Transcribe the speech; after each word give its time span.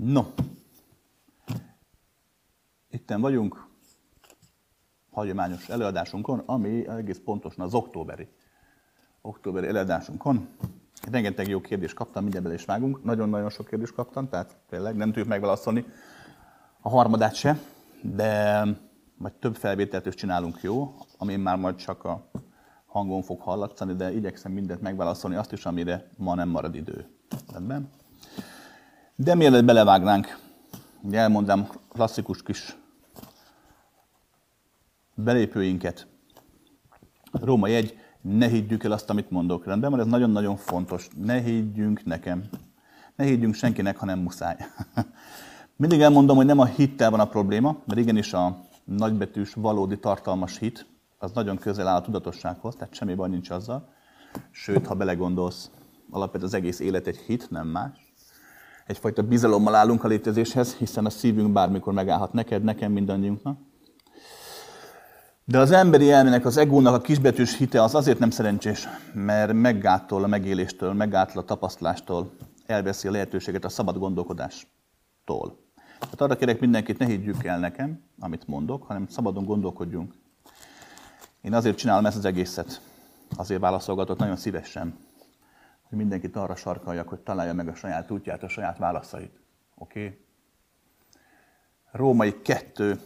No, 0.00 0.22
itten 2.90 3.20
vagyunk, 3.20 3.66
hagyományos 5.10 5.68
előadásunkon, 5.68 6.42
ami 6.46 6.88
egész 6.88 7.20
pontosan 7.24 7.64
az 7.64 7.74
októberi, 7.74 8.28
októberi 9.20 9.66
előadásunkon. 9.66 10.48
Rengeteg 11.10 11.48
jó 11.48 11.60
kérdést 11.60 11.94
kaptam, 11.94 12.22
mindjárt 12.22 12.44
bele 12.44 12.58
is 12.58 12.64
vágunk. 12.64 13.04
Nagyon-nagyon 13.04 13.50
sok 13.50 13.66
kérdést 13.66 13.94
kaptam, 13.94 14.28
tehát 14.28 14.56
tényleg 14.68 14.96
nem 14.96 15.08
tudjuk 15.08 15.28
megválaszolni 15.28 15.84
a 16.80 16.88
harmadát 16.88 17.34
se, 17.34 17.58
de 18.02 18.64
majd 19.16 19.34
több 19.34 19.56
felvételt 19.56 20.06
is 20.06 20.14
csinálunk 20.14 20.62
jó, 20.62 20.94
ami 21.16 21.36
már 21.36 21.56
majd 21.56 21.76
csak 21.76 22.04
a 22.04 22.30
hangon 22.86 23.22
fog 23.22 23.40
hallatszani, 23.40 23.94
de 23.94 24.12
igyekszem 24.12 24.52
mindent 24.52 24.80
megválaszolni, 24.80 25.36
azt 25.36 25.52
is, 25.52 25.66
amire 25.66 26.10
ma 26.16 26.34
nem 26.34 26.48
marad 26.48 26.74
idő. 26.74 27.08
Rendben? 27.52 27.90
De 29.20 29.34
mielőtt 29.34 29.64
belevágnánk, 29.64 30.38
ugye 31.02 31.18
elmondám 31.18 31.68
klasszikus 31.88 32.42
kis 32.42 32.76
belépőinket. 35.14 36.06
Róma 37.32 37.66
jegy, 37.66 37.98
ne 38.20 38.46
higgyük 38.46 38.84
el 38.84 38.92
azt, 38.92 39.10
amit 39.10 39.30
mondok. 39.30 39.64
Rendben 39.64 39.90
van, 39.90 40.00
ez 40.00 40.06
nagyon-nagyon 40.06 40.56
fontos. 40.56 41.08
Ne 41.16 41.40
higgyünk 41.40 42.04
nekem. 42.04 42.44
Ne 43.16 43.24
higgyünk 43.24 43.54
senkinek, 43.54 43.96
ha 43.96 44.06
nem 44.06 44.18
muszáj. 44.18 44.56
Mindig 45.76 46.00
elmondom, 46.00 46.36
hogy 46.36 46.46
nem 46.46 46.58
a 46.58 46.64
hittel 46.64 47.10
van 47.10 47.20
a 47.20 47.28
probléma, 47.28 47.76
mert 47.84 48.00
igenis 48.00 48.32
a 48.32 48.60
nagybetűs, 48.84 49.54
valódi, 49.54 49.98
tartalmas 49.98 50.58
hit, 50.58 50.86
az 51.18 51.32
nagyon 51.32 51.56
közel 51.56 51.88
áll 51.88 51.96
a 51.96 52.02
tudatossághoz, 52.02 52.74
tehát 52.74 52.94
semmi 52.94 53.14
baj 53.14 53.28
nincs 53.28 53.50
azzal. 53.50 53.88
Sőt, 54.50 54.86
ha 54.86 54.94
belegondolsz, 54.94 55.70
alapvetően 56.10 56.48
az 56.48 56.54
egész 56.54 56.80
élet 56.80 57.06
egy 57.06 57.16
hit, 57.16 57.50
nem 57.50 57.66
más. 57.66 58.07
Egyfajta 58.88 59.22
bizalommal 59.22 59.74
állunk 59.74 60.04
a 60.04 60.08
létezéshez, 60.08 60.74
hiszen 60.74 61.06
a 61.06 61.10
szívünk 61.10 61.52
bármikor 61.52 61.92
megállhat 61.92 62.32
neked, 62.32 62.62
nekem, 62.62 62.92
mindannyiunknak. 62.92 63.58
De 65.44 65.58
az 65.58 65.70
emberi 65.70 66.10
elmének, 66.10 66.44
az 66.44 66.56
egónak 66.56 66.94
a 66.94 67.00
kisbetűs 67.00 67.56
hite 67.56 67.82
az 67.82 67.94
azért 67.94 68.18
nem 68.18 68.30
szerencsés, 68.30 68.88
mert 69.14 69.52
meggátol 69.52 70.24
a 70.24 70.26
megéléstől, 70.26 70.92
meggátol 70.92 71.42
a 71.42 71.44
tapasztalástól, 71.44 72.30
elveszi 72.66 73.08
a 73.08 73.10
lehetőséget 73.10 73.64
a 73.64 73.68
szabad 73.68 73.98
gondolkodástól. 73.98 75.58
Tehát 75.98 76.20
arra 76.20 76.36
kérek 76.36 76.60
mindenkit, 76.60 76.98
ne 76.98 77.06
higgyük 77.06 77.44
el 77.44 77.58
nekem, 77.58 78.02
amit 78.18 78.46
mondok, 78.46 78.82
hanem 78.82 79.06
szabadon 79.08 79.44
gondolkodjunk. 79.44 80.14
Én 81.40 81.54
azért 81.54 81.76
csinálom 81.76 82.06
ezt 82.06 82.16
az 82.16 82.24
egészet, 82.24 82.80
azért 83.36 83.60
válaszolgatok 83.60 84.18
nagyon 84.18 84.36
szívesen, 84.36 84.94
hogy 85.88 85.98
mindenkit 85.98 86.36
arra 86.36 86.56
sarkaljak, 86.56 87.08
hogy 87.08 87.18
találja 87.18 87.54
meg 87.54 87.68
a 87.68 87.74
saját 87.74 88.10
útját, 88.10 88.42
a 88.42 88.48
saját 88.48 88.78
válaszait. 88.78 89.40
Oké? 89.74 90.04
Okay? 90.04 90.18
Római 91.92 92.42
kettő. 92.42 93.00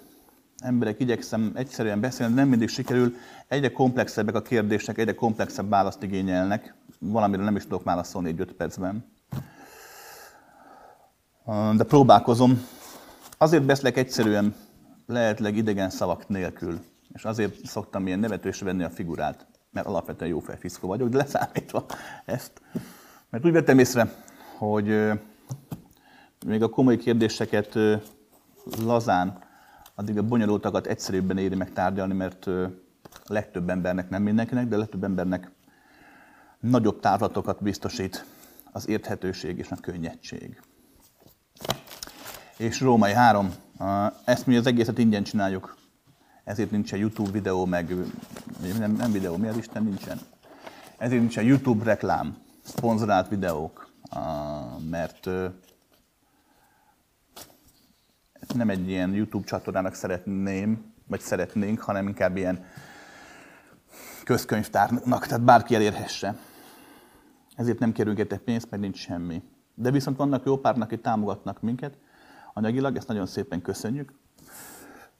Emberek 0.59 1.01
igyekszem 1.01 1.53
egyszerűen 1.55 2.01
beszélni, 2.01 2.35
nem 2.35 2.49
mindig 2.49 2.69
sikerül. 2.69 3.15
Egyre 3.49 3.71
komplexebbek 3.71 4.35
a 4.35 4.43
kérdések, 4.43 4.99
egyre 4.99 5.15
komplexebb 5.15 5.69
választ 5.69 6.03
igényelnek. 6.03 6.75
Valamire 6.99 7.43
nem 7.43 7.57
is 7.57 7.63
tudok 7.63 7.85
válaszolni 7.85 8.29
egy 8.29 8.41
öt 8.41 8.53
percben. 8.53 9.05
De 11.77 11.85
próbálkozom. 11.85 12.67
Azért 13.39 13.65
beszélek 13.65 13.97
egyszerűen, 13.97 14.55
lehetleg 15.07 15.57
idegen 15.57 15.91
szavak 15.91 16.29
nélkül. 16.29 16.81
És 17.13 17.25
azért 17.25 17.67
szoktam 17.67 18.07
ilyen 18.07 18.19
nevetősre 18.19 18.67
venni 18.67 18.83
a 18.83 18.91
figurát, 18.91 19.47
mert 19.73 19.87
alapvetően 19.87 20.31
jó 20.31 20.39
fejfiszkó 20.39 20.89
vagyok, 20.89 21.09
de 21.09 21.17
leszámítva 21.17 21.87
ezt. 22.25 22.63
Mert 23.31 23.45
úgy 23.45 23.53
vettem 23.53 23.79
észre, 23.79 24.15
hogy 24.59 25.11
még 26.47 26.63
a 26.63 26.69
komoly 26.69 26.97
kérdéseket 26.97 27.79
lazán, 28.85 29.39
addig 29.95 30.19
a 30.19 30.23
bonyolultakat 30.23 30.87
egyszerűbben 30.87 31.39
éri 31.39 31.55
meg 31.55 31.73
tárgyalni, 31.73 32.15
mert 32.15 32.47
a 32.47 32.71
legtöbb 33.27 33.71
embernek, 33.71 34.11
nem 34.11 34.23
mindenkinek, 34.23 34.69
de 34.69 34.75
a 34.75 34.79
legtöbb 34.79 35.05
embernek 35.05 35.51
nagyobb 36.61 37.01
távlatokat 37.01 37.63
biztosít 37.63 38.25
az 38.73 38.89
érthetőség 38.89 39.59
és 39.59 39.71
a 39.71 39.77
könnyedség. 39.81 40.61
És 42.57 42.81
Római 42.81 43.13
3. 43.13 43.55
Ezt 44.25 44.47
mi 44.47 44.57
az 44.57 44.67
egészet 44.67 44.99
ingyen 44.99 45.23
csináljuk. 45.23 45.77
Ezért 46.45 46.71
nincsen 46.71 46.99
YouTube 46.99 47.31
videó, 47.31 47.65
meg 47.65 47.95
nem, 48.79 48.93
nem 48.93 49.13
videó, 49.13 49.37
miért 49.37 49.57
Isten 49.57 49.83
nincsen? 49.83 50.19
Ezért 50.99 51.21
nincsen 51.21 51.45
YouTube 51.45 51.85
reklám, 51.85 52.37
szponzorált 52.63 53.29
videók, 53.29 53.91
mert 54.91 55.29
nem 58.55 58.71
egy 58.71 58.89
ilyen 58.89 59.15
YouTube 59.15 59.45
csatornának 59.47 59.95
szeretném, 59.95 60.93
vagy 61.07 61.21
szeretnénk, 61.21 61.81
hanem 61.81 62.09
inkább 62.09 62.37
ilyen 62.37 62.65
közkönyvtárnak, 64.25 65.27
tehát 65.27 65.45
bárki 65.45 65.75
elérhesse. 65.75 66.37
Ezért 67.57 67.79
nem 67.79 67.93
kérünk 67.93 68.19
érte 68.19 68.39
pénzt, 68.39 68.71
mert 68.71 68.83
nincs 68.83 68.99
semmi. 68.99 69.43
De 69.75 69.91
viszont 69.91 70.17
vannak 70.17 70.45
jó 70.45 70.59
párnak, 70.59 70.87
akik 70.87 71.01
támogatnak 71.01 71.61
minket 71.61 71.99
anyagilag, 72.55 72.97
ezt 72.97 73.09
nagyon 73.09 73.27
szépen 73.27 73.63
köszönjük. 73.63 74.13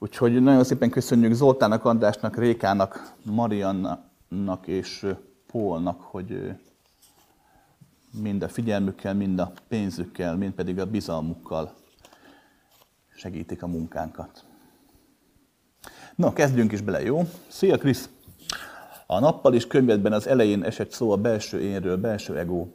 Úgyhogy 0.03 0.43
nagyon 0.43 0.65
szépen 0.65 0.91
köszönjük 0.91 1.33
Zoltának, 1.33 1.85
Andrásnak, 1.85 2.37
Rékának, 2.37 3.15
Mariannak 3.25 4.67
és 4.67 5.07
Pólnak, 5.47 6.01
hogy 6.01 6.55
mind 8.11 8.43
a 8.43 8.49
figyelmükkel, 8.49 9.15
mind 9.15 9.39
a 9.39 9.53
pénzükkel, 9.69 10.37
mind 10.37 10.53
pedig 10.53 10.79
a 10.79 10.87
bizalmukkal 10.87 11.75
segítik 13.17 13.63
a 13.63 13.67
munkánkat. 13.67 14.45
Na, 16.15 16.33
kezdjünk 16.33 16.73
is 16.73 16.81
bele, 16.81 17.03
jó? 17.03 17.23
Szia, 17.49 17.79
Krisz! 17.79 18.09
A 19.07 19.19
nappal 19.19 19.55
is 19.55 19.67
könyvedben 19.67 20.13
az 20.13 20.27
elején 20.27 20.63
esett 20.63 20.91
szó 20.91 21.11
a 21.11 21.17
belső 21.17 21.61
énről, 21.61 21.97
belső 21.97 22.39
ego, 22.39 22.67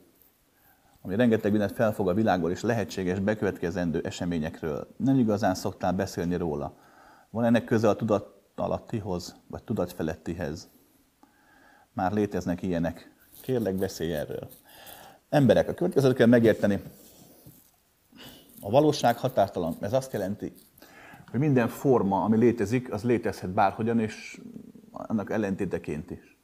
ami 1.01 1.15
rengeteg 1.15 1.51
mindent 1.51 1.75
felfog 1.75 2.09
a 2.09 2.13
világból 2.13 2.51
és 2.51 2.61
lehetséges 2.61 3.19
bekövetkezendő 3.19 4.01
eseményekről. 4.03 4.87
Nem 4.97 5.19
igazán 5.19 5.55
szoktál 5.55 5.93
beszélni 5.93 6.35
róla. 6.35 6.85
Van 7.29 7.45
ennek 7.45 7.63
köze 7.63 7.89
a 7.89 7.95
tudat 7.95 8.35
alattihoz, 8.55 9.35
vagy 9.47 9.63
tudatfelettihez? 9.63 10.69
Már 11.93 12.11
léteznek 12.11 12.61
ilyenek. 12.61 13.15
Kérlek, 13.41 13.75
beszélj 13.75 14.13
erről. 14.13 14.49
Emberek, 15.29 15.69
a 15.69 15.73
következőt 15.73 16.15
kell 16.15 16.27
megérteni. 16.27 16.81
A 18.61 18.69
valóság 18.69 19.17
határtalan. 19.17 19.75
Ez 19.79 19.93
azt 19.93 20.13
jelenti, 20.13 20.53
hogy 21.31 21.39
minden 21.39 21.67
forma, 21.67 22.23
ami 22.23 22.37
létezik, 22.37 22.93
az 22.93 23.03
létezhet 23.03 23.49
bárhogyan, 23.49 23.99
és 23.99 24.41
annak 24.91 25.31
ellentéteként 25.31 26.11
is. 26.11 26.37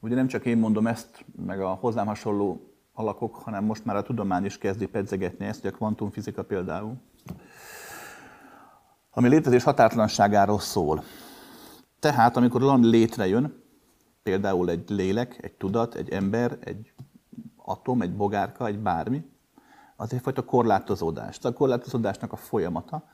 Ugye 0.00 0.14
nem 0.14 0.26
csak 0.26 0.46
én 0.46 0.58
mondom 0.58 0.86
ezt, 0.86 1.24
meg 1.46 1.60
a 1.60 1.68
hozzám 1.74 2.06
hasonló 2.06 2.74
alakok, 2.92 3.34
hanem 3.34 3.64
most 3.64 3.84
már 3.84 3.96
a 3.96 4.02
tudomány 4.02 4.44
is 4.44 4.58
kezdi 4.58 4.86
pedzegetni 4.86 5.46
ezt, 5.46 5.60
hogy 5.60 5.70
a 5.70 5.76
kvantumfizika 5.76 6.42
például 6.42 6.96
ami 9.14 9.28
létezés 9.28 9.62
határtlanságáról 9.62 10.60
szól. 10.60 11.02
Tehát, 12.00 12.36
amikor 12.36 12.60
valami 12.60 12.86
létrejön, 12.86 13.62
például 14.22 14.70
egy 14.70 14.84
lélek, 14.88 15.38
egy 15.40 15.52
tudat, 15.52 15.94
egy 15.94 16.08
ember, 16.10 16.58
egy 16.60 16.92
atom, 17.56 18.02
egy 18.02 18.16
bogárka, 18.16 18.66
egy 18.66 18.78
bármi, 18.78 19.24
az 19.96 20.12
egyfajta 20.12 20.44
korlátozódás. 20.44 21.38
A 21.42 21.52
korlátozódásnak 21.52 22.32
a 22.32 22.36
folyamata 22.36 23.04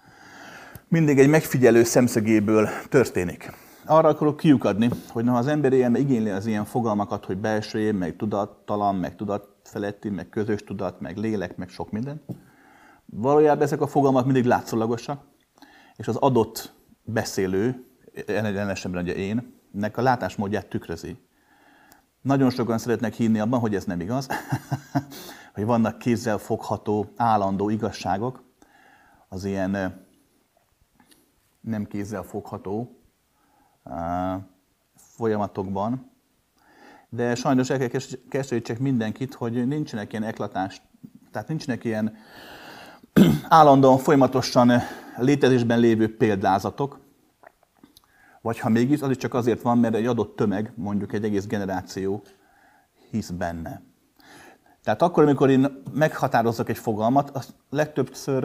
mindig 0.89 1.19
egy 1.19 1.29
megfigyelő 1.29 1.83
szemszögéből 1.85 2.69
történik. 2.89 3.53
Arra 3.85 4.09
akarok 4.09 4.37
kiukadni, 4.37 4.91
hogy 5.09 5.27
ha 5.27 5.37
az 5.37 5.47
ember 5.47 5.73
ilyen 5.73 5.97
igényli 5.97 6.31
az 6.31 6.47
ilyen 6.47 6.65
fogalmakat, 6.65 7.25
hogy 7.25 7.37
belső, 7.37 7.93
meg 7.93 8.17
tudattalan, 8.17 8.97
meg 8.97 9.17
tudatfeletti, 9.17 10.09
meg 10.09 10.29
közös 10.29 10.65
tudat, 10.65 11.01
meg 11.01 11.17
lélek, 11.17 11.57
meg 11.57 11.69
sok 11.69 11.91
minden, 11.91 12.23
valójában 13.05 13.63
ezek 13.63 13.81
a 13.81 13.87
fogalmak 13.87 14.25
mindig 14.25 14.45
látszólagosak, 14.45 15.21
és 15.99 16.09
az 16.09 16.17
adott 16.17 16.73
beszélő, 17.03 17.87
jelen 18.27 18.69
esetben 18.69 19.03
ugye 19.03 19.15
én, 19.15 19.53
nek 19.71 19.97
a 19.97 20.03
látásmódját 20.03 20.67
tükrözi. 20.67 21.17
Nagyon 22.21 22.51
sokan 22.51 22.79
szeretnek 22.79 23.15
hinni 23.15 23.39
abban, 23.39 23.61
hogy 23.61 23.75
ez 23.75 23.85
nem 23.85 24.01
igaz, 24.01 24.27
hogy 25.55 25.65
vannak 25.65 25.99
kézzel 25.99 26.39
fogható, 26.39 27.13
állandó 27.17 27.69
igazságok, 27.69 28.43
az 29.29 29.45
ilyen 29.45 30.05
nem 31.61 31.87
kézzel 31.87 32.23
fogható 32.23 33.01
folyamatokban. 34.95 36.11
De 37.09 37.35
sajnos 37.35 37.71
el 37.71 37.79
kell 37.79 38.01
keserítsek 38.29 38.79
mindenkit, 38.79 39.35
hogy 39.35 39.67
nincsenek 39.67 40.13
ilyen 40.13 40.25
eklatás, 40.25 40.83
tehát 41.31 41.49
nincsenek 41.49 41.85
ilyen 41.85 42.17
állandóan, 43.49 43.99
folyamatosan 43.99 44.73
létezésben 45.17 45.79
lévő 45.79 46.17
példázatok, 46.17 46.99
vagy 48.41 48.59
ha 48.59 48.69
mégis, 48.69 49.01
az 49.01 49.11
is 49.11 49.17
csak 49.17 49.35
azért 49.35 49.63
van, 49.63 49.79
mert 49.79 49.95
egy 49.95 50.07
adott 50.07 50.37
tömeg, 50.37 50.73
mondjuk 50.75 51.13
egy 51.13 51.25
egész 51.25 51.47
generáció 51.47 52.23
hisz 53.11 53.31
benne. 53.31 53.83
Tehát 54.83 55.03
akkor, 55.03 55.23
amikor 55.23 55.51
én 55.51 55.83
meghatározok 55.93 56.69
egy 56.69 56.79
fogalmat, 56.79 57.31
az 57.31 57.55
legtöbbször 57.71 58.45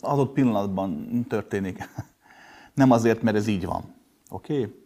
adott 0.00 0.32
pillanatban 0.32 1.24
történik. 1.28 1.88
Nem 2.74 2.90
azért, 2.90 3.22
mert 3.22 3.36
ez 3.36 3.46
így 3.46 3.64
van. 3.64 3.94
Oké? 4.30 4.60
Okay? 4.60 4.80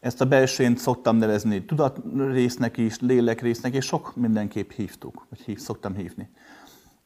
Ezt 0.00 0.20
a 0.20 0.26
belsőnt 0.26 0.78
szoktam 0.78 1.16
nevezni 1.16 1.64
tudatrésznek 1.64 2.76
is, 2.76 3.00
lélekrésznek, 3.00 3.74
és 3.74 3.84
sok 3.84 4.16
mindenképp 4.16 4.70
hívtuk, 4.70 5.26
hív, 5.44 5.58
szoktam 5.58 5.94
hívni. 5.94 6.30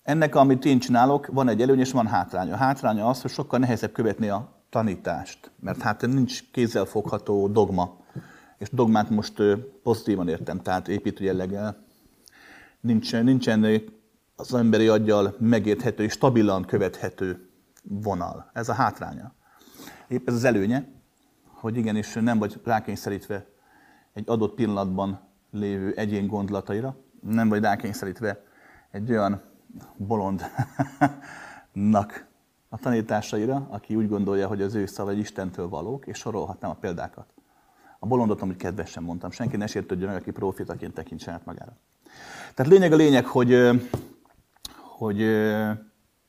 Ennek, 0.02 0.34
amit 0.34 0.64
én 0.64 0.78
csinálok, 0.78 1.26
van 1.26 1.48
egy 1.48 1.62
előny 1.62 1.78
és 1.78 1.92
van 1.92 2.06
hátránya. 2.06 2.54
A 2.54 2.56
hátránya 2.56 3.08
az, 3.08 3.22
hogy 3.22 3.30
sokkal 3.30 3.58
nehezebb 3.58 3.92
követni 3.92 4.28
a 4.28 4.62
tanítást, 4.70 5.50
mert 5.60 5.82
hát 5.82 6.06
nincs 6.06 6.50
kézzelfogható 6.50 7.48
dogma. 7.48 8.00
És 8.58 8.68
dogmát 8.70 9.10
most 9.10 9.42
pozitívan 9.82 10.28
értem, 10.28 10.60
tehát 10.60 10.88
építő 10.88 11.24
jelleggel. 11.24 11.84
Nincsen, 12.80 13.24
nincsen 13.24 13.82
az 14.36 14.54
emberi 14.54 14.88
aggyal 14.88 15.34
megérthető 15.38 16.02
és 16.02 16.12
stabilan 16.12 16.64
követhető 16.64 17.48
vonal. 17.82 18.50
Ez 18.52 18.68
a 18.68 18.72
hátránya. 18.72 19.34
Épp 20.08 20.28
ez 20.28 20.34
az 20.34 20.44
előnye, 20.44 20.88
hogy 21.44 21.76
igenis 21.76 22.12
nem 22.12 22.38
vagy 22.38 22.60
rákényszerítve 22.64 23.46
egy 24.12 24.24
adott 24.26 24.54
pillanatban 24.54 25.20
lévő 25.50 25.92
egyén 25.96 26.26
gondolataira, 26.26 26.96
nem 27.20 27.48
vagy 27.48 27.62
rákényszerítve 27.62 28.44
egy 28.90 29.10
olyan 29.10 29.51
bolondnak 29.96 30.50
a 32.68 32.76
tanításaira, 32.76 33.66
aki 33.70 33.96
úgy 33.96 34.08
gondolja, 34.08 34.46
hogy 34.46 34.62
az 34.62 34.74
ő 34.74 34.86
szava 34.86 35.12
Istentől 35.12 35.68
valók, 35.68 36.06
és 36.06 36.18
sorolhatnám 36.18 36.70
a 36.70 36.74
példákat. 36.74 37.26
A 37.98 38.06
bolondot, 38.06 38.42
amit 38.42 38.56
kedvesen 38.56 39.02
mondtam, 39.02 39.30
senki 39.30 39.56
ne 39.56 39.66
sértődjön 39.66 40.08
meg, 40.08 40.20
aki 40.20 40.30
profitaként 40.30 40.94
tekint 40.94 41.20
saját 41.20 41.44
magára. 41.44 41.76
Tehát 42.54 42.72
lényeg 42.72 42.92
a 42.92 42.96
lényeg, 42.96 43.26
hogy, 43.26 43.70
hogy 44.98 45.16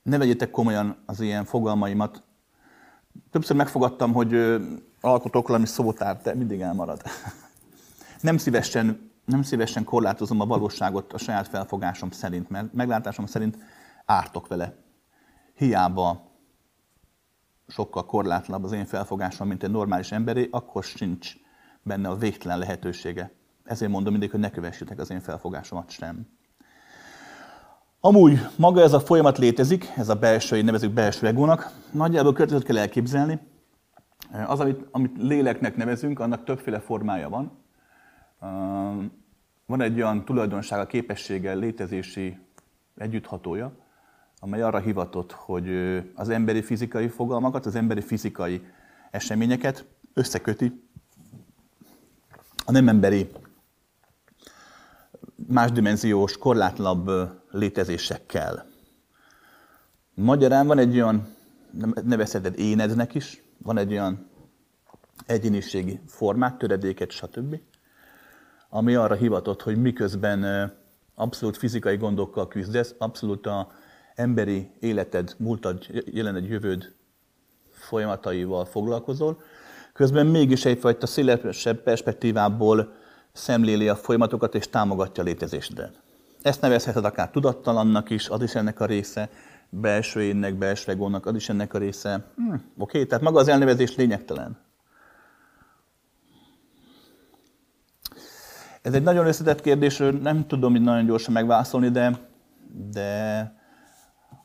ne 0.03 0.17
vegyétek 0.17 0.51
komolyan 0.51 0.97
az 1.05 1.19
ilyen 1.19 1.45
fogalmaimat. 1.45 2.23
Többször 3.31 3.55
megfogadtam, 3.55 4.13
hogy 4.13 4.61
alkotok 5.01 5.47
valami 5.47 5.65
szótár, 5.65 6.21
de 6.21 6.33
mindig 6.35 6.61
elmarad. 6.61 7.01
Nem 8.21 8.37
szívesen, 8.37 9.11
nem 9.25 9.41
szívesen 9.41 9.83
korlátozom 9.83 10.39
a 10.39 10.45
valóságot 10.45 11.13
a 11.13 11.17
saját 11.17 11.47
felfogásom 11.47 12.11
szerint, 12.11 12.49
mert 12.49 12.73
meglátásom 12.73 13.25
szerint 13.25 13.57
ártok 14.05 14.47
vele. 14.47 14.75
Hiába 15.53 16.31
sokkal 17.67 18.05
korlátlanabb 18.05 18.63
az 18.63 18.71
én 18.71 18.85
felfogásom, 18.85 19.47
mint 19.47 19.63
egy 19.63 19.71
normális 19.71 20.11
emberé, 20.11 20.47
akkor 20.51 20.83
sincs 20.83 21.33
benne 21.81 22.09
a 22.09 22.15
végtelen 22.15 22.57
lehetősége. 22.57 23.31
Ezért 23.63 23.91
mondom 23.91 24.11
mindig, 24.11 24.31
hogy 24.31 24.39
ne 24.39 24.49
kövessétek 24.49 24.99
az 24.99 25.09
én 25.09 25.19
felfogásomat 25.19 25.89
sem. 25.89 26.27
Amúgy 27.99 28.39
maga 28.55 28.81
ez 28.81 28.93
a 28.93 28.99
folyamat 28.99 29.37
létezik, 29.37 29.91
ez 29.95 30.09
a 30.09 30.15
belső, 30.15 30.61
nevezük 30.61 30.91
belső 30.91 31.27
egónak. 31.27 31.71
Nagyjából 31.91 32.33
következőt 32.33 32.65
kell 32.65 32.77
elképzelni. 32.77 33.39
Az, 34.47 34.59
amit, 34.59 34.85
amit 34.91 35.17
léleknek 35.17 35.75
nevezünk, 35.75 36.19
annak 36.19 36.43
többféle 36.43 36.79
formája 36.79 37.29
van. 37.29 37.62
Van 39.65 39.81
egy 39.81 39.95
olyan 39.95 40.25
tulajdonsága, 40.25 40.85
képessége, 40.85 41.53
létezési 41.53 42.37
együtthatója, 42.95 43.71
amely 44.39 44.61
arra 44.61 44.79
hivatott, 44.79 45.31
hogy 45.31 45.69
az 46.13 46.29
emberi 46.29 46.61
fizikai 46.61 47.07
fogalmakat, 47.07 47.65
az 47.65 47.75
emberi 47.75 48.01
fizikai 48.01 48.61
eseményeket 49.11 49.85
összeköti 50.13 50.87
a 52.65 52.71
nem 52.71 52.87
emberi, 52.87 53.29
másdimenziós, 55.47 56.37
korlátlanabb 56.37 57.11
létezésekkel. 57.51 58.65
Magyarán 60.13 60.67
van 60.67 60.77
egy 60.77 60.95
olyan, 60.95 61.27
nevezheted 62.03 62.59
énednek 62.59 63.15
is, 63.15 63.43
van 63.57 63.77
egy 63.77 63.91
olyan 63.91 64.29
egyéniségi 65.25 65.99
formát, 66.07 66.57
töredéket, 66.57 67.11
stb., 67.11 67.59
ami 68.75 68.95
arra 68.95 69.15
hivatott, 69.15 69.61
hogy 69.61 69.77
miközben 69.77 70.71
abszolút 71.15 71.57
fizikai 71.57 71.97
gondokkal 71.97 72.47
küzdesz, 72.47 72.95
abszolút 72.97 73.47
a 73.47 73.71
emberi 74.15 74.71
életed, 74.79 75.35
múltad, 75.37 75.85
jelened, 76.05 76.45
jövőd 76.45 76.93
folyamataival 77.71 78.65
foglalkozol, 78.65 79.41
közben 79.93 80.25
mégis 80.25 80.65
egyfajta 80.65 81.05
szélesebb 81.05 81.83
perspektívából 81.83 82.93
szemléli 83.31 83.87
a 83.87 83.95
folyamatokat 83.95 84.55
és 84.55 84.69
támogatja 84.69 85.23
a 85.23 85.25
létezésdet. 85.25 86.01
Ezt 86.41 86.61
nevezheted 86.61 87.05
akár 87.05 87.29
tudattalannak 87.29 88.09
is, 88.09 88.29
az 88.29 88.41
is 88.41 88.55
ennek 88.55 88.79
a 88.79 88.85
része, 88.85 89.29
belső 89.69 90.21
énnek, 90.21 90.55
belső 90.55 90.91
egónak, 90.91 91.25
az 91.25 91.35
is 91.35 91.49
ennek 91.49 91.73
a 91.73 91.77
része. 91.77 92.25
Hm, 92.35 92.53
Oké, 92.53 92.63
okay, 92.77 93.05
tehát 93.05 93.23
maga 93.23 93.39
az 93.39 93.47
elnevezés 93.47 93.95
lényegtelen. 93.95 94.57
Ez 98.83 98.93
egy 98.93 99.03
nagyon 99.03 99.27
összetett 99.27 99.61
kérdés, 99.61 99.97
nem 100.21 100.47
tudom 100.47 100.75
így 100.75 100.81
nagyon 100.81 101.05
gyorsan 101.05 101.33
megválaszolni, 101.33 101.89
de, 101.89 102.19
de 102.91 103.53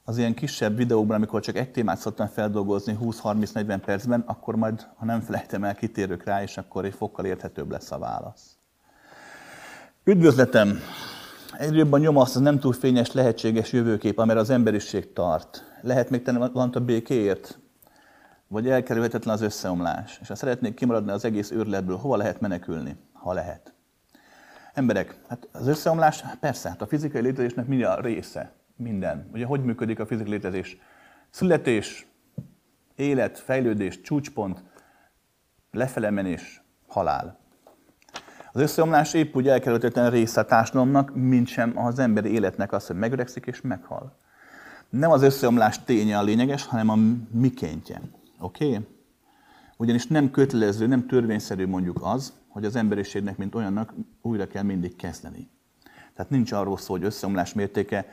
az 0.05 0.19
ilyen 0.19 0.35
kisebb 0.35 0.77
videókban, 0.77 1.17
amikor 1.17 1.41
csak 1.41 1.57
egy 1.57 1.71
témát 1.71 1.99
szoktam 1.99 2.27
feldolgozni 2.27 2.99
20-30-40 3.03 3.81
percben, 3.85 4.23
akkor 4.27 4.57
majd, 4.57 4.87
ha 4.97 5.05
nem 5.05 5.21
felejtem 5.21 5.65
el, 5.65 5.75
kitérök 5.75 6.25
rá, 6.25 6.43
és 6.43 6.57
akkor 6.57 6.85
egy 6.85 6.95
fokkal 6.95 7.25
érthetőbb 7.25 7.71
lesz 7.71 7.91
a 7.91 7.99
válasz. 7.99 8.57
Üdvözletem! 10.05 10.79
Egyre 11.57 11.77
jobban 11.77 12.01
nyom 12.01 12.17
azt, 12.17 12.37
az 12.37 12.43
nem 12.43 12.59
túl 12.59 12.73
fényes 12.73 13.13
lehetséges 13.13 13.73
jövőkép, 13.73 14.19
amire 14.19 14.39
az 14.39 14.51
emberiség 14.51 15.13
tart. 15.13 15.65
Lehet 15.83 16.11
még 16.11 16.23
tenni 16.23 16.39
valamit 16.39 16.77
a 16.77 16.81
békéért? 16.81 17.59
Vagy 18.49 18.69
elkerülhetetlen 18.69 19.35
az 19.35 19.41
összeomlás? 19.41 20.19
És 20.23 20.29
ha 20.29 20.35
szeretnék 20.35 20.75
kimaradni 20.75 21.11
az 21.11 21.25
egész 21.25 21.51
őrletből, 21.51 21.97
hova 21.97 22.17
lehet 22.17 22.41
menekülni? 22.41 22.97
Ha 23.13 23.33
lehet. 23.33 23.73
Emberek, 24.79 25.19
hát 25.29 25.49
az 25.53 25.67
összeomlás, 25.67 26.25
persze, 26.41 26.69
hát 26.69 26.83
a 26.83 26.87
fizikai 26.87 27.21
létezésnek 27.21 27.67
mi 27.67 27.83
a 27.83 28.01
része? 28.01 28.53
Minden. 28.77 29.29
Ugye 29.33 29.45
hogy 29.45 29.65
működik 29.65 29.99
a 29.99 30.07
fizikai 30.07 30.31
létezés? 30.31 30.79
Születés, 31.31 32.07
élet, 32.95 33.39
fejlődés, 33.39 34.01
csúcspont, 34.01 34.63
lefelemenés, 35.71 36.63
halál. 36.87 37.39
Az 38.53 38.61
összeomlás 38.61 39.15
épp 39.15 39.35
úgy 39.37 39.49
elkerülhetetlen 39.49 40.11
része 40.11 40.41
a 40.41 40.45
társadalomnak, 40.45 41.15
mint 41.15 41.47
sem 41.47 41.79
az 41.79 41.99
emberi 41.99 42.33
életnek 42.33 42.73
az, 42.73 42.87
hogy 42.87 42.97
megöregszik 42.97 43.47
és 43.47 43.61
meghal. 43.61 44.17
Nem 44.89 45.11
az 45.11 45.23
összeomlás 45.23 45.85
ténye 45.85 46.19
a 46.19 46.23
lényeges, 46.23 46.67
hanem 46.67 46.89
a 46.89 46.97
mikéntje. 47.31 48.01
Oké? 48.39 48.67
Okay? 48.67 48.87
Ugyanis 49.81 50.07
nem 50.07 50.31
kötelező, 50.31 50.87
nem 50.87 51.07
törvényszerű 51.07 51.67
mondjuk 51.67 51.99
az, 52.03 52.33
hogy 52.49 52.65
az 52.65 52.77
emberiségnek, 52.77 53.37
mint 53.37 53.55
olyannak 53.55 53.95
újra 54.23 54.47
kell 54.47 54.63
mindig 54.63 54.97
kezdeni. 54.97 55.49
Tehát 56.15 56.31
nincs 56.31 56.53
arról 56.53 56.79
szó, 56.79 56.93
hogy 56.93 57.05
összeomlás 57.05 57.55
mértéke 57.55 58.07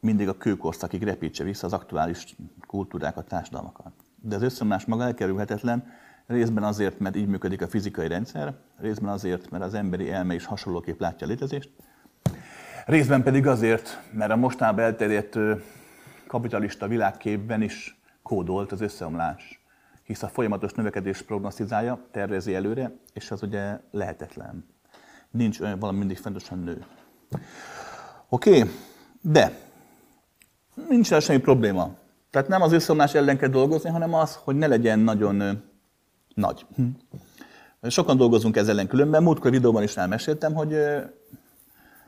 mindig 0.00 0.28
a 0.28 0.36
kőkorszakig 0.36 1.02
repítse 1.02 1.44
vissza 1.44 1.66
az 1.66 1.72
aktuális 1.72 2.36
kultúrákat, 2.66 3.28
társadalmakat. 3.28 3.92
De 4.20 4.36
az 4.36 4.42
összeomlás 4.42 4.84
maga 4.84 5.02
elkerülhetetlen, 5.02 5.86
részben 6.26 6.64
azért, 6.64 6.98
mert 6.98 7.16
így 7.16 7.26
működik 7.26 7.62
a 7.62 7.68
fizikai 7.68 8.08
rendszer, 8.08 8.54
részben 8.76 9.12
azért, 9.12 9.50
mert 9.50 9.64
az 9.64 9.74
emberi 9.74 10.10
elme 10.10 10.34
is 10.34 10.44
hasonlóképp 10.44 11.00
látja 11.00 11.26
a 11.26 11.30
létezést, 11.30 11.70
részben 12.86 13.22
pedig 13.22 13.46
azért, 13.46 14.02
mert 14.12 14.30
a 14.30 14.36
mostában 14.36 14.84
elterjedt 14.84 15.38
kapitalista 16.26 16.88
világképben 16.88 17.62
is 17.62 18.00
kódolt 18.22 18.72
az 18.72 18.80
összeomlás, 18.80 19.57
hisz 20.08 20.22
a 20.22 20.28
folyamatos 20.28 20.72
növekedés 20.72 21.22
prognosztizálja, 21.22 21.98
tervezi 22.10 22.54
előre, 22.54 22.92
és 23.12 23.30
az 23.30 23.42
ugye 23.42 23.80
lehetetlen. 23.90 24.66
Nincs 25.30 25.60
olyan 25.60 25.78
valami 25.78 25.98
mindig 25.98 26.18
fontosan 26.18 26.58
nő. 26.58 26.84
Oké, 28.28 28.58
okay. 28.58 28.70
de 29.20 29.58
nincs 30.88 31.14
semmi 31.14 31.38
probléma. 31.38 31.94
Tehát 32.30 32.48
nem 32.48 32.62
az 32.62 32.72
összeomlás 32.72 33.14
ellen 33.14 33.38
kell 33.38 33.48
dolgozni, 33.48 33.90
hanem 33.90 34.14
az, 34.14 34.38
hogy 34.44 34.56
ne 34.56 34.66
legyen 34.66 34.98
nagyon 34.98 35.62
nagy. 36.34 36.66
Hm. 36.74 36.82
Sokan 37.82 38.16
dolgozunk 38.16 38.56
ezzel 38.56 38.70
ellen 38.70 38.88
különben. 38.88 39.22
Múltkor 39.22 39.50
videóban 39.50 39.82
is 39.82 39.96
elmeséltem, 39.96 40.54
hogy 40.54 40.74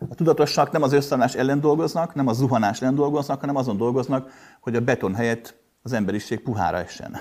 a 0.09 0.15
tudatosság 0.15 0.69
nem 0.73 0.83
az 0.83 0.93
összeomlás 0.93 1.35
ellen 1.35 1.61
dolgoznak, 1.61 2.15
nem 2.15 2.27
a 2.27 2.33
zuhanás 2.33 2.83
ellen 2.83 2.95
dolgoznak, 2.95 3.41
hanem 3.41 3.57
azon 3.57 3.77
dolgoznak, 3.77 4.31
hogy 4.61 4.77
a 4.77 4.81
beton 4.81 5.15
helyett 5.15 5.60
az 5.83 5.93
emberiség 5.93 6.41
puhára 6.41 6.77
essen. 6.77 7.17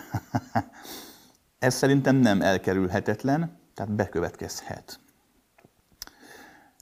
Ez 1.59 1.73
szerintem 1.73 2.15
nem 2.15 2.41
elkerülhetetlen, 2.41 3.57
tehát 3.73 3.91
bekövetkezhet. 3.91 4.99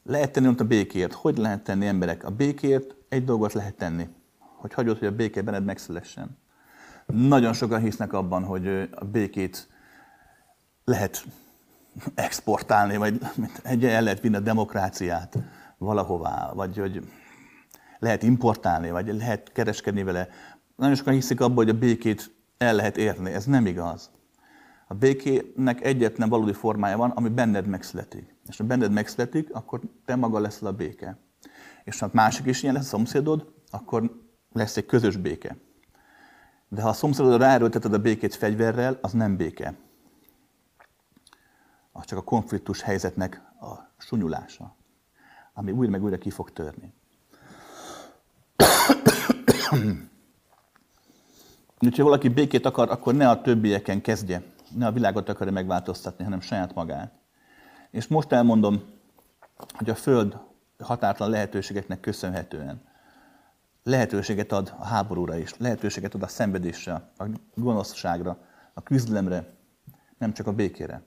Lehet 0.03 0.31
tenni 0.31 0.47
ott 0.47 0.59
a 0.59 0.63
békért. 0.63 1.13
Hogy 1.13 1.37
lehet 1.37 1.63
tenni 1.63 1.85
emberek? 1.85 2.23
A 2.23 2.29
békért 2.29 2.95
egy 3.09 3.23
dolgot 3.23 3.53
lehet 3.53 3.75
tenni, 3.75 4.07
hogy 4.39 4.73
hagyod, 4.73 4.97
hogy 4.97 5.07
a 5.07 5.15
béke 5.15 5.41
benned 5.41 5.65
megszülessen. 5.65 6.37
Nagyon 7.05 7.53
sokan 7.53 7.81
hisznek 7.81 8.13
abban, 8.13 8.43
hogy 8.43 8.67
a 8.91 9.05
békét 9.05 9.67
lehet 10.83 11.23
exportálni, 12.15 12.97
vagy 12.97 13.19
egy 13.63 13.85
el 13.85 14.01
lehet 14.01 14.19
vinni 14.19 14.35
a 14.35 14.39
demokráciát, 14.39 15.37
valahová, 15.77 16.51
vagy 16.53 16.77
hogy 16.77 17.07
lehet 17.99 18.23
importálni, 18.23 18.91
vagy 18.91 19.13
lehet 19.13 19.51
kereskedni 19.51 20.03
vele. 20.03 20.29
Nagyon 20.77 20.95
sokan 20.95 21.13
hiszik 21.13 21.41
abban, 21.41 21.55
hogy 21.55 21.69
a 21.69 21.77
békét 21.77 22.31
el 22.57 22.73
lehet 22.73 22.97
érni. 22.97 23.31
Ez 23.31 23.45
nem 23.45 23.65
igaz. 23.65 24.11
A 24.87 24.93
békének 24.93 25.85
egyetlen 25.85 26.29
valódi 26.29 26.53
formája 26.53 26.97
van, 26.97 27.09
ami 27.09 27.29
benned 27.29 27.67
megszületik. 27.67 28.35
És 28.47 28.57
ha 28.57 28.63
benned 28.63 28.91
megszületik, 28.91 29.53
akkor 29.53 29.81
te 30.05 30.15
maga 30.15 30.39
leszel 30.39 30.67
a 30.67 30.71
béke. 30.71 31.17
És 31.83 31.99
ha 31.99 32.09
másik 32.13 32.45
is 32.45 32.63
ilyen 32.63 32.73
lesz, 32.73 32.83
a 32.85 32.87
szomszédod, 32.87 33.53
akkor 33.71 34.25
lesz 34.53 34.77
egy 34.77 34.85
közös 34.85 35.17
béke. 35.17 35.57
De 36.69 36.81
ha 36.81 36.89
a 36.89 36.93
szomszédodra 36.93 37.37
ráerőlteted 37.37 37.93
a 37.93 37.99
békét 37.99 38.35
fegyverrel, 38.35 38.97
az 39.01 39.11
nem 39.11 39.37
béke. 39.37 39.73
Az 41.91 42.05
csak 42.05 42.17
a 42.17 42.23
konfliktus 42.23 42.81
helyzetnek 42.81 43.41
a 43.59 43.73
sunyulása, 43.97 44.75
ami 45.53 45.71
újra 45.71 45.91
meg 45.91 46.03
újra 46.03 46.17
ki 46.17 46.29
fog 46.29 46.51
törni. 46.51 46.93
Úgyhogy 51.79 52.03
valaki 52.03 52.29
békét 52.29 52.65
akar, 52.65 52.91
akkor 52.91 53.13
ne 53.13 53.29
a 53.29 53.41
többieken 53.41 54.01
kezdje. 54.01 54.43
Ne 54.75 54.85
a 54.85 54.91
világot 54.91 55.29
akarja 55.29 55.53
megváltoztatni, 55.53 56.23
hanem 56.23 56.41
saját 56.41 56.73
magát. 56.73 57.11
És 57.91 58.07
most 58.07 58.31
elmondom, 58.31 58.83
hogy 59.67 59.89
a 59.89 59.95
Föld 59.95 60.37
határtalan 60.79 61.31
lehetőségeknek 61.31 61.99
köszönhetően 61.99 62.81
lehetőséget 63.83 64.51
ad 64.51 64.73
a 64.79 64.85
háborúra 64.85 65.37
is, 65.37 65.57
lehetőséget 65.57 66.13
ad 66.13 66.23
a 66.23 66.27
szenvedésre, 66.27 66.93
a 67.17 67.25
gonoszságra, 67.55 68.37
a 68.73 68.81
küzdelemre, 68.81 69.53
nem 70.17 70.33
csak 70.33 70.47
a 70.47 70.53
békére. 70.53 71.01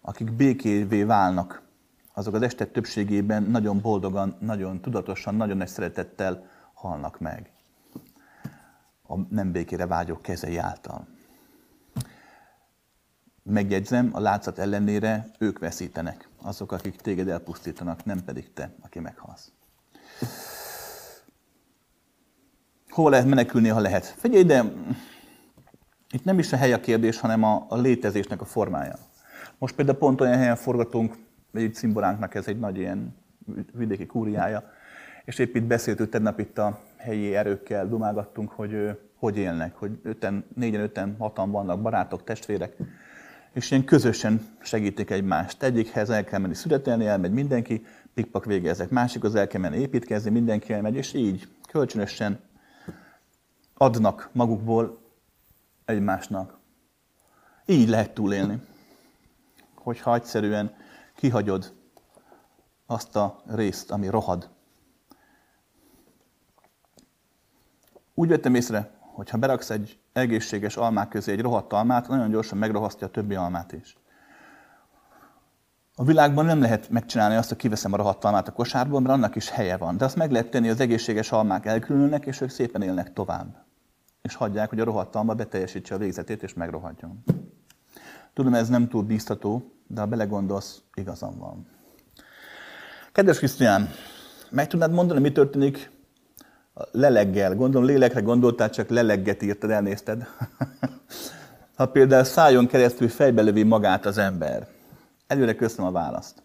Akik 0.00 0.32
békévé 0.32 1.02
válnak, 1.02 1.62
azok 2.14 2.34
az 2.34 2.42
este 2.42 2.66
többségében 2.66 3.42
nagyon 3.42 3.80
boldogan, 3.80 4.36
nagyon 4.40 4.80
tudatosan, 4.80 5.34
nagyon 5.34 5.56
nagy 5.56 5.68
szeretettel 5.68 6.46
halnak 6.74 7.18
meg 7.18 7.52
a 9.08 9.18
nem 9.30 9.52
békére 9.52 9.86
vágyók 9.86 10.22
kezei 10.22 10.56
által. 10.56 11.06
Megjegyzem, 13.42 14.10
a 14.12 14.20
látszat 14.20 14.58
ellenére 14.58 15.26
ők 15.38 15.58
veszítenek, 15.58 16.28
azok, 16.42 16.72
akik 16.72 16.96
téged 16.96 17.28
elpusztítanak, 17.28 18.04
nem 18.04 18.24
pedig 18.24 18.52
te, 18.52 18.74
aki 18.80 18.98
meghalsz. 18.98 19.52
Hova 22.88 23.08
lehet 23.08 23.26
menekülni, 23.26 23.68
ha 23.68 23.80
lehet? 23.80 24.04
Figyelj, 24.04 24.44
de 24.44 24.72
itt 26.10 26.24
nem 26.24 26.38
is 26.38 26.52
a 26.52 26.56
hely 26.56 26.72
a 26.72 26.80
kérdés, 26.80 27.20
hanem 27.20 27.42
a, 27.42 27.66
a 27.68 27.76
létezésnek 27.76 28.40
a 28.40 28.44
formája. 28.44 28.94
Most 29.58 29.74
például 29.74 29.98
pont 29.98 30.20
olyan 30.20 30.36
helyen 30.36 30.56
forgatunk, 30.56 31.14
egy 31.52 31.74
cimboránknak 31.74 32.34
ez 32.34 32.46
egy 32.46 32.58
nagy 32.58 32.76
ilyen 32.78 33.16
vidéki 33.72 34.06
kúriája, 34.06 34.70
és 35.24 35.38
épp 35.38 35.54
itt 35.54 35.64
beszéltünk 35.64 36.10
tegnap 36.10 36.38
itt 36.38 36.58
a 36.58 36.80
helyi 36.98 37.34
erőkkel, 37.34 37.88
dumálgattunk, 37.88 38.50
hogy 38.50 38.98
hogy 39.18 39.36
élnek, 39.36 39.74
hogy 39.76 39.98
öten, 40.02 40.44
négyen, 40.54 40.80
öten, 40.80 41.16
hatan 41.18 41.50
vannak, 41.50 41.82
barátok, 41.82 42.24
testvérek, 42.24 42.76
és 43.52 43.70
ilyen 43.70 43.84
közösen 43.84 44.56
segítik 44.60 45.10
egymást. 45.10 45.62
Egyikhez 45.62 46.10
el 46.10 46.24
kell 46.24 46.40
menni 46.40 46.54
születelni, 46.54 47.06
elmegy 47.06 47.32
mindenki, 47.32 47.86
pikpak 48.14 48.44
végezek. 48.44 48.90
Másikhoz 48.90 49.34
el 49.34 49.46
kell 49.46 49.60
menni 49.60 49.76
építkezni, 49.78 50.30
mindenki 50.30 50.72
elmegy, 50.72 50.94
és 50.94 51.12
így 51.12 51.48
kölcsönösen 51.68 52.40
adnak 53.74 54.30
magukból 54.32 54.98
egymásnak. 55.84 56.58
Így 57.66 57.88
lehet 57.88 58.14
túlélni. 58.14 58.60
Hogyha 59.74 60.14
egyszerűen 60.14 60.74
kihagyod 61.14 61.72
azt 62.86 63.16
a 63.16 63.42
részt, 63.46 63.90
ami 63.90 64.08
rohad. 64.08 64.50
Úgy 68.18 68.28
vettem 68.28 68.54
észre, 68.54 68.90
hogy 69.00 69.30
ha 69.30 69.38
beraksz 69.38 69.70
egy 69.70 69.98
egészséges 70.12 70.76
almák 70.76 71.08
közé 71.08 71.32
egy 71.32 71.40
rohadt 71.40 71.72
almát, 71.72 72.08
nagyon 72.08 72.30
gyorsan 72.30 72.58
megrohasztja 72.58 73.06
a 73.06 73.10
többi 73.10 73.34
almát 73.34 73.72
is. 73.72 73.96
A 75.94 76.04
világban 76.04 76.44
nem 76.44 76.60
lehet 76.60 76.90
megcsinálni 76.90 77.34
azt, 77.34 77.48
hogy 77.48 77.58
kiveszem 77.58 77.92
a 77.92 77.96
rohadt 77.96 78.24
almát 78.24 78.48
a 78.48 78.52
kosárból, 78.52 79.00
mert 79.00 79.14
annak 79.14 79.36
is 79.36 79.50
helye 79.50 79.76
van. 79.76 79.96
De 79.96 80.04
azt 80.04 80.16
meg 80.16 80.30
lehet 80.30 80.50
tenni, 80.50 80.68
az 80.68 80.80
egészséges 80.80 81.32
almák 81.32 81.66
elkülönülnek, 81.66 82.26
és 82.26 82.40
ők 82.40 82.50
szépen 82.50 82.82
élnek 82.82 83.12
tovább. 83.12 83.64
És 84.22 84.34
hagyják, 84.34 84.68
hogy 84.68 84.80
a 84.80 84.84
rohadt 84.84 85.14
alma 85.14 85.34
beteljesítse 85.34 85.94
a 85.94 85.98
végzetét, 85.98 86.42
és 86.42 86.54
megrohadjon. 86.54 87.24
Tudom, 88.34 88.54
ez 88.54 88.68
nem 88.68 88.88
túl 88.88 89.02
bíztató, 89.02 89.72
de 89.86 90.00
ha 90.00 90.06
belegondolsz, 90.06 90.82
igazam 90.94 91.38
van. 91.38 91.66
Kedves 93.12 93.38
Krisztián, 93.38 93.88
meg 94.50 94.66
tudnád 94.66 94.92
mondani, 94.92 95.20
mi 95.20 95.32
történik 95.32 95.96
leleggel? 96.92 97.54
Gondolom 97.54 97.86
lélekre 97.86 98.20
gondoltál, 98.20 98.70
csak 98.70 98.88
lelegget 98.88 99.42
írtad, 99.42 99.70
elnézted. 99.70 100.26
ha 101.76 101.86
például 101.86 102.24
szájon 102.24 102.66
keresztül 102.66 103.08
fejbe 103.08 103.42
lövi 103.42 103.62
magát 103.62 104.06
az 104.06 104.18
ember. 104.18 104.66
Előre 105.26 105.54
köszönöm 105.54 105.86
a 105.86 105.92
választ. 105.92 106.42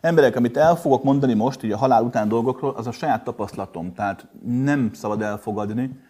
Emberek, 0.00 0.36
amit 0.36 0.56
el 0.56 0.76
fogok 0.76 1.02
mondani 1.02 1.34
most, 1.34 1.62
így 1.62 1.72
a 1.72 1.76
halál 1.76 2.02
után 2.02 2.28
dolgokról, 2.28 2.74
az 2.76 2.86
a 2.86 2.92
saját 2.92 3.24
tapasztalatom. 3.24 3.94
Tehát 3.94 4.26
nem 4.44 4.90
szabad 4.94 5.22
elfogadni. 5.22 6.00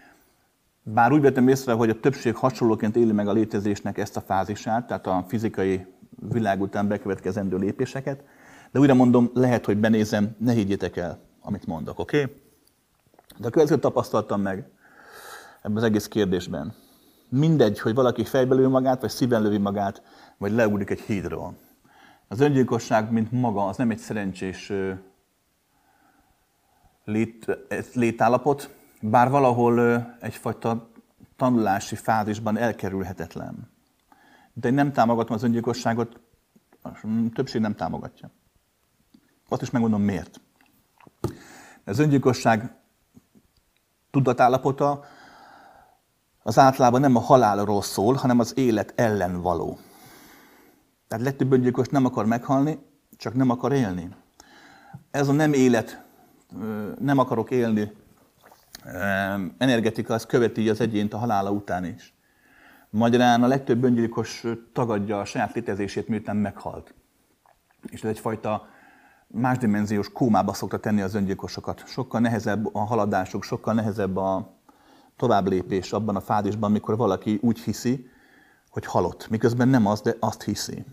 Bár 0.82 1.12
úgy 1.12 1.20
vettem 1.20 1.48
észre, 1.48 1.72
hogy 1.72 1.90
a 1.90 2.00
többség 2.00 2.34
hasonlóként 2.34 2.96
éli 2.96 3.12
meg 3.12 3.28
a 3.28 3.32
létezésnek 3.32 3.98
ezt 3.98 4.16
a 4.16 4.20
fázisát, 4.20 4.86
tehát 4.86 5.06
a 5.06 5.24
fizikai 5.28 5.86
világ 6.30 6.60
után 6.60 6.88
bekövetkezendő 6.88 7.56
lépéseket, 7.56 8.22
de 8.72 8.78
újra 8.78 8.94
mondom, 8.94 9.30
lehet, 9.34 9.64
hogy 9.64 9.76
benézem, 9.76 10.36
ne 10.38 10.52
higgyétek 10.52 10.96
el, 10.96 11.18
amit 11.40 11.66
mondok, 11.66 11.98
oké? 11.98 12.22
Okay? 12.22 12.34
De 13.38 13.46
a 13.46 13.50
következőt 13.50 13.80
tapasztaltam 13.80 14.40
meg 14.40 14.70
ebben 15.62 15.76
az 15.76 15.82
egész 15.82 16.08
kérdésben. 16.08 16.74
Mindegy, 17.28 17.80
hogy 17.80 17.94
valaki 17.94 18.24
fejbe 18.24 18.54
lövi 18.54 18.68
magát, 18.68 19.00
vagy 19.00 19.10
szíven 19.10 19.42
lövi 19.42 19.58
magát, 19.58 20.02
vagy 20.38 20.52
leugrik 20.52 20.90
egy 20.90 21.00
hídról. 21.00 21.54
Az 22.28 22.40
öngyilkosság, 22.40 23.10
mint 23.10 23.32
maga, 23.32 23.66
az 23.66 23.76
nem 23.76 23.90
egy 23.90 23.98
szerencsés 23.98 24.72
lét, 27.04 27.46
létállapot, 27.94 28.74
bár 29.00 29.30
valahol 29.30 30.06
egyfajta 30.20 30.90
tanulási 31.36 31.96
fázisban 31.96 32.56
elkerülhetetlen. 32.56 33.70
De 34.52 34.68
én 34.68 34.74
nem 34.74 34.92
támogatom 34.92 35.36
az 35.36 35.42
öngyilkosságot, 35.42 36.20
a 36.82 36.90
többség 37.34 37.60
nem 37.60 37.74
támogatja. 37.74 38.30
Azt 39.48 39.62
is 39.62 39.70
megmondom 39.70 40.02
miért. 40.02 40.40
Az 41.84 41.98
öngyilkosság 41.98 42.77
tudatállapota 44.18 45.04
az 46.42 46.58
általában 46.58 47.00
nem 47.00 47.16
a 47.16 47.20
halálról 47.20 47.82
szól, 47.82 48.14
hanem 48.14 48.38
az 48.38 48.52
élet 48.56 48.92
ellen 48.96 49.40
való. 49.40 49.78
Tehát 51.08 51.24
legtöbb 51.24 51.52
öngyilkos 51.52 51.88
nem 51.88 52.04
akar 52.04 52.26
meghalni, 52.26 52.78
csak 53.16 53.34
nem 53.34 53.50
akar 53.50 53.72
élni. 53.72 54.08
Ez 55.10 55.28
a 55.28 55.32
nem 55.32 55.52
élet, 55.52 56.02
nem 56.98 57.18
akarok 57.18 57.50
élni 57.50 57.92
energetika, 59.58 60.14
az 60.14 60.26
követi 60.26 60.68
az 60.68 60.80
egyént 60.80 61.14
a 61.14 61.18
halála 61.18 61.50
után 61.50 61.84
is. 61.84 62.14
Magyarán 62.90 63.42
a 63.42 63.46
legtöbb 63.46 63.84
öngyilkos 63.84 64.44
tagadja 64.72 65.20
a 65.20 65.24
saját 65.24 65.54
létezését, 65.54 66.08
miután 66.08 66.36
meghalt. 66.36 66.94
És 67.90 68.02
ez 68.02 68.10
egyfajta 68.10 68.68
másdimenziós 69.28 70.12
kómába 70.12 70.52
szokta 70.52 70.78
tenni 70.78 71.00
az 71.00 71.14
öngyilkosokat. 71.14 71.86
Sokkal 71.86 72.20
nehezebb 72.20 72.74
a 72.74 72.78
haladásuk, 72.78 73.42
sokkal 73.42 73.74
nehezebb 73.74 74.16
a 74.16 74.56
továbblépés 75.16 75.92
abban 75.92 76.16
a 76.16 76.20
fázisban, 76.20 76.70
amikor 76.70 76.96
valaki 76.96 77.38
úgy 77.42 77.58
hiszi, 77.58 78.10
hogy 78.70 78.86
halott, 78.86 79.28
miközben 79.30 79.68
nem 79.68 79.86
az, 79.86 80.00
de 80.00 80.16
azt 80.20 80.42
hiszi. 80.42 80.84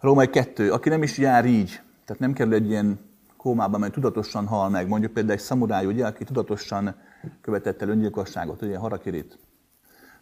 Római 0.00 0.30
kettő, 0.30 0.72
aki 0.72 0.88
nem 0.88 1.02
is 1.02 1.18
jár 1.18 1.44
így, 1.44 1.80
tehát 2.04 2.22
nem 2.22 2.32
kerül 2.32 2.54
egy 2.54 2.68
ilyen 2.68 3.00
kómába, 3.36 3.78
mert 3.78 3.92
tudatosan 3.92 4.46
hal 4.46 4.68
meg, 4.68 4.88
mondjuk 4.88 5.12
például 5.12 5.38
egy 5.38 5.44
szamuráj, 5.44 5.86
ugye, 5.86 6.06
aki 6.06 6.24
tudatosan 6.24 6.94
követett 7.40 7.82
el 7.82 7.88
öngyilkosságot, 7.88 8.62
ugye 8.62 8.78
Harakirit, 8.78 9.38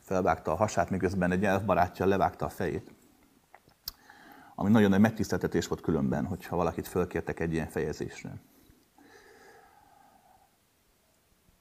felvágta 0.00 0.52
a 0.52 0.56
hasát, 0.56 0.90
miközben 0.90 1.30
egy 1.30 1.44
elfbarátja 1.44 2.06
levágta 2.06 2.44
a 2.44 2.48
fejét 2.48 2.90
ami 4.54 4.70
nagyon 4.70 4.90
nagy 4.90 5.00
megtiszteltetés 5.00 5.66
volt 5.66 5.80
különben, 5.80 6.24
hogyha 6.24 6.56
valakit 6.56 6.88
fölkértek 6.88 7.40
egy 7.40 7.52
ilyen 7.52 7.68
fejezésre. 7.68 8.30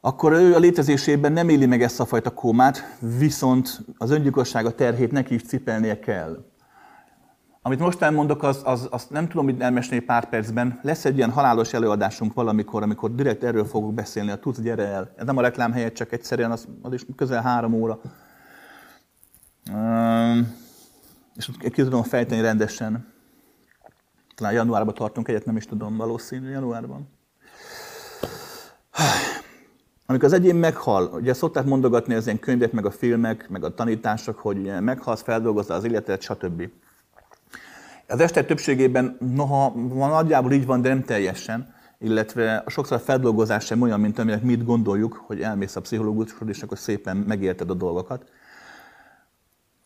Akkor 0.02 0.32
ő 0.32 0.54
a 0.56 0.60
létezésében 0.60 1.32
nem 1.32 1.50
éli 1.50 1.66
meg 1.66 1.82
ezt 1.82 2.00
a 2.00 2.06
fajta 2.06 2.34
kómát, 2.34 2.98
viszont 3.18 3.80
az 3.98 4.12
öngyilkossága 4.12 4.76
terhét 4.76 5.12
neki 5.12 5.34
is 5.34 5.44
cipelnie 5.44 6.00
kell. 6.00 6.46
Amit 7.62 7.80
most 7.80 8.02
elmondok, 8.02 8.44
az, 8.44 8.62
az, 8.66 8.88
azt 8.92 9.10
nem 9.10 9.28
tudom 9.28 9.46
hogy 9.46 9.62
elmesélni 9.62 10.04
pár 10.06 10.30
percben. 10.30 10.80
Lesz 10.82 11.06
egy 11.06 11.18
ilyen 11.18 11.32
halálos 11.32 11.74
előadásunk 11.74 12.34
valamikor, 12.34 12.84
amikor 12.84 13.16
direkt 13.16 13.44
erről 13.44 13.66
fogok 13.66 13.94
beszélni, 13.94 14.32
a 14.32 14.40
tudsz, 14.40 14.60
gyere 14.60 14.88
el. 14.88 15.14
Ez 15.16 15.26
nem 15.26 15.38
a 15.38 15.42
reklám 15.42 15.72
helyett, 15.72 15.94
csak 15.94 16.12
egyszerűen 16.12 16.52
az, 16.52 16.68
az 16.82 16.94
is 16.94 17.06
közel 17.16 17.42
három 17.42 17.74
óra 17.74 18.00
és 21.36 21.50
ki 21.60 21.70
tudom 21.70 22.04
fejteni 22.04 22.42
rendesen. 22.42 23.13
Talán 24.36 24.54
januárban 24.54 24.94
tartunk 24.94 25.28
egyet, 25.28 25.46
nem 25.46 25.56
is 25.56 25.66
tudom, 25.66 25.98
valószínű 25.98 26.50
januárban. 26.50 27.08
Amikor 30.06 30.28
az 30.28 30.34
egyén 30.34 30.56
meghal, 30.56 31.06
ugye 31.13 31.34
szokták 31.34 31.66
mondogatni 31.66 32.13
az 32.13 32.25
ilyen 32.25 32.40
könyvek, 32.40 32.72
meg 32.72 32.86
a 32.86 32.92
filmek, 32.92 33.50
meg 33.50 33.63
a 33.63 33.74
tanítások, 33.74 34.40
hogy 34.40 34.58
ugye 34.58 34.80
meghalsz, 34.80 35.22
feldolgozza 35.22 35.74
az 35.74 35.84
életet, 35.84 36.22
stb. 36.22 36.70
Az 38.08 38.20
este 38.20 38.46
többségében, 38.46 39.18
noha 39.20 39.70
nagyjából 39.94 40.52
így 40.52 40.66
van, 40.66 40.82
de 40.82 40.90
nem 40.90 41.04
teljesen, 41.04 41.74
illetve 42.00 42.63
sokszor 42.68 42.98
a 42.98 43.00
feldolgozás 43.00 43.66
sem 43.66 43.82
olyan, 43.82 44.00
mint 44.00 44.20
aminek 44.20 44.42
mit 44.42 44.66
gondoljuk, 44.66 45.24
hogy 45.25 45.42
elmész 45.42 45.75
a 45.75 45.82
pszichológushoz, 45.82 46.48
és 46.48 46.62
akkor 46.62 46.78
szépen 46.78 47.18
megérted 47.18 47.70
a 47.70 47.74
dolgokat. 47.74 48.32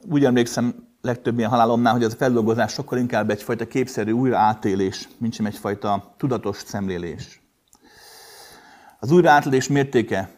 Úgy 0.09 0.25
emlékszem 0.25 0.87
legtöbb 1.01 1.37
ilyen 1.37 1.49
halálomnál, 1.49 1.93
hogy 1.93 2.03
ez 2.03 2.13
a 2.13 2.17
feldolgozás 2.17 2.71
sokkal 2.71 2.97
inkább 2.97 3.29
egyfajta 3.29 3.67
képszerű 3.67 4.11
újraátélés, 4.11 5.07
mint 5.17 5.33
sem 5.33 5.45
egyfajta 5.45 6.13
tudatos 6.17 6.57
szemlélés. 6.57 7.41
Az 8.99 9.11
újraátélés 9.11 9.67
mértéke 9.67 10.29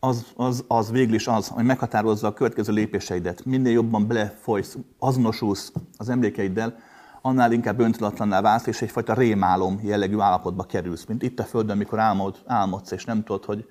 az, 0.00 0.26
az, 0.36 0.64
az 0.68 0.90
végül 0.90 1.14
is 1.14 1.26
az, 1.26 1.48
hogy 1.48 1.64
meghatározza 1.64 2.26
a 2.26 2.32
következő 2.32 2.72
lépéseidet. 2.72 3.44
Minél 3.44 3.72
jobban 3.72 4.06
belefolysz, 4.06 4.76
azonosulsz 4.98 5.72
az 5.96 6.08
emlékeiddel, 6.08 6.78
annál 7.22 7.52
inkább 7.52 7.80
öntudatlanná 7.80 8.40
válsz, 8.40 8.66
és 8.66 8.82
egyfajta 8.82 9.14
rémálom 9.14 9.80
jellegű 9.82 10.18
állapotba 10.18 10.64
kerülsz. 10.64 11.04
Mint 11.04 11.22
itt 11.22 11.38
a 11.38 11.44
Földön, 11.44 11.74
amikor 11.74 11.98
álmod, 11.98 12.36
álmodsz, 12.46 12.90
és 12.90 13.04
nem 13.04 13.24
tudod, 13.24 13.44
hogy 13.44 13.68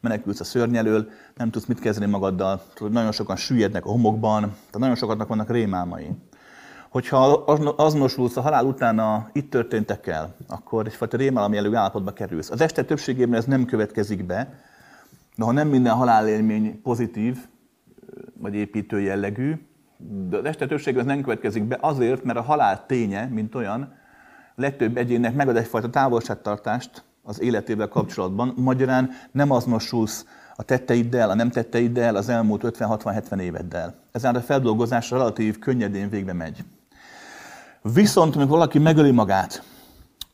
menekülsz 0.00 0.40
a 0.40 0.44
szörny 0.44 0.76
elől, 0.76 1.08
nem 1.36 1.50
tudsz 1.50 1.66
mit 1.66 1.80
kezdeni 1.80 2.10
magaddal, 2.10 2.62
tudod, 2.74 2.92
nagyon 2.92 3.12
sokan 3.12 3.36
süllyednek 3.36 3.86
a 3.86 3.90
homokban, 3.90 4.40
tehát 4.40 4.78
nagyon 4.78 4.94
sokatnak 4.94 5.28
vannak 5.28 5.50
rémálmai. 5.50 6.10
Hogyha 6.90 7.26
azonosulsz 7.76 8.36
a 8.36 8.40
halál 8.40 8.64
után 8.64 8.98
a 8.98 9.28
itt 9.32 9.50
történtekkel, 9.50 10.34
akkor 10.48 10.86
egyfajta 10.86 11.16
rémálom 11.16 11.52
jellegű 11.52 11.74
állapotba 11.74 12.12
kerülsz. 12.12 12.50
Az 12.50 12.60
este 12.60 12.84
többségében 12.84 13.38
ez 13.38 13.44
nem 13.44 13.64
következik 13.64 14.24
be, 14.26 14.62
de 15.36 15.44
ha 15.44 15.52
nem 15.52 15.68
minden 15.68 15.94
halálélmény 15.94 16.82
pozitív, 16.82 17.38
vagy 18.38 18.54
építő 18.54 19.00
jellegű, 19.00 19.54
de 20.28 20.36
az 20.36 20.44
este 20.44 20.66
többség 20.66 20.98
az 20.98 21.04
nem 21.04 21.22
következik 21.22 21.64
be 21.64 21.78
azért, 21.80 22.24
mert 22.24 22.38
a 22.38 22.42
halál 22.42 22.86
ténye, 22.86 23.26
mint 23.26 23.54
olyan, 23.54 23.94
legtöbb 24.54 24.96
egyének 24.96 25.34
megad 25.34 25.56
egyfajta 25.56 25.90
távolságtartást 25.90 27.04
az 27.24 27.40
életével 27.40 27.88
kapcsolatban. 27.88 28.52
Magyarán 28.56 29.10
nem 29.32 29.50
azonosulsz 29.50 30.26
a 30.56 30.62
tetteiddel, 30.62 31.30
a 31.30 31.34
nem 31.34 31.50
tetteiddel, 31.50 32.16
az 32.16 32.28
elmúlt 32.28 32.62
50-60-70 32.64 33.40
éveddel. 33.40 33.94
Ezáltal 34.12 34.40
a 34.40 34.44
feldolgozás 34.44 35.10
relatív 35.10 35.58
könnyedén 35.58 36.08
végbe 36.08 36.32
megy. 36.32 36.64
Viszont, 37.82 38.34
amikor 38.34 38.52
valaki 38.54 38.78
megöli 38.78 39.10
magát, 39.10 39.62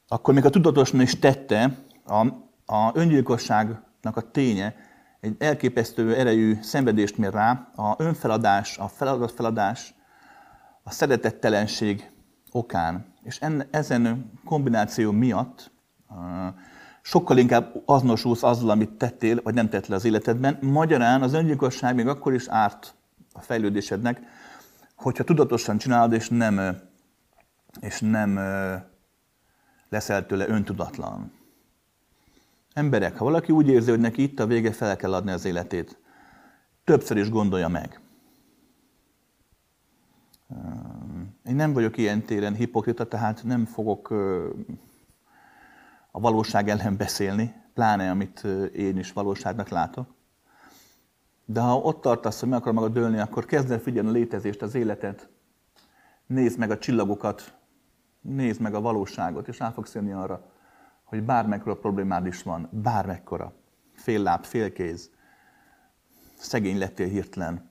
akkor 0.09 0.35
még 0.35 0.45
a 0.45 0.51
tudatosan 0.51 1.01
is 1.01 1.19
tette, 1.19 1.79
a, 2.07 2.27
a 2.75 2.91
öngyilkosságnak 2.95 4.17
a 4.17 4.31
ténye 4.31 4.75
egy 5.21 5.37
elképesztő 5.39 6.15
erejű 6.15 6.59
szenvedést 6.63 7.19
mér 7.19 7.33
rá, 7.33 7.71
a 7.77 7.95
önfeladás, 7.99 8.79
a 8.79 8.89
feladatfeladás, 8.89 9.95
a 10.83 10.91
szeretettelenség 10.91 12.11
okán. 12.51 13.05
És 13.23 13.39
enne, 13.39 13.67
ezen 13.71 14.31
kombináció 14.45 15.11
miatt 15.11 15.71
sokkal 17.03 17.39
inkább 17.39 17.83
azonosulsz 17.85 18.43
azzal, 18.43 18.71
amit 18.71 18.91
tettél, 18.91 19.41
vagy 19.43 19.55
nem 19.55 19.69
tettél 19.69 19.95
az 19.95 20.05
életedben. 20.05 20.59
Magyarán 20.61 21.23
az 21.23 21.33
öngyilkosság 21.33 21.95
még 21.95 22.07
akkor 22.07 22.33
is 22.35 22.49
árt 22.49 22.95
a 23.33 23.41
fejlődésednek, 23.41 24.21
hogyha 24.97 25.25
tudatosan 25.25 25.79
csinálod, 25.79 26.13
és 26.13 26.29
nem, 26.29 26.81
és 27.81 28.01
nem 28.01 28.35
leszel 29.89 30.27
tőle 30.27 30.49
öntudatlan. 30.49 31.33
Emberek, 32.73 33.17
ha 33.19 33.25
valaki 33.25 33.53
úgy 33.53 33.69
érzi, 33.69 33.91
hogy 33.91 34.01
neki 34.01 34.23
itt 34.23 34.41
a 34.41 34.47
vége, 34.47 34.73
fel 34.73 34.97
kell 34.97 35.15
adni 35.15 35.31
az 35.31 35.45
életét, 35.45 35.99
többször 36.85 37.17
is 37.17 37.31
gondolja 37.31 37.69
meg. 37.69 38.01
Én 41.45 41.55
nem 41.55 41.73
vagyok 41.73 41.97
ilyen 41.97 42.23
téren 42.23 42.55
hipokrita, 42.55 43.09
tehát 43.09 43.45
nem 43.45 43.65
fogok 43.65 44.15
a 46.11 46.21
valóság 46.21 46.69
ellen 46.69 46.97
beszélni, 46.97 47.55
pláne 47.75 48.11
amit 48.11 48.45
én 48.75 48.99
is 48.99 49.13
valóságnak 49.13 49.69
látok. 49.69 50.15
De 51.45 51.61
ha 51.61 51.77
ott 51.77 52.01
tartasz, 52.01 52.41
hogy 52.41 52.49
meg 52.49 52.59
akar 52.59 52.73
magad 52.73 52.93
dőlni, 52.93 53.19
akkor 53.19 53.45
kezd 53.45 53.71
el 53.71 53.79
figyelni 53.79 54.09
a 54.09 54.13
létezést, 54.13 54.63
az 54.63 54.75
életet. 54.75 55.29
Nézd 56.27 56.59
meg 56.59 56.71
a 56.71 56.79
csillagokat, 56.79 57.59
nézd 58.21 58.61
meg 58.61 58.75
a 58.75 58.81
valóságot, 58.81 59.49
és 59.49 59.59
rá 59.59 59.71
fogsz 59.71 59.95
jönni 59.95 60.13
arra, 60.13 60.53
hogy 61.05 61.23
bármekkora 61.23 61.77
problémád 61.77 62.27
is 62.27 62.43
van, 62.43 62.69
bármekkora, 62.73 63.53
fél 63.93 64.23
láb, 64.23 64.45
fél 64.45 64.73
kéz, 64.73 65.11
szegény 66.39 66.79
lettél 66.79 67.09
hirtelen, 67.09 67.71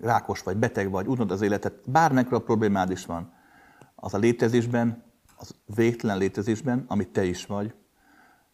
rákos 0.00 0.42
vagy, 0.42 0.56
beteg 0.56 0.90
vagy, 0.90 1.06
unod 1.06 1.30
az 1.30 1.42
életet, 1.42 1.90
bármekkora 1.90 2.40
problémád 2.40 2.90
is 2.90 3.06
van, 3.06 3.32
az 3.94 4.14
a 4.14 4.18
létezésben, 4.18 5.02
az 5.38 5.54
végtelen 5.74 6.18
létezésben, 6.18 6.84
amit 6.88 7.08
te 7.08 7.24
is 7.24 7.46
vagy, 7.46 7.74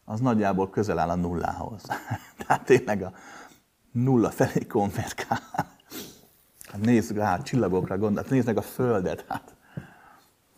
az 0.04 0.20
nagyjából 0.20 0.70
közel 0.70 0.98
áll 0.98 1.08
a 1.08 1.14
nullához. 1.14 1.82
Tehát 2.46 2.64
tényleg 2.64 3.02
a 3.02 3.12
nulla 3.92 4.30
felé 4.30 4.66
konvergál. 4.66 5.40
Hát 6.72 7.10
rá, 7.10 7.38
csillagokra 7.42 7.98
gondol, 7.98 8.24
nézd 8.28 8.46
meg 8.46 8.56
a 8.56 8.62
Földet. 8.62 9.24
Hát 9.28 9.54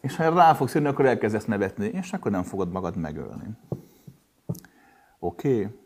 és 0.01 0.17
ha 0.17 0.35
rá 0.35 0.55
fogsz 0.55 0.75
jönni, 0.75 0.87
akkor 0.87 1.07
elkezdesz 1.07 1.45
nevetni, 1.45 1.87
és 1.87 2.12
akkor 2.12 2.31
nem 2.31 2.43
fogod 2.43 2.73
magad 2.73 2.97
megölni. 2.97 3.49
Oké? 5.19 5.55
Okay. 5.55 5.79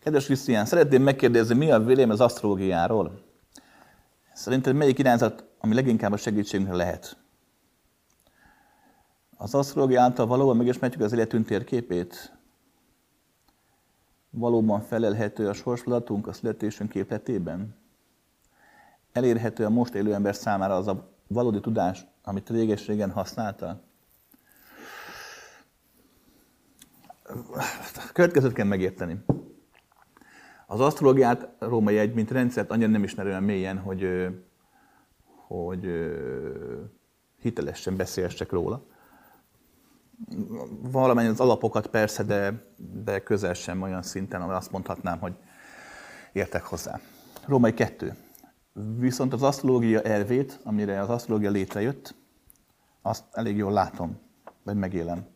Kedves 0.00 0.24
Krisztián, 0.24 0.64
szeretném 0.64 1.02
megkérdezni, 1.02 1.54
mi 1.54 1.70
a 1.70 1.80
vélem 1.80 2.10
az 2.10 2.20
asztrológiáról? 2.20 3.22
Szerinted 4.32 4.74
melyik 4.74 4.98
irányzat, 4.98 5.44
ami 5.58 5.74
leginkább 5.74 6.12
a 6.12 6.16
segítségünkre 6.16 6.76
lehet? 6.76 7.23
Az 9.44 9.54
asztrológia 9.54 10.00
által 10.00 10.26
valóban 10.26 10.56
megismerjük 10.56 11.00
az 11.00 11.12
életünk 11.12 11.46
térképét? 11.46 12.36
Valóban 14.30 14.80
felelhető 14.80 15.48
a 15.48 15.52
sorsfeladatunk 15.52 16.26
a 16.26 16.32
születésünk 16.32 16.90
képletében? 16.90 17.76
Elérhető 19.12 19.64
a 19.64 19.68
most 19.68 19.94
élő 19.94 20.14
ember 20.14 20.34
számára 20.34 20.74
az 20.76 20.86
a 20.86 21.10
valódi 21.26 21.60
tudás, 21.60 22.06
amit 22.22 22.50
réges-régen 22.50 23.10
használta? 23.10 23.80
Következőt 28.12 28.52
kell 28.52 28.66
megérteni. 28.66 29.24
Az 30.66 30.80
asztrológiát 30.80 31.48
római 31.58 31.98
egy, 31.98 32.14
mint 32.14 32.30
rendszert 32.30 32.70
annyira 32.70 32.90
nem 32.90 33.02
ismer 33.02 33.26
olyan 33.26 33.42
mélyen, 33.42 33.78
hogy, 33.78 34.28
hogy 35.46 35.86
hitelesen 37.40 37.96
beszélhessek 37.96 38.50
róla. 38.50 38.92
Valamennyi 40.80 41.28
az 41.28 41.40
alapokat 41.40 41.86
persze, 41.86 42.22
de, 42.22 42.66
de 43.04 43.22
közel 43.22 43.54
sem 43.54 43.82
olyan 43.82 44.02
szinten, 44.02 44.40
ahol 44.40 44.54
azt 44.54 44.70
mondhatnám, 44.70 45.18
hogy 45.18 45.32
értek 46.32 46.62
hozzá. 46.62 47.00
Római 47.46 47.74
kettő. 47.74 48.16
Viszont 48.98 49.32
az 49.32 49.42
asztrológia 49.42 50.02
elvét, 50.02 50.60
amire 50.64 51.00
az 51.00 51.08
asztrológia 51.08 51.50
létrejött, 51.50 52.14
azt 53.02 53.24
elég 53.32 53.56
jól 53.56 53.72
látom, 53.72 54.18
vagy 54.62 54.76
megélem. 54.76 55.26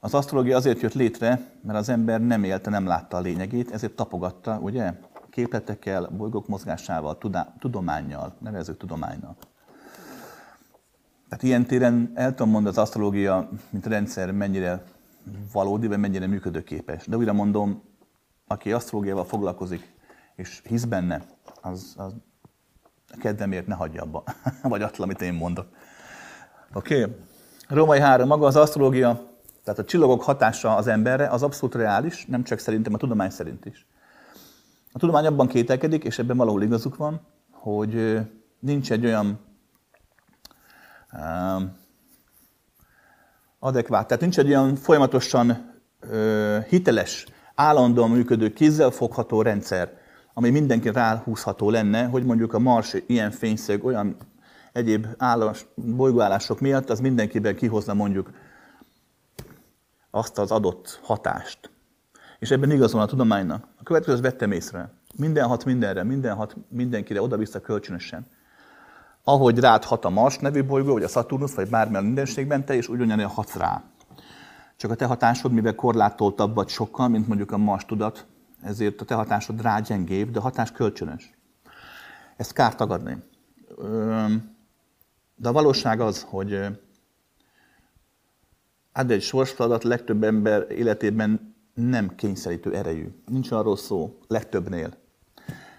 Az 0.00 0.14
asztrológia 0.14 0.56
azért 0.56 0.80
jött 0.80 0.92
létre, 0.92 1.40
mert 1.62 1.78
az 1.78 1.88
ember 1.88 2.20
nem 2.20 2.44
élte, 2.44 2.70
nem 2.70 2.86
látta 2.86 3.16
a 3.16 3.20
lényegét, 3.20 3.70
ezért 3.70 3.96
tapogatta, 3.96 4.58
ugye? 4.58 4.92
Képletekkel, 5.30 6.08
bolygók 6.16 6.48
mozgásával, 6.48 7.18
tudományjal, 7.58 8.34
nevező 8.40 8.74
tudománynak. 8.74 9.36
Tehát 11.28 11.44
ilyen 11.44 11.66
téren 11.66 12.12
el 12.14 12.30
tudom 12.30 12.50
mondani 12.50 12.76
az 12.76 12.82
asztrológia, 12.82 13.48
mint 13.70 13.86
rendszer 13.86 14.30
mennyire 14.32 14.82
valódi, 15.52 15.86
vagy 15.86 15.98
mennyire 15.98 16.26
működőképes. 16.26 17.06
De 17.06 17.16
újra 17.16 17.32
mondom, 17.32 17.82
aki 18.46 18.72
asztrológiával 18.72 19.24
foglalkozik, 19.24 19.92
és 20.36 20.60
hisz 20.64 20.84
benne, 20.84 21.22
az, 21.62 21.94
az 21.96 22.12
a 23.08 23.16
kedvemért 23.18 23.66
ne 23.66 23.74
hagyja 23.74 24.02
abba, 24.02 24.24
vagy 24.62 24.82
attól, 24.82 25.04
amit 25.04 25.20
én 25.20 25.32
mondok. 25.32 25.66
Oké? 26.74 27.02
Okay? 27.02 27.16
Római 27.68 28.00
3. 28.00 28.28
Maga 28.28 28.46
az 28.46 28.56
asztrológia, 28.56 29.28
tehát 29.64 29.78
a 29.78 29.84
csillagok 29.84 30.22
hatása 30.22 30.76
az 30.76 30.86
emberre, 30.86 31.28
az 31.28 31.42
abszolút 31.42 31.74
reális, 31.74 32.26
nem 32.26 32.42
csak 32.42 32.58
szerintem, 32.58 32.94
a 32.94 32.96
tudomány 32.96 33.30
szerint 33.30 33.64
is. 33.66 33.86
A 34.92 34.98
tudomány 34.98 35.26
abban 35.26 35.46
kételkedik, 35.46 36.04
és 36.04 36.18
ebben 36.18 36.36
valahol 36.36 36.62
igazuk 36.62 36.96
van, 36.96 37.20
hogy 37.50 38.20
nincs 38.58 38.92
egy 38.92 39.04
olyan 39.04 39.38
adekvát, 43.58 44.06
tehát 44.06 44.22
nincs 44.22 44.38
egy 44.38 44.48
olyan 44.48 44.76
folyamatosan 44.76 45.76
hiteles, 46.68 47.26
állandóan 47.54 48.10
működő, 48.10 48.52
kézzelfogható 48.52 49.42
rendszer, 49.42 49.96
ami 50.34 50.50
mindenki 50.50 50.90
ráhúzható 50.90 51.70
lenne, 51.70 52.04
hogy 52.04 52.24
mondjuk 52.24 52.54
a 52.54 52.58
Mars 52.58 52.94
ilyen 53.06 53.30
fényszög 53.30 53.84
olyan 53.84 54.16
egyéb 54.72 55.06
állás, 55.16 55.66
bolygóállások 55.74 56.60
miatt, 56.60 56.90
az 56.90 57.00
mindenkiben 57.00 57.56
kihozna 57.56 57.94
mondjuk 57.94 58.30
azt 60.10 60.38
az 60.38 60.50
adott 60.50 61.00
hatást. 61.02 61.70
És 62.38 62.50
ebben 62.50 62.70
igazol 62.70 63.00
a 63.00 63.06
tudománynak. 63.06 63.68
A 63.76 63.82
következőt 63.82 64.20
vettem 64.20 64.52
észre. 64.52 64.92
Minden 65.16 65.46
hat 65.46 65.64
mindenre, 65.64 66.02
minden 66.02 66.34
hat 66.34 66.56
mindenkire, 66.68 67.22
oda-vissza 67.22 67.60
kölcsönösen. 67.60 68.26
Ahogy 69.28 69.58
rád 69.58 69.84
hat 69.84 70.04
a 70.04 70.10
Mars 70.10 70.38
nevű 70.38 70.64
bolygó, 70.64 70.92
vagy 70.92 71.02
a 71.02 71.08
Saturnus, 71.08 71.54
vagy 71.54 71.68
bármilyen 71.68 72.04
mindenségben, 72.04 72.64
te 72.64 72.76
is 72.76 72.88
ugyanilyen 72.88 73.28
hatsz 73.28 73.54
rá. 73.54 73.82
Csak 74.76 74.90
a 74.90 74.94
te 74.94 75.04
hatásod, 75.04 75.52
mivel 75.52 75.74
korlátoltabb 75.74 76.54
vagy 76.54 76.68
sokkal, 76.68 77.08
mint 77.08 77.26
mondjuk 77.28 77.52
a 77.52 77.56
Mars 77.56 77.84
tudat, 77.84 78.26
ezért 78.62 79.00
a 79.00 79.04
te 79.04 79.14
hatásod 79.14 79.62
rá 79.62 79.80
gyengébb, 79.80 80.30
de 80.30 80.38
a 80.38 80.42
hatás 80.42 80.72
kölcsönös. 80.72 81.30
Ezt 82.36 82.52
kár 82.52 82.74
tagadni. 82.74 83.16
De 85.36 85.48
a 85.48 85.52
valóság 85.52 86.00
az, 86.00 86.26
hogy 86.28 86.60
hát 88.92 89.10
egy 89.10 89.22
sorsfeladat 89.22 89.84
legtöbb 89.84 90.22
ember 90.22 90.70
életében 90.70 91.54
nem 91.74 92.14
kényszerítő 92.14 92.74
erejű. 92.74 93.08
Nincs 93.26 93.50
arról 93.50 93.76
szó, 93.76 94.18
legtöbbnél. 94.26 94.92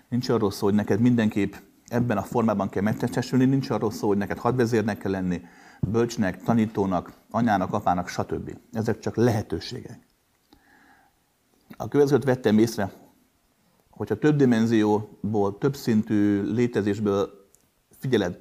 Nincs 0.09 0.29
arról 0.29 0.51
szó, 0.51 0.65
hogy 0.65 0.75
neked 0.75 0.99
mindenképp 0.99 1.53
ebben 1.89 2.17
a 2.17 2.23
formában 2.23 2.69
kell 2.69 2.83
megtestesülni, 2.83 3.45
nincs 3.45 3.69
arról 3.69 3.91
szó, 3.91 4.07
hogy 4.07 4.17
neked 4.17 4.37
hadvezérnek 4.37 4.97
kell 4.97 5.11
lenni, 5.11 5.41
bölcsnek, 5.81 6.43
tanítónak, 6.43 7.13
anyának, 7.31 7.73
apának, 7.73 8.07
stb. 8.07 8.57
Ezek 8.73 8.99
csak 8.99 9.15
lehetőségek. 9.15 10.07
A 11.77 11.87
következőt 11.87 12.23
vettem 12.23 12.57
észre, 12.57 12.91
hogyha 13.89 14.17
több 14.17 14.35
dimenzióból, 14.35 15.57
több 15.57 15.75
szintű 15.75 16.41
létezésből 16.41 17.49
figyeled 17.99 18.39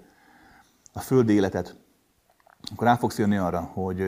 a 0.93 1.01
földi 1.01 1.33
életet, 1.33 1.77
akkor 2.73 2.87
rá 2.87 2.97
fogsz 2.97 3.19
jönni 3.19 3.37
arra, 3.37 3.61
hogy 3.61 4.03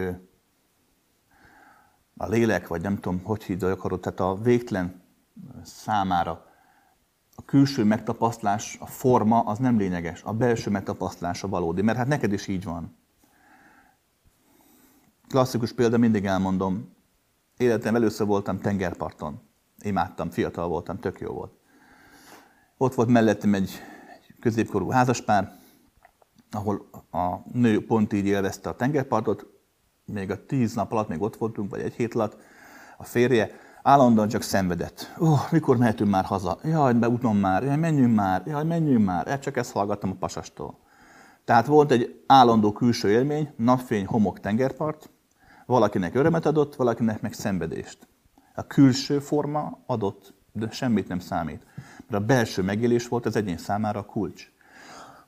a 2.16 2.26
lélek, 2.26 2.68
vagy 2.68 2.82
nem 2.82 2.94
tudom, 2.94 3.20
hogy 3.22 3.42
hívja 3.42 3.70
akarod, 3.70 4.00
tehát 4.00 4.20
a 4.20 4.34
végtelen 4.42 5.02
számára 5.62 6.49
a 7.40 7.44
külső 7.44 7.84
megtapasztalás, 7.84 8.76
a 8.80 8.86
forma 8.86 9.40
az 9.40 9.58
nem 9.58 9.78
lényeges, 9.78 10.22
a 10.22 10.32
belső 10.32 10.70
megtapasztalás 10.70 11.42
a 11.42 11.48
valódi, 11.48 11.82
mert 11.82 11.98
hát 11.98 12.06
neked 12.06 12.32
is 12.32 12.46
így 12.46 12.64
van. 12.64 12.96
Klasszikus 15.28 15.72
példa, 15.72 15.98
mindig 15.98 16.24
elmondom, 16.24 16.94
életem 17.56 17.94
először 17.94 18.26
voltam 18.26 18.60
tengerparton. 18.60 19.40
Imádtam, 19.78 20.30
fiatal 20.30 20.68
voltam, 20.68 20.98
tök 20.98 21.20
jó 21.20 21.32
volt. 21.32 21.52
Ott 22.76 22.94
volt 22.94 23.08
mellettem 23.08 23.54
egy 23.54 23.82
középkorú 24.40 24.90
házaspár, 24.90 25.58
ahol 26.50 26.88
a 27.10 27.36
nő 27.52 27.86
pont 27.86 28.12
így 28.12 28.26
élvezte 28.26 28.68
a 28.68 28.76
tengerpartot, 28.76 29.46
még 30.04 30.30
a 30.30 30.46
tíz 30.46 30.74
nap 30.74 30.92
alatt 30.92 31.08
még 31.08 31.22
ott 31.22 31.36
voltunk, 31.36 31.70
vagy 31.70 31.80
egy 31.80 31.94
hét 31.94 32.14
alatt, 32.14 32.36
a 32.96 33.04
férje 33.04 33.50
állandóan 33.82 34.28
csak 34.28 34.42
szenvedett. 34.42 35.14
Ó, 35.20 35.26
oh, 35.26 35.40
mikor 35.50 35.76
mehetünk 35.76 36.10
már 36.10 36.24
haza? 36.24 36.58
Jaj, 36.64 36.92
beúton 36.92 37.36
már, 37.36 37.62
jaj, 37.62 37.76
menjünk 37.76 38.14
már, 38.14 38.42
jaj, 38.46 38.64
menjünk 38.64 39.04
már. 39.04 39.28
Ezt 39.28 39.42
csak 39.42 39.56
ezt 39.56 39.72
hallgattam 39.72 40.10
a 40.10 40.16
pasastól. 40.18 40.78
Tehát 41.44 41.66
volt 41.66 41.90
egy 41.90 42.22
állandó 42.26 42.72
külső 42.72 43.10
élmény, 43.10 43.52
napfény, 43.56 44.06
homok, 44.06 44.40
tengerpart, 44.40 45.10
valakinek 45.66 46.14
örömet 46.14 46.46
adott, 46.46 46.74
valakinek 46.74 47.20
meg 47.20 47.32
szenvedést. 47.32 47.98
A 48.54 48.66
külső 48.66 49.18
forma 49.18 49.78
adott, 49.86 50.34
de 50.52 50.70
semmit 50.70 51.08
nem 51.08 51.18
számít. 51.18 51.66
Mert 52.08 52.22
a 52.22 52.26
belső 52.26 52.62
megélés 52.62 53.08
volt 53.08 53.26
az 53.26 53.36
egyén 53.36 53.58
számára 53.58 53.98
a 53.98 54.04
kulcs. 54.04 54.50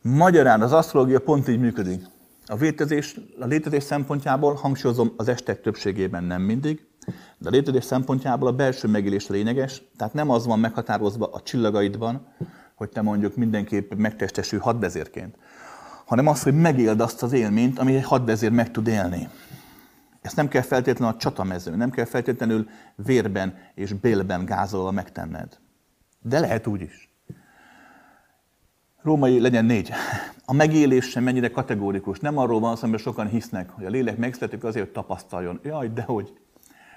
Magyarán 0.00 0.62
az 0.62 0.72
asztrológia 0.72 1.20
pont 1.20 1.48
így 1.48 1.60
működik. 1.60 2.04
A 2.46 2.54
létezés, 2.54 3.20
a 3.40 3.44
létezés 3.44 3.82
szempontjából, 3.82 4.54
hangsúlyozom, 4.54 5.12
az 5.16 5.28
estek 5.28 5.60
többségében 5.60 6.24
nem 6.24 6.42
mindig, 6.42 6.86
de 7.38 7.48
a 7.48 7.50
létezés 7.50 7.84
szempontjából 7.84 8.48
a 8.48 8.52
belső 8.52 8.88
megélés 8.88 9.26
lényeges, 9.26 9.82
tehát 9.96 10.14
nem 10.14 10.30
az 10.30 10.46
van 10.46 10.58
meghatározva 10.58 11.26
a 11.26 11.40
csillagaidban, 11.40 12.26
hogy 12.74 12.88
te 12.88 13.02
mondjuk 13.02 13.36
mindenképp 13.36 13.94
megtestesül 13.94 14.60
hadvezérként, 14.60 15.36
hanem 16.04 16.26
az, 16.26 16.42
hogy 16.42 16.54
megéld 16.54 17.00
azt 17.00 17.22
az 17.22 17.32
élményt, 17.32 17.78
ami 17.78 17.94
egy 17.94 18.04
hadvezér 18.04 18.50
meg 18.50 18.70
tud 18.70 18.86
élni. 18.86 19.28
Ezt 20.20 20.36
nem 20.36 20.48
kell 20.48 20.62
feltétlenül 20.62 21.14
a 21.14 21.18
csatamező, 21.18 21.76
nem 21.76 21.90
kell 21.90 22.04
feltétlenül 22.04 22.68
vérben 22.94 23.54
és 23.74 23.92
bélben 23.92 24.44
gázolva 24.44 24.90
megtenned. 24.90 25.58
De 26.20 26.40
lehet 26.40 26.66
úgy 26.66 26.80
is. 26.80 27.10
Római 29.02 29.40
legyen 29.40 29.64
négy. 29.64 29.90
A 30.44 30.52
megélés 30.52 31.08
sem 31.08 31.22
mennyire 31.22 31.50
kategórikus. 31.50 32.18
Nem 32.18 32.38
arról 32.38 32.60
van 32.60 32.76
szó, 32.76 32.88
mert 32.88 33.02
sokan 33.02 33.28
hisznek, 33.28 33.70
hogy 33.70 33.84
a 33.84 33.88
lélek 33.88 34.16
megszületik 34.16 34.64
azért, 34.64 34.84
hogy 34.84 34.94
tapasztaljon. 34.94 35.60
Jaj, 35.62 35.88
de 35.88 36.02
hogy. 36.02 36.32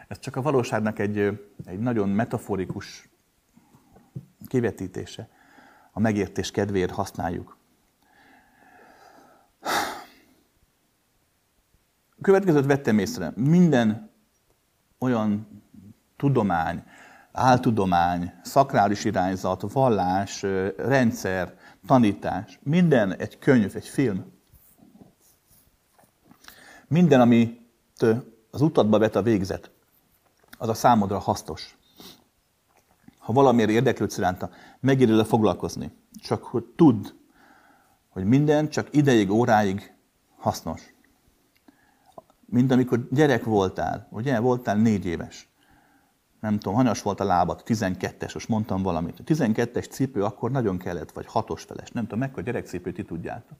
Ez 0.08 0.20
csak 0.20 0.36
a 0.36 0.42
valóságnak 0.42 1.00
egy, 1.00 1.18
egy 1.66 1.80
nagyon 1.80 2.10
metaforikus 2.10 3.10
kivetítése. 4.48 5.30
A 5.92 6.00
megértés 6.00 6.52
kedvéért 6.52 6.92
használjuk. 6.92 7.58
Következőt 12.22 12.66
vettem 12.66 13.00
észre. 13.00 13.34
Minden 13.36 14.12
olyan 15.00 15.48
tudomány, 16.18 16.84
áltudomány, 17.32 18.34
szakrális 18.44 19.06
irányzat, 19.06 19.72
vallás, 19.72 20.42
rendszer, 20.78 21.58
tanítás, 21.88 22.60
minden 22.64 23.16
egy 23.16 23.40
könyv, 23.40 23.76
egy 23.76 23.88
film. 23.88 24.34
Minden, 26.88 27.22
amit 27.22 27.62
az 28.52 28.62
utadba 28.62 28.98
vet 29.00 29.16
a 29.16 29.22
végzet, 29.22 29.75
az 30.58 30.70
a 30.70 30.74
számodra 30.74 31.20
hasznos. 31.20 31.78
Ha 33.18 33.34
valamiért 33.34 33.70
érdeklődsz 33.70 34.18
iránta, 34.18 34.50
megéri 34.80 35.24
foglalkozni. 35.24 35.92
Csak 36.22 36.44
hogy 36.44 36.64
tudd, 36.64 37.06
hogy 38.10 38.26
minden 38.26 38.70
csak 38.70 38.88
ideig, 38.92 39.32
óráig 39.32 39.94
hasznos. 40.38 40.94
Mint 42.46 42.72
amikor 42.72 43.08
gyerek 43.12 43.44
voltál, 43.44 44.08
ugye, 44.12 44.40
voltál 44.40 44.76
négy 44.76 45.06
éves. 45.06 45.50
Nem 46.40 46.58
tudom, 46.58 46.74
hanyas 46.74 47.02
volt 47.02 47.20
a 47.20 47.24
lábad, 47.24 47.62
12-es, 47.66 48.34
most 48.34 48.48
mondtam 48.48 48.82
valamit. 48.82 49.20
A 49.20 49.24
12-es 49.24 49.90
cipő 49.90 50.24
akkor 50.24 50.52
nagyon 50.52 50.78
kellett, 50.78 51.12
vagy 51.12 51.26
hatos 51.26 51.64
feles. 51.64 51.92
Nem 51.92 52.04
tudom, 52.04 52.20
mekkora 52.20 52.42
gyerekcipőt 52.42 52.96
ti 52.96 53.04
tudjátok. 53.04 53.58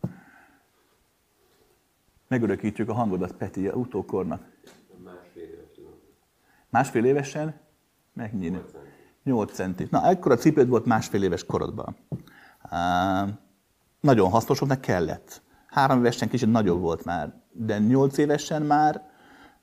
Megörökítjük 2.28 2.90
a 2.90 2.94
hangodat, 2.94 3.32
Peti, 3.32 3.68
a 3.68 3.76
utókornak. 3.76 4.42
Másfél 6.76 7.06
éves 7.06 7.32
Másfél 7.32 7.44
évesen? 7.44 7.54
Megnyílni. 8.14 8.62
8 9.24 9.54
centi. 9.54 9.88
Na, 9.92 10.08
ekkora 10.08 10.36
cipőd 10.36 10.70
volt 10.70 10.86
másfél 10.86 11.24
éves 11.24 11.46
korodban. 11.46 11.96
Á, 12.62 13.28
nagyon 14.00 14.30
hasznos 14.30 14.60
volt, 14.60 14.80
kellett. 14.80 15.42
Három 15.68 16.00
évesen 16.00 16.30
kicsit 16.30 16.52
nagyobb 16.52 16.80
volt 16.80 17.06
már, 17.06 17.34
de 17.52 17.80
nyolc 17.80 18.18
évesen 18.18 18.62
már 18.62 19.10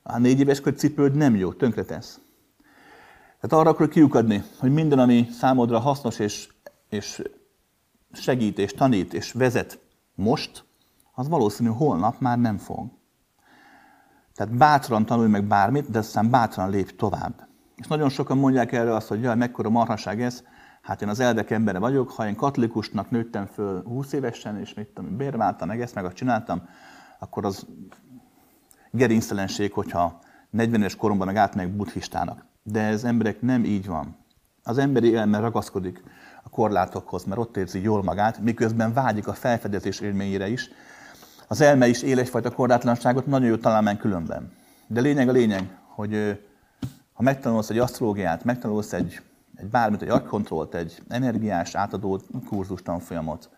a 0.03 0.17
négy 0.17 0.39
éves 0.39 0.61
cipőd 0.61 1.15
nem 1.15 1.35
jó, 1.35 1.53
tönkretesz. 1.53 2.19
Tehát 3.39 3.65
arra 3.65 3.69
akarok 3.69 3.91
kiukadni, 3.91 4.43
hogy 4.59 4.71
minden, 4.71 4.99
ami 4.99 5.27
számodra 5.31 5.79
hasznos 5.79 6.19
és, 6.19 6.49
és 6.89 7.21
segít, 8.11 8.59
és 8.59 8.73
tanít, 8.73 9.13
és 9.13 9.31
vezet 9.31 9.79
most, 10.15 10.65
az 11.13 11.27
valószínű 11.27 11.69
holnap 11.69 12.19
már 12.19 12.39
nem 12.39 12.57
fog. 12.57 13.01
Tehát 14.35 14.57
bátran 14.57 15.05
tanulj 15.05 15.29
meg 15.29 15.43
bármit, 15.43 15.89
de 15.89 15.99
aztán 15.99 16.29
bátran 16.29 16.69
lép 16.69 16.95
tovább. 16.95 17.47
És 17.75 17.87
nagyon 17.87 18.09
sokan 18.09 18.37
mondják 18.37 18.71
erre 18.71 18.95
azt, 18.95 19.07
hogy 19.07 19.21
jaj, 19.21 19.35
mekkora 19.35 19.69
marhaság 19.69 20.21
ez, 20.21 20.43
hát 20.81 21.01
én 21.01 21.09
az 21.09 21.19
eldek 21.19 21.51
embere 21.51 21.79
vagyok, 21.79 22.11
ha 22.11 22.27
én 22.27 22.35
katolikusnak 22.35 23.09
nőttem 23.09 23.45
föl 23.45 23.83
20 23.83 24.13
évesen, 24.13 24.59
és 24.59 24.73
mit 24.73 24.87
tudom, 24.87 25.17
bérváltam, 25.17 25.67
meg 25.67 25.81
ezt, 25.81 25.95
meg 25.95 26.05
azt 26.05 26.15
csináltam, 26.15 26.61
akkor 27.19 27.45
az 27.45 27.65
gerinctelenség, 28.91 29.73
hogyha 29.73 30.19
40 30.49 30.79
éves 30.79 30.95
koromban 30.95 31.27
meg 31.27 31.35
átmegyek 31.35 31.75
buddhistának. 31.75 32.45
De 32.63 32.81
ez 32.81 33.03
emberek 33.03 33.41
nem 33.41 33.63
így 33.63 33.87
van. 33.87 34.17
Az 34.63 34.77
emberi 34.77 35.15
elme 35.15 35.39
ragaszkodik 35.39 36.03
a 36.43 36.49
korlátokhoz, 36.49 37.23
mert 37.23 37.39
ott 37.39 37.57
érzi 37.57 37.81
jól 37.81 38.03
magát, 38.03 38.39
miközben 38.39 38.93
vágyik 38.93 39.27
a 39.27 39.33
felfedezés 39.33 39.99
élményére 39.99 40.47
is. 40.47 40.69
Az 41.47 41.61
elme 41.61 41.87
is 41.87 42.01
él 42.01 42.19
egyfajta 42.19 42.51
korlátlanságot, 42.51 43.25
nagyon 43.25 43.47
jó 43.47 43.55
találmány 43.55 43.97
különben. 43.97 44.51
De 44.87 45.01
lényeg 45.01 45.29
a 45.29 45.31
lényeg, 45.31 45.77
hogy 45.87 46.39
ha 47.13 47.23
megtanulsz 47.23 47.69
egy 47.69 47.77
asztrológiát, 47.77 48.43
megtanulsz 48.43 48.93
egy, 48.93 49.21
egy 49.55 49.67
bármit, 49.67 50.01
egy 50.01 50.09
agykontrollt, 50.09 50.75
egy 50.75 51.01
energiás 51.07 51.75
átadó 51.75 52.21
kurzus 52.47 52.81
tanfolyamot, 52.81 53.49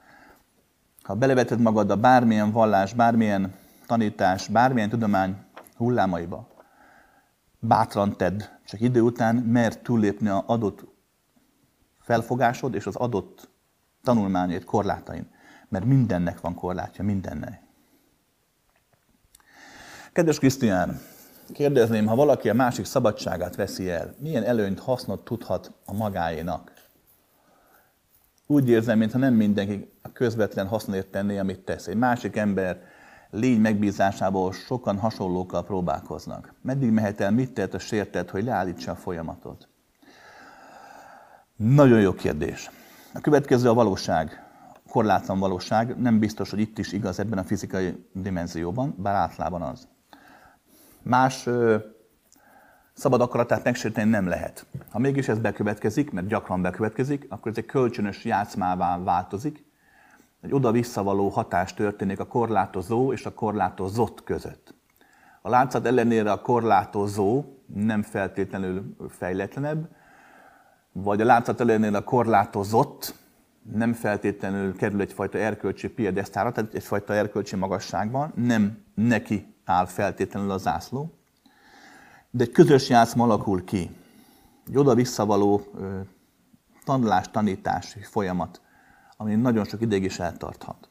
ha 1.04 1.15
beleveted 1.15 1.60
magad 1.60 1.91
a 1.91 1.95
bármilyen 1.95 2.52
vallás, 2.52 2.93
bármilyen 2.93 3.54
tanítás, 3.88 4.48
bármilyen 4.48 4.89
tudomány 4.89 5.36
hullámaiba, 5.76 6.48
bátran 7.60 8.17
tedd, 8.17 8.41
csak 8.65 8.82
idő 8.82 9.02
után 9.02 9.36
mert 9.36 9.84
túllépni 9.84 10.28
az 10.28 10.43
adott 10.45 10.86
felfogásod 12.00 12.76
és 12.76 12.86
az 12.86 12.95
adott 12.95 13.50
tanulmányét 14.04 14.63
korlátain. 14.63 15.34
Mert 15.69 15.86
mindennek 15.86 16.41
van 16.41 16.56
korlátja, 16.56 17.04
mindennek. 17.04 17.64
Kedves 20.15 20.39
Krisztián, 20.39 21.01
kérdezném, 21.54 22.06
ha 22.06 22.15
valaki 22.15 22.49
a 22.49 22.54
másik 22.54 22.86
szabadságát 22.86 23.56
veszi 23.56 23.89
el, 23.89 24.15
milyen 24.19 24.43
előnyt, 24.43 24.80
hasznot 24.80 25.23
tudhat 25.23 25.71
a 25.86 25.93
magáénak? 25.93 26.71
Úgy 28.47 28.69
érzem, 28.69 28.97
mintha 28.97 29.17
nem 29.17 29.34
mindenki 29.34 29.91
a 30.01 30.12
közvetlen 30.12 30.67
hasznért 30.67 31.08
tenné, 31.08 31.38
amit 31.38 31.60
tesz. 31.60 31.88
Egy 31.88 31.95
másik 31.95 32.36
ember 32.36 32.82
lény 33.30 33.60
megbízásából 33.60 34.54
sokan 34.54 34.97
hasonlókkal 34.97 35.63
próbálkoznak. 35.63 36.54
Meddig 36.62 36.91
mehet 36.91 37.21
el, 37.21 37.32
mit 37.32 37.51
tehet 37.51 37.73
a 37.73 37.80
sértett, 37.80 38.30
hogy 38.30 38.43
leállítsa 38.43 38.91
a 38.91 38.95
folyamatot? 38.95 39.67
Nagyon 41.56 41.99
jó 41.99 42.13
kérdés. 42.13 42.69
A 43.13 43.19
következő 43.19 43.69
a 43.69 43.73
valóság, 43.73 44.43
korlátlan 44.89 45.39
valóság. 45.39 45.97
Nem 45.97 46.19
biztos, 46.19 46.49
hogy 46.49 46.60
itt 46.60 46.78
is 46.78 46.91
igaz 46.91 47.19
ebben 47.19 47.38
a 47.38 47.43
fizikai 47.43 48.08
dimenzióban, 48.13 48.95
bár 48.97 49.15
általában 49.15 49.62
az. 49.62 49.88
Más 51.08 51.46
ö, 51.46 51.76
szabad 52.94 53.22
akaratát 53.22 53.63
megsérteni 53.63 54.10
nem 54.10 54.28
lehet. 54.28 54.65
Ha 54.91 55.00
mégis 55.00 55.28
ez 55.28 55.39
bekövetkezik, 55.39 56.12
mert 56.12 56.28
gyakran 56.28 56.62
bekövetkezik, 56.62 57.26
akkor 57.30 57.52
ez 57.52 57.58
egy 57.58 57.65
kölcsönös 57.65 58.26
játszmává 58.26 59.04
változik, 59.04 59.65
egy 60.41 60.54
oda-visszavaló 60.54 61.30
hatás 61.30 61.74
történik 61.74 62.20
a 62.20 62.28
korlátozó 62.28 63.13
és 63.13 63.26
a 63.26 63.34
korlátozott 63.34 64.24
között. 64.24 64.74
A 65.41 65.50
látszat 65.50 65.86
ellenére 65.86 66.32
a 66.32 66.41
korlátozó 66.41 67.44
nem 67.74 68.02
feltétlenül 68.02 68.96
fejletlenebb, 69.10 69.88
vagy 70.91 71.22
a 71.22 71.26
látszat 71.26 71.60
ellenére 71.60 71.98
a 71.98 72.04
korlátozott 72.04 73.15
nem 73.74 73.94
feltétlenül 73.94 74.76
kerül 74.76 75.02
egyfajta 75.02 75.38
erkölcsi 75.38 75.89
piedesztára, 75.89 76.52
tehát 76.52 76.74
egyfajta 76.74 77.13
erkölcsi 77.13 77.56
magasságban, 77.56 78.32
nem 78.36 78.84
neki 78.94 79.55
áll 79.65 79.86
feltétlenül 79.86 80.51
a 80.51 80.58
zászló, 80.58 81.13
de 82.32 82.43
egy 82.43 82.51
közös 82.51 82.89
játszma 82.89 83.23
alakul 83.23 83.63
ki. 83.63 83.95
Egy 84.67 84.78
oda-visszavaló 84.78 85.62
tanulás, 86.86 87.30
tanítás 87.32 87.97
folyamat, 88.01 88.62
ami 89.17 89.36
nagyon 89.36 89.65
sok 89.65 89.82
ideig 89.82 90.04
is 90.04 90.19
eltarthat. 90.19 90.88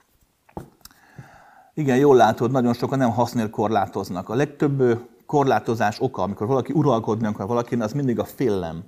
Igen, 1.75 1.97
jól 1.97 2.17
látod, 2.17 2.51
nagyon 2.51 2.73
sokan 2.73 2.99
nem 2.99 3.11
hasznél 3.11 3.51
korlátoznak. 3.51 4.29
A 4.29 4.35
legtöbb 4.35 5.09
korlátozás 5.27 6.01
oka, 6.01 6.23
amikor 6.23 6.47
valaki 6.47 6.73
uralkodni 6.73 7.27
akar 7.27 7.47
valakin, 7.47 7.81
az 7.81 7.93
mindig 7.93 8.19
a 8.19 8.25
félelem. 8.25 8.85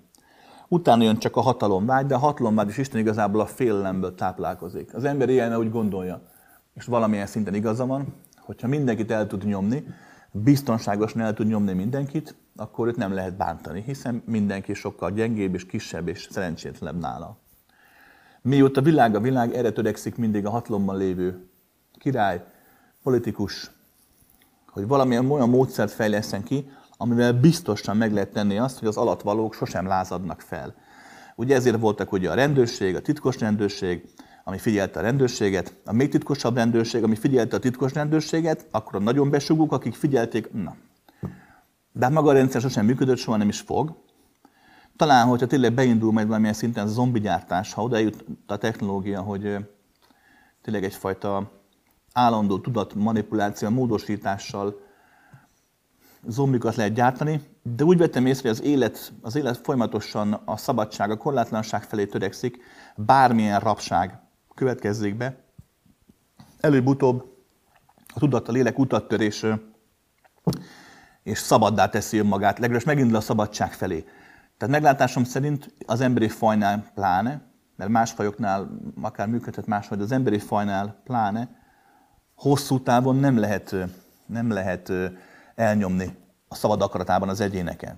Utána 0.69 1.03
jön 1.03 1.19
csak 1.19 1.37
a 1.37 1.41
hatalomvágy, 1.41 2.07
de 2.07 2.15
a 2.15 2.19
hatalomvágy 2.19 2.69
is 2.69 2.79
Isten 2.79 3.01
igazából 3.01 3.41
a 3.41 3.47
félelemből 3.47 4.15
táplálkozik. 4.15 4.95
Az 4.95 5.05
ember 5.05 5.29
ilyen 5.29 5.57
úgy 5.57 5.71
gondolja, 5.71 6.21
és 6.75 6.85
valamilyen 6.85 7.27
szinten 7.27 7.55
igaza 7.55 7.87
van, 7.87 8.15
hogyha 8.47 8.69
mindenkit 8.69 9.11
el 9.11 9.27
tud 9.27 9.45
nyomni, 9.45 9.87
biztonságosan 10.31 11.21
el 11.21 11.35
tud 11.35 11.47
nyomni 11.47 11.73
mindenkit, 11.73 12.35
akkor 12.57 12.89
őt 12.89 12.97
nem 12.97 13.13
lehet 13.13 13.37
bántani, 13.37 13.83
hiszen 13.83 14.23
mindenki 14.27 14.75
sokkal 14.75 15.11
gyengébb 15.11 15.55
és 15.55 15.67
kisebb 15.67 16.09
és 16.09 16.29
szerencsétlenebb 16.31 17.01
nála. 17.01 17.39
Mióta 18.43 18.83
világ 18.83 19.15
a 19.15 19.21
világ, 19.21 19.55
erre 19.55 19.71
törekszik 19.71 20.17
mindig 20.17 20.47
a 20.47 20.51
hatalomban 20.51 20.97
lévő 20.97 21.49
király, 21.99 22.45
politikus, 23.03 23.71
hogy 24.67 24.87
valamilyen 24.87 25.31
olyan 25.31 25.49
módszert 25.49 25.93
fejleszten 25.93 26.43
ki, 26.43 26.71
amivel 26.97 27.33
biztosan 27.33 27.97
meg 27.97 28.13
lehet 28.13 28.33
tenni 28.33 28.59
azt, 28.59 28.79
hogy 28.79 28.89
az 28.89 28.97
alatvalók 28.97 29.55
sosem 29.55 29.87
lázadnak 29.87 30.41
fel. 30.41 30.75
Ugye 31.37 31.55
ezért 31.55 31.79
voltak 31.81 32.13
ugye 32.13 32.31
a 32.31 32.35
rendőrség, 32.35 32.95
a 32.95 33.01
titkos 33.01 33.39
rendőrség, 33.39 34.09
ami 34.49 34.59
figyelte 34.59 34.99
a 34.99 35.03
rendőrséget, 35.03 35.75
a 35.85 35.93
még 35.93 36.09
titkosabb 36.09 36.57
rendőrség, 36.57 37.03
ami 37.03 37.17
figyelte 37.17 37.57
a 37.57 37.59
titkos 37.59 37.93
rendőrséget, 37.93 38.67
akkor 38.71 38.95
a 38.95 38.99
nagyon 38.99 39.31
besugók, 39.31 39.73
akik 39.73 39.95
figyelték, 39.95 40.53
na. 40.53 40.77
De 41.93 42.05
hát 42.05 42.15
maga 42.15 42.31
a 42.31 42.33
rendszer 42.33 42.61
sosem 42.61 42.85
működött, 42.85 43.17
soha 43.17 43.37
nem 43.37 43.49
is 43.49 43.61
fog. 43.61 43.97
Talán, 44.97 45.27
hogyha 45.27 45.47
tényleg 45.47 45.75
beindul 45.75 46.13
majd 46.13 46.27
valamilyen 46.27 46.55
szinten 46.55 46.85
a 46.85 46.89
zombi 46.89 47.21
gyártás, 47.21 47.73
ha 47.73 47.83
odajut 47.83 48.25
a 48.47 48.57
technológia, 48.57 49.21
hogy 49.21 49.57
tényleg 50.63 50.85
egyfajta 50.85 51.51
állandó 52.13 52.59
tudat 52.59 52.95
manipuláció, 52.95 53.69
módosítással 53.69 54.81
zombikat 56.27 56.75
lehet 56.75 56.93
gyártani, 56.93 57.41
de 57.63 57.85
úgy 57.85 57.99
vettem 57.99 58.27
észre, 58.27 58.49
hogy 58.49 58.59
az 58.59 58.65
élet, 58.65 59.13
az 59.23 59.37
élet 59.37 59.57
folyamatosan 59.57 60.33
a 60.33 60.57
szabadság, 60.57 61.11
a 61.11 61.17
korlátlanság 61.17 61.83
felé 61.83 62.07
törekszik, 62.07 62.59
bármilyen 62.97 63.61
rabság 63.61 64.25
következzék 64.57 65.17
be. 65.17 65.37
Előbb-utóbb 66.61 67.37
a 68.15 68.19
tudat, 68.19 68.49
a 68.49 68.53
lélek 68.53 68.79
utattörés 68.79 69.45
és 71.23 71.39
szabaddá 71.39 71.89
teszi 71.89 72.19
önmagát, 72.19 72.59
legalábbis 72.59 72.87
megindul 72.87 73.17
a 73.17 73.21
szabadság 73.21 73.73
felé. 73.73 74.05
Tehát 74.59 74.75
meglátásom 74.75 75.25
szerint 75.25 75.75
az 75.87 76.01
emberi 76.01 76.29
fajnál 76.29 76.91
pláne, 76.95 77.41
mert 77.77 77.91
más 77.91 78.11
fajoknál 78.11 78.69
akár 79.03 79.29
működhet 79.29 79.67
máshogy, 79.67 79.99
de 79.99 80.05
az 80.05 80.13
emberi 80.13 80.39
fajnál 80.39 81.01
pláne, 81.05 81.49
hosszú 82.35 82.83
távon 82.83 83.17
nem 83.17 83.39
lehet, 83.39 83.75
nem 84.27 84.51
lehet 84.51 84.93
elnyomni 85.55 86.17
a 86.49 86.55
szabad 86.55 86.83
akaratában 86.83 87.29
az 87.29 87.41
egyéneket. 87.41 87.97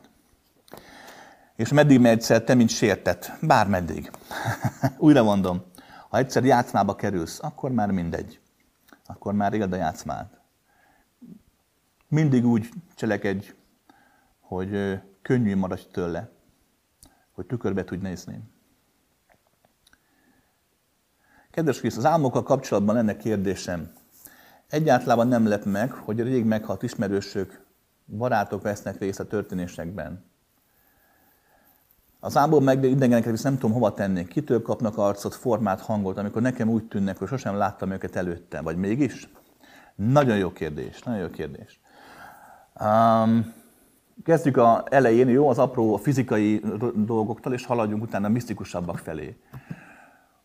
És 1.57 1.73
meddig 1.73 2.05
egyszer 2.05 2.43
te, 2.43 2.55
mint 2.55 2.71
sértett? 2.71 3.33
Bármeddig. 3.41 4.11
Újra 4.99 5.23
mondom, 5.23 5.63
ha 6.09 6.19
egyszer 6.19 6.45
játszmába 6.45 6.95
kerülsz, 6.95 7.43
akkor 7.43 7.71
már 7.71 7.91
mindegy. 7.91 8.41
Akkor 9.07 9.35
már 9.35 9.53
éld 9.53 9.73
a 9.73 9.77
játszmát. 9.77 10.41
Mindig 12.09 12.47
úgy 12.47 12.69
cselekedj, 12.95 13.53
hogy 14.41 15.01
könnyű 15.23 15.57
maradj 15.57 15.87
tőle, 15.93 16.31
hogy 17.33 17.47
tükörbe 17.47 17.85
tudj 17.85 18.03
nézni. 18.03 18.43
Kedves 21.51 21.79
Krisz, 21.79 21.97
az 21.97 22.05
álmokkal 22.05 22.43
kapcsolatban 22.43 22.95
lenne 22.95 23.17
kérdésem. 23.17 23.93
Egyáltalán 24.69 25.29
nem 25.29 25.47
lep 25.47 25.65
meg, 25.65 25.93
hogy 25.93 26.21
rég 26.21 26.45
meghalt 26.45 26.83
ismerősök, 26.83 27.65
barátok 28.07 28.63
vesznek 28.63 28.99
részt 28.99 29.21
a 29.21 29.27
történésekben. 29.27 30.28
Az 32.21 32.37
álmból 32.37 32.61
meg 32.61 32.85
idegeneket 32.85 33.31
visz 33.31 33.43
nem 33.43 33.59
tudom 33.59 33.73
hova 33.73 33.93
tenni. 33.93 34.27
Kitől 34.27 34.63
kapnak 34.63 34.99
arcot, 34.99 35.35
formát, 35.35 35.81
hangot, 35.81 36.19
amikor 36.19 36.43
nekem 36.43 36.69
úgy 36.69 36.85
tűnnek, 36.85 37.19
hogy 37.19 37.29
sosem 37.29 37.57
láttam 37.57 37.91
őket 37.91 38.17
előtte, 38.17 38.61
vagy 38.61 38.77
mégis? 38.77 39.29
Nagyon 39.95 40.37
jó 40.37 40.53
kérdés, 40.53 41.03
nagyon 41.03 41.21
jó 41.21 41.31
kérdés. 41.31 41.81
Um, 42.81 43.55
kezdjük 44.25 44.57
a 44.57 44.85
elején, 44.91 45.29
jó, 45.29 45.49
az 45.49 45.59
apró 45.59 45.97
fizikai 45.97 46.63
dolgoktól, 46.95 47.53
és 47.53 47.67
haladjunk 47.67 48.03
utána 48.03 48.27
a 48.27 48.31
misztikusabbak 48.31 48.99
felé. 48.99 49.37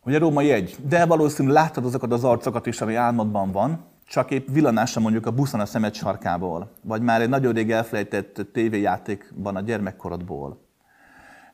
Ugye 0.04 0.18
római 0.18 0.50
egy, 0.50 0.76
de 0.88 1.06
valószínűleg 1.06 1.62
láttad 1.62 1.84
azokat 1.84 2.12
az 2.12 2.24
arcokat 2.24 2.66
is, 2.66 2.80
ami 2.80 2.94
álmodban 2.94 3.52
van, 3.52 3.84
csak 4.06 4.30
épp 4.30 4.48
villanásra 4.48 5.00
mondjuk 5.00 5.26
a 5.26 5.30
buszon 5.30 5.60
a 5.60 5.66
szemed 5.66 5.94
sarkából, 5.94 6.70
vagy 6.82 7.02
már 7.02 7.20
egy 7.20 7.28
nagyon 7.28 7.52
rég 7.52 7.70
elfelejtett 7.70 8.46
tévéjátékban 8.52 9.56
a 9.56 9.60
gyermekkorodból. 9.60 10.63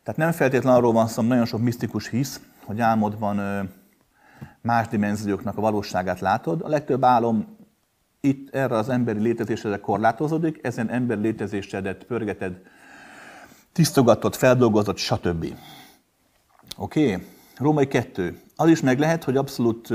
Tehát 0.02 0.20
nem 0.20 0.32
feltétlenül 0.32 0.78
arról 0.78 0.92
van 0.92 1.06
szó, 1.06 1.22
nagyon 1.22 1.44
sok 1.44 1.60
misztikus 1.60 2.08
hisz, 2.08 2.40
hogy 2.64 2.80
álmodban 2.80 3.68
más 4.60 4.88
dimenzióknak 4.88 5.56
a 5.56 5.60
valóságát 5.60 6.20
látod. 6.20 6.62
A 6.62 6.68
legtöbb 6.68 7.04
álom 7.04 7.56
itt 8.20 8.54
erre 8.54 8.76
az 8.76 8.88
emberi 8.88 9.20
létezésedre 9.20 9.78
korlátozódik, 9.78 10.58
ezen 10.62 10.90
emberi 10.90 11.20
létezésedet 11.20 12.04
pörgeted, 12.04 12.60
tisztogatod, 13.72 14.34
feldolgozott, 14.34 14.96
stb. 14.96 15.46
Oké? 16.76 17.12
Okay? 17.12 17.26
Római 17.56 17.86
kettő. 17.86 18.40
Az 18.56 18.68
is 18.68 18.80
meg 18.80 18.98
lehet, 18.98 19.24
hogy 19.24 19.36
abszolút 19.36 19.88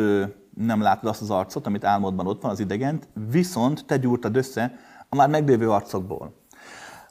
nem 0.56 0.82
látod 0.82 1.10
azt 1.10 1.22
az 1.22 1.30
arcot, 1.30 1.65
amit 1.65 1.84
álmodban 1.84 2.28
ott 2.28 2.41
van, 2.41 2.52
az 2.52 2.60
idegent, 2.60 3.08
viszont 3.30 3.86
te 3.86 3.98
gyúrtad 3.98 4.36
össze 4.36 4.80
a 5.10 5.15
már 5.15 5.30
meglévő 5.30 5.72
arcokból. 5.72 6.34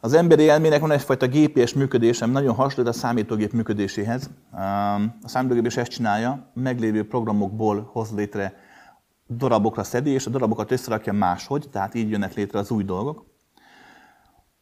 Az 0.05 0.13
emberi 0.13 0.49
elmének 0.49 0.81
van 0.81 0.91
egyfajta 0.91 1.29
GPS 1.29 1.75
működése, 1.75 2.27
nagyon 2.27 2.55
hasonlít 2.55 2.95
a 2.95 2.97
számítógép 2.97 3.53
működéséhez. 3.53 4.31
A 5.23 5.29
számítógép 5.29 5.67
is 5.67 5.77
ezt 5.77 5.91
csinálja, 5.91 6.51
meglévő 6.55 7.07
programokból 7.07 7.91
hoz 7.93 8.11
létre 8.15 8.55
darabokra 9.31 9.83
szedi, 9.83 10.11
és 10.11 10.27
a 10.27 10.31
darabokat 10.31 10.71
összerakja 10.71 11.13
máshogy, 11.13 11.69
tehát 11.71 11.95
így 11.95 12.11
jönnek 12.11 12.35
létre 12.35 12.59
az 12.59 12.71
új 12.71 12.85
dolgok. 12.85 13.27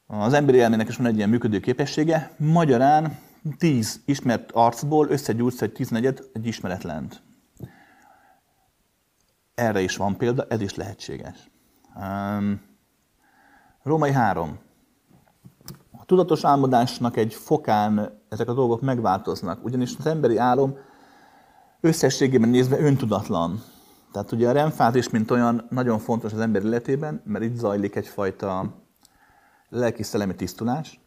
Az 0.07 0.33
emberi 0.33 0.61
elmének 0.61 0.89
is 0.89 0.97
van 0.97 1.07
egy 1.07 1.17
ilyen 1.17 1.29
működő 1.29 1.61
képessége. 1.61 2.35
Magyarán 2.37 3.19
10 3.59 4.01
ismert 4.05 4.53
arcból 4.53 5.09
összegyújtsz 5.09 5.63
egy 5.63 5.73
14 5.73 6.23
egy 6.33 6.47
ismeretlent. 6.47 7.23
Erre 9.55 9.81
is 9.81 9.97
van 9.97 10.17
példa, 10.17 10.47
ez 10.49 10.61
is 10.61 10.75
lehetséges. 10.75 11.51
Um, 11.97 12.61
Római 13.83 14.13
3. 14.13 14.62
Tudatos 16.13 16.45
álmodásnak 16.45 17.17
egy 17.17 17.35
fokán 17.35 18.21
ezek 18.29 18.49
a 18.49 18.55
dolgok 18.55 18.81
megváltoznak, 18.81 19.65
ugyanis 19.65 19.95
az 19.99 20.07
emberi 20.07 20.37
álom 20.37 20.77
összességében 21.81 22.49
nézve 22.49 22.79
öntudatlan. 22.79 23.63
Tehát 24.13 24.33
ugye 24.33 24.49
a 24.49 24.53
remfázis, 24.53 25.11
mint 25.11 25.31
olyan, 25.31 25.67
nagyon 25.71 25.99
fontos 25.99 26.33
az 26.33 26.41
ember 26.41 26.65
életében, 26.65 27.23
mert 27.25 27.45
itt 27.45 27.57
zajlik 27.57 27.97
egyfajta 27.97 28.75
lelki-szellemi 29.69 30.35
tisztulás. 30.35 31.01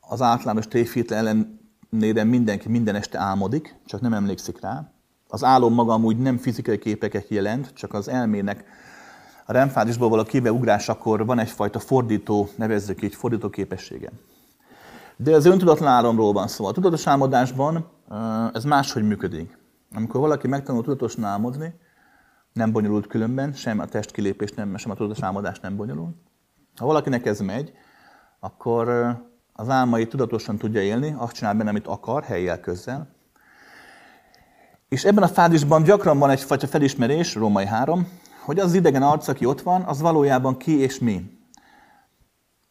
Az 0.00 0.22
általános 0.22 0.68
tévhit 0.68 1.10
ellenére 1.10 2.24
mindenki 2.24 2.68
minden 2.68 2.94
este 2.94 3.18
álmodik, 3.18 3.80
csak 3.86 4.00
nem 4.00 4.12
emlékszik 4.12 4.60
rá. 4.60 4.92
Az 5.28 5.44
álom 5.44 5.74
maga 5.74 5.92
amúgy 5.92 6.18
nem 6.18 6.36
fizikai 6.36 6.78
képeket 6.78 7.28
jelent, 7.28 7.72
csak 7.72 7.94
az 7.94 8.08
elmének 8.08 8.64
a 9.48 9.52
remfázisból 9.52 10.08
való 10.08 10.22
kibeugráskor 10.22 11.26
van 11.26 11.38
egyfajta 11.38 11.78
fordító, 11.78 12.48
nevezzük 12.56 13.02
így, 13.02 13.14
fordító 13.14 13.48
képessége. 13.48 14.10
De 15.16 15.34
az 15.34 15.44
öntudatlan 15.44 15.88
álomról 15.88 16.32
van 16.32 16.48
szó. 16.48 16.66
A 16.66 16.72
tudatos 16.72 17.06
álmodásban 17.06 17.88
ez 18.52 18.64
máshogy 18.64 19.02
működik. 19.02 19.58
Amikor 19.94 20.20
valaki 20.20 20.48
megtanul 20.48 20.82
tudatosan 20.82 21.24
álmodni, 21.24 21.74
nem 22.52 22.72
bonyolult 22.72 23.06
különben, 23.06 23.52
sem 23.52 23.78
a 23.78 23.86
testkilépés, 23.86 24.52
nem, 24.52 24.76
sem 24.76 24.90
a 24.90 24.94
tudatos 24.94 25.22
álmodás 25.22 25.60
nem 25.60 25.76
bonyolult. 25.76 26.16
Ha 26.76 26.86
valakinek 26.86 27.26
ez 27.26 27.40
megy, 27.40 27.72
akkor 28.40 29.16
az 29.52 29.68
álmai 29.68 30.06
tudatosan 30.06 30.58
tudja 30.58 30.82
élni, 30.82 31.14
azt 31.18 31.32
csinál 31.32 31.54
benne, 31.54 31.70
amit 31.70 31.86
akar, 31.86 32.22
helyjel, 32.22 32.60
közzel. 32.60 33.08
És 34.88 35.04
ebben 35.04 35.22
a 35.22 35.28
fázisban 35.28 35.82
gyakran 35.82 36.18
van 36.18 36.30
egyfajta 36.30 36.66
felismerés, 36.66 37.34
Római 37.34 37.66
3, 37.66 38.08
hogy 38.48 38.58
az 38.58 38.74
idegen 38.74 39.02
arc, 39.02 39.28
aki 39.28 39.44
ott 39.44 39.60
van, 39.60 39.82
az 39.82 40.00
valójában 40.00 40.56
ki 40.56 40.78
és 40.78 40.98
mi. 40.98 41.38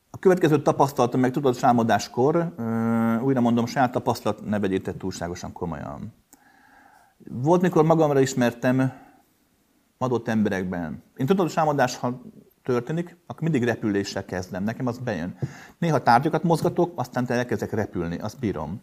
A 0.09 0.17
következő 0.19 0.61
tapasztalatom 0.61 1.19
meg 1.19 1.31
tudatos 1.31 1.63
álmodáskor, 1.63 2.53
újra 3.23 3.41
mondom, 3.41 3.65
saját 3.65 3.91
tapasztalat 3.91 4.45
ne 4.45 4.59
vegyétek 4.59 4.97
túlságosan 4.97 5.51
komolyan. 5.51 6.13
Volt, 7.29 7.61
mikor 7.61 7.83
magamra 7.83 8.19
ismertem 8.19 8.91
adott 9.97 10.27
emberekben. 10.27 11.03
Én 11.15 11.25
tudatos 11.25 11.57
álmodás, 11.57 11.97
ha 11.97 12.21
történik, 12.63 13.17
akkor 13.27 13.41
mindig 13.41 13.63
repüléssel 13.63 14.25
kezdem. 14.25 14.63
Nekem 14.63 14.87
az 14.87 14.97
bejön. 14.97 15.37
Néha 15.77 16.03
tárgyakat 16.03 16.43
mozgatok, 16.43 16.91
aztán 16.95 17.25
elkezdek 17.27 17.71
repülni, 17.71 18.17
azt 18.17 18.39
bírom. 18.39 18.81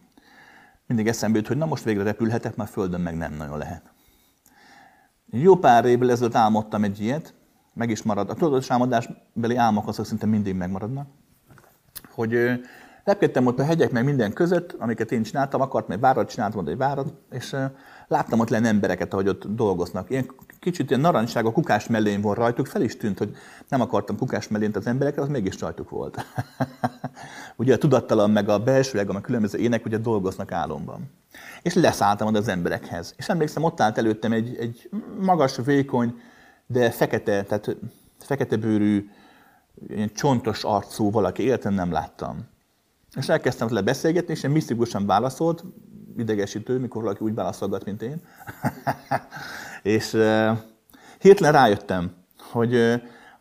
Mindig 0.87 1.07
eszembe 1.07 1.38
jut, 1.38 1.46
hogy 1.46 1.57
na 1.57 1.66
most 1.66 1.85
végre 1.85 2.02
repülhetek, 2.02 2.57
már 2.57 2.68
földön 2.68 3.00
meg 3.00 3.16
nem 3.16 3.33
nagyon 3.33 3.59
lehet. 3.59 3.93
Jó 5.36 5.56
pár 5.56 5.84
évvel 5.84 6.10
ezelőtt 6.10 6.34
álmodtam 6.34 6.84
egy 6.84 7.00
ilyet, 7.00 7.34
meg 7.72 7.90
is 7.90 8.02
marad. 8.02 8.30
A 8.30 8.34
tudatos 8.34 8.70
álmodásbeli 8.70 9.56
álmok 9.56 9.88
azok 9.88 10.06
szinte 10.06 10.26
mindig 10.26 10.54
megmaradnak. 10.54 11.06
Hogy 12.10 12.60
repkedtem 13.04 13.46
ott 13.46 13.58
a 13.58 13.64
hegyek 13.64 13.90
meg 13.90 14.04
minden 14.04 14.32
között, 14.32 14.76
amiket 14.78 15.12
én 15.12 15.22
csináltam, 15.22 15.60
akart 15.60 15.88
meg 15.88 16.00
várat, 16.00 16.30
csináltam 16.30 16.68
egy 16.68 16.76
várat, 16.76 17.14
és 17.30 17.56
láttam 18.08 18.40
ott 18.40 18.48
lenn 18.48 18.64
embereket, 18.64 19.12
ahogy 19.12 19.28
ott 19.28 19.46
dolgoznak. 19.46 20.10
Ilyen 20.10 20.30
kicsit 20.60 20.88
ilyen 20.88 21.00
narancság 21.00 21.46
a 21.46 21.52
kukás 21.52 21.86
mellén 21.86 22.20
van 22.20 22.34
rajtuk, 22.34 22.66
fel 22.66 22.82
is 22.82 22.96
tűnt, 22.96 23.18
hogy 23.18 23.36
nem 23.68 23.80
akartam 23.80 24.16
kukás 24.16 24.48
mellént 24.48 24.76
az 24.76 24.86
embereket, 24.86 25.22
az 25.22 25.28
mégis 25.28 25.60
rajtuk 25.60 25.90
volt. 25.90 26.24
ugye 27.56 27.74
a 27.74 27.78
tudattalan 27.78 28.30
meg 28.30 28.48
a 28.48 28.58
belsőleg, 28.58 29.10
a 29.10 29.20
különböző 29.20 29.58
ének 29.58 29.84
ugye 29.84 29.98
dolgoznak 29.98 30.52
álomban. 30.52 31.10
És 31.64 31.74
leszálltam 31.74 32.27
oda 32.27 32.38
az 32.38 32.48
emberekhez. 32.48 33.14
És 33.16 33.29
emlékszem, 33.29 33.62
ott 33.62 33.81
állt 33.81 33.98
előttem 33.98 34.33
egy, 34.33 34.57
egy 34.57 34.88
magas, 35.20 35.57
vékony, 35.64 36.20
de 36.66 36.90
fekete, 36.90 37.42
tehát 37.42 37.77
fekete 38.18 38.57
bőrű, 38.57 39.11
ilyen 39.88 40.11
csontos 40.14 40.64
arcú 40.64 41.11
valaki, 41.11 41.42
életem 41.42 41.74
nem 41.74 41.92
láttam. 41.92 42.48
És 43.16 43.29
elkezdtem 43.29 43.72
le 43.72 43.83
beszélgetni, 43.83 44.33
és 44.33 44.42
én 44.42 44.50
misztikusan 44.50 45.07
válaszolt, 45.07 45.64
idegesítő, 46.16 46.79
mikor 46.79 47.03
valaki 47.03 47.24
úgy 47.24 47.35
válaszolgat, 47.35 47.85
mint 47.85 48.03
én. 48.03 48.22
és 49.96 50.12
uh, 50.12 50.50
hirtelen 51.18 51.53
rájöttem, 51.53 52.12
hogy, 52.38 52.74
uh, 52.74 52.94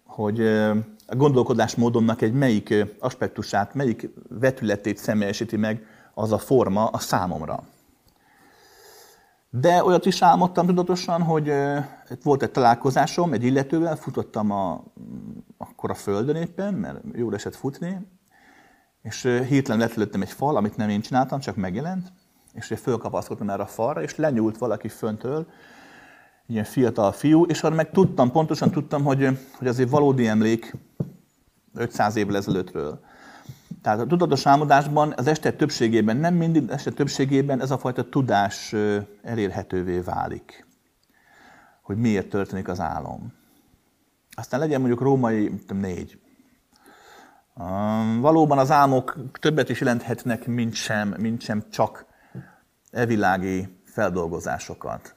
hogy 0.05 0.39
uh, 0.39 0.77
a 1.07 1.15
gondolkodásmódomnak 1.15 2.21
egy 2.21 2.33
melyik 2.33 2.73
aspektusát, 2.99 3.73
melyik 3.73 4.09
vetületét 4.29 4.97
személyesíti 4.97 5.57
meg 5.57 5.85
az 6.13 6.31
a 6.31 6.37
forma 6.37 6.85
a 6.85 6.99
számomra. 6.99 7.63
De 9.59 9.83
olyat 9.83 10.05
is 10.05 10.21
álmodtam 10.21 10.65
tudatosan, 10.65 11.21
hogy 11.21 11.53
volt 12.23 12.43
egy 12.43 12.51
találkozásom 12.51 13.33
egy 13.33 13.43
illetővel, 13.43 13.95
futottam 13.95 14.51
a, 14.51 14.83
akkor 15.57 15.89
a 15.89 15.93
földön 15.93 16.35
éppen, 16.35 16.73
mert 16.73 16.99
jól 17.15 17.33
esett 17.33 17.55
futni, 17.55 18.07
és 19.01 19.21
hirtelen 19.47 19.89
lett 19.95 20.15
egy 20.15 20.31
fal, 20.31 20.55
amit 20.55 20.75
nem 20.75 20.89
én 20.89 21.01
csináltam, 21.01 21.39
csak 21.39 21.55
megjelent, 21.55 22.13
és 22.53 22.73
fölkapaszkodtam 22.81 23.49
erre 23.49 23.63
a 23.63 23.65
falra, 23.65 24.01
és 24.01 24.15
lenyúlt 24.15 24.57
valaki 24.57 24.87
föntől, 24.87 25.47
ilyen 26.47 26.63
fiatal 26.63 27.11
fiú, 27.11 27.45
és 27.45 27.63
arra 27.63 27.75
meg 27.75 27.91
tudtam, 27.91 28.31
pontosan 28.31 28.71
tudtam, 28.71 29.03
hogy, 29.03 29.39
hogy 29.57 29.67
azért 29.67 29.89
valódi 29.89 30.27
emlék 30.27 30.75
500 31.73 32.15
évvel 32.15 32.35
ezelőttről. 32.35 32.99
Tehát 33.83 33.99
a 33.99 34.05
tudatos 34.05 34.45
álmodásban 34.45 35.13
az 35.17 35.27
este 35.27 35.51
többségében, 35.51 36.17
nem 36.17 36.33
mindig, 36.33 36.69
este 36.69 36.91
többségében 36.91 37.61
ez 37.61 37.71
a 37.71 37.77
fajta 37.77 38.09
tudás 38.09 38.75
elérhetővé 39.23 39.99
válik. 39.99 40.65
Hogy 41.81 41.97
miért 41.97 42.29
történik 42.29 42.67
az 42.67 42.79
álom. 42.79 43.33
Aztán 44.35 44.59
legyen 44.59 44.79
mondjuk 44.79 45.01
római 45.01 45.55
tudom, 45.55 45.77
négy. 45.81 46.19
Valóban 48.19 48.57
az 48.57 48.71
álmok 48.71 49.17
többet 49.39 49.69
is 49.69 49.79
jelenthetnek, 49.79 50.47
mint 50.47 50.73
sem, 50.73 51.15
mint 51.17 51.41
sem 51.41 51.63
csak 51.69 52.05
evilági 52.91 53.81
feldolgozásokat. 53.85 55.15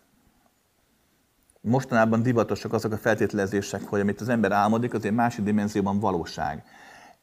Mostanában 1.61 2.23
divatosak 2.23 2.73
azok 2.73 2.93
a 2.93 2.99
feltételezések, 2.99 3.83
hogy 3.83 4.01
amit 4.01 4.21
az 4.21 4.29
ember 4.29 4.53
álmodik, 4.53 4.95
az 4.95 5.05
egy 5.05 5.13
másik 5.13 5.45
dimenzióban 5.45 6.01
valóság. 6.01 6.65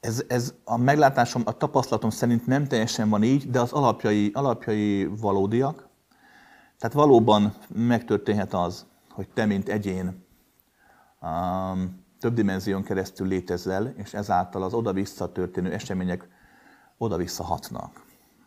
Ez, 0.04 0.24
ez 0.28 0.54
a 0.64 0.78
meglátásom, 0.78 1.42
a 1.46 1.58
tapasztalatom 1.58 2.10
szerint 2.10 2.46
nem 2.46 2.68
teljesen 2.68 3.10
van 3.10 3.24
így, 3.24 3.50
de 3.50 3.60
az 3.60 3.72
alapjai, 3.72 4.32
alapjai 4.34 5.06
valódiak. 5.06 5.88
Tehát 6.78 6.96
valóban 6.96 7.54
megtörténhet 7.68 8.54
az, 8.54 8.86
hogy 9.10 9.30
te, 9.30 9.46
mint 9.46 9.70
egyén, 9.70 10.26
um, 11.22 12.06
több 12.20 12.34
dimenzión 12.34 12.84
keresztül 12.84 13.28
létezel, 13.28 13.94
és 13.98 14.14
ezáltal 14.14 14.64
az 14.64 14.74
oda-vissza 14.74 15.32
történő 15.32 15.72
események 15.72 16.28
oda-vissza 16.98 17.44
hatnak. 17.44 18.06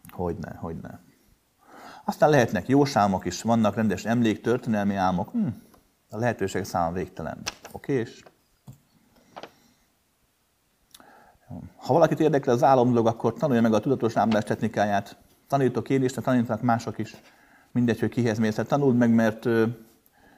Hogyne, 0.08 0.54
hogyne. 0.54 1.00
Aztán 2.04 2.30
lehetnek 2.30 2.68
jósámok 2.68 3.24
is, 3.24 3.42
vannak 3.42 3.74
rendes 3.74 4.04
emlék, 4.04 4.40
történelmi 4.40 4.94
álmok. 4.94 5.30
Hm, 5.30 5.46
a 6.10 6.16
lehetőség 6.18 6.64
száma 6.64 6.92
végtelen. 6.92 7.38
Oké? 7.72 7.92
És 7.92 8.22
ha 11.76 11.92
valakit 11.92 12.20
érdekel 12.20 12.54
az 12.54 12.62
álomdolog, 12.62 13.06
akkor 13.06 13.32
tanulja 13.32 13.62
meg 13.62 13.74
a 13.74 13.80
tudatos 13.80 14.16
álmodás 14.16 14.44
technikáját. 14.44 15.16
Tanítok 15.48 15.90
én 15.90 16.02
is, 16.02 16.12
de 16.12 16.20
tanítanak 16.20 16.62
mások 16.62 16.98
is. 16.98 17.14
Mindegy, 17.72 18.00
hogy 18.00 18.08
kihez 18.08 18.38
mész. 18.38 18.56
Hát 18.56 18.66
tanuld 18.66 18.96
meg, 18.96 19.14
mert 19.14 19.48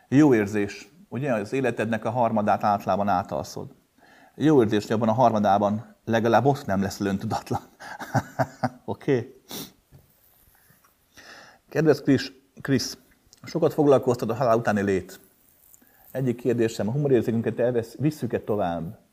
jó 0.08 0.34
érzés. 0.34 0.88
Ugye 1.08 1.32
az 1.32 1.52
életednek 1.52 2.04
a 2.04 2.10
harmadát 2.10 2.64
általában 2.64 3.08
átalszod. 3.08 3.74
Jó 4.34 4.62
érzés, 4.62 4.82
hogy 4.82 4.92
abban 4.92 5.08
a 5.08 5.12
harmadában 5.12 5.96
legalább 6.04 6.44
ott 6.44 6.66
nem 6.66 6.82
lesz 6.82 7.00
öntudatlan. 7.00 7.60
Oké? 8.84 9.16
okay? 9.16 9.34
Kedves 11.68 12.00
Krisz, 12.00 12.32
Krisz, 12.60 12.98
sokat 13.42 13.74
foglalkoztat 13.74 14.30
a 14.30 14.34
halál 14.34 14.56
utáni 14.56 14.82
lét. 14.82 15.20
Egyik 16.10 16.36
kérdésem, 16.36 16.88
a 16.88 16.92
humorérzékünket 16.92 17.58
elvesz, 17.58 17.96
visszük-e 17.98 18.40
tovább? 18.40 19.07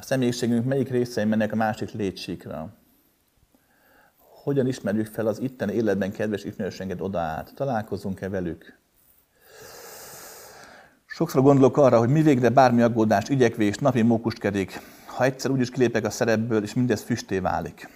A 0.00 0.02
személyiségünk 0.02 0.64
melyik 0.64 0.90
részei 0.90 1.24
mennek 1.24 1.52
a 1.52 1.56
másik 1.56 1.92
létsíkra? 1.92 2.72
Hogyan 4.42 4.66
ismerjük 4.66 5.06
fel 5.06 5.26
az 5.26 5.40
itten 5.40 5.68
életben 5.68 6.12
kedves 6.12 6.44
ismerőseinket 6.44 7.00
oda 7.00 7.18
át? 7.18 7.52
Találkozunk-e 7.54 8.28
velük? 8.28 8.78
Sokszor 11.06 11.42
gondolok 11.42 11.76
arra, 11.76 11.98
hogy 11.98 12.08
mi 12.08 12.22
végre 12.22 12.48
bármi 12.48 12.82
aggódást, 12.82 13.28
igyekvés, 13.28 13.76
napi 13.76 14.02
mókuskedik, 14.02 14.80
ha 15.06 15.24
egyszer 15.24 15.50
úgyis 15.50 15.70
kilépek 15.70 16.04
a 16.04 16.10
szerepből, 16.10 16.62
és 16.62 16.74
mindez 16.74 17.02
füsté 17.02 17.38
válik. 17.38 17.88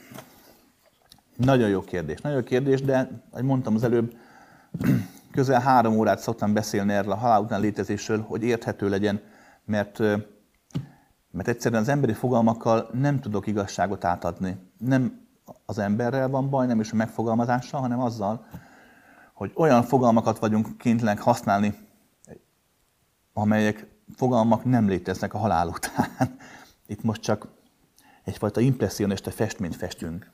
Nagyon 1.36 1.68
jó 1.68 1.80
kérdés, 1.80 2.20
nagyon 2.20 2.38
jó 2.38 2.44
kérdés, 2.44 2.82
de, 2.82 3.22
ahogy 3.30 3.44
mondtam 3.44 3.74
az 3.74 3.84
előbb, 3.84 4.16
közel 5.32 5.60
három 5.60 5.96
órát 5.96 6.18
szoktam 6.18 6.52
beszélni 6.52 6.92
erről 6.92 7.12
a 7.12 7.16
halál 7.16 7.40
után 7.40 7.60
létezésről, 7.60 8.20
hogy 8.20 8.42
érthető 8.42 8.88
legyen, 8.88 9.20
mert, 9.64 10.00
mert 11.34 11.48
egyszerűen 11.48 11.80
az 11.80 11.88
emberi 11.88 12.12
fogalmakkal 12.12 12.88
nem 12.92 13.20
tudok 13.20 13.46
igazságot 13.46 14.04
átadni. 14.04 14.56
Nem 14.78 15.26
az 15.66 15.78
emberrel 15.78 16.28
van 16.28 16.50
baj, 16.50 16.66
nem 16.66 16.80
is 16.80 16.92
a 16.92 16.96
megfogalmazással, 16.96 17.80
hanem 17.80 18.00
azzal, 18.00 18.46
hogy 19.32 19.52
olyan 19.54 19.82
fogalmakat 19.82 20.38
vagyunk 20.38 20.78
kénytelenek 20.78 21.22
használni, 21.22 21.74
amelyek 23.32 23.86
fogalmak 24.16 24.64
nem 24.64 24.88
léteznek 24.88 25.34
a 25.34 25.38
halál 25.38 25.68
után. 25.68 26.08
Itt 26.86 27.02
most 27.02 27.22
csak 27.22 27.48
egyfajta 28.24 28.60
impressionista 28.60 29.30
festményt 29.30 29.76
festünk. 29.76 30.30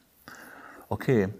Oké? 0.88 1.12
Okay? 1.12 1.32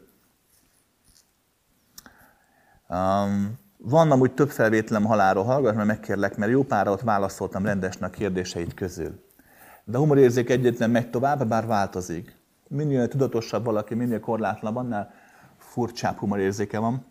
Um, 2.89 3.59
Van 3.83 4.11
amúgy 4.11 4.33
több 4.33 4.51
felvételem 4.51 5.05
halálról, 5.05 5.45
hallgass, 5.45 5.75
mert 5.75 5.87
megkérlek, 5.87 6.37
mert 6.37 6.51
jó 6.51 6.63
pára 6.63 6.91
ott 6.91 7.01
válaszoltam 7.01 7.65
rendesnek 7.65 8.11
kérdéseit 8.11 8.75
közül. 8.75 9.29
De 9.85 9.97
a 9.97 10.01
humorérzék 10.01 10.51
egyetlen 10.51 10.91
megy 10.91 11.11
tovább, 11.11 11.49
bár 11.49 11.67
változik. 11.67 12.37
Minél 12.69 13.09
tudatosabb 13.09 13.65
valaki, 13.65 13.95
minél 13.95 14.21
korlátlanabb, 14.21 14.77
annál 14.77 15.15
furcsább 15.57 16.17
humorérzéke 16.17 16.79
van. 16.79 17.05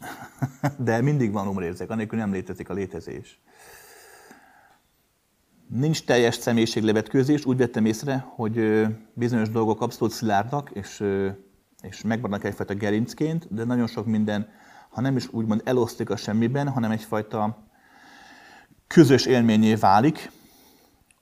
De 0.78 1.00
mindig 1.00 1.32
van 1.32 1.46
humorérzék, 1.46 1.90
anélkül 1.90 2.18
nem 2.18 2.32
létezik 2.32 2.68
a 2.68 2.74
létezés. 2.74 3.40
Nincs 5.68 6.04
teljes 6.04 6.34
személyiséglevetkőzés, 6.34 7.44
úgy 7.44 7.56
vettem 7.56 7.84
észre, 7.84 8.26
hogy 8.28 8.86
bizonyos 9.14 9.50
dolgok 9.50 9.80
abszolút 9.80 10.14
szilárdak, 10.14 10.70
és, 10.70 11.04
és 11.80 12.02
megvannak 12.02 12.44
egyfajta 12.44 12.74
gerincként, 12.74 13.54
de 13.54 13.64
nagyon 13.64 13.86
sok 13.86 14.06
minden, 14.06 14.48
ha 14.88 15.00
nem 15.00 15.16
is 15.16 15.32
úgymond 15.32 15.62
elosztik 15.64 16.10
a 16.10 16.16
semmiben, 16.16 16.68
hanem 16.68 16.90
egyfajta 16.90 17.66
közös 18.86 19.26
élményé 19.26 19.74
válik, 19.74 20.30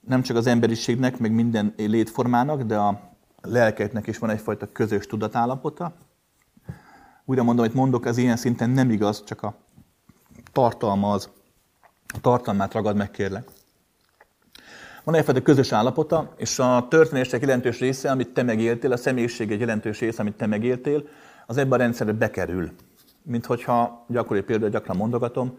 nem 0.00 0.22
csak 0.22 0.36
az 0.36 0.46
emberiségnek, 0.46 1.18
meg 1.18 1.32
minden 1.32 1.74
létformának, 1.76 2.62
de 2.62 2.76
a 2.76 3.00
lelkeknek 3.42 4.06
is 4.06 4.18
van 4.18 4.30
egyfajta 4.30 4.72
közös 4.72 5.06
tudatállapota. 5.06 5.94
Újra 7.24 7.42
mondom, 7.42 7.64
hogy 7.66 7.74
mondok, 7.74 8.04
az 8.04 8.16
ilyen 8.16 8.36
szinten 8.36 8.70
nem 8.70 8.90
igaz, 8.90 9.24
csak 9.24 9.42
a 9.42 9.54
tartalma 10.52 11.12
az, 11.12 11.28
a 12.14 12.20
tartalmát 12.20 12.72
ragad 12.72 12.96
meg, 12.96 13.10
kérlek. 13.10 13.48
Van 15.04 15.14
egyfajta 15.14 15.42
közös 15.42 15.72
állapota, 15.72 16.34
és 16.36 16.58
a 16.58 16.86
történések 16.88 17.40
jelentős 17.40 17.78
része, 17.78 18.10
amit 18.10 18.28
te 18.28 18.42
megéltél, 18.42 18.92
a 18.92 18.96
személyiség 18.96 19.50
egy 19.52 19.60
jelentős 19.60 19.98
része, 19.98 20.20
amit 20.20 20.36
te 20.36 20.46
megéltél, 20.46 21.08
az 21.46 21.56
ebben 21.56 21.72
a 21.72 21.82
rendszerbe 21.82 22.12
bekerül. 22.12 22.70
Mint 23.22 23.46
hogyha, 23.46 24.04
gyakori 24.08 24.40
példa, 24.40 24.68
gyakran 24.68 24.96
mondogatom, 24.96 25.58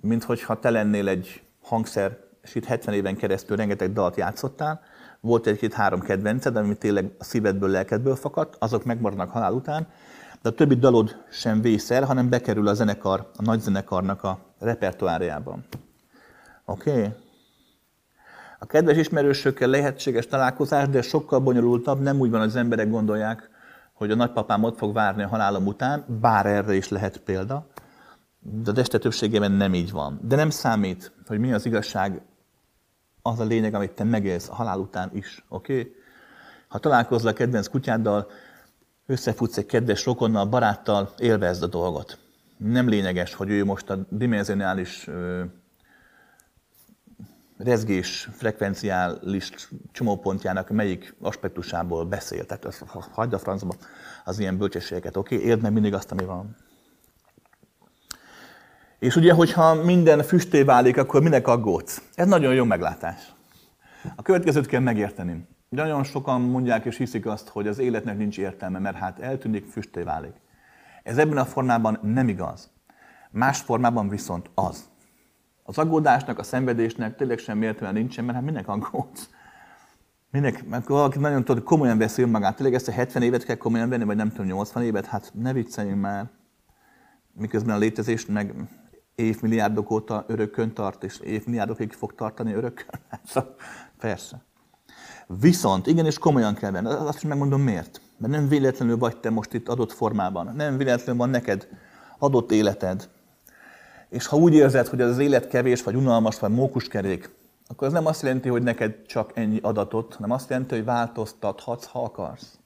mint 0.00 0.24
hogyha 0.24 0.58
te 0.58 0.70
lennél 0.70 1.08
egy 1.08 1.42
hangszer, 1.62 2.27
és 2.48 2.54
itt 2.54 2.64
70 2.64 2.94
éven 2.94 3.16
keresztül 3.16 3.56
rengeteg 3.56 3.92
dalt 3.92 4.16
játszottál, 4.16 4.80
volt 5.20 5.46
egy-két-három 5.46 6.00
kedvenced, 6.00 6.56
ami 6.56 6.76
tényleg 6.76 7.14
a 7.18 7.24
szívedből, 7.24 7.70
lelkedből 7.70 8.16
fakadt, 8.16 8.56
azok 8.58 8.84
megmaradnak 8.84 9.30
halál 9.30 9.52
után, 9.52 9.86
de 10.42 10.48
a 10.48 10.52
többi 10.52 10.74
dalod 10.74 11.16
sem 11.30 11.60
vészel, 11.60 12.04
hanem 12.04 12.28
bekerül 12.28 12.68
a 12.68 12.74
zenekar, 12.74 13.30
a 13.36 13.42
nagy 13.42 13.60
zenekarnak 13.60 14.22
a 14.22 14.38
repertoárjába. 14.58 15.58
Oké? 16.64 16.90
Okay? 16.90 17.08
A 18.58 18.66
kedves 18.66 18.96
ismerősökkel 18.96 19.68
lehetséges 19.68 20.26
találkozás, 20.26 20.88
de 20.88 21.02
sokkal 21.02 21.40
bonyolultabb, 21.40 22.00
nem 22.00 22.20
úgy 22.20 22.30
van, 22.30 22.40
hogy 22.40 22.48
az 22.48 22.56
emberek 22.56 22.90
gondolják, 22.90 23.50
hogy 23.92 24.10
a 24.10 24.14
nagypapám 24.14 24.62
ott 24.62 24.78
fog 24.78 24.94
várni 24.94 25.22
a 25.22 25.28
halálom 25.28 25.66
után, 25.66 26.04
bár 26.20 26.46
erre 26.46 26.74
is 26.74 26.88
lehet 26.88 27.18
példa, 27.18 27.66
de 28.40 28.70
a 28.74 28.78
este 28.78 28.98
többségében 28.98 29.52
nem 29.52 29.74
így 29.74 29.90
van. 29.90 30.20
De 30.22 30.36
nem 30.36 30.50
számít, 30.50 31.12
hogy 31.26 31.38
mi 31.38 31.52
az 31.52 31.66
igazság, 31.66 32.22
az 33.28 33.40
a 33.40 33.44
lényeg, 33.44 33.74
amit 33.74 33.90
te 33.90 34.04
megélsz 34.04 34.48
a 34.48 34.54
halál 34.54 34.78
után 34.78 35.10
is, 35.12 35.44
oké? 35.48 35.78
Okay? 35.78 35.94
Ha 36.68 36.78
találkozol 36.78 37.30
a 37.30 37.32
kedvenc 37.32 37.66
kutyáddal, 37.66 38.30
összefutsz 39.06 39.56
egy 39.56 39.66
kedves 39.66 40.04
rokonnal, 40.04 40.44
baráttal, 40.46 41.12
élvezd 41.18 41.62
a 41.62 41.66
dolgot. 41.66 42.18
Nem 42.56 42.88
lényeges, 42.88 43.34
hogy 43.34 43.50
ő 43.50 43.64
most 43.64 43.90
a 43.90 44.06
dimenzionális 44.08 45.08
rezgés 47.56 48.28
frekvenciális 48.32 49.50
csomópontjának 49.92 50.68
melyik 50.70 51.14
aspektusából 51.20 52.04
beszél. 52.04 52.46
Tehát 52.46 52.84
hagyd 53.10 53.32
a 53.32 53.38
francba 53.38 53.74
az 54.24 54.38
ilyen 54.38 54.58
bölcsességeket, 54.58 55.16
oké? 55.16 55.34
Okay? 55.34 55.48
Érd 55.48 55.62
meg 55.62 55.72
mindig 55.72 55.94
azt, 55.94 56.12
ami 56.12 56.24
van. 56.24 56.56
És 58.98 59.16
ugye, 59.16 59.32
hogyha 59.32 59.74
minden 59.74 60.22
füsté 60.22 60.62
válik, 60.62 60.96
akkor 60.96 61.22
minek 61.22 61.48
aggódsz? 61.48 62.02
Ez 62.14 62.26
nagyon 62.26 62.54
jó 62.54 62.64
meglátás. 62.64 63.34
A 64.16 64.22
következőt 64.22 64.66
kell 64.66 64.80
megérteni. 64.80 65.46
Nagyon 65.68 66.04
sokan 66.04 66.40
mondják 66.40 66.84
és 66.84 66.96
hiszik 66.96 67.26
azt, 67.26 67.48
hogy 67.48 67.66
az 67.66 67.78
életnek 67.78 68.16
nincs 68.16 68.38
értelme, 68.38 68.78
mert 68.78 68.96
hát 68.96 69.18
eltűnik, 69.18 69.66
füsté 69.66 70.02
válik. 70.02 70.32
Ez 71.02 71.18
ebben 71.18 71.38
a 71.38 71.44
formában 71.44 71.98
nem 72.02 72.28
igaz. 72.28 72.70
Más 73.30 73.60
formában 73.60 74.08
viszont 74.08 74.50
az. 74.54 74.88
Az 75.62 75.78
aggódásnak, 75.78 76.38
a 76.38 76.42
szenvedésnek 76.42 77.16
tényleg 77.16 77.38
semmi 77.38 77.64
értelme 77.64 77.98
nincsen, 77.98 78.24
mert 78.24 78.36
hát 78.36 78.46
minek 78.46 78.68
aggódsz? 78.68 79.28
Minek? 80.30 80.66
Mert 80.66 80.86
valaki 80.86 81.18
nagyon 81.18 81.44
tudod, 81.44 81.62
komolyan 81.62 81.98
veszi 81.98 82.22
önmagát. 82.22 82.56
Tényleg 82.56 82.74
ezt 82.74 82.88
a 82.88 82.92
70 82.92 83.22
évet 83.22 83.44
kell 83.44 83.56
komolyan 83.56 83.88
venni, 83.88 84.04
vagy 84.04 84.16
nem 84.16 84.30
tudom, 84.30 84.46
80 84.46 84.82
évet? 84.82 85.06
Hát 85.06 85.32
ne 85.34 85.52
vicceljünk 85.52 86.00
már. 86.00 86.28
Miközben 87.32 87.74
a 87.74 87.78
létezés 87.78 88.26
meg 88.26 88.54
évmilliárdok 89.18 89.90
óta 89.90 90.24
örökkön 90.26 90.72
tart, 90.72 91.04
és 91.04 91.18
évmilliárdokig 91.18 91.92
fog 91.92 92.14
tartani 92.14 92.54
örökkön. 92.54 93.00
Szóval, 93.26 93.54
persze. 93.98 94.42
Viszont 95.26 95.86
igenis 95.86 96.18
komolyan 96.18 96.54
kell 96.54 96.70
venni. 96.70 96.88
Azt 96.88 97.16
is 97.16 97.22
megmondom 97.22 97.60
miért. 97.60 98.00
Mert 98.16 98.32
nem 98.32 98.48
véletlenül 98.48 98.98
vagy 98.98 99.16
te 99.16 99.30
most 99.30 99.54
itt 99.54 99.68
adott 99.68 99.92
formában. 99.92 100.52
Nem 100.56 100.76
véletlenül 100.76 101.16
van 101.16 101.30
neked 101.30 101.68
adott 102.18 102.50
életed. 102.52 103.08
És 104.08 104.26
ha 104.26 104.36
úgy 104.36 104.54
érzed, 104.54 104.86
hogy 104.86 105.00
az 105.00 105.18
élet 105.18 105.48
kevés, 105.48 105.82
vagy 105.82 105.94
unalmas, 105.94 106.38
vagy 106.38 106.50
mókuskerék, 106.50 107.30
akkor 107.66 107.86
ez 107.86 107.92
nem 107.92 108.06
azt 108.06 108.22
jelenti, 108.22 108.48
hogy 108.48 108.62
neked 108.62 109.06
csak 109.06 109.30
ennyi 109.34 109.58
adatot, 109.62 110.14
hanem 110.14 110.30
azt 110.30 110.48
jelenti, 110.50 110.74
hogy 110.74 110.84
változtathatsz, 110.84 111.86
ha 111.86 112.02
akarsz. 112.02 112.58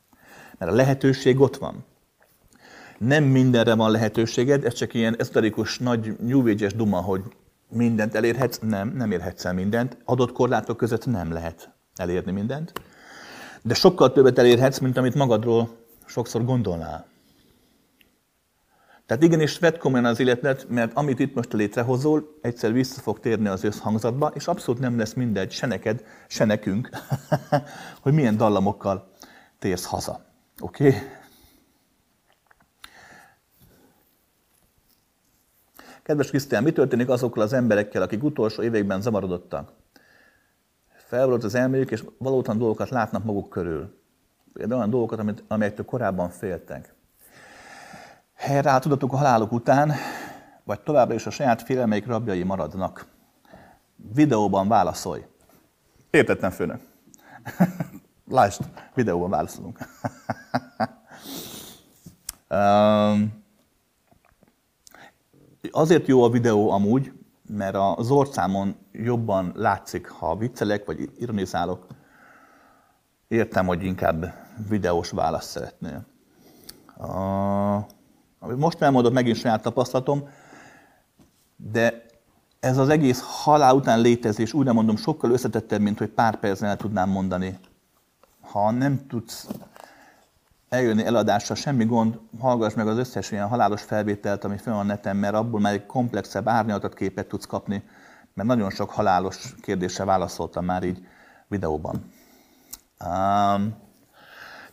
Mert 0.58 0.72
a 0.72 0.74
lehetőség 0.74 1.40
ott 1.40 1.56
van. 1.56 1.84
Nem 3.04 3.24
mindenre 3.24 3.74
van 3.74 3.90
lehetőséged, 3.90 4.64
ez 4.64 4.74
csak 4.74 4.94
ilyen 4.94 5.16
eszterikus, 5.18 5.78
nagy 5.78 6.16
New 6.20 6.54
duma, 6.54 7.00
hogy 7.00 7.22
mindent 7.68 8.14
elérhetsz. 8.14 8.58
Nem, 8.58 8.92
nem 8.96 9.10
érhetsz 9.10 9.44
el 9.44 9.52
mindent. 9.52 9.96
Adott 10.04 10.32
korlátok 10.32 10.76
között 10.76 11.06
nem 11.06 11.32
lehet 11.32 11.72
elérni 11.96 12.32
mindent. 12.32 12.72
De 13.62 13.74
sokkal 13.74 14.12
többet 14.12 14.38
elérhetsz, 14.38 14.78
mint 14.78 14.96
amit 14.96 15.14
magadról 15.14 15.68
sokszor 16.06 16.44
gondolnál. 16.44 17.06
Tehát 19.06 19.22
igenis 19.22 19.58
vedd 19.58 19.78
komolyan 19.78 20.04
az 20.04 20.20
életet, 20.20 20.66
mert 20.68 20.92
amit 20.94 21.18
itt 21.18 21.34
most 21.34 21.52
létrehozol, 21.52 22.38
egyszer 22.42 22.72
vissza 22.72 23.00
fog 23.00 23.20
térni 23.20 23.48
az 23.48 23.64
összhangzatba, 23.64 24.32
és 24.34 24.46
abszolút 24.46 24.80
nem 24.80 24.98
lesz 24.98 25.12
mindegy, 25.12 25.50
se 25.50 25.66
neked, 25.66 26.04
se 26.28 26.44
nekünk, 26.44 26.90
hogy 28.02 28.12
milyen 28.12 28.36
dallamokkal 28.36 29.10
térsz 29.58 29.84
haza. 29.84 30.24
Oké? 30.60 30.86
Okay? 30.86 31.00
Kedves 36.02 36.28
Krisztián, 36.28 36.62
mi 36.62 36.72
történik 36.72 37.08
azokkal 37.08 37.42
az 37.42 37.52
emberekkel, 37.52 38.02
akik 38.02 38.22
utolsó 38.22 38.62
években 38.62 39.00
zavarodottak? 39.00 39.72
Felvalott 40.88 41.44
az 41.44 41.54
elméjük, 41.54 41.90
és 41.90 42.04
valótan 42.18 42.58
dolgokat 42.58 42.88
látnak 42.88 43.24
maguk 43.24 43.48
körül. 43.48 44.00
Például 44.52 44.78
olyan 44.78 44.90
dolgokat, 44.90 45.42
amelyektől 45.48 45.84
korábban 45.84 46.30
féltek 46.30 46.94
helyreáll 48.42 48.80
tudatuk 48.80 49.12
a 49.12 49.16
haláluk 49.16 49.52
után, 49.52 49.92
vagy 50.64 50.80
továbbra 50.80 51.14
is 51.14 51.26
a 51.26 51.30
saját 51.30 51.62
félelmeik 51.62 52.06
rabjai 52.06 52.42
maradnak. 52.42 53.06
Videóban 53.96 54.68
válaszolj. 54.68 55.26
Értettem, 56.10 56.50
főnök. 56.50 56.80
Lásd, 58.28 58.60
videóban 58.94 59.30
válaszolunk. 59.30 59.78
Azért 65.74 66.06
jó 66.06 66.22
a 66.22 66.30
videó 66.30 66.70
amúgy, 66.70 67.12
mert 67.48 67.76
az 67.96 68.10
orcámon 68.10 68.76
jobban 68.92 69.52
látszik, 69.56 70.08
ha 70.08 70.36
viccelek 70.36 70.84
vagy 70.84 71.10
ironizálok. 71.18 71.86
Értem, 73.28 73.66
hogy 73.66 73.84
inkább 73.84 74.34
videós 74.68 75.10
választ 75.10 75.50
szeretnél. 75.50 76.04
Amit 78.38 78.56
most 78.56 78.82
elmondok, 78.82 79.12
megint 79.12 79.36
saját 79.36 79.62
tapasztalatom, 79.62 80.28
de 81.56 82.04
ez 82.60 82.78
az 82.78 82.88
egész 82.88 83.22
halál 83.24 83.74
után 83.74 84.00
létezés, 84.00 84.52
úgy 84.52 84.64
nem 84.64 84.74
mondom, 84.74 84.96
sokkal 84.96 85.30
összetettebb, 85.30 85.80
mint 85.80 85.98
hogy 85.98 86.08
pár 86.08 86.38
percen 86.38 86.68
el 86.68 86.76
tudnám 86.76 87.10
mondani. 87.10 87.58
Ha 88.40 88.70
nem 88.70 89.06
tudsz 89.06 89.48
eljönni 90.72 91.04
eladásra, 91.04 91.54
semmi 91.54 91.84
gond, 91.84 92.18
hallgass 92.40 92.74
meg 92.74 92.88
az 92.88 92.96
összes 92.96 93.30
ilyen 93.30 93.48
halálos 93.48 93.82
felvételt, 93.82 94.44
ami 94.44 94.56
fel 94.56 94.74
van 94.74 94.86
neten, 94.86 95.16
mert 95.16 95.34
abból 95.34 95.60
már 95.60 95.72
egy 95.72 95.86
komplexebb, 95.86 96.48
árnyaltat 96.48 96.94
képet 96.94 97.26
tudsz 97.26 97.46
kapni, 97.46 97.82
mert 98.34 98.48
nagyon 98.48 98.70
sok 98.70 98.90
halálos 98.90 99.54
kérdésre 99.60 100.04
válaszoltam 100.04 100.64
már 100.64 100.82
így 100.82 101.06
videóban. 101.48 102.12
Um, 103.04 103.74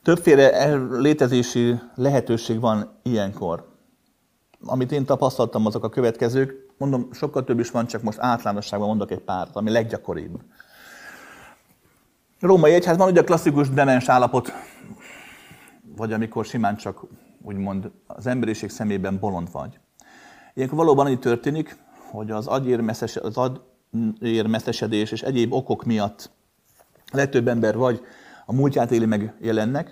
Többféle 0.04 0.76
létezési 0.76 1.80
lehetőség 1.96 2.60
van 2.60 3.00
ilyenkor. 3.04 3.68
Amit 4.66 4.92
én 4.92 5.06
tapasztaltam, 5.06 5.66
azok 5.66 5.84
a 5.84 5.90
következők. 5.90 6.54
Mondom, 6.78 7.10
sokkal 7.12 7.44
több 7.44 7.60
is 7.60 7.72
van, 7.72 7.88
csak 7.88 8.02
most 8.02 8.20
általánosságban 8.20 8.88
mondok 8.88 9.12
egy 9.12 9.20
párt, 9.20 9.56
ami 9.56 9.72
leggyakoribb. 9.72 10.40
Római 12.40 12.74
egyházban 12.74 13.10
ugye 13.10 13.20
a 13.22 13.24
klasszikus 13.24 13.70
demens 13.70 14.10
állapot, 14.10 14.52
vagy 16.00 16.14
amikor 16.14 16.46
simán 16.46 16.76
csak 16.76 17.06
úgymond 17.42 17.92
az 18.08 18.28
emberiség 18.28 18.70
szemében 18.70 19.20
bolond 19.20 19.52
vagy. 19.52 19.80
Ilyenkor 20.54 20.78
valóban 20.78 21.06
annyi 21.06 21.20
történik, 21.20 21.78
hogy 22.12 22.32
az 22.32 22.48
agyérmeszes, 22.48 23.20
agyérmeszesedés 24.22 25.12
és 25.12 25.22
egyéb 25.22 25.54
okok 25.54 25.84
miatt 25.84 26.32
legtöbb 27.12 27.48
ember 27.48 27.78
vagy 27.78 28.02
a 28.46 28.54
múltját 28.54 28.92
éli 28.92 29.06
meg 29.06 29.34
jelennek, 29.40 29.86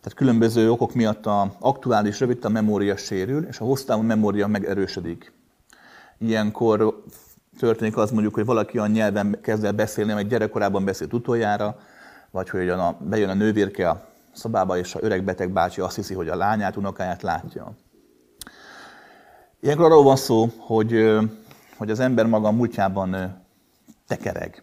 tehát 0.00 0.14
különböző 0.14 0.70
okok 0.70 0.94
miatt 0.94 1.26
a 1.26 1.56
aktuális 1.58 2.20
rövid 2.20 2.44
a 2.44 2.48
memória 2.48 2.96
sérül, 2.96 3.46
és 3.46 3.60
a 3.60 3.64
hosszú 3.64 4.00
memória 4.00 4.46
megerősödik. 4.46 5.32
Ilyenkor 6.18 7.04
történik 7.58 7.96
az 7.96 8.10
mondjuk, 8.10 8.34
hogy 8.34 8.44
valaki 8.44 8.78
a 8.78 8.86
nyelven 8.86 9.38
kezd 9.42 9.64
el 9.64 9.72
beszélni, 9.72 10.12
amely 10.12 10.24
gyerekkorában 10.24 10.84
beszélt 10.84 11.12
utoljára, 11.12 11.78
vagy 12.30 12.50
hogy 12.50 12.68
a, 12.68 12.96
bejön 13.00 13.28
a 13.28 13.34
nővérke 13.34 13.88
a 13.88 14.09
szobába, 14.40 14.78
és 14.78 14.94
a 14.94 14.98
öreg 15.02 15.24
beteg 15.24 15.50
bácsi 15.50 15.80
azt 15.80 15.96
hiszi, 15.96 16.14
hogy 16.14 16.28
a 16.28 16.36
lányát, 16.36 16.76
unokáját 16.76 17.22
látja. 17.22 17.76
Ilyenkor 19.60 19.84
arról 19.84 20.02
van 20.02 20.16
szó, 20.16 20.48
hogy, 20.58 21.18
hogy 21.76 21.90
az 21.90 22.00
ember 22.00 22.26
maga 22.26 22.48
a 22.48 22.52
múltjában 22.52 23.40
tekereg. 24.06 24.62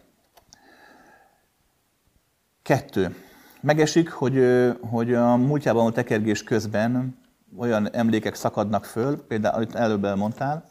Kettő. 2.62 3.16
Megesik, 3.60 4.10
hogy, 4.10 4.44
hogy 4.90 5.14
a 5.14 5.36
múltjában 5.36 5.86
a 5.86 5.92
tekergés 5.92 6.42
közben 6.42 7.18
olyan 7.56 7.92
emlékek 7.92 8.34
szakadnak 8.34 8.84
föl, 8.84 9.26
például, 9.26 9.54
amit 9.54 9.74
előbb 9.74 10.04
elmondtál, 10.04 10.64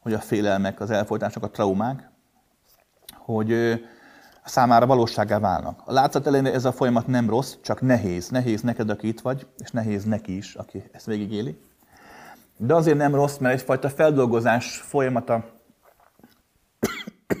hogy 0.00 0.12
a 0.12 0.20
félelmek, 0.20 0.80
az 0.80 0.90
elfolytások, 0.90 1.42
a 1.42 1.50
traumák, 1.50 2.10
hogy 3.16 3.80
számára 4.44 4.86
valóságá 4.86 5.38
válnak. 5.38 5.82
A 5.84 5.92
látszat 5.92 6.26
elején 6.26 6.46
ez 6.46 6.64
a 6.64 6.72
folyamat 6.72 7.06
nem 7.06 7.28
rossz, 7.28 7.54
csak 7.62 7.80
nehéz. 7.80 8.28
Nehéz 8.28 8.62
neked, 8.62 8.90
aki 8.90 9.08
itt 9.08 9.20
vagy, 9.20 9.46
és 9.58 9.70
nehéz 9.70 10.04
neki 10.04 10.36
is, 10.36 10.54
aki 10.54 10.84
ezt 10.92 11.06
végigéli. 11.06 11.60
De 12.56 12.74
azért 12.74 12.96
nem 12.96 13.14
rossz, 13.14 13.36
mert 13.36 13.54
egyfajta 13.54 13.90
feldolgozás 13.90 14.76
folyamata 14.76 15.44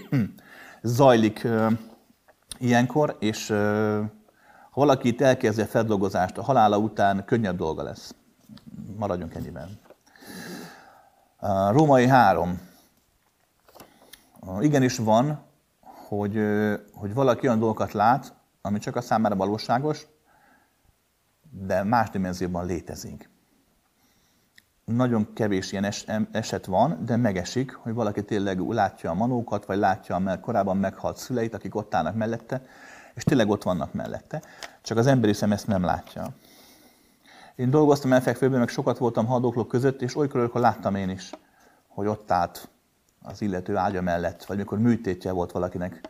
zajlik 0.82 1.48
ilyenkor, 2.58 3.16
és 3.20 3.48
ha 4.70 4.80
valaki 4.80 5.08
itt 5.08 5.20
elkezdi 5.20 5.62
a 5.62 5.66
feldolgozást, 5.66 6.38
a 6.38 6.42
halála 6.42 6.78
után 6.78 7.24
könnyebb 7.24 7.56
dolga 7.56 7.82
lesz. 7.82 8.14
Maradjunk 8.96 9.34
ennyiben. 9.34 9.80
Római 11.70 12.06
3. 12.06 12.60
Igenis 14.60 14.98
van, 14.98 15.43
hogy, 16.18 16.40
hogy 16.92 17.14
valaki 17.14 17.46
olyan 17.46 17.58
dolgokat 17.58 17.92
lát, 17.92 18.34
ami 18.62 18.78
csak 18.78 18.96
a 18.96 19.00
számára 19.00 19.36
valóságos, 19.36 20.06
de 21.50 21.82
más 21.82 22.10
dimenzióban 22.10 22.66
létezik. 22.66 23.30
Nagyon 24.84 25.32
kevés 25.32 25.72
ilyen 25.72 25.84
es, 25.84 26.06
eset 26.32 26.66
van, 26.66 27.04
de 27.04 27.16
megesik, 27.16 27.74
hogy 27.74 27.94
valaki 27.94 28.24
tényleg 28.24 28.58
látja 28.58 29.10
a 29.10 29.14
manókat, 29.14 29.64
vagy 29.66 29.78
látja 29.78 30.16
a 30.16 30.40
korábban 30.40 30.76
meghalt 30.76 31.16
szüleit, 31.16 31.54
akik 31.54 31.74
ott 31.74 31.94
állnak 31.94 32.14
mellette, 32.14 32.62
és 33.14 33.24
tényleg 33.24 33.48
ott 33.48 33.62
vannak 33.62 33.92
mellette, 33.92 34.42
csak 34.82 34.98
az 34.98 35.06
emberi 35.06 35.32
szem 35.32 35.52
ezt 35.52 35.66
nem 35.66 35.82
látja. 35.82 36.26
Én 37.56 37.70
dolgoztam 37.70 38.12
elfekvőben, 38.12 38.58
meg 38.58 38.68
sokat 38.68 38.98
voltam 38.98 39.26
haldoklók 39.26 39.68
között, 39.68 40.02
és 40.02 40.16
olykor, 40.16 40.40
olykor 40.40 40.60
láttam 40.60 40.94
én 40.94 41.08
is, 41.08 41.30
hogy 41.88 42.06
ott 42.06 42.30
állt 42.30 42.68
az 43.26 43.42
illető 43.42 43.76
ágya 43.76 44.02
mellett, 44.02 44.44
vagy 44.44 44.56
mikor 44.56 44.78
műtétje 44.78 45.32
volt 45.32 45.52
valakinek, 45.52 46.00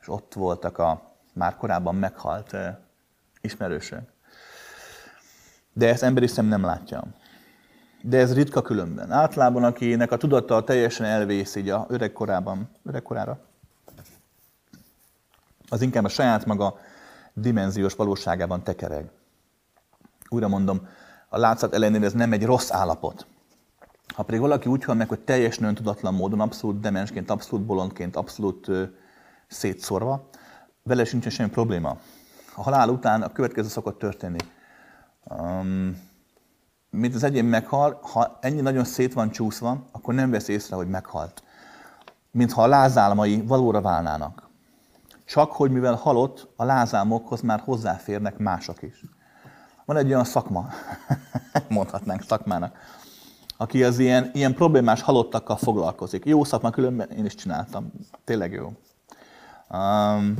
és 0.00 0.08
ott 0.08 0.34
voltak 0.34 0.78
a 0.78 1.16
már 1.32 1.56
korábban 1.56 1.94
meghalt 1.94 2.56
ismerősök. 3.40 4.00
De 5.72 5.88
ezt 5.88 6.02
emberi 6.02 6.26
szem 6.26 6.46
nem 6.46 6.64
látja. 6.64 7.04
De 8.02 8.18
ez 8.18 8.34
ritka 8.34 8.62
különben. 8.62 9.10
Általában, 9.10 9.64
akinek 9.64 10.12
a 10.12 10.16
tudata 10.16 10.64
teljesen 10.64 11.06
elvész 11.06 11.54
így 11.54 11.68
a 11.68 11.86
öregkorában, 11.88 12.70
öregkorára, 12.84 13.38
az 15.68 15.82
inkább 15.82 16.04
a 16.04 16.08
saját 16.08 16.46
maga 16.46 16.78
dimenziós 17.32 17.94
valóságában 17.94 18.62
tekereg. 18.62 19.10
Újra 20.28 20.48
mondom, 20.48 20.88
a 21.28 21.38
látszat 21.38 21.74
ellenére 21.74 22.04
ez 22.04 22.12
nem 22.12 22.32
egy 22.32 22.44
rossz 22.44 22.70
állapot. 22.70 23.26
Ha 24.06 24.22
pedig 24.22 24.40
valaki 24.40 24.68
úgy 24.68 24.84
hal 24.84 24.94
meg, 24.94 25.08
hogy 25.08 25.20
teljesen 25.20 25.64
öntudatlan 25.64 26.14
módon, 26.14 26.40
abszolút 26.40 26.80
demensként, 26.80 27.30
abszolút 27.30 27.66
bolondként, 27.66 28.16
abszolút 28.16 28.68
ö, 28.68 28.84
szétszorva, 29.46 30.28
vele 30.82 31.04
sincsen 31.04 31.30
semmi 31.30 31.50
probléma. 31.50 31.96
A 32.54 32.62
halál 32.62 32.88
után 32.88 33.22
a 33.22 33.32
következő 33.32 33.68
szokott 33.68 33.98
történni. 33.98 34.38
Um, 35.24 36.10
mint 36.90 37.14
az 37.14 37.22
egyén 37.22 37.44
meghal, 37.44 37.98
ha 38.02 38.38
ennyi 38.40 38.60
nagyon 38.60 38.84
szét 38.84 39.12
van 39.12 39.30
csúszva, 39.30 39.86
akkor 39.92 40.14
nem 40.14 40.30
vesz 40.30 40.48
észre, 40.48 40.76
hogy 40.76 40.88
meghalt. 40.88 41.42
Mintha 42.30 42.62
a 42.62 42.66
lázálmai 42.66 43.42
valóra 43.42 43.80
válnának. 43.80 44.48
Csak 45.24 45.52
hogy 45.52 45.70
mivel 45.70 45.94
halott, 45.94 46.48
a 46.56 46.64
lázálmokhoz 46.64 47.40
már 47.40 47.60
hozzáférnek 47.60 48.38
mások 48.38 48.82
is. 48.82 49.04
Van 49.84 49.96
egy 49.96 50.06
olyan 50.06 50.24
szakma, 50.24 50.68
mondhatnánk 51.68 52.22
szakmának, 52.22 52.76
aki 53.62 53.84
az 53.84 53.98
ilyen, 53.98 54.30
ilyen 54.34 54.54
problémás 54.54 55.02
halottakkal 55.02 55.56
foglalkozik. 55.56 56.24
Jó 56.24 56.44
szakma, 56.44 56.70
különben 56.70 57.10
én 57.10 57.24
is 57.24 57.34
csináltam. 57.34 57.92
Tényleg 58.24 58.52
jó. 58.52 58.72
Um, 59.70 60.34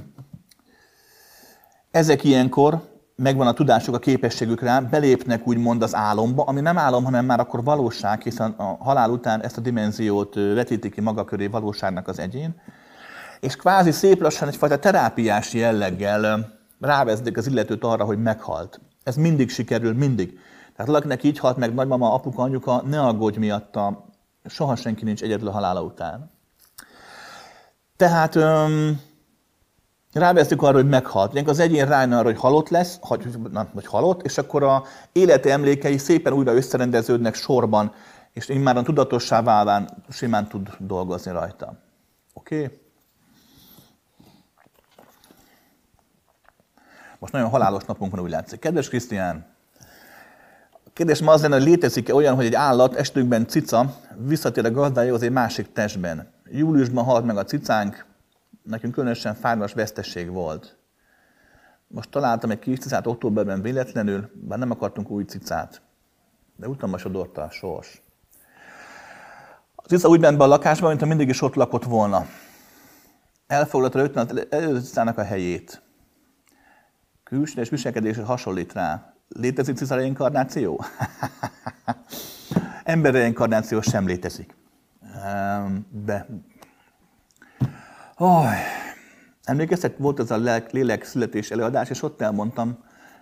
ezek 1.91 2.25
ilyenkor 2.25 2.91
megvan 3.17 3.47
a 3.47 3.53
tudásuk, 3.53 3.95
a 3.95 3.99
képességük 3.99 4.61
rá, 4.61 4.81
belépnek 4.81 5.47
úgymond 5.47 5.83
az 5.83 5.95
álomba, 5.95 6.43
ami 6.43 6.61
nem 6.61 6.79
álom, 6.79 7.05
hanem 7.05 7.25
már 7.25 7.41
akkor 7.41 7.65
valóság, 7.65 8.23
hiszen 8.23 8.51
a 8.51 8.77
halál 8.81 9.11
után 9.11 9.43
ezt 9.43 9.57
a 9.57 9.61
dimenziót 9.61 10.35
vetíti 10.35 10.91
ki 10.91 11.01
maga 11.01 11.25
köré 11.25 11.47
valóságnak 11.47 12.09
az 12.09 12.19
egyén, 12.19 12.61
és 13.41 13.57
kvázi 13.57 13.91
szép 13.91 14.21
lassan 14.21 14.49
egyfajta 14.49 14.79
terápiás 14.79 15.53
jelleggel 15.53 16.53
rávezdik 16.81 17.37
az 17.37 17.47
illetőt 17.47 17.85
arra, 17.85 18.05
hogy 18.05 18.23
meghalt. 18.23 18.81
Ez 19.03 19.17
mindig 19.17 19.51
sikerül, 19.51 19.95
mindig. 19.95 20.39
Tehát 20.77 20.87
valakinek 20.87 21.23
így 21.23 21.39
halt 21.39 21.57
meg 21.57 21.75
nagymama, 21.75 22.15
apuka, 22.15 22.43
anyuka, 22.43 22.83
ne 22.83 23.01
aggódj 23.01 23.39
miatta, 23.39 24.05
soha 24.45 24.77
senki 24.77 25.05
nincs 25.05 25.23
egyedül 25.23 25.49
a 25.49 25.53
halála 25.53 25.83
után. 25.83 26.31
Tehát 27.97 28.35
öm, 28.35 29.01
ráveztük 30.13 30.63
arra, 30.63 30.77
hogy 30.77 30.89
meghalt. 30.89 31.33
Ilyenkor 31.33 31.53
az 31.53 31.59
egyén 31.59 31.87
rájön 31.87 32.13
arra, 32.13 32.25
hogy 32.25 32.39
halott 32.39 32.69
lesz, 32.69 32.99
hogy, 33.01 33.39
nem, 33.51 33.69
hogy 33.75 33.87
halott, 33.87 34.23
és 34.23 34.39
akkor 34.39 34.63
a 34.63 34.85
élete 35.13 35.53
emlékei 35.53 35.99
szépen 35.99 36.33
újra 36.33 36.55
összerendeződnek 36.55 37.35
sorban, 37.35 37.93
és 38.33 38.47
már 38.47 38.77
a 38.77 38.83
tudatossá 38.83 39.43
válván 39.43 40.05
simán 40.11 40.49
tud 40.49 40.71
dolgozni 40.79 41.33
rajta. 41.33 41.75
Oké? 42.33 42.65
Okay? 42.65 42.81
Most 47.19 47.33
nagyon 47.33 47.49
halálos 47.49 47.85
napunk 47.85 48.11
van, 48.15 48.25
úgy 48.25 48.31
látszik. 48.31 48.61
Kedves 48.61 48.89
Krisztián, 48.89 49.52
kérdés 50.93 51.21
ma 51.21 51.33
az 51.33 51.43
lenne, 51.43 51.55
hogy 51.57 51.65
létezik-e 51.65 52.15
olyan, 52.15 52.35
hogy 52.35 52.45
egy 52.45 52.55
állat, 52.55 52.95
estünkben 52.95 53.47
cica, 53.47 53.97
visszatér 54.17 54.65
a 54.65 54.71
gazdájához 54.71 55.23
egy 55.23 55.31
másik 55.31 55.73
testben. 55.73 56.33
Júliusban 56.51 57.05
halt 57.05 57.25
meg 57.25 57.37
a 57.37 57.45
cicánk, 57.45 58.07
nekünk 58.63 58.93
különösen 58.93 59.35
fájdalmas 59.35 59.73
vesztesség 59.73 60.31
volt. 60.31 60.77
Most 61.87 62.11
találtam 62.11 62.51
egy 62.51 62.59
kis 62.59 62.79
cicát 62.79 63.07
októberben 63.07 63.63
véletlenül, 63.63 64.31
bár 64.35 64.59
nem 64.59 64.71
akartunk 64.71 65.11
új 65.11 65.25
cicát. 65.25 65.83
De 66.57 66.69
utána 66.69 66.99
sodorta 66.99 67.43
a 67.43 67.51
sors. 67.51 68.03
A 69.75 69.87
cica 69.87 70.09
úgy 70.09 70.21
ment 70.21 70.39
be 70.39 70.45
a 70.45 70.47
lakásba, 70.47 70.89
mint 70.89 71.05
mindig 71.05 71.29
is 71.29 71.43
ott 71.43 71.55
lakott 71.55 71.85
volna. 71.85 72.27
Elfoglalta 73.47 73.99
rögtön 73.99 74.27
az 74.29 74.47
előző 74.51 74.81
cicának 74.81 75.19
a 75.19 75.23
helyét 75.23 75.83
külső 77.33 77.63
viselkedésre 77.71 78.23
hasonlít 78.23 78.73
rá. 78.73 79.12
Létezik 79.33 79.77
cica 79.77 79.95
reinkarnáció? 79.95 80.85
Ember 82.85 83.13
reinkarnáció 83.13 83.81
sem 83.81 84.07
létezik. 84.07 84.55
De... 85.91 86.27
Oh, 88.17 88.47
emlékeztek, 89.45 89.99
volt 89.99 90.19
az 90.19 90.31
a 90.31 90.63
lélek 90.71 91.05
születés 91.05 91.51
előadás, 91.51 91.91
és 91.91 92.03
ott 92.03 92.21
elmondtam, 92.21 92.79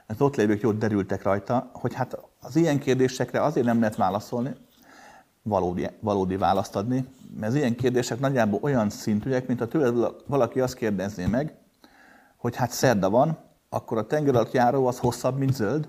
az 0.06 0.20
ott 0.20 0.36
lévők 0.36 0.60
jót 0.60 0.78
derültek 0.78 1.22
rajta, 1.22 1.70
hogy 1.72 1.94
hát 1.94 2.18
az 2.40 2.56
ilyen 2.56 2.78
kérdésekre 2.78 3.42
azért 3.42 3.66
nem 3.66 3.78
lehet 3.78 3.96
válaszolni, 3.96 4.54
valódi, 5.42 5.88
valódi 6.00 6.36
választ 6.36 6.76
adni, 6.76 7.08
mert 7.36 7.52
az 7.52 7.58
ilyen 7.58 7.76
kérdések 7.76 8.20
nagyjából 8.20 8.58
olyan 8.62 8.90
szintűek, 8.90 9.46
mint 9.46 9.58
ha 9.58 9.66
tőled 9.66 10.14
valaki 10.26 10.60
azt 10.60 10.74
kérdezné 10.74 11.26
meg, 11.26 11.54
hogy 12.36 12.56
hát 12.56 12.70
szerda 12.70 13.10
van, 13.10 13.38
akkor 13.68 13.98
a 13.98 14.06
tengeralattjáró 14.06 14.86
az 14.86 14.98
hosszabb, 14.98 15.38
mint 15.38 15.54
zöld? 15.54 15.88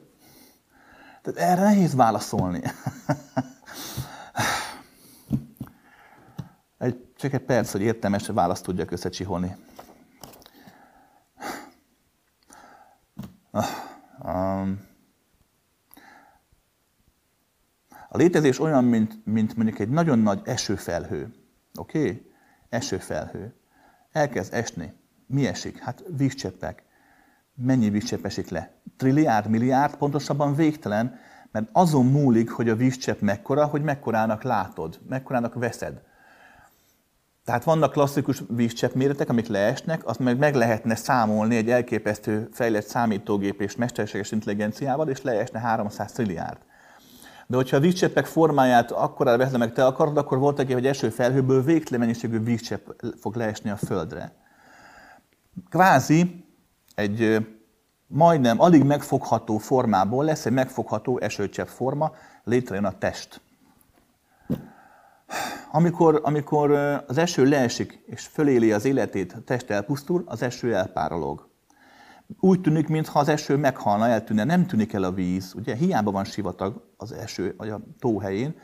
Tehát 1.22 1.51
erre 1.51 1.61
nehéz 1.63 1.95
válaszolni. 1.95 2.61
egy, 6.78 7.13
csak 7.15 7.34
egy 7.34 7.45
perc, 7.45 7.72
hogy 7.72 7.82
értelmes 7.82 8.28
választ 8.28 8.63
tudjak 8.63 8.91
összecsiholni. 8.91 9.55
Um, 14.24 14.89
A 18.13 18.17
létezés 18.17 18.59
olyan, 18.59 18.84
mint, 18.84 19.26
mint 19.26 19.55
mondjuk 19.55 19.80
egy 19.80 19.89
nagyon 19.89 20.19
nagy 20.19 20.41
esőfelhő. 20.43 21.34
Oké? 21.78 21.99
Okay? 21.99 22.32
Esőfelhő. 22.69 23.55
Elkezd 24.11 24.53
esni. 24.53 24.93
Mi 25.28 25.47
esik? 25.47 25.78
Hát 25.78 26.03
vízcseppek. 26.07 26.84
Mennyi 27.55 27.89
vízcsepp 27.89 28.25
esik 28.25 28.49
le? 28.49 28.71
Trilliárd, 28.97 29.49
milliárd, 29.49 29.95
pontosabban 29.95 30.55
végtelen, 30.55 31.19
mert 31.51 31.69
azon 31.71 32.05
múlik, 32.05 32.49
hogy 32.49 32.69
a 32.69 32.75
vízcsepp 32.75 33.19
mekkora, 33.19 33.65
hogy 33.65 33.81
mekkorának 33.81 34.43
látod, 34.43 34.99
mekkorának 35.07 35.53
veszed. 35.53 36.01
Tehát 37.45 37.63
vannak 37.63 37.91
klasszikus 37.91 38.43
vízcsepp 38.49 38.93
méretek, 38.93 39.29
amik 39.29 39.47
leesnek, 39.47 40.07
azt 40.07 40.19
meg 40.19 40.37
meg 40.37 40.55
lehetne 40.55 40.95
számolni 40.95 41.55
egy 41.55 41.69
elképesztő 41.69 42.49
fejlett 42.51 42.85
számítógép 42.85 43.61
és 43.61 43.75
mesterséges 43.75 44.31
intelligenciával, 44.31 45.09
és 45.09 45.21
leesne 45.21 45.59
300 45.59 46.11
trilliárd. 46.11 46.57
De 47.47 47.55
hogyha 47.55 47.77
a 47.77 47.79
vízcseppek 47.79 48.25
formáját 48.25 48.91
akkor 48.91 49.25
veszed 49.25 49.57
meg 49.57 49.73
te 49.73 49.85
akarod, 49.85 50.17
akkor 50.17 50.37
voltak 50.37 50.71
hogy 50.71 50.85
eső 50.85 51.09
felhőből 51.09 51.63
végtelen 51.63 51.99
mennyiségű 51.99 52.39
vízcsepp 52.39 52.87
fog 53.19 53.35
leesni 53.35 53.69
a 53.69 53.75
földre. 53.75 54.31
Kvázi 55.69 56.40
egy 57.01 57.47
majdnem 58.07 58.61
alig 58.61 58.83
megfogható 58.83 59.57
formából 59.57 60.25
lesz 60.25 60.45
egy 60.45 60.53
megfogható 60.53 61.19
esőcsepp 61.19 61.67
forma, 61.67 62.11
létrejön 62.43 62.85
a 62.85 62.97
test. 62.97 63.41
Amikor, 65.71 66.19
amikor 66.23 66.71
az 67.07 67.17
eső 67.17 67.45
leesik 67.45 68.03
és 68.05 68.25
föléli 68.25 68.71
az 68.71 68.85
életét, 68.85 69.33
a 69.33 69.41
test 69.41 69.69
elpusztul, 69.69 70.23
az 70.25 70.41
eső 70.41 70.75
elpárolog. 70.75 71.49
Úgy 72.39 72.61
tűnik, 72.61 72.87
mintha 72.87 73.19
az 73.19 73.27
eső 73.27 73.57
meghalna, 73.57 74.07
eltűnne, 74.07 74.43
nem 74.43 74.67
tűnik 74.67 74.93
el 74.93 75.03
a 75.03 75.11
víz. 75.11 75.53
Ugye 75.55 75.75
hiába 75.75 76.11
van 76.11 76.23
sivatag 76.23 76.83
az 76.97 77.11
eső, 77.11 77.53
vagy 77.57 77.69
a 77.69 77.79
tó 77.99 78.19
helyén. 78.19 78.55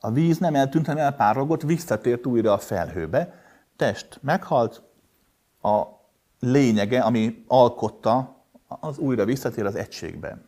A 0.00 0.10
víz 0.10 0.38
nem 0.38 0.54
eltűnt, 0.54 0.86
hanem 0.86 1.04
elpárolgott, 1.04 1.62
visszatért 1.62 2.26
újra 2.26 2.52
a 2.52 2.58
felhőbe. 2.58 3.34
Test 3.76 4.18
meghalt, 4.22 4.82
a 5.62 6.01
lényege, 6.44 7.00
ami 7.00 7.44
alkotta, 7.46 8.44
az 8.68 8.98
újra 8.98 9.24
visszatér 9.24 9.64
az 9.64 9.74
egységbe. 9.74 10.38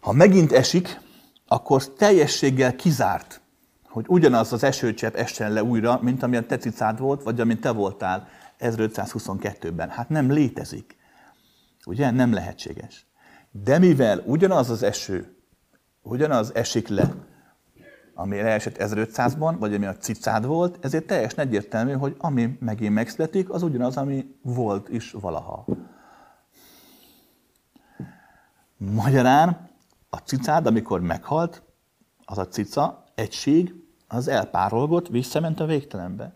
Ha 0.00 0.12
megint 0.12 0.52
esik, 0.52 1.00
akkor 1.46 1.92
teljességgel 1.92 2.76
kizárt, 2.76 3.40
hogy 3.88 4.04
ugyanaz 4.08 4.52
az 4.52 4.62
esőcsepp 4.62 5.14
essen 5.14 5.52
le 5.52 5.62
újra, 5.62 5.98
mint 6.02 6.22
amilyen 6.22 6.46
te 6.46 6.56
cicád 6.58 6.98
volt, 6.98 7.22
vagy 7.22 7.40
amint 7.40 7.60
te 7.60 7.70
voltál 7.70 8.28
1522-ben. 8.58 9.88
Hát 9.88 10.08
nem 10.08 10.30
létezik. 10.30 10.96
Ugye? 11.86 12.10
Nem 12.10 12.32
lehetséges. 12.32 13.06
De 13.50 13.78
mivel 13.78 14.22
ugyanaz 14.26 14.70
az 14.70 14.82
eső, 14.82 15.36
ugyanaz 16.02 16.54
esik 16.54 16.88
le, 16.88 17.14
ami 18.20 18.36
leesett 18.40 18.76
1500-ban, 18.78 19.56
vagy 19.58 19.74
ami 19.74 19.86
a 19.86 19.96
cicád 19.96 20.46
volt, 20.46 20.84
ezért 20.84 21.06
teljesen 21.06 21.38
egyértelmű, 21.38 21.92
hogy 21.92 22.14
ami 22.18 22.56
megint 22.60 22.94
megszületik, 22.94 23.50
az 23.50 23.62
ugyanaz, 23.62 23.96
ami 23.96 24.34
volt 24.42 24.88
is 24.88 25.10
valaha. 25.10 25.64
Magyarán 28.76 29.68
a 30.10 30.16
cicád, 30.16 30.66
amikor 30.66 31.00
meghalt, 31.00 31.62
az 32.24 32.38
a 32.38 32.48
cica, 32.48 33.04
egység, 33.14 33.74
az 34.08 34.28
elpárolgott, 34.28 35.08
visszament 35.08 35.60
a 35.60 35.66
végtelenbe. 35.66 36.34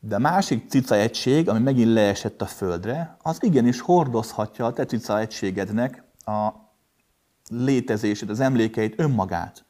De 0.00 0.14
a 0.14 0.18
másik 0.18 0.68
cica 0.68 0.94
egység, 0.94 1.48
ami 1.48 1.60
megint 1.60 1.92
leesett 1.92 2.42
a 2.42 2.46
földre, 2.46 3.16
az 3.22 3.42
igenis 3.42 3.80
hordozhatja 3.80 4.66
a 4.66 4.72
te 4.72 4.84
cica 4.84 5.18
egységednek 5.18 6.02
a 6.24 6.48
létezését, 7.50 8.30
az 8.30 8.40
emlékeit, 8.40 9.00
önmagát. 9.00 9.66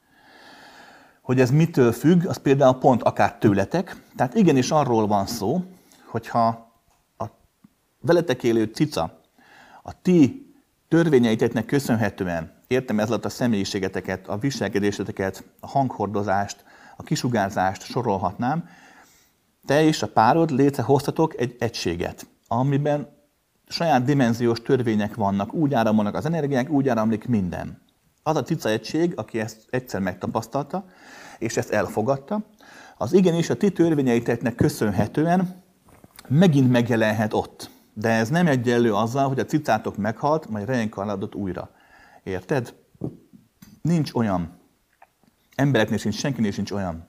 Hogy 1.29 1.41
ez 1.41 1.51
mitől 1.51 1.93
függ, 1.93 2.27
az 2.27 2.37
például 2.37 2.75
pont 2.75 3.03
akár 3.03 3.39
tőletek. 3.39 4.03
Tehát 4.17 4.35
igenis 4.35 4.71
arról 4.71 5.07
van 5.07 5.27
szó, 5.27 5.63
hogyha 6.05 6.73
a 7.19 7.25
veletek 8.01 8.43
élő 8.43 8.65
cica 8.65 9.21
a 9.83 10.03
ti 10.03 10.53
törvényeiteknek 10.89 11.67
köszönhetően, 11.67 12.53
értem 12.67 12.99
ez 12.99 13.09
alatt 13.09 13.25
a 13.25 13.29
személyiségeteket, 13.29 14.29
a 14.29 14.39
viselkedéseteket, 14.39 15.45
a 15.61 15.67
hanghordozást, 15.67 16.65
a 16.97 17.03
kisugárzást 17.03 17.83
sorolhatnám, 17.83 18.69
te 19.67 19.83
és 19.83 20.03
a 20.03 20.09
párod 20.09 20.51
létrehoztatok 20.51 21.41
egy 21.41 21.57
egységet, 21.59 22.27
amiben 22.47 23.09
saját 23.67 24.05
dimenziós 24.05 24.63
törvények 24.63 25.15
vannak, 25.15 25.55
úgy 25.55 25.75
áramolnak 25.75 26.15
az 26.15 26.27
energiák, 26.27 26.71
úgy 26.71 26.89
áramlik 26.89 27.27
minden. 27.27 27.87
Az 28.29 28.37
a 28.37 28.43
cica 28.43 28.69
egység, 28.69 29.13
aki 29.17 29.41
ezt 29.41 29.67
egyszer 29.71 30.01
megtapasztalta, 30.01 30.85
és 31.39 31.57
ezt 31.57 31.71
elfogadta, 31.71 32.45
az 32.97 33.13
igenis 33.13 33.51
a 33.51 33.57
ti 33.57 33.73
törvényeiteknek 33.73 34.55
köszönhetően 34.55 35.63
megint 36.27 36.71
megjelenhet 36.71 37.33
ott. 37.33 37.71
De 37.93 38.09
ez 38.09 38.29
nem 38.29 38.47
egyenlő 38.47 38.95
azzal, 38.95 39.29
hogy 39.29 39.39
a 39.39 39.45
cicátok 39.45 39.97
meghalt, 39.97 40.49
majd 40.49 40.67
reinkarnálódott 40.67 41.35
újra. 41.35 41.71
Érted? 42.23 42.75
Nincs 43.83 44.15
olyan. 44.15 44.61
Embereknél 45.55 45.99
sincs, 45.99 46.15
senkinél 46.15 46.51
sincs 46.51 46.71
olyan, 46.71 47.09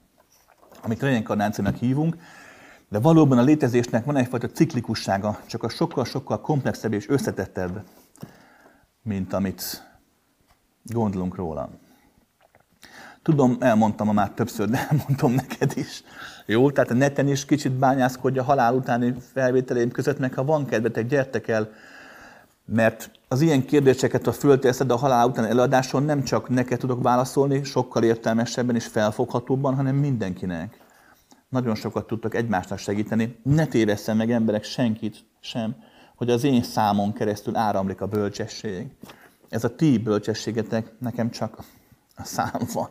amit 0.82 1.02
reinkarnációnak 1.02 1.76
hívunk, 1.76 2.16
de 2.90 3.00
valóban 3.00 3.38
a 3.38 3.44
létezésnek 3.44 4.06
van 4.06 4.18
egyfajta 4.18 4.48
ciklikussága, 4.48 5.40
csak 5.48 5.64
a 5.64 5.70
sokkal-sokkal 5.70 6.42
komplexebb 6.42 6.94
és 6.94 7.10
összetettebb, 7.10 7.84
mint 9.04 9.34
amit 9.34 9.89
gondolunk 10.94 11.36
róla. 11.36 11.70
Tudom, 13.24 13.58
elmondtam 13.60 14.08
ma 14.08 14.14
már 14.14 14.30
többször, 14.30 14.70
de 14.70 14.78
elmondom 14.90 15.32
neked 15.32 15.72
is. 15.76 16.04
Jó, 16.46 16.72
tehát 16.72 16.92
a 16.92 16.94
neten 16.94 17.28
is 17.28 17.46
kicsit 17.46 17.72
bányászkodja 17.72 18.42
a 18.42 18.46
halál 18.46 18.74
utáni 18.74 19.16
felvételeim 19.34 19.92
között, 19.92 20.20
meg 20.20 20.34
ha 20.34 20.44
van 20.44 20.66
kedvetek, 20.66 21.08
gyertek 21.08 21.48
el, 21.48 21.72
mert 22.66 23.12
az 23.28 23.42
ilyen 23.42 23.66
kérdéseket, 23.66 24.26
ha 24.26 24.32
fölteszed 24.32 24.92
a 24.92 24.96
halál 24.96 25.28
után 25.28 25.46
előadáson, 25.46 26.04
nem 26.04 26.24
csak 26.24 26.50
neked 26.50 26.80
tudok 26.80 27.04
válaszolni, 27.04 27.64
sokkal 27.64 28.04
értelmesebben 28.04 28.76
és 28.76 28.86
felfoghatóbban, 28.86 29.76
hanem 29.76 29.96
mindenkinek. 29.96 30.80
Nagyon 31.50 31.76
sokat 31.76 32.08
tudtak 32.08 32.36
egymásnak 32.36 32.78
segíteni. 32.78 33.40
Ne 33.44 33.66
tévesszen 33.66 34.18
meg 34.18 34.32
emberek 34.32 34.64
senkit 34.64 35.26
sem, 35.40 35.76
hogy 36.16 36.30
az 36.30 36.44
én 36.44 36.64
számon 36.64 37.14
keresztül 37.14 37.56
áramlik 37.56 38.02
a 38.02 38.08
bölcsesség. 38.08 38.88
Ez 39.50 39.64
a 39.64 39.76
ti 39.76 39.98
bölcsességetek, 39.98 40.92
nekem 41.00 41.30
csak 41.30 41.58
a 42.16 42.24
szám 42.24 42.62
van. 42.74 42.90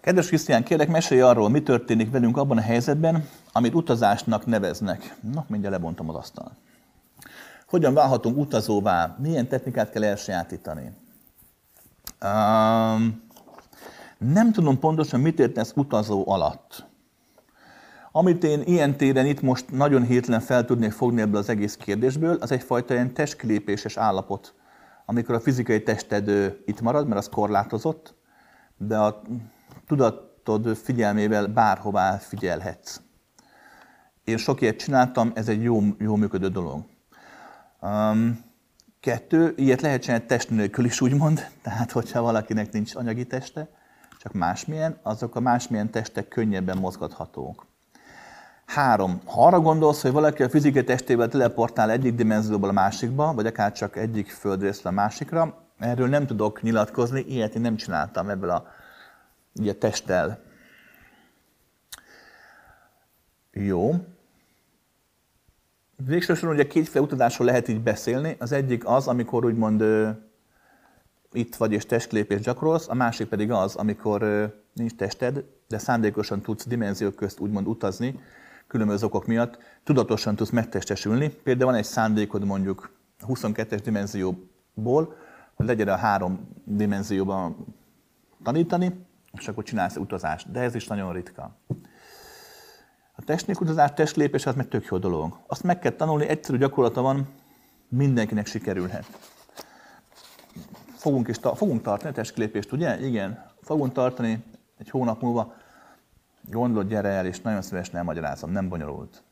Kedves 0.00 0.26
Krisztián, 0.26 0.64
kérlek, 0.64 0.88
mesélj 0.88 1.20
arról, 1.20 1.48
mi 1.48 1.62
történik 1.62 2.10
velünk 2.10 2.36
abban 2.36 2.58
a 2.58 2.60
helyzetben, 2.60 3.28
amit 3.52 3.74
utazásnak 3.74 4.46
neveznek. 4.46 5.16
Na, 5.32 5.44
mindjárt 5.48 5.74
lebontom 5.74 6.08
az 6.08 6.14
asztal. 6.14 6.56
Hogyan 7.66 7.94
válhatunk 7.94 8.36
utazóvá? 8.36 9.16
Milyen 9.18 9.48
technikát 9.48 9.90
kell 9.90 10.04
elsajátítani? 10.04 10.92
Um, 12.22 13.22
nem 14.18 14.52
tudom 14.52 14.78
pontosan, 14.78 15.20
mit 15.20 15.38
értesz 15.38 15.72
utazó 15.76 16.30
alatt. 16.30 16.89
Amit 18.12 18.44
én 18.44 18.62
ilyen 18.64 18.96
téren 18.96 19.26
itt 19.26 19.40
most 19.40 19.70
nagyon 19.70 20.02
hirtelen 20.02 20.40
fel 20.40 20.64
tudnék 20.64 20.92
fogni 20.92 21.20
ebből 21.20 21.40
az 21.40 21.48
egész 21.48 21.76
kérdésből, 21.76 22.36
az 22.40 22.52
egyfajta 22.52 22.94
ilyen 22.94 23.14
testkilépéses 23.14 23.96
állapot, 23.96 24.54
amikor 25.06 25.34
a 25.34 25.40
fizikai 25.40 25.82
tested 25.82 26.56
itt 26.64 26.80
marad, 26.80 27.06
mert 27.06 27.20
az 27.20 27.28
korlátozott, 27.28 28.14
de 28.76 28.96
a 28.98 29.22
tudatod 29.86 30.76
figyelmével 30.76 31.46
bárhová 31.46 32.16
figyelhetsz. 32.16 33.00
Én 34.24 34.36
sok 34.36 34.60
ilyet 34.60 34.76
csináltam, 34.76 35.32
ez 35.34 35.48
egy 35.48 35.62
jó, 35.62 35.82
jó 35.98 36.16
működő 36.16 36.48
dolog. 36.48 36.84
Um, 37.80 38.44
kettő, 39.00 39.52
ilyet 39.56 39.80
lehet 39.80 40.02
csinálni 40.02 40.26
test 40.26 40.50
nélkül 40.50 40.84
is 40.84 41.00
úgymond, 41.00 41.46
tehát 41.62 41.92
hogyha 41.92 42.22
valakinek 42.22 42.72
nincs 42.72 42.94
anyagi 42.94 43.26
teste, 43.26 43.68
csak 44.18 44.32
másmilyen, 44.32 44.98
azok 45.02 45.34
a 45.34 45.40
másmilyen 45.40 45.90
testek 45.90 46.28
könnyebben 46.28 46.78
mozgathatók. 46.78 47.69
Három, 48.70 49.20
ha 49.24 49.46
arra 49.46 49.60
gondolsz, 49.60 50.02
hogy 50.02 50.12
valaki 50.12 50.42
a 50.42 50.48
fizikai 50.48 50.84
testével 50.84 51.28
teleportál 51.28 51.90
egyik 51.90 52.14
dimenzióból 52.14 52.68
a 52.68 52.72
másikba, 52.72 53.34
vagy 53.34 53.46
akár 53.46 53.72
csak 53.72 53.96
egyik 53.96 54.28
földrészről 54.28 54.92
a 54.92 54.94
másikra, 54.94 55.66
erről 55.78 56.08
nem 56.08 56.26
tudok 56.26 56.62
nyilatkozni, 56.62 57.20
ilyet 57.20 57.54
én 57.54 57.60
nem 57.60 57.76
csináltam 57.76 58.28
ebből 58.28 58.50
a 58.50 58.66
ugye 59.54 59.74
testtel. 59.74 60.42
Jó. 63.52 63.94
Végsősorban 66.06 66.54
ugye 66.58 66.66
kétféle 66.66 67.04
utazásról 67.04 67.46
lehet 67.46 67.68
így 67.68 67.80
beszélni. 67.80 68.36
Az 68.38 68.52
egyik 68.52 68.86
az, 68.86 69.06
amikor 69.06 69.44
úgymond 69.44 69.80
ö, 69.80 70.10
itt 71.32 71.56
vagy 71.56 71.72
és 71.72 71.86
testlépés 71.86 72.40
gyakorolsz, 72.40 72.88
a 72.88 72.94
másik 72.94 73.28
pedig 73.28 73.50
az, 73.50 73.76
amikor 73.76 74.20
nincs 74.72 74.94
tested, 74.94 75.44
de 75.68 75.78
szándékosan 75.78 76.40
tudsz 76.40 76.66
dimenziók 76.66 77.14
közt 77.14 77.40
úgymond 77.40 77.66
utazni, 77.66 78.20
különböző 78.70 79.06
okok 79.06 79.26
miatt, 79.26 79.58
tudatosan 79.84 80.36
tudsz 80.36 80.50
megtestesülni. 80.50 81.28
Például 81.28 81.70
van 81.70 81.80
egy 81.80 81.84
szándékod 81.84 82.44
mondjuk 82.44 82.92
22-es 83.28 83.80
dimenzióból, 83.84 85.16
legyen 85.56 85.88
a 85.88 85.96
három 85.96 86.48
dimenzióban 86.64 87.66
tanítani, 88.42 89.06
és 89.32 89.48
akkor 89.48 89.64
csinálsz 89.64 89.96
utazást. 89.96 90.50
De 90.50 90.60
ez 90.60 90.74
is 90.74 90.86
nagyon 90.86 91.12
ritka. 91.12 91.56
A 93.16 93.22
technikutazás, 93.24 93.90
testlépés 93.94 94.46
az 94.46 94.54
meg 94.54 94.68
tök 94.68 94.84
jó 94.84 94.98
dolog. 94.98 95.38
Azt 95.46 95.62
meg 95.62 95.78
kell 95.78 95.92
tanulni, 95.92 96.26
egyszerű 96.28 96.58
gyakorlata 96.58 97.02
van, 97.02 97.28
mindenkinek 97.88 98.46
sikerülhet. 98.46 99.04
Fogunk, 100.96 101.28
is 101.28 101.38
ta- 101.38 101.56
fogunk 101.56 101.82
tartani 101.82 102.10
a 102.10 102.14
testlépést, 102.14 102.72
ugye? 102.72 103.06
Igen. 103.06 103.44
Fogunk 103.62 103.92
tartani 103.92 104.44
egy 104.78 104.90
hónap 104.90 105.22
múlva. 105.22 105.54
Gondolod, 106.50 106.88
gyere 106.88 107.08
el, 107.08 107.26
és 107.26 107.40
nagyon 107.40 107.62
szívesen 107.62 107.96
elmagyarázom, 107.96 108.50
nem 108.50 108.68
bonyolult. 108.68 109.22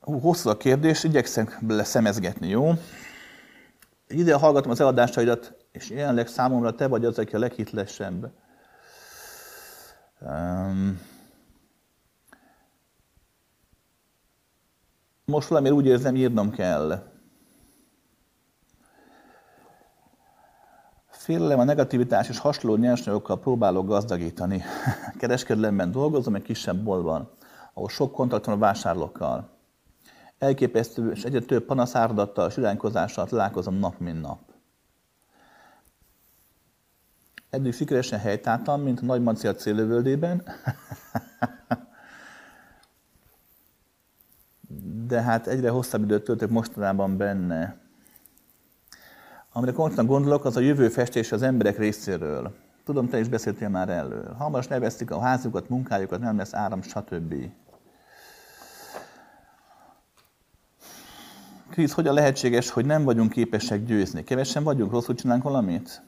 Hú, 0.00 0.18
hosszú 0.18 0.48
a 0.48 0.56
kérdés, 0.56 1.04
igyekszem 1.04 1.48
bele 1.60 1.84
szemezgetni, 1.84 2.48
jó? 2.48 2.72
Ide 4.08 4.34
hallgatom 4.34 4.70
az 4.70 4.80
eladásaidat, 4.80 5.56
és 5.72 5.90
jelenleg 5.90 6.26
számomra 6.26 6.74
te 6.74 6.86
vagy 6.86 7.04
az, 7.04 7.18
aki 7.18 7.34
a 7.34 7.38
leghitelesebb. 7.38 8.32
Um, 10.20 11.00
most 15.24 15.48
valamiért 15.48 15.76
úgy 15.76 15.86
érzem, 15.86 16.16
írnom 16.16 16.50
kell. 16.50 17.13
Félelem 21.24 21.58
a 21.58 21.64
negativitás 21.64 22.28
és 22.28 22.38
hasonló 22.38 22.76
nyersanyagokkal 22.76 23.38
próbálok 23.38 23.86
gazdagítani. 23.86 24.62
Kereskedelemben 25.18 25.90
dolgozom 25.90 26.34
egy 26.34 26.42
kisebb 26.42 26.82
boltban, 26.82 27.30
ahol 27.74 27.88
sok 27.88 28.12
kontakt 28.12 28.44
van 28.44 28.54
a 28.54 28.58
vásárlókkal. 28.58 29.48
Elképesztő 30.38 31.10
és 31.10 31.22
egyre 31.22 31.40
több 31.40 31.64
panaszárdattal 31.64 32.48
és 32.48 32.56
iránykozással 32.56 33.26
találkozom 33.26 33.74
nap, 33.74 33.98
mint 33.98 34.20
nap. 34.20 34.38
Eddig 37.50 37.72
sikeresen 37.72 38.18
helytáltam, 38.18 38.82
mint 38.82 39.00
a 39.00 39.04
nagy 39.04 39.22
maci 39.22 39.46
a 39.46 39.54
célövöldében. 39.54 40.42
De 45.06 45.22
hát 45.22 45.46
egyre 45.46 45.70
hosszabb 45.70 46.02
időt 46.02 46.24
töltök 46.24 46.50
mostanában 46.50 47.16
benne. 47.16 47.83
Amire 49.56 49.72
konkrétan 49.72 50.06
gondolok, 50.06 50.44
az 50.44 50.56
a 50.56 50.60
jövő 50.60 50.88
festés 50.88 51.32
az 51.32 51.42
emberek 51.42 51.78
részéről. 51.78 52.54
Tudom, 52.84 53.08
te 53.08 53.18
is 53.18 53.28
beszéltél 53.28 53.68
már 53.68 53.88
erről. 53.88 54.34
Hamarosan 54.38 54.72
elvesztik 54.72 55.10
a 55.10 55.20
házukat, 55.20 55.68
munkájukat, 55.68 56.20
nem 56.20 56.36
lesz 56.36 56.54
áram, 56.54 56.82
stb. 56.82 57.34
Krisz, 61.70 61.92
hogyan 61.92 62.14
lehetséges, 62.14 62.70
hogy 62.70 62.86
nem 62.86 63.04
vagyunk 63.04 63.30
képesek 63.30 63.84
győzni? 63.84 64.24
Kevesen 64.24 64.62
vagyunk, 64.62 64.90
rosszul 64.90 65.14
csinálunk 65.14 65.44
valamit? 65.44 66.02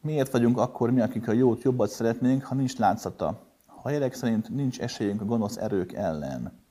Miért 0.00 0.32
vagyunk 0.32 0.58
akkor 0.58 0.90
mi, 0.90 1.00
akik 1.00 1.28
a 1.28 1.32
jót 1.32 1.62
jobbat 1.62 1.90
szeretnénk, 1.90 2.44
ha 2.44 2.54
nincs 2.54 2.76
látszata? 2.76 3.42
Ha 3.66 3.90
jelek 3.90 4.14
szerint 4.14 4.48
nincs 4.48 4.80
esélyünk 4.80 5.20
a 5.20 5.24
gonosz 5.24 5.56
erők 5.56 5.92
ellen. 5.92 6.65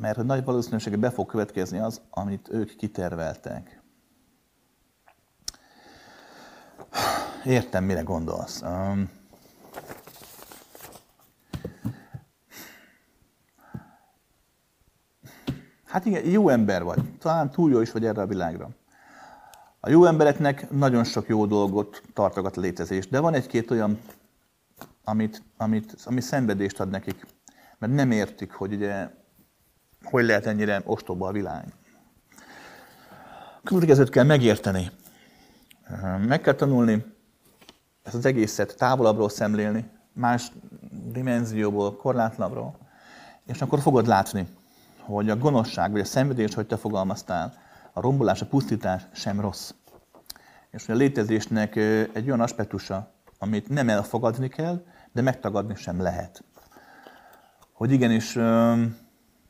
Mert 0.00 0.16
hogy 0.16 0.24
nagy 0.24 0.44
valószínűséggel 0.44 0.98
be 0.98 1.10
fog 1.10 1.26
következni 1.26 1.78
az, 1.78 2.00
amit 2.10 2.48
ők 2.50 2.76
kiterveltek. 2.76 3.82
Értem, 7.44 7.84
mire 7.84 8.00
gondolsz. 8.00 8.62
Hát 15.84 16.04
igen, 16.04 16.24
jó 16.24 16.48
ember 16.48 16.82
vagy. 16.82 17.18
Talán 17.18 17.50
túl 17.50 17.70
jó 17.70 17.80
is 17.80 17.92
vagy 17.92 18.04
erre 18.04 18.20
a 18.20 18.26
világra. 18.26 18.68
A 19.80 19.88
jó 19.88 20.04
embereknek 20.04 20.70
nagyon 20.70 21.04
sok 21.04 21.28
jó 21.28 21.46
dolgot 21.46 22.02
tartogat 22.14 22.56
a 22.56 22.60
létezés, 22.60 23.08
de 23.08 23.20
van 23.20 23.34
egy-két 23.34 23.70
olyan, 23.70 24.00
amit, 25.04 25.42
amit, 25.56 25.94
ami 26.04 26.20
szenvedést 26.20 26.80
ad 26.80 26.90
nekik, 26.90 27.26
mert 27.78 27.92
nem 27.92 28.10
értik, 28.10 28.52
hogy 28.52 28.72
ugye 28.72 29.10
hogy 30.02 30.24
lehet 30.24 30.46
ennyire 30.46 30.82
ostoba 30.84 31.28
a 31.28 31.32
világ. 31.32 31.64
Következőt 33.64 34.10
kell 34.10 34.24
megérteni. 34.24 34.90
Meg 36.26 36.40
kell 36.40 36.54
tanulni 36.54 37.04
ezt 38.02 38.14
az 38.14 38.24
egészet 38.24 38.76
távolabbról 38.76 39.28
szemlélni, 39.28 39.90
más 40.12 40.52
dimenzióból, 41.12 41.96
korlátlanabbról, 41.96 42.78
és 43.46 43.62
akkor 43.62 43.80
fogod 43.80 44.06
látni, 44.06 44.46
hogy 45.00 45.30
a 45.30 45.36
gonoszság, 45.36 45.90
vagy 45.90 46.00
a 46.00 46.04
szenvedés, 46.04 46.54
hogy 46.54 46.66
te 46.66 46.76
fogalmaztál, 46.76 47.54
a 47.92 48.00
rombolás, 48.00 48.42
a 48.42 48.46
pusztítás 48.46 49.02
sem 49.12 49.40
rossz. 49.40 49.70
És 50.70 50.86
hogy 50.86 50.94
a 50.94 50.98
létezésnek 50.98 51.76
egy 52.12 52.26
olyan 52.26 52.40
aspektusa, 52.40 53.12
amit 53.38 53.68
nem 53.68 53.88
elfogadni 53.88 54.48
kell, 54.48 54.84
de 55.12 55.22
megtagadni 55.22 55.74
sem 55.74 56.00
lehet. 56.00 56.44
Hogy 57.72 57.92
igenis 57.92 58.38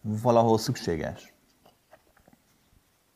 valahol 0.00 0.58
szükséges. 0.58 1.32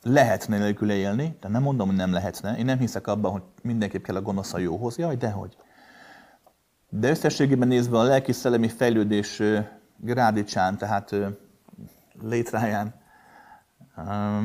Lehetne 0.03 0.59
nélkül 0.59 0.91
élni, 0.91 1.37
de 1.41 1.49
nem 1.49 1.63
mondom, 1.63 1.87
hogy 1.87 1.97
nem 1.97 2.13
lehetne. 2.13 2.57
Én 2.57 2.65
nem 2.65 2.79
hiszek 2.79 3.07
abban, 3.07 3.33
hogy 3.33 3.43
mindenképp 3.63 4.03
kell 4.03 4.17
a 4.17 4.23
gonosz 4.23 4.55
a 4.55 4.59
jóhoz. 4.59 4.99
Jaj, 4.99 5.17
dehogy. 5.17 5.57
De 6.89 7.11
összességében 7.11 7.69
nézve 7.69 7.99
a 7.99 8.03
lelki-szellemi 8.03 8.69
fejlődés 8.69 9.43
grádicsán, 9.97 10.77
tehát 10.77 11.15
létráján 12.23 12.95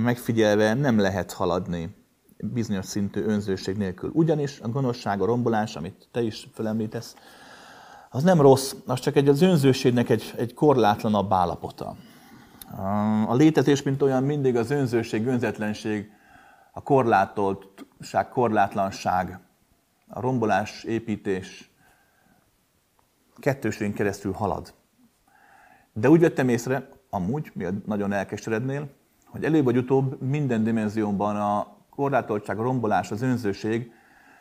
megfigyelve 0.03 0.73
nem 0.73 0.99
lehet 0.99 1.31
haladni 1.31 1.95
bizonyos 2.37 2.85
szintű 2.85 3.23
önzőség 3.23 3.77
nélkül. 3.77 4.09
Ugyanis 4.13 4.59
a 4.59 4.69
gonoszság, 4.69 5.21
a 5.21 5.25
rombolás, 5.25 5.75
amit 5.75 6.07
te 6.11 6.21
is 6.21 6.47
felemlítesz, 6.53 7.15
az 8.09 8.23
nem 8.23 8.41
rossz, 8.41 8.73
az 8.85 8.99
csak 8.99 9.15
egy 9.15 9.27
az 9.27 9.41
önzőségnek 9.41 10.09
egy, 10.09 10.33
egy 10.37 10.53
korlátlanabb 10.53 11.31
állapota. 11.33 11.95
A 13.27 13.33
létezés, 13.33 13.83
mint 13.83 14.01
olyan, 14.01 14.23
mindig 14.23 14.55
az 14.55 14.71
önzőség, 14.71 15.25
önzetlenség, 15.27 16.11
a 16.71 16.81
korlátoltság, 16.81 18.29
korlátlanság, 18.29 19.39
a 20.07 20.19
rombolás, 20.19 20.83
építés 20.83 21.71
kettőségén 23.39 23.93
keresztül 23.93 24.31
halad. 24.31 24.73
De 25.93 26.09
úgy 26.09 26.19
vettem 26.19 26.49
észre, 26.49 26.89
amúgy, 27.09 27.51
mi 27.53 27.65
nagyon 27.85 28.11
elkeserednél, 28.11 28.89
hogy 29.25 29.43
előbb 29.43 29.63
vagy 29.63 29.77
utóbb 29.77 30.21
minden 30.21 30.63
dimenzióban 30.63 31.35
a 31.35 31.77
korlátoltság, 31.89 32.59
a 32.59 32.63
rombolás, 32.63 33.11
az 33.11 33.21
önzőség 33.21 33.91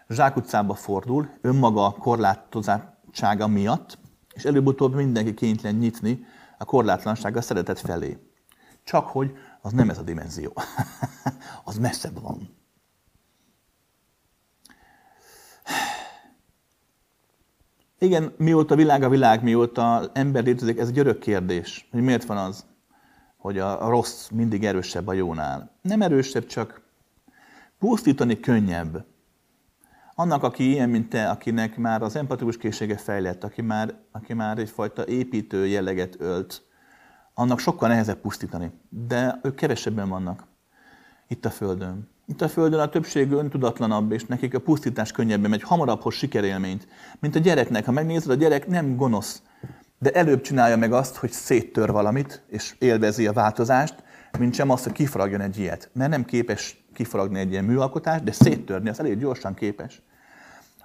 zsákutcába 0.08 0.74
fordul, 0.74 1.28
önmaga 1.40 1.90
korlátozottsága 1.90 3.46
miatt, 3.46 3.98
és 4.34 4.44
előbb-utóbb 4.44 4.94
mindenki 4.94 5.34
kénytelen 5.34 5.76
nyitni 5.76 6.26
a 6.58 6.64
korlátlanság 6.64 7.36
a 7.36 7.40
szeretet 7.40 7.80
felé. 7.80 8.18
Csak 8.84 9.06
hogy 9.06 9.32
az 9.60 9.72
nem 9.72 9.90
ez 9.90 9.98
a 9.98 10.02
dimenzió. 10.02 10.52
az 11.64 11.78
messzebb 11.78 12.20
van. 12.20 12.56
Igen, 17.98 18.34
mióta 18.36 18.74
világ 18.74 19.02
a 19.02 19.08
világ, 19.08 19.42
mióta 19.42 20.10
ember 20.12 20.44
létezik, 20.44 20.78
ez 20.78 20.88
egy 20.88 20.98
örök 20.98 21.18
kérdés, 21.18 21.88
hogy 21.90 22.02
miért 22.02 22.24
van 22.24 22.36
az, 22.36 22.64
hogy 23.36 23.58
a 23.58 23.88
rossz 23.88 24.28
mindig 24.28 24.64
erősebb 24.64 25.06
a 25.06 25.12
jónál. 25.12 25.78
Nem 25.82 26.02
erősebb, 26.02 26.46
csak 26.46 26.82
pusztítani 27.78 28.40
könnyebb. 28.40 29.04
Annak, 30.18 30.42
aki 30.42 30.70
ilyen, 30.70 30.88
mint 30.88 31.08
te, 31.08 31.28
akinek 31.28 31.76
már 31.76 32.02
az 32.02 32.16
empatikus 32.16 32.56
készsége 32.56 32.96
fejlett, 32.96 33.44
aki 33.44 33.62
már, 33.62 33.94
aki 34.12 34.34
már 34.34 34.58
egyfajta 34.58 35.06
építő 35.06 35.66
jelleget 35.66 36.16
ölt, 36.18 36.62
annak 37.34 37.58
sokkal 37.58 37.88
nehezebb 37.88 38.20
pusztítani. 38.20 38.70
De 38.88 39.40
ők 39.42 39.54
kevesebben 39.54 40.08
vannak 40.08 40.46
itt 41.28 41.44
a 41.44 41.50
Földön. 41.50 42.08
Itt 42.26 42.40
a 42.40 42.48
Földön 42.48 42.80
a 42.80 42.88
többség 42.88 43.30
öntudatlanabb, 43.30 44.12
és 44.12 44.24
nekik 44.24 44.54
a 44.54 44.60
pusztítás 44.60 45.12
könnyebben 45.12 45.50
megy, 45.50 45.62
hamarabb 45.62 46.00
hoz 46.00 46.14
sikerélményt. 46.14 46.88
Mint 47.20 47.36
a 47.36 47.38
gyereknek, 47.38 47.84
ha 47.84 47.92
megnézed, 47.92 48.30
a 48.30 48.34
gyerek 48.34 48.66
nem 48.66 48.96
gonosz, 48.96 49.42
de 49.98 50.10
előbb 50.10 50.40
csinálja 50.40 50.76
meg 50.76 50.92
azt, 50.92 51.16
hogy 51.16 51.30
széttör 51.30 51.90
valamit, 51.90 52.42
és 52.48 52.74
élvezi 52.78 53.26
a 53.26 53.32
változást, 53.32 53.94
mint 54.38 54.54
sem 54.54 54.70
azt, 54.70 54.84
hogy 54.84 54.92
kifaragjon 54.92 55.40
egy 55.40 55.58
ilyet. 55.58 55.90
Mert 55.92 56.10
nem 56.10 56.24
képes 56.24 56.85
kifaragni 56.96 57.38
egy 57.38 57.50
ilyen 57.50 57.64
műalkotást, 57.64 58.24
de 58.24 58.32
széttörni, 58.32 58.88
az 58.88 59.00
elég 59.00 59.18
gyorsan 59.18 59.54
képes. 59.54 60.02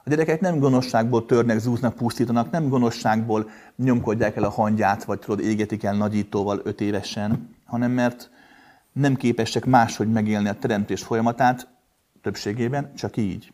A 0.04 0.10
gyerekek 0.10 0.40
nem 0.40 0.60
gonoszságból 0.60 1.26
törnek, 1.26 1.60
zúznak, 1.60 1.96
pusztítanak, 1.96 2.52
nem 2.52 2.70
gonoszságból 2.70 3.50
nyomkodják 3.76 4.36
el 4.36 4.44
a 4.44 4.50
hangyát, 4.50 5.04
vagy 5.04 5.20
tudod, 5.20 5.40
égetik 5.40 5.84
el 5.84 5.96
nagyítóval 5.96 6.62
öt 6.64 6.82
évesen, 6.82 7.56
hanem 7.66 7.92
mert 7.92 8.30
nem 8.92 9.16
képesek 9.16 9.66
máshogy 9.66 10.12
megélni 10.12 10.50
a 10.50 10.60
teremtés 10.60 11.04
folyamatát, 11.04 11.68
többségében 12.22 12.94
csak 12.96 13.18
így. 13.18 13.54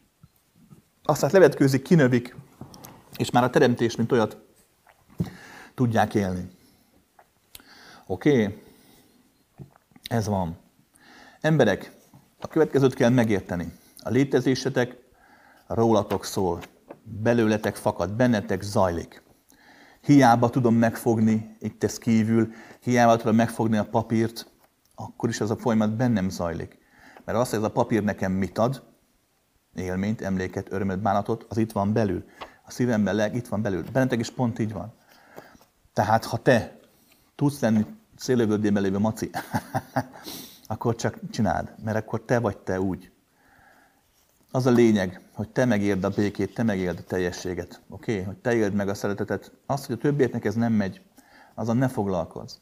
Aztán 1.04 1.30
levetkőzik, 1.34 1.82
kinövik, 1.82 2.36
és 3.18 3.32
már 3.32 3.44
a 3.44 3.50
teremtés, 3.50 3.96
mint 3.96 4.12
olyat 4.12 4.38
tudják 5.74 6.16
élni. 6.16 6.50
Oké? 8.06 8.42
Okay? 8.42 8.58
Ez 10.10 10.28
van. 10.28 10.58
Emberek, 11.42 11.97
a 12.40 12.48
következőt 12.48 12.94
kell 12.94 13.10
megérteni. 13.10 13.72
A 14.04 14.10
létezésetek 14.10 14.98
rólatok 15.68 16.26
szól. 16.26 16.62
Belőletek 17.04 17.76
fakad, 17.76 18.14
bennetek 18.14 18.62
zajlik. 18.62 19.24
Hiába 20.02 20.50
tudom 20.50 20.76
megfogni, 20.76 21.56
itt 21.60 21.84
ez 21.84 21.98
kívül, 21.98 22.52
hiába 22.82 23.18
tudom 23.18 23.36
megfogni 23.36 23.78
a 23.78 23.86
papírt, 23.86 24.52
akkor 24.96 25.30
is 25.30 25.42
az 25.42 25.52
a 25.52 25.58
folyamat 25.58 25.96
bennem 25.96 26.30
zajlik. 26.30 26.78
Mert 27.26 27.38
azt, 27.38 27.50
hogy 27.50 27.60
ez 27.60 27.66
a 27.66 27.72
papír 27.72 28.04
nekem 28.04 28.32
mit 28.32 28.58
ad, 28.58 28.84
élményt, 29.76 30.22
emléket, 30.22 30.72
örömöt, 30.72 31.00
bánatot, 31.00 31.46
az 31.50 31.58
itt 31.58 31.72
van 31.72 31.94
belül. 31.94 32.26
A 32.66 32.72
szívemben, 32.72 33.16
leg, 33.16 33.36
itt 33.36 33.48
van 33.48 33.62
belül. 33.62 33.84
Bennetek 33.92 34.20
is 34.20 34.32
pont 34.32 34.60
így 34.60 34.74
van. 34.74 34.94
Tehát, 35.94 36.26
ha 36.26 36.38
te 36.38 36.80
tudsz 37.36 37.60
lenni 37.60 37.86
szélövöldében 38.16 38.84
lévő 38.84 38.98
maci, 38.98 39.30
akkor 40.68 40.96
csak 40.96 41.20
csináld, 41.32 41.74
mert 41.84 41.98
akkor 41.98 42.22
te 42.22 42.40
vagy 42.40 42.58
te 42.58 42.80
úgy. 42.80 43.12
Az 44.52 44.66
a 44.66 44.72
lényeg, 44.72 45.22
hogy 45.34 45.50
te 45.50 45.66
megérd 45.66 46.04
a 46.04 46.10
békét, 46.10 46.54
te 46.54 46.64
megérd 46.64 47.00
a 47.00 47.04
teljességet, 47.04 47.82
oké? 47.90 48.12
Okay? 48.12 48.24
Hogy 48.24 48.38
te 48.38 48.56
éld 48.56 48.74
meg 48.74 48.90
a 48.90 48.94
szeretetet. 48.94 49.52
Az, 49.66 49.86
hogy 49.86 49.96
a 49.96 50.02
többieknek 50.02 50.46
ez 50.46 50.56
nem 50.56 50.74
megy, 50.74 51.02
azon 51.54 51.78
ne 51.78 51.88
foglalkozz. 51.88 52.56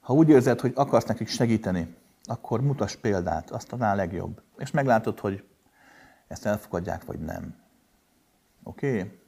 Ha 0.00 0.14
úgy 0.14 0.28
érzed, 0.28 0.60
hogy 0.60 0.72
akarsz 0.74 1.04
nekik 1.04 1.28
segíteni, 1.28 1.96
akkor 2.24 2.60
mutass 2.60 2.94
példát, 2.94 3.50
azt 3.50 3.68
talán 3.68 3.96
legjobb. 3.96 4.42
És 4.58 4.70
meglátod, 4.70 5.18
hogy 5.18 5.44
ezt 6.28 6.46
elfogadják, 6.46 7.04
vagy 7.04 7.18
nem. 7.18 7.54
Oké? 8.62 8.98
Okay? 8.98 9.18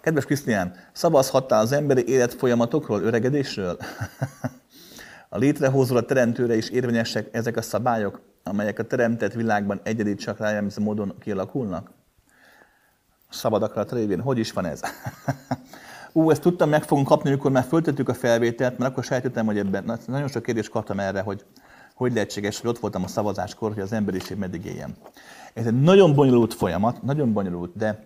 Kedves 0.00 0.24
Krisztián, 0.24 0.74
szavazhattál 0.92 1.60
az 1.60 1.72
emberi 1.72 2.08
élet 2.08 2.34
folyamatokról, 2.34 3.02
öregedésről? 3.02 3.76
a 5.34 5.38
létrehozó 5.38 5.96
a 5.96 6.04
teremtőre 6.04 6.56
is 6.56 6.68
érvényesek 6.68 7.28
ezek 7.32 7.56
a 7.56 7.62
szabályok, 7.62 8.20
amelyek 8.42 8.78
a 8.78 8.82
teremtett 8.82 9.32
világban 9.32 9.80
egyedi 9.82 10.14
csak 10.14 10.38
rájelmező 10.38 10.82
módon 10.82 11.14
kialakulnak? 11.20 11.90
Szabad 13.30 13.62
akarat 13.62 13.92
révén. 13.92 14.20
Hogy 14.20 14.38
is 14.38 14.52
van 14.52 14.64
ez? 14.64 14.80
Ú, 16.12 16.30
ezt 16.30 16.40
tudtam, 16.40 16.68
meg 16.68 16.82
fogunk 16.82 17.06
kapni, 17.06 17.28
amikor 17.28 17.50
már 17.50 17.64
föltettük 17.64 18.08
a 18.08 18.14
felvételt, 18.14 18.78
mert 18.78 18.90
akkor 18.90 19.04
sejtettem, 19.04 19.46
hogy 19.46 19.58
ebben 19.58 19.98
nagyon 20.06 20.28
sok 20.28 20.42
kérdést 20.42 20.70
kaptam 20.70 21.00
erre, 21.00 21.20
hogy 21.20 21.44
hogy 21.94 22.12
lehetséges, 22.12 22.60
hogy 22.60 22.70
ott 22.70 22.78
voltam 22.78 23.02
a 23.02 23.08
szavazáskor, 23.08 23.72
hogy 23.72 23.82
az 23.82 23.92
emberiség 23.92 24.36
meddig 24.36 24.64
éljen. 24.64 24.94
Ez 25.54 25.66
egy 25.66 25.80
nagyon 25.80 26.14
bonyolult 26.14 26.54
folyamat, 26.54 27.02
nagyon 27.02 27.32
bonyolult, 27.32 27.76
de 27.76 28.04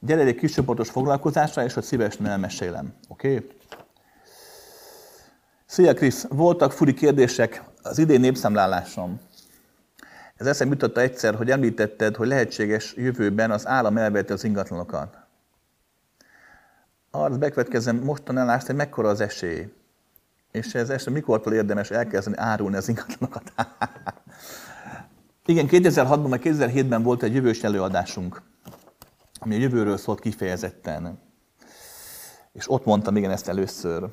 gyere 0.00 0.22
egy 0.22 0.34
kiscsoportos 0.34 0.90
foglalkozásra, 0.90 1.64
és 1.64 1.74
hogy 1.74 1.82
szívesen 1.82 2.26
elmesélem. 2.26 2.92
Oké? 3.08 3.34
Okay? 3.34 3.48
Szia 5.72 5.94
Krisz, 5.94 6.26
voltak 6.28 6.72
furi 6.72 6.94
kérdések 6.94 7.62
az 7.82 7.98
idén 7.98 8.20
népszámlálásom. 8.20 9.20
Ez 10.36 10.46
eszem 10.46 10.68
jutotta 10.68 11.00
egyszer, 11.00 11.34
hogy 11.34 11.50
említetted, 11.50 12.16
hogy 12.16 12.26
lehetséges 12.26 12.94
jövőben 12.96 13.50
az 13.50 13.66
állam 13.66 13.96
elvette 13.96 14.32
az 14.32 14.44
ingatlanokat. 14.44 15.16
Arra 17.10 17.38
bekövetkezem 17.38 17.96
mostanállást, 17.96 18.66
hogy 18.66 18.74
mekkora 18.74 19.08
az 19.08 19.20
esély. 19.20 19.72
És 20.50 20.74
ez 20.74 20.90
eset 20.90 21.12
mikortól 21.12 21.52
érdemes 21.52 21.90
elkezdeni 21.90 22.36
árulni 22.36 22.76
az 22.76 22.88
ingatlanokat. 22.88 23.52
Igen, 25.46 25.66
2006-ban, 25.70 26.26
vagy 26.28 26.40
2007-ben 26.44 27.02
volt 27.02 27.22
egy 27.22 27.34
jövős 27.34 27.62
előadásunk, 27.62 28.42
ami 29.38 29.54
a 29.54 29.58
jövőről 29.58 29.96
szólt 29.96 30.20
kifejezetten. 30.20 31.18
És 32.52 32.70
ott 32.70 32.84
mondtam 32.84 33.16
igen 33.16 33.30
ezt 33.30 33.48
először. 33.48 34.08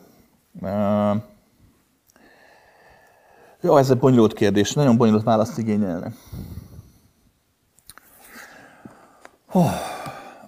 Jó, 3.61 3.77
ez 3.77 3.89
egy 3.89 3.97
bonyolult 3.97 4.33
kérdés, 4.33 4.73
nagyon 4.73 4.97
bonyolult 4.97 5.23
választ 5.23 5.57
igényelne. 5.57 6.13
Oh, 9.51 9.71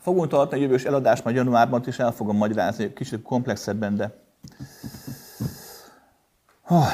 fogunk 0.01 0.27
tartani 0.27 0.61
a 0.61 0.63
jövős 0.63 0.83
eladást 0.83 1.23
majd 1.23 1.35
januárban, 1.35 1.83
és 1.85 1.99
el 1.99 2.11
fogom 2.11 2.37
magyarázni, 2.37 2.93
kicsit 2.93 3.21
komplexebben, 3.21 3.95
de... 3.95 4.13
Oh, 6.67 6.87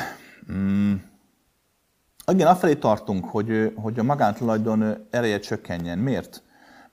mm. 0.51 0.93
Igen, 2.31 2.47
afelé 2.47 2.75
tartunk, 2.75 3.25
hogy, 3.25 3.73
hogy 3.75 3.99
a 3.99 4.03
magántulajdon 4.03 5.07
ereje 5.09 5.39
csökkenjen. 5.39 5.97
Miért? 5.97 6.43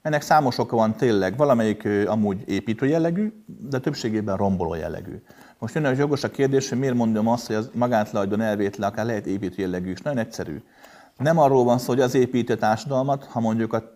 Ennek 0.01 0.21
számos 0.21 0.57
oka 0.57 0.75
van 0.75 0.95
tényleg, 0.95 1.37
valamelyik 1.37 1.87
amúgy 2.07 2.43
építő 2.49 2.85
jellegű, 2.85 3.43
de 3.45 3.79
többségében 3.79 4.37
romboló 4.37 4.73
jellegű. 4.73 5.21
Most 5.59 5.75
jön 5.75 5.85
a 5.85 5.89
jogos 5.89 6.23
a 6.23 6.31
kérdés, 6.31 6.69
hogy 6.69 6.79
miért 6.79 6.95
mondom 6.95 7.27
azt, 7.27 7.47
hogy 7.47 7.55
az 7.55 7.69
magántulajdon 7.73 8.41
elvétele 8.41 8.87
akár 8.87 9.05
lehet 9.05 9.25
építő 9.25 9.61
jellegű 9.61 9.91
is. 9.91 10.01
Nagyon 10.01 10.19
egyszerű. 10.19 10.61
Nem 11.17 11.39
arról 11.39 11.63
van 11.63 11.77
szó, 11.77 11.87
hogy 11.87 12.01
az 12.01 12.13
építő 12.13 12.55
társadalmat, 12.55 13.25
ha 13.25 13.39
mondjuk 13.39 13.73
a 13.73 13.93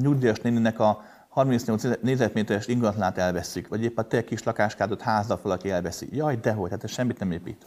nyugdíjas 0.00 0.40
néninek 0.40 0.80
a 0.80 1.02
38 1.28 1.82
négyzetméteres 2.00 2.66
ingatlanát 2.66 3.18
elveszik, 3.18 3.68
vagy 3.68 3.82
épp 3.82 3.98
a 3.98 4.02
te 4.02 4.24
kis 4.24 4.42
lakáskádat 4.42 5.02
házza 5.02 5.36
fel, 5.36 5.50
aki 5.50 5.70
elveszi. 5.70 6.08
Jaj, 6.12 6.36
dehogy, 6.36 6.70
hát 6.70 6.84
ez 6.84 6.90
semmit 6.90 7.18
nem 7.18 7.30
épít. 7.30 7.66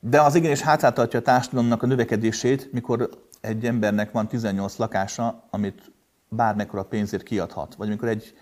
De 0.00 0.20
az 0.20 0.34
igenis 0.34 0.60
hátráltatja 0.60 1.18
a 1.18 1.22
társadalomnak 1.22 1.82
a 1.82 1.86
növekedését, 1.86 2.72
mikor 2.72 3.08
egy 3.40 3.66
embernek 3.66 4.10
van 4.10 4.28
18 4.28 4.76
lakása, 4.76 5.42
amit 5.50 5.92
bármekkora 6.28 6.84
pénzért 6.84 7.22
kiadhat. 7.22 7.74
Vagy 7.74 7.88
amikor 7.88 8.08
egy 8.08 8.34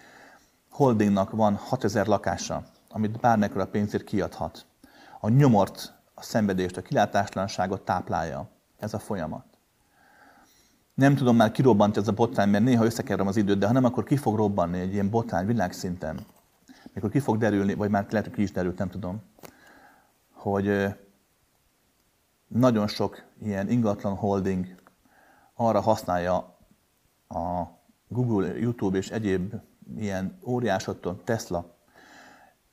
holdingnak 0.70 1.30
van 1.30 1.55
6000 1.55 2.07
lakása, 2.07 2.64
amit 2.89 3.20
bármekkora 3.20 3.66
pénzért 3.66 4.05
kiadhat. 4.05 4.66
A 5.20 5.28
nyomort, 5.28 5.95
a 6.14 6.22
szenvedést, 6.22 6.76
a 6.76 6.82
kilátáslanságot 6.82 7.84
táplálja 7.84 8.49
ez 8.78 8.95
a 8.95 8.99
folyamat. 8.99 9.45
Nem 10.95 11.14
tudom 11.14 11.36
már 11.36 11.51
kirobbant 11.51 11.97
ez 11.97 12.09
a 12.09 12.12
botrány, 12.12 12.49
mert 12.49 12.64
néha 12.64 12.84
összekerem 12.84 13.26
az 13.26 13.36
időt, 13.36 13.59
de 13.59 13.66
ha 13.66 13.72
nem, 13.72 13.84
akkor 13.84 14.05
ki 14.05 14.16
fog 14.16 14.36
robbanni 14.36 14.78
egy 14.78 14.93
ilyen 14.93 15.11
botrány 15.11 15.47
világszinten. 15.47 16.26
Mikor 16.93 17.11
ki 17.11 17.18
fog 17.18 17.39
derülni, 17.39 17.74
vagy 17.74 17.91
már 17.91 18.07
lehet, 18.11 18.26
hogy 18.26 18.36
ki 18.36 18.43
is 18.43 18.53
derült, 18.53 18.78
nem 18.78 18.89
tudom, 18.89 19.22
hogy 20.32 20.95
nagyon 22.49 22.86
sok 22.86 23.24
ilyen 23.43 23.70
ingatlan 23.70 24.14
holding 24.14 24.66
arra 25.55 25.80
használja 25.80 26.36
a 27.28 27.62
Google, 28.09 28.59
YouTube 28.59 28.99
és 28.99 29.11
egyéb 29.11 29.55
ilyen 29.97 30.39
óriásottól 30.43 31.20
Tesla 31.24 31.77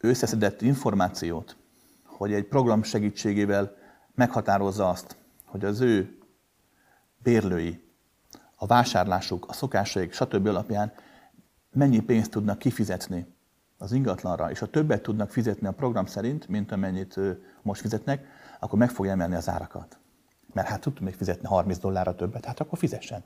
összeszedett 0.06 0.62
információt, 0.62 1.56
hogy 2.04 2.34
egy 2.34 2.46
program 2.46 2.84
segítségével 2.84 3.76
meghatározza 4.16 4.90
azt, 4.90 5.18
hogy 5.46 5.66
az 5.66 5.82
ő 5.82 6.18
bérlői, 7.18 7.84
a 8.56 8.66
vásárlásuk, 8.66 9.46
a 9.48 9.54
szokásaik, 9.54 10.14
stb. 10.14 10.48
alapján 10.48 10.94
mennyi 11.72 12.00
pénzt 12.00 12.32
tudnak 12.32 12.58
kifizetni 12.58 13.36
az 13.78 13.92
ingatlanra, 13.92 14.52
és 14.52 14.60
ha 14.60 14.66
többet 14.66 15.02
tudnak 15.02 15.32
fizetni 15.32 15.68
a 15.68 15.72
program 15.72 16.06
szerint, 16.06 16.48
mint 16.48 16.72
amennyit 16.72 17.20
most 17.62 17.82
fizetnek, 17.82 18.26
akkor 18.60 18.80
meg 18.80 18.90
fogja 18.90 19.12
emelni 19.12 19.36
az 19.36 19.50
árakat. 19.50 19.98
Mert 20.54 20.68
hát 20.68 20.82
tud 20.82 21.02
még 21.02 21.14
fizetni 21.14 21.48
30 21.48 21.78
dollárra 21.78 22.16
többet, 22.16 22.46
hát 22.46 22.60
akkor 22.60 22.78
fizessen. 22.78 23.24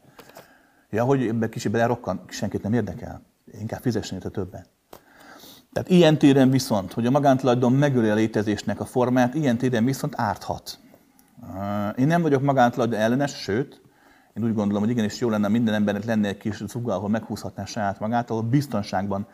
Ja, 0.89 1.03
hogy 1.03 1.27
ebbe 1.27 1.49
kicsit 1.49 1.71
belerokkan, 1.71 2.23
senkit 2.27 2.63
nem 2.63 2.73
érdekel. 2.73 3.21
Inkább 3.51 3.82
fizessen 3.82 4.17
érte 4.17 4.30
többet. 4.30 4.69
Tehát 5.74 5.89
ilyen 5.89 6.17
téren 6.17 6.49
viszont, 6.49 6.93
hogy 6.93 7.05
a 7.05 7.11
magántulajdon 7.11 7.74
megöli 7.74 8.09
a 8.09 8.13
létezésnek 8.13 8.80
a 8.80 8.86
formáját, 8.86 9.36
ilyen 9.36 9.57
téren 9.57 9.86
viszont 9.86 10.13
árthat. 10.17 10.80
Én 11.95 12.07
nem 12.07 12.22
vagyok 12.22 12.41
magántulajdon 12.41 12.99
ellenes, 12.99 13.32
sőt, 13.32 13.82
én 14.34 14.43
úgy 14.43 14.53
gondolom, 14.53 14.82
hogy 14.82 14.91
igenis 14.91 15.20
jó 15.20 15.30
lenne 15.30 15.47
minden 15.47 15.74
embernek 15.74 16.05
lenne 16.05 16.28
egy 16.28 16.38
kis 16.38 16.65
zuga, 16.65 16.93
ahol 16.93 17.09
meghúzhatná 17.09 17.65
saját 17.65 17.99
magát, 17.99 18.30
ahol 18.30 18.41
biztonságban 18.41 19.28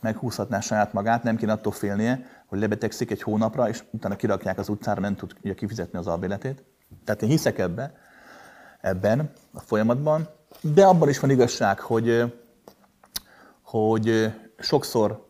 meghúzhatná 0.00 0.60
saját 0.60 0.92
magát, 0.92 1.22
nem 1.22 1.36
kéne 1.36 1.52
attól 1.52 1.72
félnie, 1.72 2.26
hogy 2.46 2.58
lebetegszik 2.58 3.10
egy 3.10 3.22
hónapra, 3.22 3.68
és 3.68 3.84
utána 3.90 4.16
kirakják 4.16 4.58
az 4.58 4.68
utcára, 4.68 5.00
nem 5.00 5.16
tudja 5.16 5.54
kifizetni 5.54 5.98
az 5.98 6.06
albéletét. 6.06 6.64
Tehát 7.04 7.22
én 7.22 7.28
hiszek 7.28 7.58
ebbe, 7.58 7.94
ebben 8.80 9.30
a 9.52 9.60
folyamatban, 9.60 10.28
de 10.60 10.84
abban 10.84 11.08
is 11.08 11.18
van 11.18 11.30
igazság, 11.30 11.80
hogy, 11.80 12.34
hogy 13.62 14.34
sokszor 14.58 15.25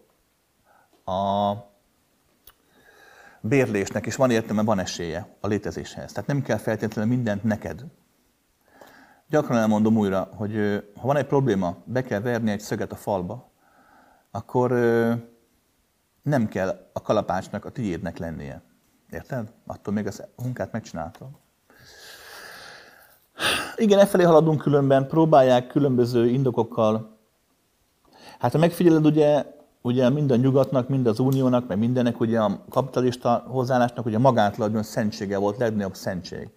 a 1.06 1.54
bérlésnek 3.40 4.06
is 4.06 4.16
van 4.16 4.30
értelme, 4.30 4.62
van 4.62 4.78
esélye 4.78 5.36
a 5.40 5.46
létezéshez. 5.46 6.12
Tehát 6.12 6.28
nem 6.28 6.42
kell 6.42 6.56
feltétlenül 6.56 7.14
mindent 7.14 7.42
neked. 7.42 7.84
Gyakran 9.28 9.58
elmondom 9.58 9.96
újra, 9.96 10.28
hogy 10.34 10.54
ha 10.96 11.06
van 11.06 11.16
egy 11.16 11.26
probléma, 11.26 11.76
be 11.84 12.02
kell 12.02 12.20
verni 12.20 12.50
egy 12.50 12.60
szöget 12.60 12.92
a 12.92 12.96
falba, 12.96 13.50
akkor 14.30 14.70
nem 16.22 16.48
kell 16.48 16.90
a 16.92 17.02
kalapácsnak 17.02 17.64
a 17.64 17.70
tiédnek 17.70 18.18
lennie. 18.18 18.62
Érted? 19.10 19.52
Attól 19.66 19.94
még 19.94 20.06
az 20.06 20.22
munkát 20.36 20.72
megcsináltam. 20.72 21.36
Igen, 23.76 23.98
e 23.98 24.06
felé 24.06 24.24
haladunk 24.24 24.60
különben, 24.60 25.06
próbálják 25.06 25.66
különböző 25.66 26.28
indokokkal. 26.28 27.18
Hát 28.38 28.52
ha 28.52 28.58
megfigyeled, 28.58 29.06
ugye 29.06 29.44
ugye 29.86 30.08
mind 30.08 30.30
a 30.30 30.36
nyugatnak, 30.36 30.88
mind 30.88 31.06
az 31.06 31.18
uniónak, 31.18 31.68
meg 31.68 31.78
mindenek, 31.78 32.20
ugye 32.20 32.40
a 32.40 32.64
kapitalista 32.68 33.44
hozzáállásnak 33.46 34.06
ugye 34.06 34.18
magátlagon 34.18 34.82
szentsége 34.82 35.38
volt, 35.38 35.58
legnagyobb 35.58 35.94
szentség. 35.94 36.48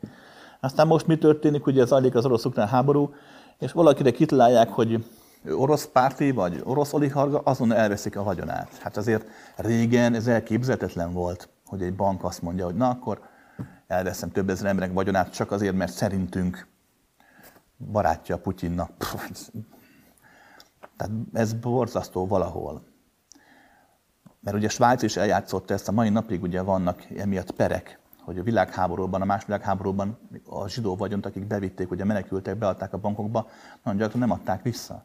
Aztán 0.59 0.87
most 0.87 1.07
mi 1.07 1.17
történik, 1.17 1.65
ugye 1.65 1.81
ez 1.81 1.91
alig 1.91 2.15
az 2.15 2.25
orosz-ukrán 2.25 2.67
háború, 2.67 3.13
és 3.59 3.71
valakire 3.71 4.11
kitalálják, 4.11 4.69
hogy 4.69 5.05
orosz 5.51 5.85
párti 5.85 6.31
vagy 6.31 6.61
orosz 6.63 6.93
oligarga, 6.93 7.39
azon 7.39 7.71
elveszik 7.71 8.17
a 8.17 8.23
vagyonát. 8.23 8.77
Hát 8.77 8.97
azért 8.97 9.27
régen 9.55 10.13
ez 10.13 10.27
elképzelhetetlen 10.27 11.13
volt, 11.13 11.49
hogy 11.65 11.81
egy 11.81 11.95
bank 11.95 12.23
azt 12.23 12.41
mondja, 12.41 12.65
hogy 12.65 12.75
na 12.75 12.89
akkor 12.89 13.19
elveszem 13.87 14.31
több 14.31 14.49
ezer 14.49 14.65
emberek 14.69 14.93
vagyonát 14.93 15.33
csak 15.33 15.51
azért, 15.51 15.75
mert 15.75 15.91
szerintünk 15.91 16.67
barátja 17.91 18.37
Putyinnak. 18.37 18.91
Tehát 20.97 21.13
ez 21.33 21.53
borzasztó 21.53 22.27
valahol. 22.27 22.87
Mert 24.39 24.57
ugye 24.57 24.69
Svájc 24.69 25.01
is 25.01 25.17
eljátszotta 25.17 25.73
ezt, 25.73 25.87
a 25.87 25.91
mai 25.91 26.09
napig 26.09 26.41
ugye 26.41 26.61
vannak 26.61 27.03
emiatt 27.17 27.51
perek, 27.51 27.99
hogy 28.21 28.37
a 28.37 28.43
világháborúban, 28.43 29.21
a 29.21 29.25
más 29.25 29.45
világháborúban 29.45 30.17
a 30.45 30.67
zsidó 30.67 30.95
vagyont, 30.95 31.25
akik 31.25 31.45
bevitték, 31.45 31.91
ugye 31.91 32.03
menekültek, 32.03 32.57
beadták 32.57 32.93
a 32.93 32.97
bankokba, 32.97 33.49
nagyon 33.83 33.99
gyakran 33.99 34.19
nem 34.19 34.31
adták 34.31 34.63
vissza. 34.63 35.03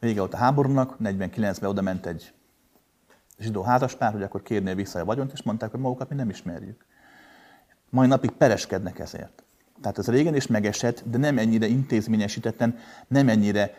Vége 0.00 0.18
volt 0.18 0.34
a 0.34 0.36
háborúnak, 0.36 0.96
49-ben 1.02 1.70
oda 1.70 1.82
ment 1.82 2.06
egy 2.06 2.32
zsidó 3.38 3.62
házaspár, 3.62 4.12
hogy 4.12 4.22
akkor 4.22 4.42
kérné 4.42 4.74
vissza 4.74 5.00
a 5.00 5.04
vagyont, 5.04 5.32
és 5.32 5.42
mondták, 5.42 5.70
hogy 5.70 5.80
magukat 5.80 6.08
mi 6.08 6.14
nem 6.14 6.28
ismerjük. 6.28 6.84
Mai 7.90 8.06
napig 8.06 8.30
pereskednek 8.30 8.98
ezért. 8.98 9.42
Tehát 9.80 9.98
ez 9.98 10.08
régen 10.08 10.34
is 10.34 10.46
megesett, 10.46 11.02
de 11.04 11.18
nem 11.18 11.38
ennyire 11.38 11.66
intézményesítetten, 11.66 12.78
nem 13.08 13.28
ennyire 13.28 13.74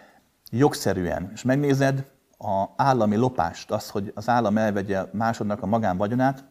jogszerűen. 0.51 1.29
És 1.33 1.43
megnézed 1.43 2.11
a 2.39 2.65
állami 2.75 3.15
lopást, 3.15 3.71
az, 3.71 3.89
hogy 3.89 4.11
az 4.15 4.29
állam 4.29 4.57
elvegye 4.57 5.05
másodnak 5.11 5.61
a 5.61 5.65
magánvagyonát, 5.65 6.43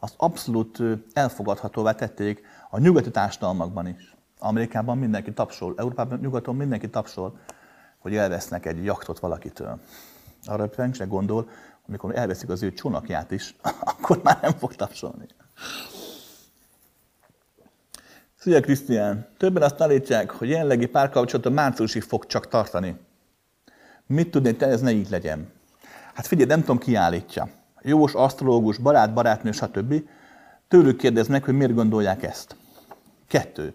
azt 0.00 0.14
abszolút 0.16 0.82
elfogadhatóvá 1.12 1.92
tették 1.92 2.42
a 2.70 2.78
nyugati 2.78 3.10
társadalmakban 3.10 3.86
is. 3.86 4.16
Amerikában 4.38 4.98
mindenki 4.98 5.32
tapsol, 5.32 5.74
Európában, 5.76 6.18
nyugaton 6.18 6.56
mindenki 6.56 6.90
tapsol, 6.90 7.38
hogy 7.98 8.16
elvesznek 8.16 8.66
egy 8.66 8.84
jaktot 8.84 9.18
valakitől. 9.18 9.80
Arra 10.44 10.70
senki 10.74 10.96
se 10.96 11.04
gondol, 11.04 11.48
amikor 11.88 12.16
elveszik 12.16 12.48
az 12.48 12.62
ő 12.62 12.72
csónakját 12.72 13.30
is, 13.30 13.56
akkor 13.92 14.20
már 14.22 14.38
nem 14.42 14.52
fog 14.52 14.74
tapsolni. 14.74 15.26
Szia 18.38 18.60
Krisztián, 18.60 19.28
többen 19.36 19.62
azt 19.62 19.80
állítják, 19.80 20.30
hogy 20.30 20.48
jelenlegi 20.48 20.86
párkapcsolat 20.86 21.46
a 21.46 21.50
márciusig 21.50 22.02
fog 22.02 22.26
csak 22.26 22.48
tartani. 22.48 22.96
Mit 24.06 24.30
tudnék 24.30 24.56
te, 24.56 24.66
ez 24.66 24.80
ne 24.80 24.90
így 24.90 25.10
legyen? 25.10 25.52
Hát 26.14 26.26
figyelj, 26.26 26.48
nem 26.48 26.60
tudom 26.60 26.78
ki 26.78 26.94
állítja. 26.94 27.48
Jós, 27.82 28.14
asztrológus, 28.14 28.78
barát, 28.78 29.14
barátnő, 29.14 29.52
stb. 29.52 29.94
Tőlük 30.68 30.96
kérdeznek, 30.96 31.44
hogy 31.44 31.54
miért 31.54 31.74
gondolják 31.74 32.22
ezt. 32.22 32.56
Kettő. 33.28 33.74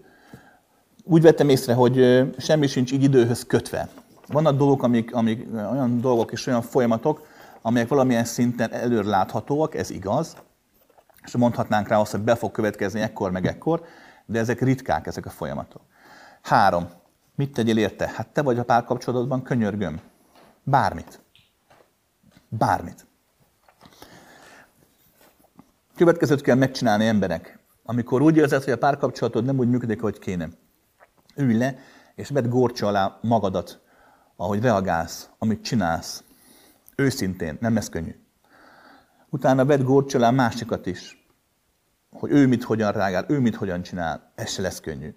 Úgy 1.03 1.21
vettem 1.21 1.49
észre, 1.49 1.73
hogy 1.73 2.25
semmi 2.37 2.67
sincs 2.67 2.91
így 2.91 3.03
időhöz 3.03 3.45
kötve. 3.45 3.89
Vannak 4.27 4.57
dolgok, 4.57 4.83
amik, 4.83 5.15
amik, 5.15 5.47
olyan 5.53 6.01
dolgok 6.01 6.31
és 6.31 6.47
olyan 6.47 6.61
folyamatok, 6.61 7.27
amelyek 7.61 7.87
valamilyen 7.87 8.25
szinten 8.25 8.71
előreláthatóak, 8.73 9.75
ez 9.75 9.89
igaz, 9.89 10.35
és 11.23 11.35
mondhatnánk 11.35 11.87
rá 11.87 11.99
azt, 11.99 12.11
hogy 12.11 12.21
be 12.21 12.35
fog 12.35 12.51
következni 12.51 13.01
ekkor 13.01 13.31
meg 13.31 13.45
ekkor, 13.45 13.83
de 14.25 14.39
ezek 14.39 14.61
ritkák, 14.61 15.07
ezek 15.07 15.25
a 15.25 15.29
folyamatok. 15.29 15.81
Három. 16.41 16.87
Mit 17.35 17.53
tegyél 17.53 17.77
érte? 17.77 18.11
Hát 18.15 18.27
te 18.27 18.41
vagy 18.41 18.59
a 18.59 18.63
párkapcsolatban, 18.63 19.41
könyörgöm. 19.41 19.99
Bármit. 20.69 21.21
Bármit. 22.49 23.05
Következőt 25.95 26.41
kell 26.41 26.55
megcsinálni 26.55 27.05
emberek. 27.05 27.59
Amikor 27.83 28.21
úgy 28.21 28.37
érzed, 28.37 28.63
hogy 28.63 28.73
a 28.73 28.77
párkapcsolatod 28.77 29.45
nem 29.45 29.57
úgy 29.57 29.69
működik, 29.69 30.01
hogy 30.01 30.19
kéne. 30.19 30.49
Ülj 31.35 31.57
le, 31.57 31.79
és 32.15 32.29
vedd 32.29 32.49
górcsa 32.49 32.87
alá 32.87 33.17
magadat, 33.21 33.81
ahogy 34.35 34.61
reagálsz, 34.61 35.29
amit 35.37 35.63
csinálsz. 35.63 36.23
Őszintén, 36.95 37.57
nem 37.59 37.73
lesz 37.73 37.89
könnyű. 37.89 38.15
Utána 39.29 39.65
vedd 39.65 39.83
górcsa 39.83 40.17
alá 40.17 40.31
másikat 40.31 40.85
is, 40.85 41.27
hogy 42.09 42.31
ő 42.31 42.47
mit 42.47 42.63
hogyan 42.63 42.91
reagál, 42.91 43.25
ő 43.27 43.39
mit 43.39 43.55
hogyan 43.55 43.81
csinál, 43.81 44.31
ez 44.35 44.49
se 44.49 44.61
lesz 44.61 44.79
könnyű. 44.79 45.15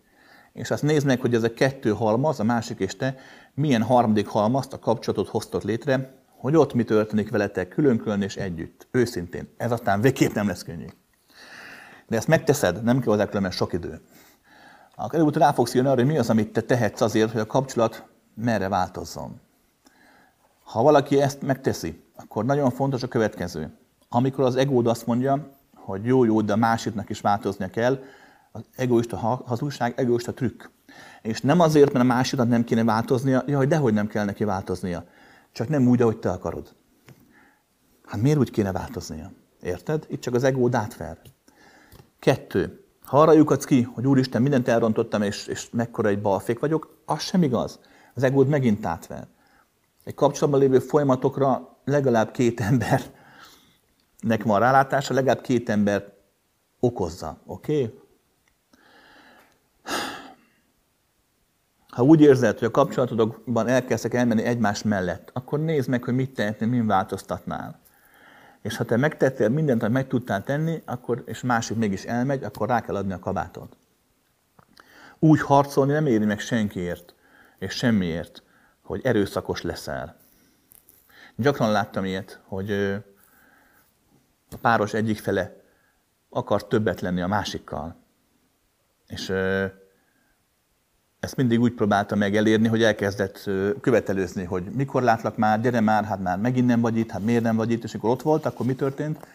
És 0.52 0.70
azt 0.70 0.82
nézd 0.82 1.06
meg, 1.06 1.20
hogy 1.20 1.34
ez 1.34 1.42
a 1.42 1.52
kettő 1.52 1.90
halmaz, 1.90 2.40
a 2.40 2.44
másik 2.44 2.78
és 2.78 2.96
te, 2.96 3.16
milyen 3.54 3.82
harmadik 3.82 4.26
halmazt, 4.26 4.72
a 4.72 4.78
kapcsolatot 4.78 5.28
hoztott 5.28 5.62
létre, 5.62 6.14
hogy 6.36 6.56
ott 6.56 6.74
mi 6.74 6.84
történik 6.84 7.30
veletek 7.30 7.68
külön-külön 7.68 8.22
és 8.22 8.36
együtt. 8.36 8.86
Őszintén. 8.90 9.48
Ez 9.56 9.72
aztán 9.72 10.00
végképp 10.00 10.32
nem 10.32 10.46
lesz 10.46 10.62
könnyű. 10.62 10.86
De 12.08 12.16
ezt 12.16 12.28
megteszed, 12.28 12.82
nem 12.82 13.00
kell 13.00 13.12
hozzá 13.12 13.26
különben 13.26 13.50
sok 13.50 13.72
idő. 13.72 14.00
Akkor 14.96 15.18
előbb 15.18 15.36
rá 15.36 15.52
fogsz 15.52 15.74
jönni 15.74 15.86
arra, 15.86 15.96
hogy 15.96 16.10
mi 16.10 16.18
az, 16.18 16.30
amit 16.30 16.52
te 16.52 16.60
tehetsz 16.60 17.00
azért, 17.00 17.30
hogy 17.30 17.40
a 17.40 17.46
kapcsolat 17.46 18.04
merre 18.34 18.68
változzon. 18.68 19.40
Ha 20.62 20.82
valaki 20.82 21.20
ezt 21.20 21.42
megteszi, 21.42 22.04
akkor 22.16 22.44
nagyon 22.44 22.70
fontos 22.70 23.02
a 23.02 23.08
következő. 23.08 23.72
Amikor 24.08 24.44
az 24.44 24.56
egód 24.56 24.86
azt 24.86 25.06
mondja, 25.06 25.48
hogy 25.74 26.04
jó, 26.04 26.24
jó, 26.24 26.40
de 26.40 26.52
a 26.52 26.56
másiknak 26.56 27.10
is 27.10 27.20
változnia 27.20 27.68
kell, 27.68 28.02
az 28.52 28.62
egoista 28.76 29.16
hazugság, 29.46 29.92
egoista 29.96 30.34
trükk. 30.34 30.64
És 31.22 31.40
nem 31.40 31.60
azért, 31.60 31.92
mert 31.92 32.04
a 32.04 32.08
másiknak 32.08 32.48
nem 32.48 32.64
kéne 32.64 32.84
változnia, 32.84 33.42
jaj, 33.46 33.66
dehogy 33.66 33.92
nem 33.92 34.06
kell 34.06 34.24
neki 34.24 34.44
változnia. 34.44 35.04
Csak 35.52 35.68
nem 35.68 35.88
úgy, 35.88 36.02
ahogy 36.02 36.18
te 36.18 36.30
akarod. 36.30 36.74
Hát 38.04 38.20
miért 38.20 38.38
úgy 38.38 38.50
kéne 38.50 38.72
változnia? 38.72 39.32
Érted? 39.62 40.06
Itt 40.08 40.20
csak 40.20 40.34
az 40.34 40.44
egód 40.44 40.74
átver. 40.74 41.18
Kettő. 42.18 42.84
Ha 43.04 43.20
arra 43.20 43.32
lyukadsz 43.32 43.64
ki, 43.64 43.82
hogy 43.82 44.06
Úristen, 44.06 44.42
mindent 44.42 44.68
elrontottam, 44.68 45.22
és, 45.22 45.46
és 45.46 45.70
mekkora 45.70 46.08
egy 46.08 46.20
balfék 46.20 46.58
vagyok, 46.58 47.02
az 47.04 47.20
sem 47.20 47.42
igaz. 47.42 47.78
Az 48.14 48.22
egód 48.22 48.48
megint 48.48 48.86
átver. 48.86 49.26
Egy 50.04 50.14
kapcsolatban 50.14 50.60
lévő 50.60 50.78
folyamatokra 50.78 51.76
legalább 51.84 52.30
két 52.30 52.60
embernek 52.60 54.42
van 54.42 54.60
rálátása, 54.60 55.14
legalább 55.14 55.40
két 55.40 55.68
ember 55.68 56.12
okozza. 56.80 57.40
Oké? 57.46 57.82
Okay? 57.82 57.98
Ha 61.90 62.02
úgy 62.02 62.20
érzed, 62.20 62.58
hogy 62.58 62.68
a 62.68 62.70
kapcsolatodokban 62.70 63.68
elkezdtek 63.68 64.14
elmenni 64.14 64.42
egymás 64.42 64.82
mellett, 64.82 65.30
akkor 65.32 65.60
nézd 65.60 65.88
meg, 65.88 66.04
hogy 66.04 66.14
mit 66.14 66.34
tehetnél, 66.34 66.68
min 66.68 66.86
változtatnál. 66.86 67.80
És 68.62 68.76
ha 68.76 68.84
te 68.84 68.96
megtettél 68.96 69.48
mindent, 69.48 69.82
amit 69.82 69.94
meg 69.94 70.06
tudtál 70.06 70.44
tenni, 70.44 70.82
akkor, 70.84 71.22
és 71.26 71.40
másik 71.40 71.76
mégis 71.76 72.04
elmegy, 72.04 72.44
akkor 72.44 72.68
rá 72.68 72.80
kell 72.80 72.96
adni 72.96 73.12
a 73.12 73.18
kabátot. 73.18 73.76
Úgy 75.18 75.40
harcolni 75.40 75.92
nem 75.92 76.06
éri 76.06 76.24
meg 76.24 76.38
senkiért, 76.40 77.14
és 77.58 77.74
semmiért, 77.74 78.42
hogy 78.82 79.00
erőszakos 79.04 79.62
leszel. 79.62 80.16
Gyakran 81.36 81.70
láttam 81.70 82.04
ilyet, 82.04 82.40
hogy 82.44 82.70
a 84.50 84.56
páros 84.60 84.94
egyik 84.94 85.18
fele 85.18 85.56
akar 86.28 86.66
többet 86.66 87.00
lenni 87.00 87.20
a 87.20 87.26
másikkal. 87.26 87.96
És 89.06 89.32
ezt 91.20 91.36
mindig 91.36 91.60
úgy 91.60 91.72
próbálta 91.72 92.14
meg 92.14 92.36
elérni, 92.36 92.68
hogy 92.68 92.82
elkezdett 92.82 93.50
követelőzni, 93.80 94.44
hogy 94.44 94.62
mikor 94.62 95.02
látlak 95.02 95.36
már, 95.36 95.60
gyere 95.60 95.80
már, 95.80 96.04
hát 96.04 96.20
már 96.20 96.38
megint 96.38 96.66
nem 96.66 96.80
vagy 96.80 96.96
itt, 96.96 97.10
hát 97.10 97.24
miért 97.24 97.42
nem 97.42 97.56
vagy 97.56 97.70
itt, 97.70 97.84
és 97.84 97.92
amikor 97.92 98.10
ott 98.10 98.22
volt, 98.22 98.46
akkor 98.46 98.66
mi 98.66 98.74
történt? 98.74 99.26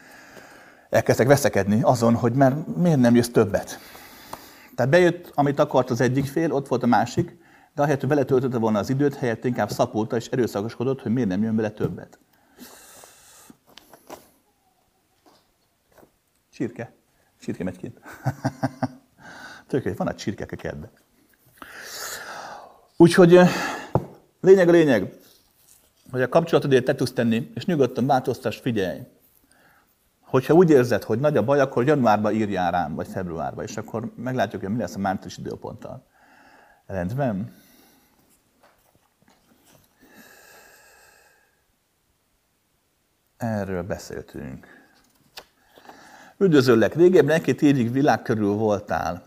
Elkezdtek 0.89 1.27
veszekedni 1.27 1.81
azon, 1.81 2.15
hogy 2.15 2.33
mert 2.33 2.75
miért 2.75 2.99
nem 2.99 3.15
jössz 3.15 3.27
többet. 3.27 3.79
Tehát 4.75 4.91
bejött, 4.91 5.31
amit 5.33 5.59
akart 5.59 5.89
az 5.89 6.01
egyik 6.01 6.25
fél, 6.25 6.51
ott 6.51 6.67
volt 6.67 6.83
a 6.83 6.87
másik, 6.87 7.37
de 7.75 7.81
ahelyett, 7.81 7.99
hogy 7.99 8.09
vele 8.09 8.23
töltötte 8.23 8.57
volna 8.57 8.79
az 8.79 8.89
időt, 8.89 9.15
helyett 9.15 9.45
inkább 9.45 9.69
szapulta 9.69 10.15
és 10.15 10.27
erőszakoskodott, 10.27 11.01
hogy 11.01 11.11
miért 11.13 11.29
nem 11.29 11.43
jön 11.43 11.55
vele 11.55 11.69
többet. 11.69 12.19
Csirke. 16.53 16.93
Csirke 17.41 17.63
megy 17.63 17.77
kint. 17.77 17.99
Tök, 19.67 19.97
van 19.97 20.07
a 20.07 20.15
csirkek 20.15 20.51
a 20.51 20.55
kertben. 20.55 20.89
Úgyhogy 22.97 23.39
lényeg 24.41 24.67
a 24.67 24.71
lényeg, 24.71 25.13
hogy 26.11 26.21
a 26.21 26.29
kapcsolatodért 26.29 26.85
te 26.85 26.95
tudsz 26.95 27.13
tenni, 27.13 27.51
és 27.55 27.65
nyugodtan 27.65 28.05
változtass, 28.05 28.59
figyelj. 28.59 28.99
Hogyha 30.21 30.53
úgy 30.53 30.69
érzed, 30.69 31.03
hogy 31.03 31.19
nagy 31.19 31.37
a 31.37 31.43
baj, 31.43 31.59
akkor 31.59 31.87
januárban 31.87 32.33
írjál 32.33 32.71
rám, 32.71 32.95
vagy 32.95 33.07
februárban, 33.07 33.63
és 33.63 33.77
akkor 33.77 34.11
meglátjuk, 34.15 34.61
hogy 34.61 34.71
mi 34.71 34.79
lesz 34.79 34.95
a 34.95 34.99
március 34.99 35.37
időponttal. 35.37 36.07
Rendben? 36.85 37.53
Erről 43.37 43.83
beszéltünk. 43.83 44.67
Üdvözöllek! 46.37 46.95
Régebben 46.95 47.35
egy-két 47.35 47.61
évig 47.61 47.91
világ 47.91 48.21
körül 48.21 48.53
voltál. 48.53 49.23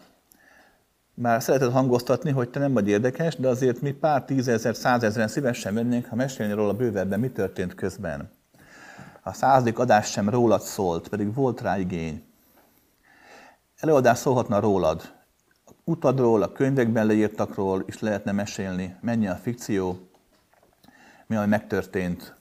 Már 1.21 1.43
szereted 1.43 1.73
hangoztatni, 1.73 2.31
hogy 2.31 2.51
te 2.51 2.59
nem 2.59 2.73
vagy 2.73 2.89
érdekes, 2.89 3.37
de 3.37 3.49
azért 3.49 3.81
mi 3.81 3.93
pár 3.93 4.25
tízezer, 4.25 4.77
százezeren 4.77 5.29
szívesen 5.29 5.75
vennénk, 5.75 6.07
ha 6.07 6.15
mesélni 6.15 6.53
róla 6.53 6.73
bővebben, 6.73 7.21
mi 7.21 7.31
történt 7.31 7.75
közben. 7.75 8.31
A 9.23 9.33
századik 9.33 9.79
adás 9.79 10.11
sem 10.11 10.29
rólad 10.29 10.61
szólt, 10.61 11.09
pedig 11.09 11.35
volt 11.35 11.61
rá 11.61 11.79
igény. 11.79 12.25
Előadás 13.77 14.19
szólhatna 14.19 14.61
rólad. 14.61 15.13
Utadról, 15.85 16.43
a 16.43 16.53
könyvekben 16.53 17.07
leírtakról 17.07 17.85
is 17.87 17.99
lehetne 17.99 18.33
mesélni. 18.33 18.97
Mennyi 19.01 19.29
a 19.29 19.35
fikció, 19.35 20.09
mi 21.27 21.37
ami 21.37 21.47
megtörtént, 21.47 22.35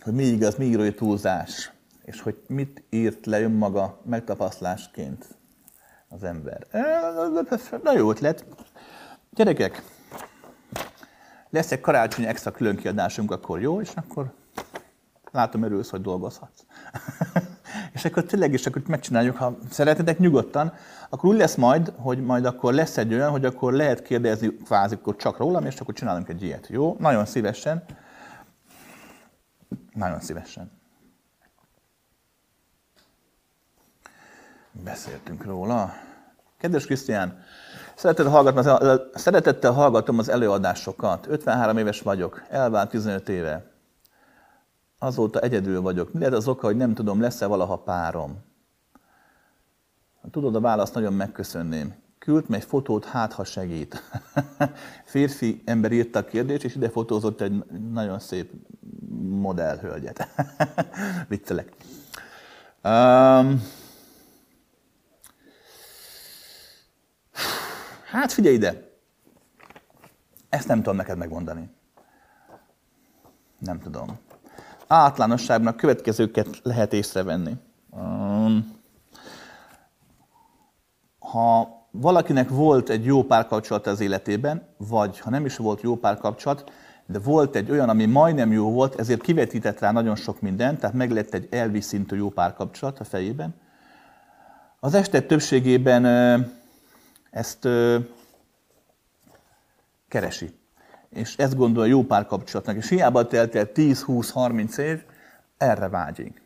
hogy 0.00 0.12
mi 0.14 0.24
igaz, 0.24 0.56
mi 0.56 0.64
írói 0.64 0.94
túlzás, 0.94 1.72
és 2.04 2.20
hogy 2.20 2.42
mit 2.46 2.82
írt 2.90 3.26
le 3.26 3.40
önmaga 3.40 4.00
megtapasztlásként 4.04 5.38
az 6.10 6.24
ember. 6.24 6.66
Na 7.82 7.92
jó 7.92 8.10
ötlet. 8.10 8.44
Gyerekek, 9.30 9.82
lesz 11.50 11.72
egy 11.72 11.80
karácsonyi 11.80 12.26
extra 12.26 12.50
külön 12.50 12.76
kiadásunk, 12.76 13.30
akkor 13.30 13.60
jó, 13.60 13.80
és 13.80 13.90
akkor 13.94 14.32
látom, 15.32 15.62
örülsz, 15.62 15.90
hogy 15.90 16.00
dolgozhatsz. 16.00 16.64
és 17.94 18.04
akkor 18.04 18.24
tényleg 18.24 18.52
is 18.52 18.66
akkor 18.66 18.82
megcsináljuk, 18.86 19.36
ha 19.36 19.58
szeretnétek 19.70 20.18
nyugodtan, 20.18 20.72
akkor 21.08 21.30
úgy 21.30 21.38
lesz 21.38 21.54
majd, 21.54 21.92
hogy 21.96 22.24
majd 22.24 22.44
akkor 22.44 22.74
lesz 22.74 22.96
egy 22.96 23.14
olyan, 23.14 23.30
hogy 23.30 23.44
akkor 23.44 23.72
lehet 23.72 24.02
kérdezni 24.02 24.56
kvázi 24.56 24.94
akkor 24.94 25.16
csak 25.16 25.36
rólam, 25.36 25.66
és 25.66 25.80
akkor 25.80 25.94
csinálunk 25.94 26.28
egy 26.28 26.42
ilyet. 26.42 26.68
Jó? 26.68 26.96
Nagyon 26.98 27.26
szívesen. 27.26 27.84
Nagyon 29.94 30.20
szívesen. 30.20 30.79
Beszéltünk 34.84 35.44
róla. 35.44 35.92
Kedves 36.58 36.84
Krisztián, 36.84 37.42
szeretettel 37.94 38.32
hallgatom, 38.32 38.78
szeretettel 39.14 39.72
hallgatom 39.72 40.18
az 40.18 40.28
előadásokat. 40.28 41.26
53 41.26 41.76
éves 41.76 42.00
vagyok, 42.00 42.42
elvált 42.48 42.90
15 42.90 43.28
éve. 43.28 43.70
Azóta 44.98 45.40
egyedül 45.40 45.80
vagyok. 45.80 46.12
Mi 46.12 46.18
lehet 46.18 46.34
az 46.34 46.48
oka, 46.48 46.66
hogy 46.66 46.76
nem 46.76 46.94
tudom, 46.94 47.20
lesz-e 47.20 47.46
valaha 47.46 47.76
párom? 47.76 48.38
Ha 50.22 50.28
tudod 50.30 50.54
a 50.54 50.60
választ, 50.60 50.94
nagyon 50.94 51.12
megköszönném. 51.12 51.94
Küld 52.18 52.44
egy 52.50 52.64
fotót, 52.64 53.04
hát 53.04 53.32
ha 53.32 53.44
segít. 53.44 54.02
Férfi 55.04 55.62
ember 55.64 55.92
írta 55.92 56.18
a 56.18 56.24
kérdést, 56.24 56.64
és 56.64 56.74
ide 56.74 56.88
fotózott 56.88 57.40
egy 57.40 57.64
nagyon 57.92 58.18
szép 58.18 58.52
modellhölgyet. 59.20 60.28
Viccelek. 61.28 61.72
Um, 62.84 63.62
hát 68.10 68.32
figyelj 68.32 68.54
ide! 68.54 68.88
Ezt 70.48 70.68
nem 70.68 70.76
tudom 70.76 70.96
neked 70.96 71.18
megmondani. 71.18 71.70
Nem 73.58 73.80
tudom. 73.80 74.18
Általánosságban 74.86 75.76
következőket 75.76 76.60
lehet 76.62 76.92
észrevenni. 76.92 77.56
Ha 81.18 81.78
valakinek 81.90 82.48
volt 82.48 82.88
egy 82.88 83.04
jó 83.04 83.24
párkapcsolat 83.24 83.86
az 83.86 84.00
életében, 84.00 84.66
vagy 84.76 85.18
ha 85.18 85.30
nem 85.30 85.44
is 85.44 85.56
volt 85.56 85.80
jó 85.80 85.96
párkapcsolat, 85.96 86.72
de 87.06 87.18
volt 87.18 87.56
egy 87.56 87.70
olyan, 87.70 87.88
ami 87.88 88.06
majdnem 88.06 88.52
jó 88.52 88.70
volt, 88.70 88.98
ezért 89.00 89.22
kivetített 89.22 89.78
rá 89.78 89.92
nagyon 89.92 90.16
sok 90.16 90.40
mindent, 90.40 90.78
tehát 90.80 90.96
meg 90.96 91.10
lett 91.10 91.34
egy 91.34 91.48
elvi 91.50 91.80
szintű 91.80 92.16
jó 92.16 92.28
párkapcsolat 92.28 93.00
a 93.00 93.04
fejében. 93.04 93.54
Az 94.80 94.94
este 94.94 95.20
többségében 95.20 96.04
ezt 97.30 97.68
keresi. 100.08 100.58
És 101.08 101.36
ezt 101.36 101.56
gondolja 101.56 101.90
jó 101.90 102.02
párkapcsolatnak. 102.02 102.76
És 102.76 102.88
hiába 102.88 103.26
telt 103.26 103.54
el 103.54 103.68
10-20-30 103.74 104.78
év, 104.78 105.02
erre 105.56 105.88
vágyik. 105.88 106.42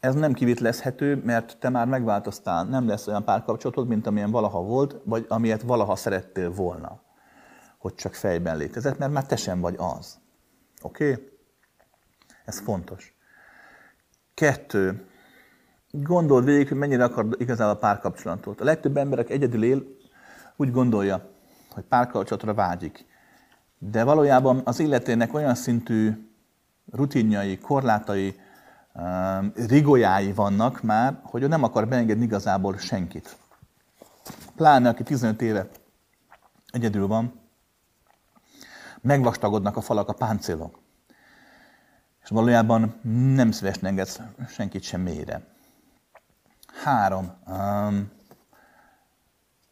Ez 0.00 0.14
nem 0.14 0.32
kivitlezhető, 0.32 1.22
mert 1.24 1.56
te 1.58 1.68
már 1.68 1.86
megváltoztál, 1.86 2.64
nem 2.64 2.88
lesz 2.88 3.06
olyan 3.06 3.24
párkapcsolatod, 3.24 3.88
mint 3.88 4.06
amilyen 4.06 4.30
valaha 4.30 4.62
volt, 4.62 4.96
vagy 5.04 5.24
amilyet 5.28 5.62
valaha 5.62 5.96
szerettél 5.96 6.50
volna 6.50 7.00
hogy 7.80 7.94
csak 7.94 8.14
fejben 8.14 8.56
létezett, 8.56 8.98
mert 8.98 9.12
már 9.12 9.26
te 9.26 9.36
sem 9.36 9.60
vagy 9.60 9.74
az. 9.78 10.18
Oké? 10.82 11.10
Okay? 11.10 11.28
Ez 12.44 12.60
fontos. 12.60 13.14
Kettő. 14.34 15.06
Gondold 15.90 16.44
végig, 16.44 16.68
hogy 16.68 16.76
mennyire 16.76 17.04
akar 17.04 17.26
igazából 17.38 17.74
a 17.74 17.78
párkapcsolatot. 17.78 18.60
A 18.60 18.64
legtöbb 18.64 18.96
emberek 18.96 19.30
egyedül 19.30 19.64
él, 19.64 19.82
úgy 20.60 20.70
gondolja, 20.70 21.30
hogy 21.70 21.84
párkapcsolatra 21.84 22.54
vágyik. 22.54 23.06
De 23.78 24.04
valójában 24.04 24.60
az 24.64 24.80
életének 24.80 25.34
olyan 25.34 25.54
szintű 25.54 26.30
rutinjai, 26.92 27.58
korlátai, 27.58 28.40
um, 28.94 29.52
rigolyái 29.54 30.32
vannak 30.32 30.82
már, 30.82 31.20
hogy 31.22 31.42
ő 31.42 31.46
nem 31.46 31.62
akar 31.62 31.88
beengedni 31.88 32.24
igazából 32.24 32.78
senkit. 32.78 33.36
Pláne, 34.56 34.88
aki 34.88 35.02
15 35.02 35.42
éve 35.42 35.68
egyedül 36.70 37.06
van, 37.06 37.40
megvastagodnak 39.00 39.76
a 39.76 39.80
falak, 39.80 40.08
a 40.08 40.12
páncélok. 40.12 40.78
És 42.22 42.28
valójában 42.28 43.00
nem 43.34 43.50
szívesen 43.50 43.84
engedsz 43.84 44.20
senkit 44.48 44.82
sem 44.82 45.00
mélyre. 45.00 45.42
Három. 46.84 47.32
Um, 47.46 48.18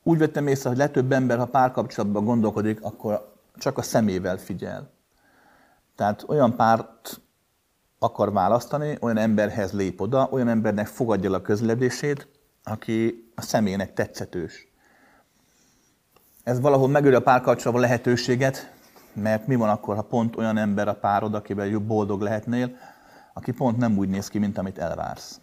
úgy 0.09 0.19
vettem 0.19 0.47
észre, 0.47 0.69
hogy 0.69 0.79
legtöbb 0.79 1.13
ember, 1.13 1.39
ha 1.39 1.45
párkapcsolatban 1.45 2.25
gondolkodik, 2.25 2.83
akkor 2.83 3.35
csak 3.57 3.79
a 3.79 3.83
szemével 3.83 4.37
figyel. 4.37 4.91
Tehát 5.97 6.25
olyan 6.29 6.57
párt 6.57 7.21
akar 7.99 8.33
választani, 8.33 8.97
olyan 9.01 9.17
emberhez 9.17 9.73
lép 9.73 10.01
oda, 10.01 10.29
olyan 10.31 10.49
embernek 10.49 10.87
fogadja 10.87 11.33
a 11.33 11.43
közledését, 11.43 12.29
aki 12.65 13.31
a 13.35 13.41
személynek 13.41 13.93
tetszetős. 13.93 14.69
Ez 16.43 16.61
valahol 16.61 16.89
megöli 16.89 17.15
a 17.15 17.23
párkapcsolatban 17.23 17.83
lehetőséget, 17.83 18.73
mert 19.13 19.47
mi 19.47 19.55
van 19.55 19.69
akkor, 19.69 19.97
ha 19.97 20.03
pont 20.03 20.37
olyan 20.37 20.57
ember 20.57 20.89
a 20.89 20.95
párod, 20.95 21.35
akivel 21.35 21.67
jobb 21.67 21.87
boldog 21.87 22.21
lehetnél, 22.21 22.77
aki 23.35 23.53
pont 23.53 23.77
nem 23.77 23.99
úgy 23.99 24.09
néz 24.09 24.29
ki, 24.29 24.39
mint 24.39 24.59
amit 24.59 24.79
elvársz. 24.79 25.41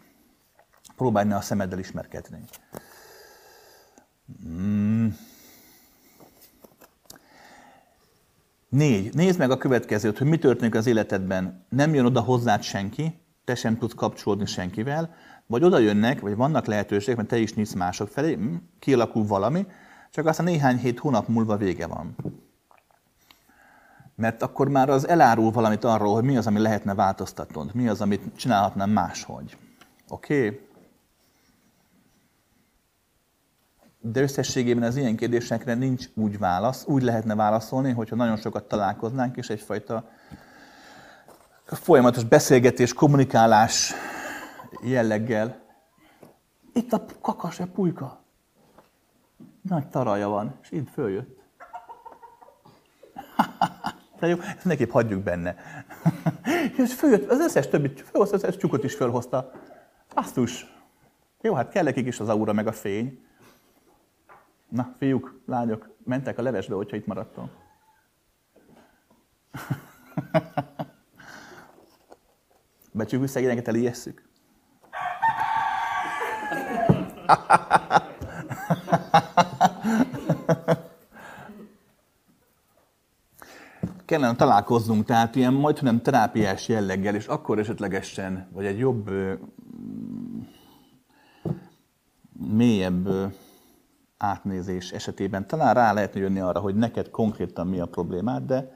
Próbálj 0.96 1.28
ne 1.28 1.36
a 1.36 1.42
szemeddel 1.42 1.80
ismerkedni. 1.80 2.44
Mm. 4.48 5.08
Négy. 8.70 9.14
Nézd 9.14 9.40
meg 9.40 9.52
a 9.52 9.58
következőt, 9.58 10.18
hogy 10.18 10.28
mi 10.28 10.38
történik 10.38 10.76
az 10.76 10.88
életedben. 10.88 11.66
Nem 11.70 11.94
jön 11.94 12.06
oda 12.06 12.22
hozzád 12.22 12.62
senki, 12.62 13.20
te 13.44 13.56
sem 13.56 13.78
tudsz 13.78 13.94
kapcsolódni 13.94 14.46
senkivel, 14.46 15.14
vagy 15.46 15.64
oda 15.64 15.78
jönnek, 15.78 16.20
vagy 16.20 16.36
vannak 16.36 16.66
lehetőségek, 16.66 17.16
mert 17.16 17.30
te 17.30 17.38
is 17.38 17.54
nyitsz 17.54 17.74
mások 17.74 18.08
felé, 18.08 18.36
mm, 18.36 18.56
kialakul 18.80 19.26
valami, 19.26 19.66
csak 20.12 20.26
aztán 20.26 20.46
néhány 20.46 20.78
hét 20.78 21.00
hónap 21.00 21.28
múlva 21.28 21.58
vége 21.58 21.88
van 21.88 22.16
mert 24.16 24.42
akkor 24.42 24.70
már 24.70 24.90
az 24.90 25.08
elárul 25.08 25.52
valamit 25.52 25.84
arról, 25.84 26.14
hogy 26.14 26.24
mi 26.24 26.38
az, 26.38 26.48
ami 26.48 26.60
lehetne 26.60 26.94
változtatnod, 26.94 27.74
mi 27.74 27.88
az, 27.88 28.02
amit 28.02 28.36
csinálhatnám 28.36 28.90
máshogy. 28.90 29.58
Oké? 30.08 30.46
Okay? 30.46 30.60
De 34.12 34.22
összességében 34.22 34.84
az 34.84 34.96
ilyen 34.96 35.16
kérdésekre 35.16 35.74
nincs 35.74 36.06
úgy 36.14 36.38
válasz, 36.38 36.86
úgy 36.88 37.04
lehetne 37.04 37.36
válaszolni, 37.36 37.92
hogyha 37.92 38.16
nagyon 38.16 38.38
sokat 38.38 38.68
találkoznánk, 38.68 39.38
és 39.38 39.50
egyfajta 39.50 40.10
folyamatos 41.66 42.24
beszélgetés, 42.24 42.94
kommunikálás 42.94 43.94
jelleggel. 44.82 45.64
Itt 46.74 46.94
a 46.94 47.06
kakas, 47.22 47.60
a 47.60 47.68
pulyka. 47.74 48.24
Nagy 49.62 49.88
taraja 49.88 50.28
van, 50.28 50.56
és 50.62 50.72
itt 50.72 50.90
följött. 50.90 51.40
De 54.20 54.28
jó, 54.28 54.40
ezt 54.40 54.66
neképp 54.66 54.92
hagyjuk 54.92 55.24
benne. 55.24 55.56
és 56.84 56.94
följött, 56.94 57.30
az 57.30 57.40
összes 57.40 57.68
többi, 57.68 57.88
fölhozta, 57.88 58.36
az 58.36 58.44
összes 58.44 58.58
csukot 58.58 58.84
is 58.84 58.96
fölhozta. 58.96 59.52
Basztus. 60.14 60.74
Jó, 61.42 61.54
hát 61.54 61.70
kell 61.70 61.84
nekik 61.84 62.08
is 62.08 62.20
az 62.20 62.30
aura 62.30 62.54
meg 62.54 62.68
a 62.68 62.72
fény. 62.72 63.25
Na, 64.70 64.94
fiúk, 64.98 65.42
lányok, 65.46 65.96
mentek 66.04 66.38
a 66.38 66.42
levesbe, 66.42 66.76
hogyha 66.76 66.96
itt 66.96 67.06
maradtam. 67.06 67.50
Becsülő 72.92 73.26
szegényeket 73.26 73.68
elijesszük. 73.68 74.24
kellene 84.06 84.36
találkoznunk, 84.36 85.06
tehát 85.06 85.36
ilyen 85.36 85.54
majdnem 85.54 86.02
terápiás 86.02 86.68
jelleggel, 86.68 87.16
és 87.16 87.28
akkor 87.28 87.60
esetlegesen, 87.60 88.50
vagy 88.52 88.66
egy 88.66 88.78
jobb, 88.78 89.12
mélyebb 92.50 93.34
átnézés 94.30 94.92
esetében 94.92 95.48
talán 95.48 95.74
rá 95.74 95.94
lehetne 95.94 96.20
jönni 96.20 96.40
arra, 96.40 96.60
hogy 96.60 96.76
neked 96.76 97.10
konkrétan 97.10 97.68
mi 97.68 97.80
a 97.80 97.86
problémád, 97.86 98.44
de 98.44 98.72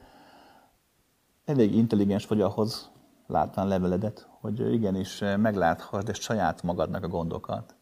elég 1.44 1.74
intelligens 1.74 2.26
vagy 2.26 2.40
ahhoz, 2.40 2.90
látván 3.26 3.68
leveledet, 3.68 4.28
hogy 4.40 4.72
igenis 4.72 5.18
megláthassd 5.18 6.08
ezt 6.08 6.20
saját 6.20 6.62
magadnak 6.62 7.04
a 7.04 7.08
gondokat. 7.08 7.74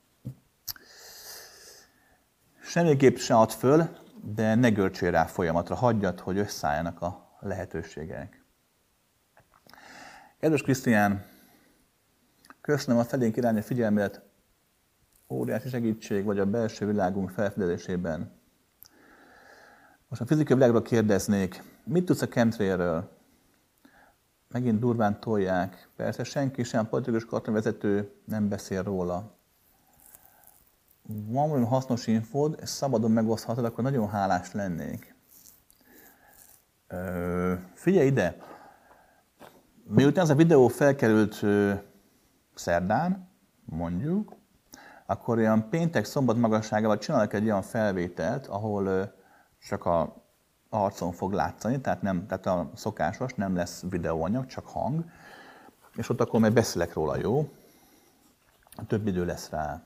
Semmiképp 2.60 3.16
se 3.16 3.34
add 3.34 3.48
föl, 3.48 3.88
de 4.22 4.54
ne 4.54 4.70
görcsélj 4.70 5.10
rá 5.10 5.24
folyamatra, 5.24 5.74
hagyjad, 5.74 6.20
hogy 6.20 6.38
összeálljanak 6.38 7.02
a 7.02 7.38
lehetőségek. 7.40 8.44
Kedves 10.40 10.62
Krisztián, 10.62 11.24
köszönöm 12.60 13.00
a 13.00 13.04
felénk 13.04 13.36
irányú 13.36 13.60
figyelmet, 13.60 14.27
óriási 15.28 15.68
segítség 15.68 16.24
vagy 16.24 16.38
a 16.38 16.46
belső 16.46 16.86
világunk 16.86 17.30
felfedezésében. 17.30 18.30
Most 20.08 20.20
a 20.22 20.26
fizikai 20.26 20.56
világról 20.56 20.82
kérdeznék, 20.82 21.62
mit 21.84 22.04
tudsz 22.04 22.22
a 22.22 22.28
chemtrailről? 22.28 23.16
Megint 24.48 24.78
durván 24.78 25.20
tolják. 25.20 25.88
Persze 25.96 26.24
senki 26.24 26.62
sem, 26.62 26.88
politikus 26.88 27.24
kartonvezető 27.24 28.12
nem 28.24 28.48
beszél 28.48 28.82
róla. 28.82 29.36
Van 31.06 31.48
valami 31.48 31.64
hasznos 31.64 32.06
infód, 32.06 32.58
és 32.62 32.68
szabadon 32.68 33.10
megoszthatod, 33.10 33.64
akkor 33.64 33.84
nagyon 33.84 34.08
hálás 34.08 34.52
lennék. 34.52 35.14
Ö, 36.86 37.54
figyelj 37.74 38.06
ide! 38.06 38.36
Miután 39.84 40.24
ez 40.24 40.30
a 40.30 40.34
videó 40.34 40.68
felkerült 40.68 41.44
szerdán, 42.54 43.28
mondjuk, 43.64 44.37
akkor 45.10 45.38
olyan 45.38 45.68
péntek, 45.68 46.04
szombat 46.04 46.36
magasságával 46.36 46.98
csinálok 46.98 47.32
egy 47.32 47.44
olyan 47.44 47.62
felvételt, 47.62 48.46
ahol 48.46 49.14
csak 49.58 49.86
a 49.86 50.24
arcon 50.68 51.12
fog 51.12 51.32
látszani, 51.32 51.80
tehát, 51.80 52.02
nem, 52.02 52.26
tehát 52.26 52.46
a 52.46 52.70
szokásos, 52.74 53.34
nem 53.34 53.56
lesz 53.56 53.84
videóanyag, 53.90 54.46
csak 54.46 54.66
hang, 54.66 55.04
és 55.96 56.08
ott 56.08 56.20
akkor 56.20 56.40
majd 56.40 56.52
beszélek 56.52 56.92
róla, 56.92 57.16
jó? 57.16 57.48
Több 58.86 59.06
idő 59.06 59.24
lesz 59.24 59.50
rá. 59.50 59.82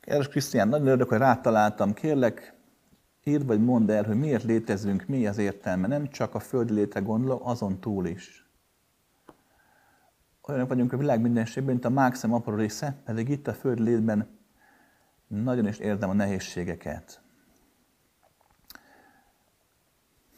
Kedves 0.00 0.28
Krisztián, 0.28 0.68
nagyon 0.68 0.86
örülök, 0.86 1.08
hogy 1.08 1.18
rátaláltam. 1.18 1.92
Kérlek, 1.92 2.54
írd 3.24 3.46
vagy 3.46 3.64
mondd 3.64 3.90
el, 3.90 4.04
hogy 4.04 4.18
miért 4.18 4.44
létezünk, 4.44 5.06
mi 5.06 5.26
az 5.26 5.38
értelme. 5.38 5.86
Nem 5.86 6.08
csak 6.08 6.34
a 6.34 6.40
földi 6.40 6.72
létre 6.72 7.00
gondolok, 7.00 7.42
azon 7.44 7.80
túl 7.80 8.06
is. 8.06 8.47
Olyanok 10.48 10.68
vagyunk 10.68 10.92
a 10.92 10.96
világ 10.96 11.20
mindenségben, 11.20 11.72
mint 11.72 11.84
a 11.84 11.90
mákszem 11.90 12.32
apró 12.32 12.54
része, 12.54 12.96
pedig 13.04 13.28
itt 13.28 13.46
a 13.46 13.54
föld 13.54 13.78
létben 13.78 14.28
nagyon 15.26 15.66
is 15.66 15.78
érzem 15.78 16.10
a 16.10 16.12
nehézségeket. 16.12 17.20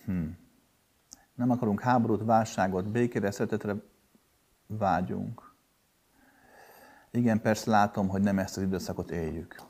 Hmm. 0.04 0.38
Nem 1.34 1.50
akarunk 1.50 1.80
háborút, 1.80 2.24
válságot, 2.24 2.90
békére, 2.90 3.30
szeretetre 3.30 3.74
vágyunk. 4.66 5.54
Igen, 7.10 7.40
persze 7.40 7.70
látom, 7.70 8.08
hogy 8.08 8.22
nem 8.22 8.38
ezt 8.38 8.56
az 8.56 8.62
időszakot 8.62 9.10
éljük. 9.10 9.62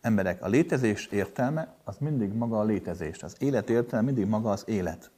Emberek, 0.00 0.42
a 0.42 0.48
létezés 0.48 1.06
értelme 1.06 1.74
az 1.84 1.96
mindig 1.98 2.32
maga 2.32 2.58
a 2.58 2.64
létezés. 2.64 3.22
Az 3.22 3.36
élet 3.38 3.70
értelme 3.70 4.06
mindig 4.06 4.26
maga 4.26 4.50
az 4.50 4.64
élet. 4.66 5.10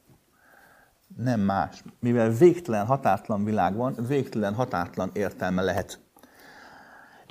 Nem 1.17 1.39
más. 1.39 1.83
Mivel 1.99 2.29
végtelen, 2.29 2.85
határtlan 2.85 3.43
világ 3.43 3.75
van, 3.75 3.95
végtelen, 4.07 4.53
határtlan 4.53 5.09
értelme 5.13 5.61
lehet 5.61 5.99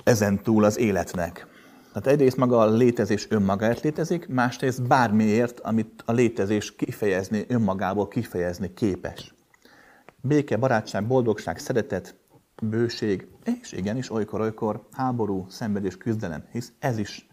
ezen 0.03 0.43
túl 0.43 0.63
az 0.63 0.77
életnek. 0.77 1.47
Tehát 1.93 2.07
egyrészt 2.07 2.37
maga 2.37 2.59
a 2.59 2.69
létezés 2.69 3.27
önmagáért 3.29 3.83
létezik, 3.83 4.27
másrészt 4.27 4.87
bármiért, 4.87 5.59
amit 5.59 6.03
a 6.05 6.11
létezés 6.11 6.75
kifejezni, 6.75 7.45
önmagából 7.47 8.07
kifejezni 8.07 8.73
képes. 8.73 9.33
Béke, 10.21 10.57
barátság, 10.57 11.07
boldogság, 11.07 11.57
szeretet, 11.57 12.15
bőség, 12.61 13.27
és 13.43 13.71
igenis 13.71 14.11
olykor-olykor 14.11 14.87
háború, 14.91 15.45
szenvedés, 15.49 15.97
küzdelem, 15.97 16.43
hisz 16.51 16.71
ez 16.79 16.97
is 16.97 17.27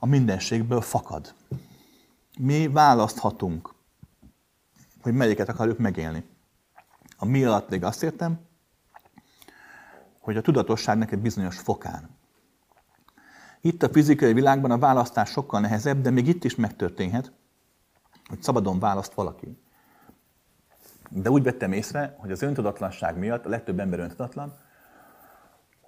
a 0.00 0.06
mindenségből 0.06 0.80
fakad. 0.80 1.34
Mi 2.38 2.68
választhatunk, 2.68 3.74
hogy 5.06 5.14
melyiket 5.14 5.48
akarjuk 5.48 5.78
megélni. 5.78 6.24
A 7.16 7.24
mi 7.24 7.44
alatt 7.44 7.68
még 7.68 7.84
azt 7.84 8.02
értem, 8.02 8.40
hogy 10.20 10.36
a 10.36 10.40
tudatosságnak 10.40 11.12
egy 11.12 11.18
bizonyos 11.18 11.58
fokán. 11.58 12.10
Itt 13.60 13.82
a 13.82 13.88
fizikai 13.88 14.32
világban 14.32 14.70
a 14.70 14.78
választás 14.78 15.30
sokkal 15.30 15.60
nehezebb, 15.60 16.00
de 16.00 16.10
még 16.10 16.26
itt 16.26 16.44
is 16.44 16.54
megtörténhet, 16.54 17.32
hogy 18.28 18.42
szabadon 18.42 18.78
választ 18.78 19.14
valaki. 19.14 19.58
De 21.10 21.30
úgy 21.30 21.42
vettem 21.42 21.72
észre, 21.72 22.16
hogy 22.18 22.30
az 22.30 22.42
öntudatlanság 22.42 23.18
miatt, 23.18 23.46
a 23.46 23.48
legtöbb 23.48 23.80
ember 23.80 23.98
öntudatlan, 23.98 24.54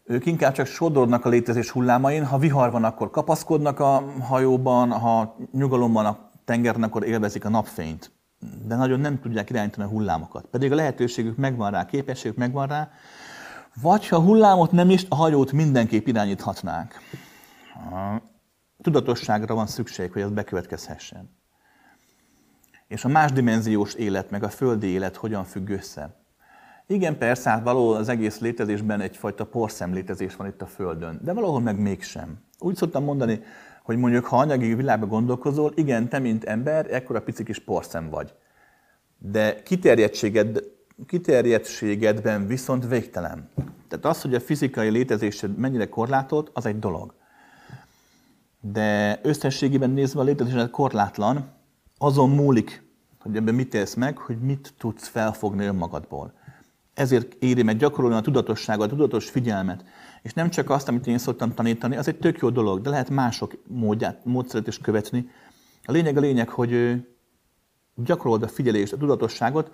ők 0.05 0.27
inkább 0.27 0.53
csak 0.53 0.67
sodornak 0.67 1.25
a 1.25 1.29
létezés 1.29 1.71
hullámain, 1.71 2.25
ha 2.25 2.39
vihar 2.39 2.71
van, 2.71 2.85
akkor 2.85 3.11
kapaszkodnak 3.11 3.81
a 3.81 4.13
hajóban, 4.21 4.91
ha 4.91 5.37
nyugalom 5.53 5.93
van 5.93 6.07
a 6.07 6.31
tengeren, 6.45 6.83
akkor 6.83 7.05
élvezik 7.05 7.45
a 7.45 7.49
napfényt. 7.49 8.18
De 8.65 8.77
nagyon 8.77 9.01
nem 9.01 9.21
tudják 9.21 9.51
irányítani 9.51 9.87
a 9.87 9.91
hullámokat. 9.91 10.47
Pedig 10.47 10.73
a 10.73 10.75
lehetőségük 10.75 11.37
megvan 11.37 11.71
rá, 11.71 11.87
képességük 11.87 12.37
megvan 12.37 12.67
rá, 12.67 12.91
vagy 13.83 14.09
ha 14.09 14.21
hullámot 14.21 14.73
nem 14.73 14.91
is, 14.91 15.07
a 15.09 15.15
hajót 15.15 15.53
mindenképp 15.53 16.07
irányíthatnák. 16.07 17.01
Tudatosságra 18.83 19.55
van 19.55 19.67
szükség, 19.67 20.13
hogy 20.13 20.23
ez 20.23 20.31
bekövetkezhessen. 20.31 21.37
És 22.89 23.05
a 23.05 23.09
másdimenziós 23.09 23.95
élet, 23.95 24.31
meg 24.31 24.43
a 24.43 24.49
földi 24.49 24.87
élet 24.87 25.17
hogyan 25.17 25.45
függ 25.45 25.69
össze. 25.69 26.17
Igen, 26.87 27.19
persze, 27.19 27.51
hát 27.51 27.63
valahol 27.63 27.97
az 27.97 28.09
egész 28.09 28.39
létezésben 28.39 29.01
egyfajta 29.01 29.47
porszemlétezés 29.47 30.37
van 30.37 30.47
itt 30.47 30.63
a 30.63 30.67
Földön, 30.67 31.21
de 31.23 31.33
valahol 31.33 31.61
meg 31.61 31.79
mégsem. 31.79 32.39
Úgy 32.59 32.77
szoktam 32.77 33.05
mondani, 33.05 33.43
hogy 33.89 33.97
mondjuk, 33.97 34.25
ha 34.25 34.37
anyagi 34.37 34.75
világban 34.75 35.09
gondolkozol, 35.09 35.73
igen, 35.75 36.09
te, 36.09 36.19
mint 36.19 36.45
ember, 36.45 36.95
ekkora 36.95 37.23
pici 37.23 37.45
kis 37.45 37.59
porszem 37.59 38.11
vagy. 38.11 38.35
De 39.19 39.63
kiterjedtséged, 39.63 40.63
kiterjedtségedben 41.07 42.47
viszont 42.47 42.89
végtelen. 42.89 43.49
Tehát 43.89 44.05
az, 44.05 44.23
hogy 44.23 44.35
a 44.35 44.41
fizikai 44.41 44.89
létezésed 44.89 45.57
mennyire 45.57 45.89
korlátolt, 45.89 46.51
az 46.53 46.67
egy 46.67 46.79
dolog. 46.79 47.15
De 48.61 49.21
összességében 49.23 49.91
nézve 49.91 50.21
a 50.21 50.25
létezésed 50.25 50.71
korlátlan, 50.71 51.49
azon 51.99 52.31
múlik, 52.31 52.83
hogy 53.21 53.37
ebben 53.37 53.55
mit 53.55 53.75
élsz 53.75 53.95
meg, 53.95 54.19
hogy 54.19 54.39
mit 54.39 54.75
tudsz 54.79 55.09
felfogni 55.09 55.65
önmagadból. 55.65 56.33
Ezért 56.95 57.35
éri 57.39 57.63
meg 57.63 57.77
gyakorolni 57.77 58.17
a 58.17 58.21
tudatosságot, 58.21 58.87
a 58.87 58.95
tudatos 58.95 59.31
figyelmet. 59.31 59.85
És 60.23 60.33
nem 60.33 60.51
csak 60.51 60.71
azt, 60.71 60.89
amit 60.89 61.07
én 61.07 61.19
szoktam 61.19 61.55
tanítani, 61.55 61.97
az 61.97 62.09
egy 62.09 62.19
tök 62.19 62.39
jó 62.39 62.51
dolog, 62.51 62.81
de 62.81 62.91
lehet 62.91 63.11
mások 63.11 63.53
módját, 63.67 64.25
módszeret 64.25 64.67
is 64.67 64.79
követni. 64.79 65.31
A 65.85 65.93
lényeg 65.93 66.17
a 66.17 66.21
lényeg, 66.21 66.49
hogy 66.49 67.03
gyakorold 67.95 68.43
a 68.43 68.49
figyelést, 68.49 68.93
a 68.93 68.97
tudatosságot, 68.97 69.71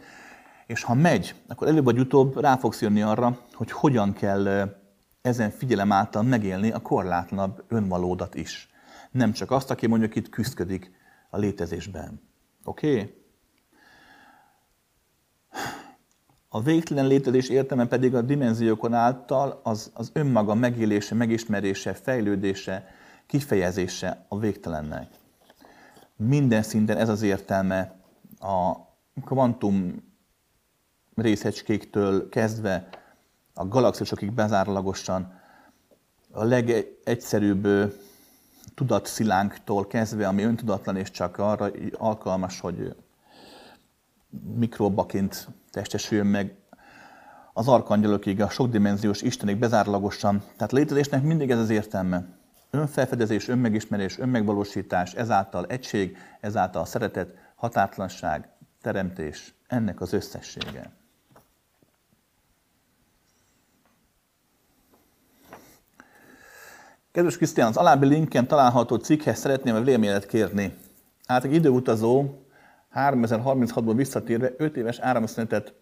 és 0.67 0.83
ha 0.83 0.95
megy, 0.95 1.35
akkor 1.49 1.69
előbb 1.69 1.85
vagy 1.85 1.99
utóbb 1.99 2.41
rá 2.41 2.57
fogsz 2.57 2.81
jönni 2.81 3.03
arra, 3.03 3.39
hogy 3.53 3.71
hogyan 3.71 4.13
kell 4.13 4.75
ezen 5.23 5.51
figyelem 5.51 5.93
által 5.93 6.23
megélni 6.23 6.71
a 6.71 6.81
korlátlanabb 6.81 7.65
önvalódat 7.69 8.35
is. 8.35 8.69
Nem 9.11 9.33
csak 9.33 9.51
azt, 9.51 9.71
aki 9.71 9.87
mondjuk 9.87 10.15
itt 10.15 10.29
küzdködik 10.29 10.91
a 11.31 11.39
létezésben. 11.39 12.21
Oké? 12.65 12.93
Okay? 12.93 13.24
A 16.55 16.63
végtelen 16.63 17.07
létezés 17.07 17.49
értelme 17.49 17.87
pedig 17.87 18.15
a 18.15 18.23
dimenziókon 18.23 18.95
által 18.95 19.61
az, 19.63 19.91
az 19.95 20.11
önmaga 20.13 20.55
megélése, 20.55 21.15
megismerése, 21.15 21.95
fejlődése, 21.95 22.87
kifejezése 23.27 24.25
a 24.29 24.39
végtelennek. 24.39 25.09
Minden 26.17 26.63
szinten 26.63 26.97
ez 26.97 27.09
az 27.09 27.23
értelme 27.23 27.95
a 28.39 28.73
kvantum 29.25 30.03
részecskéktől 31.15 32.29
kezdve 32.29 32.89
a 33.55 33.69
galaxisokig 33.69 34.33
bezárólagosan 34.33 35.41
a 36.31 36.45
legegyszerűbb 36.45 37.69
tudatszilánktól 38.75 39.87
kezdve, 39.87 40.29
ami 40.29 40.43
öntudatlan 40.43 40.97
és 40.97 41.11
csak 41.11 41.39
arra 41.39 41.71
alkalmas, 41.93 42.61
hogy 42.61 42.97
mikrobaként 44.55 45.49
testesüljön 45.75 46.27
meg, 46.27 46.57
az 47.53 47.69
arkangyalokig, 47.69 48.41
a 48.41 48.49
sokdimenziós 48.49 49.23
istenig 49.23 49.57
bezárólagosan. 49.57 50.43
Tehát 50.57 50.73
létezésnek 50.73 51.23
mindig 51.23 51.51
ez 51.51 51.59
az 51.59 51.71
értelme. 51.71 52.25
Önfelfedezés, 52.71 53.49
önmegismerés, 53.49 54.19
önmegvalósítás, 54.19 55.13
ezáltal 55.13 55.67
egység, 55.67 56.17
ezáltal 56.41 56.85
szeretet, 56.85 57.35
határtlanság, 57.55 58.49
teremtés, 58.83 59.55
ennek 59.67 60.01
az 60.01 60.13
összessége. 60.13 60.93
Kedves 67.13 67.37
Krisztián, 67.37 67.69
az 67.69 67.77
alábbi 67.77 68.07
linken 68.07 68.47
található 68.47 68.97
cikkhez 68.97 69.39
szeretném 69.39 69.75
a 69.75 69.81
véleményet 69.81 70.27
kérni. 70.27 70.77
Hát 71.27 71.45
egy 71.45 71.55
időutazó 71.55 72.44
3036-ból 72.95 73.93
visszatérve 73.97 74.53
5 74.57 74.77
éves 74.77 74.99
áramszünetet, 74.99 75.75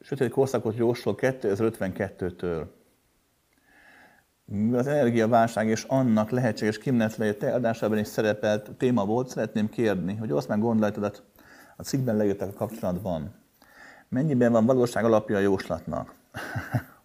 sötét 0.00 0.30
korszakot 0.30 0.76
jósol 0.76 1.14
2052-től. 1.18 2.66
Az 4.72 4.86
energiaválság 4.86 5.68
és 5.68 5.82
annak 5.82 6.30
lehetséges 6.30 6.78
kimenetleje 6.78 7.54
adásában 7.54 7.98
is 7.98 8.06
szerepelt 8.06 8.70
téma 8.70 9.04
volt, 9.04 9.28
szeretném 9.28 9.68
kérni, 9.68 10.14
hogy 10.14 10.32
oszd 10.32 10.48
meg 10.48 10.60
gondolatodat 10.60 11.24
a 11.76 11.82
cikkben 11.82 12.16
leírtak 12.16 12.48
a 12.48 12.56
kapcsolatban. 12.56 13.34
Mennyiben 14.08 14.52
van 14.52 14.66
valóság 14.66 15.04
alapja 15.04 15.36
a 15.36 15.40
jóslatnak? 15.40 16.14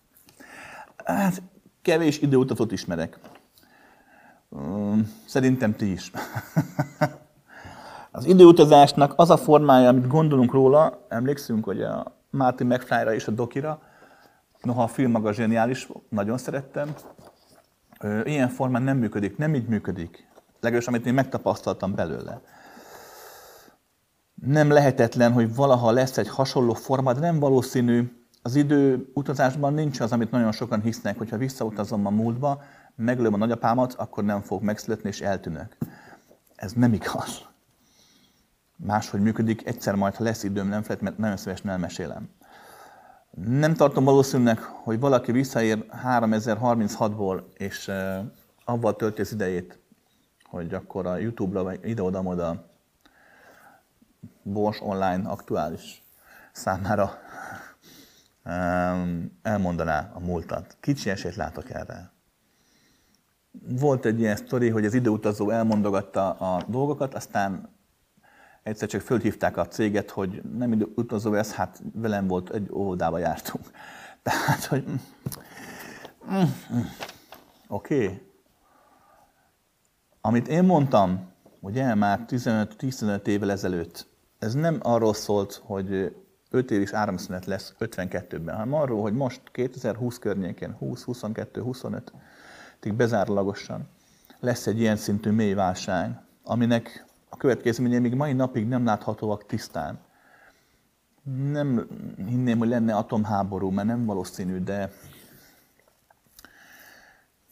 hát 1.05 1.41
kevés 1.81 2.21
időutatot 2.21 2.71
ismerek. 2.71 3.19
Szerintem 5.25 5.75
ti 5.75 5.91
is. 5.91 6.11
Az 8.13 8.25
időutazásnak 8.25 9.13
az 9.15 9.29
a 9.29 9.37
formája, 9.37 9.89
amit 9.89 10.07
gondolunk 10.07 10.51
róla, 10.51 11.05
emlékszünk, 11.09 11.63
hogy 11.63 11.81
a 11.81 12.15
Martin 12.29 12.67
McFly-ra 12.67 13.13
és 13.13 13.27
a 13.27 13.31
Dokira, 13.31 13.81
noha 14.61 14.83
a 14.83 14.87
film 14.87 15.11
maga 15.11 15.33
zseniális, 15.33 15.89
nagyon 16.09 16.37
szerettem, 16.37 16.93
ilyen 18.23 18.49
formán 18.49 18.81
nem 18.81 18.97
működik, 18.97 19.37
nem 19.37 19.55
így 19.55 19.67
működik. 19.67 20.27
Legalábbis, 20.59 20.87
amit 20.87 21.05
én 21.05 21.13
megtapasztaltam 21.13 21.95
belőle. 21.95 22.41
Nem 24.45 24.69
lehetetlen, 24.69 25.31
hogy 25.31 25.55
valaha 25.55 25.91
lesz 25.91 26.17
egy 26.17 26.29
hasonló 26.29 26.73
forma, 26.73 27.13
de 27.13 27.19
nem 27.19 27.39
valószínű. 27.39 28.11
Az 28.41 28.55
idő 28.55 29.11
utazásban 29.13 29.73
nincs 29.73 29.99
az, 29.99 30.11
amit 30.11 30.31
nagyon 30.31 30.51
sokan 30.51 30.81
hisznek, 30.81 31.17
hogyha 31.17 31.37
visszautazom 31.37 32.05
a 32.05 32.09
múltba, 32.09 32.61
meglőm 32.95 33.33
a 33.33 33.37
nagyapámat, 33.37 33.93
akkor 33.93 34.23
nem 34.23 34.41
fog 34.41 34.61
megszületni 34.61 35.09
és 35.09 35.21
eltűnök. 35.21 35.77
Ez 36.55 36.71
nem 36.71 36.93
igaz. 36.93 37.49
Máshogy 38.83 39.21
működik, 39.21 39.67
egyszer 39.67 39.95
majd, 39.95 40.15
ha 40.15 40.23
lesz 40.23 40.43
időm, 40.43 40.67
nem 40.67 40.81
felett, 40.81 41.01
mert 41.01 41.17
nagyon 41.17 41.37
szívesen 41.37 41.69
elmesélem. 41.69 42.29
Nem 43.45 43.73
tartom 43.73 44.03
valószínűleg, 44.03 44.59
hogy 44.59 44.99
valaki 44.99 45.31
visszaér 45.31 45.85
3036-ból, 46.05 47.43
és 47.53 47.87
uh, 47.87 48.17
avval 48.65 48.95
tölti 48.95 49.21
az 49.21 49.31
idejét, 49.31 49.79
hogy 50.43 50.73
akkor 50.73 51.05
a 51.05 51.17
YouTube-ra, 51.17 51.63
vagy 51.63 51.79
ide-oda-moda 51.83 52.69
Bors 54.43 54.81
online 54.81 55.29
aktuális 55.29 56.03
számára 56.51 57.11
um, 58.45 59.39
elmondaná 59.41 60.11
a 60.13 60.19
múltat. 60.19 60.77
Kicsi 60.79 61.09
esélyt 61.09 61.35
látok 61.35 61.69
erre. 61.69 62.11
Volt 63.67 64.05
egy 64.05 64.19
ilyen 64.19 64.35
sztori, 64.35 64.69
hogy 64.69 64.85
az 64.85 64.93
időutazó 64.93 65.49
elmondogatta 65.49 66.31
a 66.31 66.63
dolgokat, 66.67 67.13
aztán 67.13 67.69
egyszer 68.63 68.87
csak 68.87 69.01
fölhívták 69.01 69.57
a 69.57 69.67
céget, 69.67 70.09
hogy 70.11 70.41
nem 70.57 70.71
időutazó 70.71 71.33
ez, 71.33 71.53
hát 71.53 71.81
velem 71.93 72.27
volt, 72.27 72.49
egy 72.49 72.69
óvodába 72.71 73.17
jártunk. 73.17 73.65
Tehát, 74.23 74.65
hogy... 74.65 74.85
Oké. 77.67 78.05
Okay. 78.05 78.21
Amit 80.21 80.47
én 80.47 80.63
mondtam, 80.63 81.29
ugye 81.59 81.95
már 81.95 82.25
15-15 82.27 83.25
évvel 83.25 83.51
ezelőtt, 83.51 84.07
ez 84.39 84.53
nem 84.53 84.79
arról 84.81 85.13
szólt, 85.13 85.61
hogy 85.65 86.15
5 86.49 86.71
év 86.71 86.81
is 86.81 86.93
áramszünet 86.93 87.45
lesz 87.45 87.73
52-ben, 87.79 88.55
hanem 88.55 88.73
arról, 88.73 89.01
hogy 89.01 89.13
most 89.13 89.41
2020 89.51 90.19
környékén, 90.19 90.71
20, 90.71 91.03
22, 91.03 91.61
25 91.61 92.13
bezárólagosan 92.95 93.87
lesz 94.39 94.67
egy 94.67 94.79
ilyen 94.79 94.95
szintű 94.95 95.31
mély 95.31 95.53
válság, 95.53 96.21
aminek 96.43 97.05
a 97.33 97.37
következménye 97.37 97.99
még 97.99 98.13
mai 98.13 98.33
napig 98.33 98.67
nem 98.67 98.85
láthatóak 98.85 99.45
tisztán. 99.45 99.99
Nem 101.51 101.87
hinném, 102.27 102.57
hogy 102.57 102.67
lenne 102.67 102.95
atomháború, 102.95 103.69
mert 103.69 103.87
nem 103.87 104.05
valószínű, 104.05 104.57
de, 104.57 104.91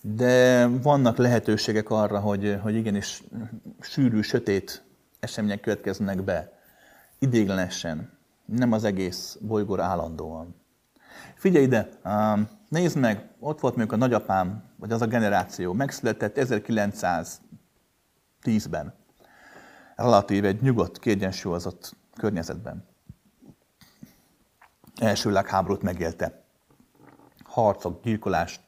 de 0.01 0.67
vannak 0.67 1.17
lehetőségek 1.17 1.89
arra, 1.89 2.19
hogy, 2.19 2.59
hogy 2.61 2.75
igenis 2.75 3.23
sűrű, 3.79 4.21
sötét 4.21 4.83
események 5.19 5.59
következnek 5.59 6.23
be 6.23 6.59
idéglenesen, 7.19 8.17
nem 8.45 8.71
az 8.71 8.83
egész 8.83 9.37
bolygóra 9.41 9.83
állandóan. 9.83 10.55
Figyelj 11.35 11.63
ide, 11.63 11.89
nézd 12.69 12.97
meg, 12.97 13.29
ott 13.39 13.59
volt 13.59 13.75
mondjuk 13.75 14.01
a 14.01 14.05
nagyapám, 14.05 14.63
vagy 14.75 14.91
az 14.91 15.01
a 15.01 15.07
generáció, 15.07 15.73
megszületett 15.73 16.35
1910-ben. 16.39 18.98
Relatív 19.99 20.45
egy 20.45 20.61
nyugodt, 20.61 20.99
kiegyensúlyozott 20.99 21.95
környezetben. 22.15 22.85
Első 24.95 25.27
világháborút 25.29 25.81
megélte. 25.81 26.43
Harcok, 27.43 28.03
gyilkolás, 28.03 28.59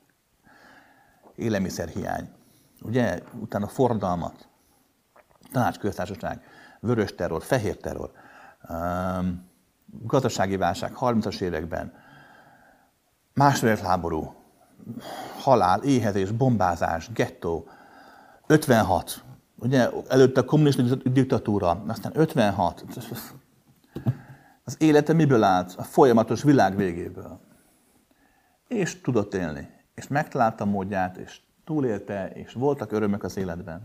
élelmiszerhiány. 1.36 2.30
Ugye, 2.82 3.20
utána 3.40 3.68
forradalmat, 3.68 4.48
tanácsköztársaság, 5.52 6.44
vörös 6.80 7.16
terror, 7.16 7.44
fehér 7.44 7.78
terror, 7.78 8.12
gazdasági 9.86 10.58
válság 10.58 10.94
30-as 11.00 11.42
években, 11.42 11.94
második 13.34 13.78
háború, 13.78 14.34
halál, 15.40 15.84
éhezés, 15.84 16.32
bombázás, 16.32 17.12
gettó, 17.12 17.70
56, 18.48 19.24
ugye 19.62 19.90
előtte 20.08 20.40
a 20.40 20.46
kommunista 20.46 20.96
diktatúra, 20.96 21.84
aztán 21.88 22.12
56, 22.16 22.86
az 24.64 24.76
élete 24.80 25.14
miből 25.14 25.44
állt? 25.44 25.74
A 25.78 25.84
folyamatos 25.84 26.44
világ 26.44 26.76
végéből. 26.76 27.40
És 28.68 29.02
tudott 29.02 29.34
élni. 29.34 29.70
És 29.96 30.08
megtalálta 30.08 30.66
módját, 30.66 31.18
és 31.18 31.40
túlélte, 31.66 32.30
és 32.30 32.54
voltak 32.54 32.92
örömök 32.92 33.24
az 33.24 33.38
életben. 33.38 33.82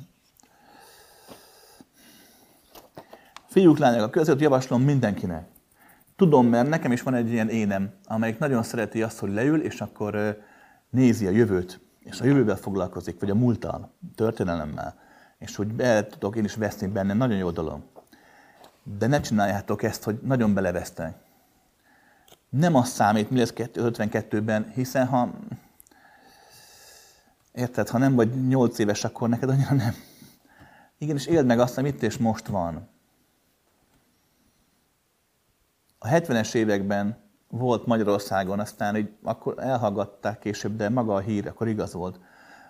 Fiúk, 3.47 3.79
lányok, 3.79 4.07
a 4.07 4.11
között 4.11 4.41
javaslom 4.41 4.83
mindenkinek. 4.83 5.49
Tudom, 6.17 6.47
mert 6.47 6.69
nekem 6.69 6.93
is 6.93 7.03
van 7.03 7.15
egy 7.15 7.31
ilyen 7.31 7.49
énem, 7.49 7.95
amelyik 8.05 8.39
nagyon 8.39 8.63
szereti 8.63 9.03
azt, 9.03 9.19
hogy 9.19 9.33
leül, 9.33 9.63
és 9.63 9.81
akkor 9.81 10.39
nézi 10.91 11.27
a 11.27 11.31
jövőt, 11.31 11.81
és 11.99 12.21
a 12.21 12.25
jövővel 12.25 12.57
foglalkozik, 12.57 13.21
vagy 13.21 13.31
a 13.31 13.35
múlttal, 13.35 13.93
történelemmel, 14.15 15.06
és 15.39 15.57
hogy 15.57 15.67
be 15.67 16.07
tudok 16.07 16.37
én 16.37 16.45
is 16.45 16.55
veszni 16.55 16.87
benne, 16.87 17.15
nagyon 17.15 17.37
jó 17.37 17.51
dolog. 17.51 17.81
De 18.83 19.07
ne 19.07 19.21
csináljátok 19.21 19.83
ezt, 19.83 20.03
hogy 20.03 20.19
nagyon 20.23 20.55
belevesztek. 20.55 21.15
Nem 22.49 22.75
az 22.75 22.89
számít, 22.89 23.31
mi 23.31 23.39
lesz 23.39 23.53
52-ben, 23.57 24.73
hiszen 24.75 25.07
ha 25.07 25.31
Érted, 27.57 27.89
ha 27.89 27.99
nem 27.99 28.15
vagy 28.15 28.47
8 28.49 28.79
éves, 28.79 29.05
akkor 29.05 29.29
neked 29.29 29.49
annyira 29.49 29.75
nem. 29.75 29.95
Igenis, 30.99 31.27
éld 31.27 31.47
meg 31.47 31.59
azt, 31.59 31.79
amit 31.79 31.95
itt 31.95 32.03
és 32.03 32.17
most 32.17 32.47
van. 32.47 32.89
A 35.99 36.09
70-es 36.09 36.55
években 36.55 37.17
volt 37.49 37.87
Magyarországon, 37.87 38.61
aztán 38.61 38.97
így, 38.97 39.11
akkor 39.23 39.55
elhallgatták 39.59 40.39
később, 40.39 40.77
de 40.77 40.89
maga 40.89 41.15
a 41.15 41.19
hír 41.19 41.47
akkor 41.47 41.69
igaz 41.69 41.93
volt. 41.93 42.21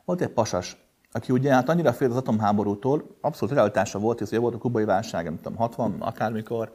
Volt 0.05 0.21
egy 0.21 0.29
pasas, 0.29 0.77
aki 1.17 1.33
ugye 1.33 1.53
hát 1.53 1.69
annyira 1.69 1.93
fél 1.93 2.11
az 2.11 2.17
atomháborútól, 2.17 3.17
abszolút 3.21 3.55
realitása 3.55 3.99
volt, 3.99 4.19
hogy 4.19 4.39
volt 4.39 4.55
a 4.55 4.59
kubai 4.59 4.85
válság, 4.85 5.25
nem 5.25 5.37
tudom, 5.37 5.59
60 5.59 5.97
akármikor, 6.01 6.73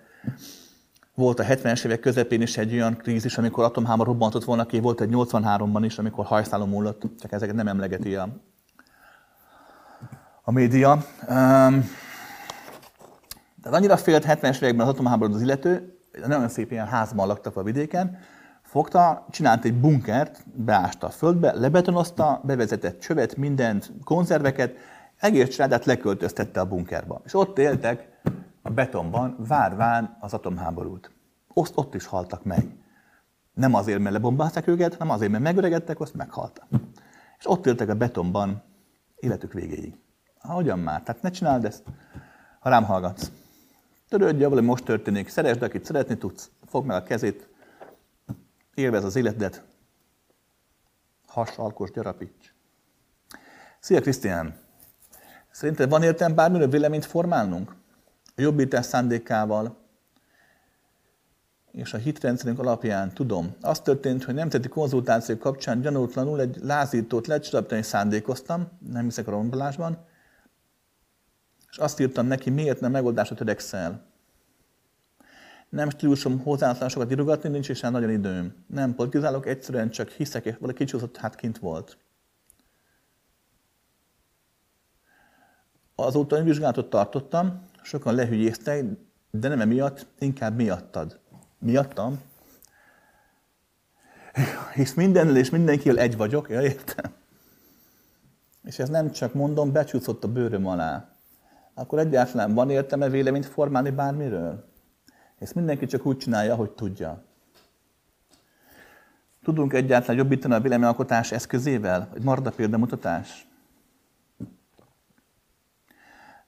volt 1.15 1.39
a 1.39 1.43
70-es 1.43 1.85
évek 1.85 1.99
közepén 1.99 2.41
is 2.41 2.57
egy 2.57 2.73
olyan 2.73 2.97
krízis, 2.97 3.37
amikor 3.37 3.63
atomháború 3.63 4.11
robbantott 4.11 4.43
volna 4.43 4.65
ki, 4.65 4.79
volt 4.79 5.01
egy 5.01 5.09
83-ban 5.11 5.81
is, 5.83 5.97
amikor 5.97 6.25
hajszálon 6.25 6.69
múlott, 6.69 7.01
csak 7.19 7.31
ezeket 7.31 7.55
nem 7.55 7.67
emlegeti 7.67 8.15
a, 8.15 8.29
a 10.43 10.51
média. 10.51 10.91
Um, 10.91 11.89
tehát 13.61 13.77
annyira 13.77 13.97
félt 13.97 14.25
70-es 14.27 14.55
években 14.55 14.87
az 14.87 14.93
atomháború 14.93 15.33
az 15.33 15.41
illető, 15.41 15.97
nagyon 16.27 16.49
szép 16.49 16.71
ilyen 16.71 16.87
házban 16.87 17.27
laktak 17.27 17.55
a 17.57 17.63
vidéken, 17.63 18.17
fogta, 18.71 19.25
csinált 19.29 19.65
egy 19.65 19.79
bunkert, 19.79 20.43
beásta 20.55 21.07
a 21.07 21.09
földbe, 21.09 21.53
lebetonozta, 21.53 22.41
bevezetett 22.43 22.99
csövet, 22.99 23.35
mindent, 23.35 23.91
konzerveket, 24.03 24.75
egész 25.17 25.49
családát 25.49 25.85
leköltöztette 25.85 26.59
a 26.59 26.65
bunkerba. 26.65 27.21
És 27.25 27.33
ott 27.33 27.57
éltek 27.57 28.21
a 28.61 28.69
betonban, 28.69 29.35
várván 29.47 30.17
az 30.19 30.33
atomháborút. 30.33 31.11
Ott, 31.53 31.77
ott 31.77 31.95
is 31.95 32.05
haltak 32.05 32.43
meg. 32.43 32.65
Nem 33.53 33.73
azért, 33.73 33.99
mert 33.99 34.13
lebombázták 34.13 34.67
őket, 34.67 34.95
hanem 34.95 35.13
azért, 35.13 35.31
mert 35.31 35.43
megöregedtek, 35.43 35.99
azt 35.99 36.15
meghaltak. 36.15 36.65
És 37.37 37.49
ott 37.49 37.65
éltek 37.65 37.89
a 37.89 37.95
betonban 37.95 38.63
életük 39.15 39.53
végéig. 39.53 39.99
Hogyan 40.39 40.79
már? 40.79 41.03
Tehát 41.03 41.21
ne 41.21 41.29
csináld 41.29 41.65
ezt, 41.65 41.83
ha 42.59 42.69
rám 42.69 42.83
hallgatsz. 42.83 43.31
Törődj 44.09 44.43
hogy 44.43 44.63
most 44.63 44.85
történik, 44.85 45.29
szeresd, 45.29 45.61
akit 45.61 45.85
szeretni 45.85 46.17
tudsz, 46.17 46.49
fogd 46.65 46.85
meg 46.85 46.95
a 46.95 47.03
kezét, 47.03 47.49
élvez 48.73 49.03
az 49.03 49.15
életedet, 49.15 49.63
hasalkos, 51.27 51.91
gyarapíts. 51.91 52.53
Szia 53.79 54.01
Krisztián! 54.01 54.59
Szerinted 55.51 55.89
van 55.89 56.03
értelme 56.03 56.35
bármilyen 56.35 56.69
véleményt 56.69 57.05
formálnunk? 57.05 57.75
a 58.35 58.41
jobbítás 58.41 58.85
szándékával, 58.85 59.77
és 61.71 61.93
a 61.93 61.97
hitrendszerünk 61.97 62.59
alapján 62.59 63.13
tudom. 63.13 63.55
Az 63.61 63.79
történt, 63.79 64.23
hogy 64.23 64.33
nemzeti 64.33 64.67
konzultáció 64.67 65.37
kapcsán 65.37 65.81
gyanútlanul 65.81 66.39
egy 66.41 66.57
lázítót 66.61 67.27
lecsapítani 67.27 67.81
szándékoztam, 67.81 68.67
nem 68.91 69.03
hiszek 69.03 69.27
a 69.27 69.31
rombolásban, 69.31 70.05
és 71.69 71.77
azt 71.77 71.99
írtam 71.99 72.25
neki, 72.25 72.49
miért 72.49 72.79
nem 72.79 72.91
megoldásra 72.91 73.35
törekszel. 73.35 74.10
Nem 75.71 75.89
stílusom 75.89 76.39
hozzáállatlan 76.39 76.89
sokat 76.89 77.11
írogatni, 77.11 77.49
nincs 77.49 77.69
is 77.69 77.79
nagyon 77.79 78.09
időm. 78.09 78.65
Nem 78.67 78.95
politizálok, 78.95 79.45
egyszerűen 79.45 79.89
csak 79.89 80.09
hiszek, 80.09 80.45
és 80.45 80.57
valaki 80.57 80.77
kicsúszott, 80.77 81.17
hát 81.17 81.35
kint 81.35 81.57
volt. 81.57 81.97
Azóta 85.95 86.37
önvizsgálatot 86.37 86.89
tartottam, 86.89 87.65
sokan 87.81 88.15
lehügyéztek, 88.15 88.85
de 89.31 89.47
nem 89.47 89.61
emiatt, 89.61 90.05
inkább 90.19 90.55
miattad. 90.55 91.19
Miattam? 91.59 92.21
Hisz 94.73 94.93
mindennel 94.93 95.37
és 95.37 95.49
mindenkivel 95.49 95.97
egy 95.97 96.17
vagyok, 96.17 96.49
ja, 96.49 96.61
értem? 96.61 97.13
És 98.63 98.79
ez 98.79 98.89
nem 98.89 99.11
csak 99.11 99.33
mondom, 99.33 99.71
becsúszott 99.71 100.23
a 100.23 100.31
bőröm 100.31 100.67
alá. 100.67 101.15
Akkor 101.73 101.99
egyáltalán 101.99 102.53
van 102.53 102.69
értelme 102.69 103.09
véleményt 103.09 103.45
formálni 103.45 103.89
bármiről? 103.89 104.70
Ezt 105.41 105.55
mindenki 105.55 105.85
csak 105.85 106.05
úgy 106.05 106.17
csinálja, 106.17 106.55
hogy 106.55 106.71
tudja. 106.71 107.23
Tudunk 109.43 109.73
egyáltalán 109.73 110.17
jobbítani 110.17 110.53
a 110.53 110.59
véleményalkotás 110.59 111.31
eszközével? 111.31 112.09
Egy 112.15 112.23
marda 112.23 112.51
példamutatás? 112.51 113.47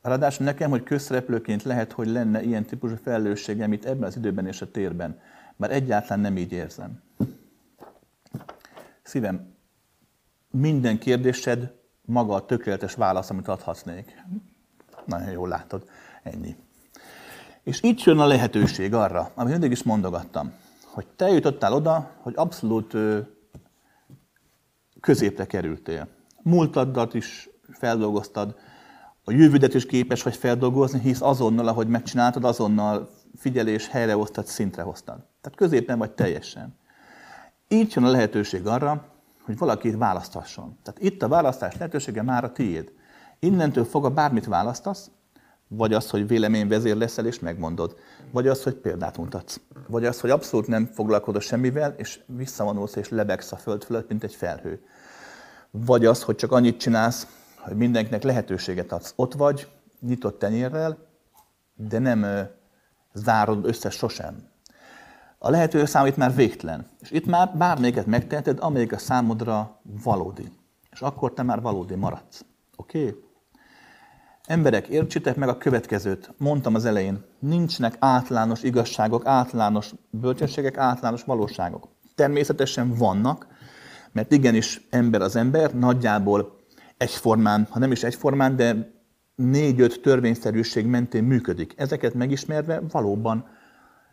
Ráadásul 0.01 0.45
nekem, 0.45 0.69
hogy 0.69 0.83
közszereplőként 0.83 1.63
lehet, 1.63 1.91
hogy 1.91 2.07
lenne 2.07 2.43
ilyen 2.43 2.65
típusú 2.65 2.95
felelősségem 2.95 3.73
itt 3.73 3.85
ebben 3.85 4.07
az 4.07 4.15
időben 4.15 4.47
és 4.47 4.61
a 4.61 4.71
térben, 4.71 5.19
mert 5.55 5.73
egyáltalán 5.73 6.19
nem 6.19 6.37
így 6.37 6.51
érzem. 6.51 7.01
Szívem, 9.01 9.55
minden 10.51 10.97
kérdésed 10.97 11.73
maga 12.01 12.33
a 12.33 12.45
tökéletes 12.45 12.93
válasz, 12.93 13.29
amit 13.29 13.47
adhatnék. 13.47 14.23
Nagyon 15.05 15.31
jól 15.31 15.47
látod. 15.47 15.89
Ennyi. 16.23 16.55
És 17.63 17.81
itt 17.81 18.03
jön 18.03 18.19
a 18.19 18.25
lehetőség 18.25 18.93
arra, 18.93 19.31
amit 19.35 19.51
mindig 19.51 19.71
is 19.71 19.83
mondogattam, 19.83 20.53
hogy 20.85 21.07
te 21.15 21.27
jutottál 21.27 21.73
oda, 21.73 22.11
hogy 22.21 22.33
abszolút 22.35 22.95
középre 24.99 25.45
kerültél. 25.45 26.07
Múltadat 26.41 27.13
is 27.13 27.49
feldolgoztad, 27.71 28.55
a 29.23 29.31
jövődet 29.31 29.73
is 29.73 29.85
képes 29.85 30.23
vagy 30.23 30.35
feldolgozni, 30.35 30.99
hisz 30.99 31.21
azonnal, 31.21 31.67
ahogy 31.67 31.87
megcsináltad, 31.87 32.43
azonnal 32.43 33.09
figyelés 33.37 33.87
helyrehoztad, 33.87 34.45
szintre 34.45 34.81
hoztad. 34.81 35.15
Tehát 35.41 35.57
középen 35.57 35.97
vagy 35.97 36.11
teljesen. 36.11 36.75
Így 37.67 37.93
jön 37.95 38.03
a 38.03 38.09
lehetőség 38.09 38.67
arra, 38.67 39.05
hogy 39.41 39.57
valaki 39.57 39.91
választhasson. 39.91 40.77
Tehát 40.83 41.01
itt 41.01 41.21
a 41.21 41.27
választás 41.27 41.73
lehetősége 41.73 42.21
már 42.21 42.43
a 42.43 42.51
tiéd. 42.51 42.91
Innentől 43.39 43.85
fogva 43.85 44.09
bármit 44.09 44.45
választasz, 44.45 45.11
vagy 45.75 45.93
az, 45.93 46.09
hogy 46.09 46.27
véleményvezér 46.27 46.95
leszel 46.95 47.25
és 47.25 47.39
megmondod, 47.39 47.95
vagy 48.31 48.47
az, 48.47 48.63
hogy 48.63 48.73
példát 48.73 49.17
mutatsz, 49.17 49.59
vagy 49.87 50.05
az, 50.05 50.19
hogy 50.19 50.29
abszolút 50.29 50.67
nem 50.67 50.85
foglalkozol 50.85 51.41
semmivel, 51.41 51.93
és 51.97 52.19
visszavonulsz 52.25 52.95
és 52.95 53.09
lebegsz 53.09 53.51
a 53.51 53.55
föld 53.55 53.83
fölött, 53.83 54.09
mint 54.09 54.23
egy 54.23 54.35
felhő. 54.35 54.83
Vagy 55.71 56.05
az, 56.05 56.23
hogy 56.23 56.35
csak 56.35 56.51
annyit 56.51 56.79
csinálsz, 56.79 57.27
hogy 57.57 57.75
mindenkinek 57.75 58.23
lehetőséget 58.23 58.91
adsz. 58.91 59.13
Ott 59.15 59.33
vagy, 59.33 59.67
nyitott 59.99 60.39
tenyérrel, 60.39 60.97
de 61.75 61.99
nem 61.99 62.25
zárod 63.13 63.65
össze 63.65 63.89
sosem. 63.89 64.51
A 65.37 65.49
lehetőség 65.49 65.87
számít 65.87 66.17
már 66.17 66.35
végtelen. 66.35 66.87
És 66.99 67.11
itt 67.11 67.25
már 67.25 67.57
bármelyiket 67.57 68.05
megteheted, 68.05 68.57
amelyik 68.59 68.91
a 68.91 68.97
számodra 68.97 69.79
valódi. 70.03 70.51
És 70.91 71.01
akkor 71.01 71.33
te 71.33 71.43
már 71.43 71.61
valódi 71.61 71.95
maradsz. 71.95 72.45
Oké? 72.75 73.07
Okay? 73.07 73.23
Emberek, 74.47 74.87
értsétek 74.87 75.35
meg 75.35 75.49
a 75.49 75.57
következőt. 75.57 76.33
Mondtam 76.37 76.75
az 76.75 76.85
elején, 76.85 77.23
nincsenek 77.39 77.95
általános 77.99 78.63
igazságok, 78.63 79.25
általános 79.25 79.91
bölcsességek, 80.09 80.77
általános 80.77 81.23
valóságok. 81.23 81.87
Természetesen 82.15 82.93
vannak, 82.93 83.47
mert 84.11 84.31
igenis 84.31 84.87
ember 84.89 85.21
az 85.21 85.35
ember, 85.35 85.75
nagyjából 85.75 86.59
egyformán, 86.97 87.67
ha 87.69 87.79
nem 87.79 87.91
is 87.91 88.03
egyformán, 88.03 88.55
de 88.55 88.93
négy-öt 89.35 90.01
törvényszerűség 90.01 90.85
mentén 90.85 91.23
működik. 91.23 91.73
Ezeket 91.77 92.13
megismerve 92.13 92.81
valóban 92.91 93.47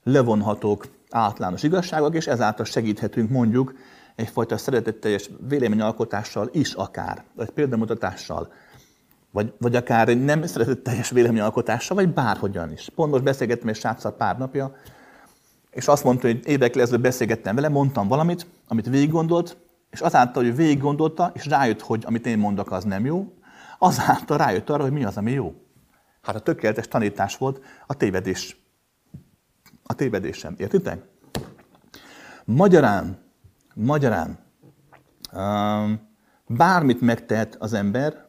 levonhatók 0.02 0.88
általános 1.10 1.62
igazságok, 1.62 2.14
és 2.14 2.26
ezáltal 2.26 2.64
segíthetünk 2.64 3.30
mondjuk 3.30 3.74
egyfajta 4.16 4.56
szeretetteljes 4.56 5.30
véleményalkotással 5.48 6.48
is 6.52 6.72
akár, 6.72 7.24
vagy 7.34 7.50
példamutatással, 7.50 8.52
vagy, 9.30 9.52
vagy 9.58 9.76
akár 9.76 10.08
nem 10.08 10.46
szeretetteljes 10.46 11.10
véleményalkotással, 11.10 11.96
vagy 11.96 12.12
bárhogyan 12.12 12.72
is. 12.72 12.88
Pont 12.94 13.10
most 13.10 13.22
beszélgettem 13.22 13.68
egy 13.68 13.76
sráccal 13.76 14.12
pár 14.12 14.38
napja, 14.38 14.76
és 15.70 15.88
azt 15.88 16.04
mondta, 16.04 16.26
hogy 16.26 16.40
évekkel 16.44 16.82
ezelőtt 16.82 17.02
beszélgettem 17.02 17.54
vele, 17.54 17.68
mondtam 17.68 18.08
valamit, 18.08 18.46
amit 18.68 18.88
végig 18.88 19.10
gondolt, 19.10 19.56
és 19.90 20.00
azáltal, 20.00 20.42
hogy 20.42 20.56
végig 20.56 20.80
gondolta, 20.80 21.30
és 21.34 21.46
rájött, 21.46 21.80
hogy 21.80 22.02
amit 22.06 22.26
én 22.26 22.38
mondok, 22.38 22.72
az 22.72 22.84
nem 22.84 23.04
jó, 23.04 23.32
azáltal 23.78 24.38
rájött 24.38 24.70
arra, 24.70 24.82
hogy 24.82 24.92
mi 24.92 25.04
az, 25.04 25.16
ami 25.16 25.30
jó. 25.30 25.54
Hát 26.22 26.34
a 26.34 26.40
tökéletes 26.40 26.88
tanítás 26.88 27.36
volt 27.36 27.60
a 27.86 27.94
tévedés. 27.94 28.56
A 29.82 29.94
tévedésem. 29.94 30.54
Értitek? 30.58 31.02
Magyarán, 32.44 33.18
magyarán, 33.74 34.38
bármit 36.46 37.00
megtehet 37.00 37.56
az 37.58 37.72
ember, 37.72 38.28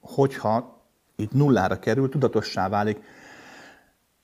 hogyha 0.00 0.82
itt 1.16 1.32
nullára 1.32 1.78
kerül, 1.78 2.08
tudatossá 2.08 2.68
válik 2.68 3.00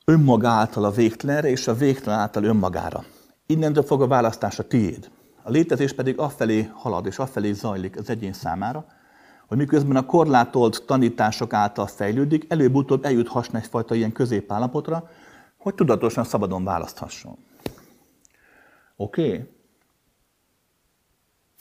önmaga 0.04 0.48
által 0.48 0.84
a 0.84 0.90
végtelenre, 0.90 1.48
és 1.48 1.68
a 1.68 1.74
végtelen 1.74 2.18
által 2.18 2.44
önmagára. 2.44 3.04
Innentől 3.46 3.82
fog 3.82 4.02
a 4.02 4.06
választás 4.06 4.58
a 4.58 4.66
tiéd. 4.66 5.10
A 5.42 5.50
létezés 5.50 5.92
pedig 5.92 6.18
afelé 6.18 6.70
halad 6.74 7.06
és 7.06 7.18
afelé 7.18 7.52
zajlik 7.52 7.96
az 7.96 8.10
egyén 8.10 8.32
számára, 8.32 8.86
hogy 9.46 9.56
miközben 9.56 9.96
a 9.96 10.06
korlátolt 10.06 10.82
tanítások 10.86 11.52
által 11.52 11.86
fejlődik, 11.86 12.44
előbb-utóbb 12.48 13.04
eljuthasson 13.04 13.56
egyfajta 13.56 13.94
ilyen 13.94 14.12
középállapotra, 14.12 15.10
hogy 15.56 15.74
tudatosan 15.74 16.24
szabadon 16.24 16.64
választhasson. 16.64 17.36
Oké? 18.96 19.26
Okay? 19.26 19.55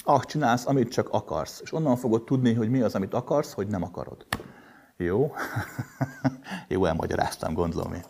Azt 0.07 0.27
csinálsz, 0.27 0.68
amit 0.68 0.91
csak 0.91 1.10
akarsz, 1.10 1.60
és 1.64 1.73
onnan 1.73 1.95
fogod 1.95 2.23
tudni, 2.23 2.53
hogy 2.53 2.69
mi 2.69 2.82
az, 2.82 2.95
amit 2.95 3.14
akarsz, 3.14 3.53
hogy 3.53 3.68
nem 3.68 3.84
akarod. 3.84 4.26
Jó? 4.98 5.34
Jó, 6.68 6.86
elmagyaráztam, 6.86 7.53
gondolom 7.53 7.94
én. 7.94 8.03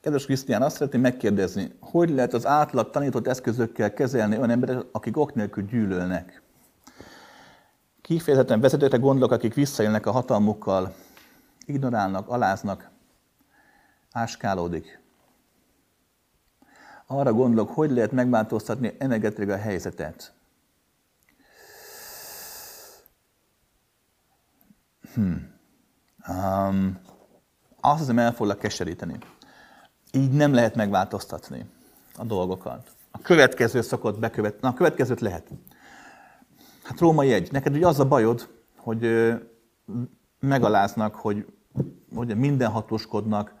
Kedves 0.00 0.24
Krisztián, 0.24 0.62
azt 0.62 0.76
szeretném 0.76 1.00
megkérdezni, 1.00 1.72
hogy 1.80 2.10
lehet 2.10 2.34
az 2.34 2.46
átlag 2.46 2.90
tanított 2.90 3.26
eszközökkel 3.26 3.92
kezelni 3.92 4.36
olyan 4.36 4.50
emberek, 4.50 4.84
akik 4.92 5.16
ok 5.16 5.34
nélkül 5.34 5.64
gyűlölnek? 5.64 6.42
Kifejezetten 8.02 8.60
vezetőkre 8.60 8.98
gondolok, 8.98 9.32
akik 9.32 9.54
visszaélnek 9.54 10.06
a 10.06 10.10
hatalmukkal, 10.10 10.94
ignorálnak, 11.66 12.28
aláznak, 12.28 12.90
áskálódik. 14.12 15.00
Arra 17.12 17.32
gondolok, 17.32 17.70
hogy 17.70 17.90
lehet 17.90 18.12
megváltoztatni 18.12 18.94
energetikai 18.98 19.54
a 19.54 19.56
helyzetet. 19.56 20.32
Hmm. 25.14 25.52
Um, 26.28 27.00
azt 27.80 27.98
hiszem, 27.98 28.18
el 28.18 28.32
foglak 28.32 28.58
keseríteni. 28.58 29.18
Így 30.12 30.32
nem 30.32 30.54
lehet 30.54 30.74
megváltoztatni 30.74 31.70
a 32.16 32.24
dolgokat. 32.24 32.90
A 33.10 33.18
következő 33.18 33.80
szokott 33.80 34.18
bekövetni. 34.18 34.58
Na, 34.62 34.68
a 34.68 34.74
következőt 34.74 35.20
lehet. 35.20 35.48
Hát 36.82 37.00
római 37.00 37.32
egy. 37.32 37.52
Neked 37.52 37.74
ugye 37.74 37.86
az 37.86 38.00
a 38.00 38.08
bajod, 38.08 38.48
hogy 38.76 39.32
megaláznak, 40.40 41.14
hogy, 41.14 41.46
hogy 42.14 42.36
minden 42.36 42.70
hatóskodnak, 42.70 43.54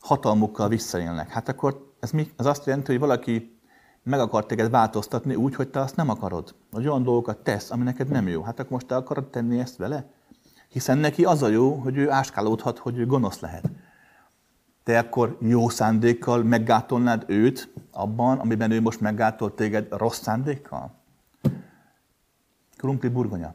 hatalmukkal 0.00 0.68
visszaélnek. 0.68 1.28
Hát 1.28 1.48
akkor 1.48 1.94
ez, 2.06 2.12
mi? 2.12 2.30
ez 2.36 2.46
azt 2.46 2.66
jelenti, 2.66 2.90
hogy 2.90 3.00
valaki 3.00 3.58
meg 4.02 4.20
akar 4.20 4.46
téged 4.46 4.70
változtatni 4.70 5.34
úgy, 5.34 5.54
hogy 5.54 5.68
te 5.68 5.80
azt 5.80 5.96
nem 5.96 6.08
akarod. 6.08 6.54
Hogy 6.72 6.88
olyan 6.88 7.02
dolgokat 7.02 7.38
tesz, 7.38 7.70
ami 7.70 7.82
neked 7.82 8.08
nem 8.08 8.28
jó. 8.28 8.42
Hát 8.42 8.58
akkor 8.58 8.72
most 8.72 8.86
te 8.86 8.96
akarod 8.96 9.30
tenni 9.30 9.58
ezt 9.58 9.76
vele? 9.76 10.10
Hiszen 10.68 10.98
neki 10.98 11.24
az 11.24 11.42
a 11.42 11.48
jó, 11.48 11.74
hogy 11.74 11.96
ő 11.96 12.10
áskálódhat, 12.10 12.78
hogy 12.78 12.98
ő 12.98 13.06
gonosz 13.06 13.40
lehet 13.40 13.70
te 14.86 14.98
akkor 14.98 15.36
jó 15.40 15.68
szándékkal 15.68 16.42
meggátolnád 16.42 17.24
őt 17.26 17.72
abban, 17.92 18.38
amiben 18.38 18.70
ő 18.70 18.80
most 18.80 19.00
meggátolt 19.00 19.54
téged 19.54 19.86
rossz 19.90 20.20
szándékkal? 20.20 20.94
Krumpli 22.76 23.08
burgonya. 23.08 23.54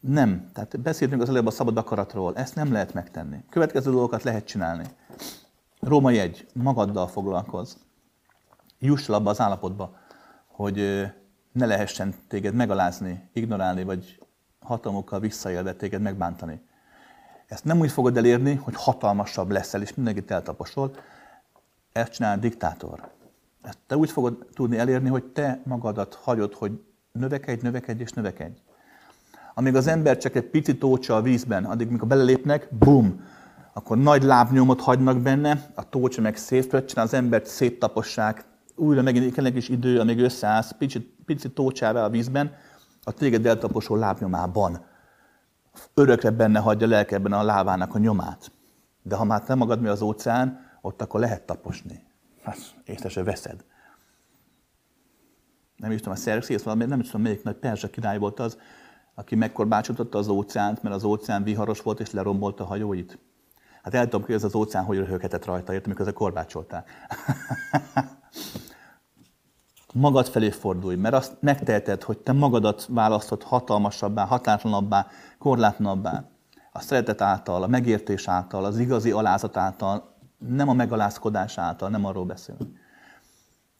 Nem. 0.00 0.50
Tehát 0.52 0.80
beszéltünk 0.80 1.22
az 1.22 1.28
előbb 1.28 1.46
a 1.46 1.50
szabad 1.50 1.76
akaratról. 1.76 2.36
Ezt 2.36 2.54
nem 2.54 2.72
lehet 2.72 2.94
megtenni. 2.94 3.44
Következő 3.50 3.90
dolgokat 3.90 4.22
lehet 4.22 4.46
csinálni. 4.46 4.84
Római 5.80 6.18
egy, 6.18 6.46
magaddal 6.52 7.06
foglalkozz. 7.06 7.74
Juss 8.78 9.08
abba 9.08 9.30
az 9.30 9.40
állapotba, 9.40 9.96
hogy 10.46 10.76
ne 11.52 11.66
lehessen 11.66 12.14
téged 12.28 12.54
megalázni, 12.54 13.28
ignorálni, 13.32 13.84
vagy 13.84 14.22
hatalmokkal 14.60 15.20
visszaélve 15.20 15.74
téged 15.74 16.00
megbántani. 16.00 16.60
Ezt 17.46 17.64
nem 17.64 17.78
úgy 17.78 17.90
fogod 17.90 18.16
elérni, 18.16 18.54
hogy 18.54 18.74
hatalmasabb 18.76 19.50
leszel, 19.50 19.82
és 19.82 19.94
mindenkit 19.94 20.30
eltaposol. 20.30 20.96
Ezt 21.92 22.12
csinál 22.12 22.36
a 22.36 22.40
diktátor. 22.40 23.10
Ezt 23.62 23.78
te 23.86 23.96
úgy 23.96 24.10
fogod 24.10 24.46
tudni 24.54 24.78
elérni, 24.78 25.08
hogy 25.08 25.24
te 25.24 25.60
magadat 25.64 26.14
hagyod, 26.14 26.54
hogy 26.54 26.80
növekedj, 27.12 27.62
növekedj 27.62 28.02
és 28.02 28.12
növekedj. 28.12 28.58
Amíg 29.54 29.74
az 29.74 29.86
ember 29.86 30.18
csak 30.18 30.34
egy 30.34 30.44
pici 30.44 30.78
tócsa 30.78 31.16
a 31.16 31.22
vízben, 31.22 31.64
addig, 31.64 31.88
mikor 31.88 32.08
belelépnek, 32.08 32.68
bum, 32.78 33.24
akkor 33.76 33.98
nagy 33.98 34.22
lábnyomot 34.22 34.80
hagynak 34.80 35.20
benne, 35.20 35.70
a 35.74 35.88
tócsa 35.88 36.20
meg 36.20 36.36
szétfröccsen, 36.36 37.02
az 37.02 37.14
embert 37.14 37.46
széttapossák, 37.46 38.44
újra 38.74 39.02
megint 39.02 39.34
kell 39.34 39.46
is 39.46 39.68
idő, 39.68 40.00
amíg 40.00 40.18
összeállsz 40.18 40.72
pici, 40.78 41.14
pici 41.24 41.50
tócsává 41.50 42.04
a 42.04 42.08
vízben, 42.08 42.54
a 43.02 43.12
téged 43.12 43.46
eltaposó 43.46 43.96
lábnyomában. 43.96 44.84
Örökre 45.94 46.30
benne 46.30 46.58
hagyja 46.58 46.86
lelkebben 46.86 47.32
a 47.32 47.42
lábának 47.42 47.94
a 47.94 47.98
nyomát. 47.98 48.52
De 49.02 49.16
ha 49.16 49.24
már 49.24 49.42
te 49.42 49.54
magad 49.54 49.80
mi 49.80 49.88
az 49.88 50.02
óceán, 50.02 50.60
ott 50.80 51.02
akkor 51.02 51.20
lehet 51.20 51.46
taposni. 51.46 52.06
Hát, 52.42 52.58
észre 52.84 53.08
se 53.08 53.22
veszed. 53.22 53.64
Nem 55.76 55.90
is 55.90 55.98
tudom, 55.98 56.14
a 56.14 56.16
Szerxész 56.16 56.62
valami, 56.62 56.84
nem 56.84 57.00
is 57.00 57.06
tudom, 57.06 57.22
melyik 57.22 57.42
nagy 57.42 57.56
perzsa 57.56 57.90
király 57.90 58.18
volt 58.18 58.40
az, 58.40 58.58
aki 59.14 59.34
megkorbácsította 59.34 60.18
az 60.18 60.28
óceánt, 60.28 60.82
mert 60.82 60.94
az 60.94 61.04
óceán 61.04 61.42
viharos 61.42 61.82
volt, 61.82 62.00
és 62.00 62.10
lerombolta 62.10 62.64
a 62.64 62.66
hajóit. 62.66 63.18
Hát 63.86 63.94
el 63.94 64.04
tudom 64.04 64.22
hogy 64.22 64.34
ez 64.34 64.44
az 64.44 64.54
óceán 64.54 64.84
hogy 64.84 64.96
röhöghetett 64.96 65.44
rajta, 65.44 65.72
értem, 65.72 65.92
mikor 65.96 66.12
korbácsoltál. 66.12 66.84
magad 69.92 70.26
felé 70.26 70.50
fordulj, 70.50 70.96
mert 70.96 71.14
azt 71.14 71.36
megteheted, 71.40 72.02
hogy 72.02 72.18
te 72.18 72.32
magadat 72.32 72.86
választod 72.88 73.42
hatalmasabbá, 73.42 74.24
hatátlanabbá, 74.24 75.06
korlátlanabbá. 75.38 76.24
A 76.72 76.80
szeretet 76.80 77.20
által, 77.20 77.62
a 77.62 77.66
megértés 77.66 78.28
által, 78.28 78.64
az 78.64 78.78
igazi 78.78 79.10
alázat 79.10 79.56
által, 79.56 80.14
nem 80.38 80.68
a 80.68 80.72
megalázkodás 80.72 81.58
által, 81.58 81.88
nem 81.88 82.04
arról 82.04 82.24
beszélünk. 82.24 82.78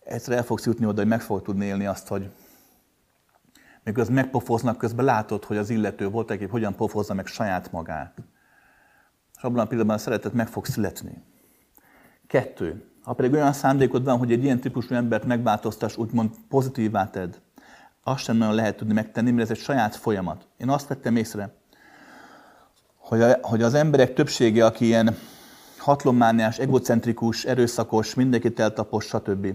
Egyszer 0.01 0.37
el 0.37 0.43
fogsz 0.43 0.67
jutni 0.67 0.87
oda, 0.87 1.01
hogy 1.01 1.11
meg 1.11 1.21
fogod 1.21 1.43
tudni 1.43 1.65
élni 1.65 1.87
azt, 1.87 2.09
hogy 2.09 2.31
miközben 3.85 4.15
megpofoznak, 4.15 4.77
közben 4.77 5.05
látod, 5.05 5.45
hogy 5.45 5.57
az 5.57 5.71
illető 5.71 6.09
volt, 6.09 6.31
aki 6.31 6.45
hogyan 6.45 6.75
pofozza 6.75 7.15
meg 7.15 7.27
saját 7.27 7.73
magát. 7.73 8.23
És 9.37 9.43
abban 9.43 9.59
a 9.59 9.67
pillanatban 9.67 9.97
a 9.97 10.01
szeretet 10.01 10.33
meg 10.33 10.49
fog 10.49 10.67
születni. 10.67 11.23
Kettő. 12.27 12.85
Ha 13.03 13.13
pedig 13.13 13.33
olyan 13.33 13.53
szándékod 13.53 14.05
van, 14.05 14.19
hogy 14.19 14.33
egy 14.33 14.45
ilyen 14.45 14.61
típusú 14.61 14.95
embert 14.95 15.25
megváltoztass, 15.25 15.97
úgymond 15.97 16.31
pozitívvá 16.49 17.11
tedd, 17.11 17.35
azt 18.03 18.25
sem 18.25 18.37
nagyon 18.37 18.55
lehet 18.55 18.77
tudni 18.77 18.93
megtenni, 18.93 19.31
mert 19.31 19.51
ez 19.51 19.57
egy 19.57 19.63
saját 19.63 19.97
folyamat. 19.97 20.49
Én 20.57 20.69
azt 20.69 20.89
vettem 20.89 21.17
észre, 21.17 21.55
hogy, 22.97 23.21
a, 23.21 23.39
hogy 23.43 23.63
az 23.63 23.75
emberek 23.75 24.15
többsége, 24.15 24.65
aki 24.65 24.85
ilyen 24.85 25.17
hatlommániás, 25.79 26.59
egocentrikus, 26.59 27.45
erőszakos, 27.45 28.15
mindenkit 28.15 28.61
eltapos, 28.61 29.05
stb. 29.05 29.47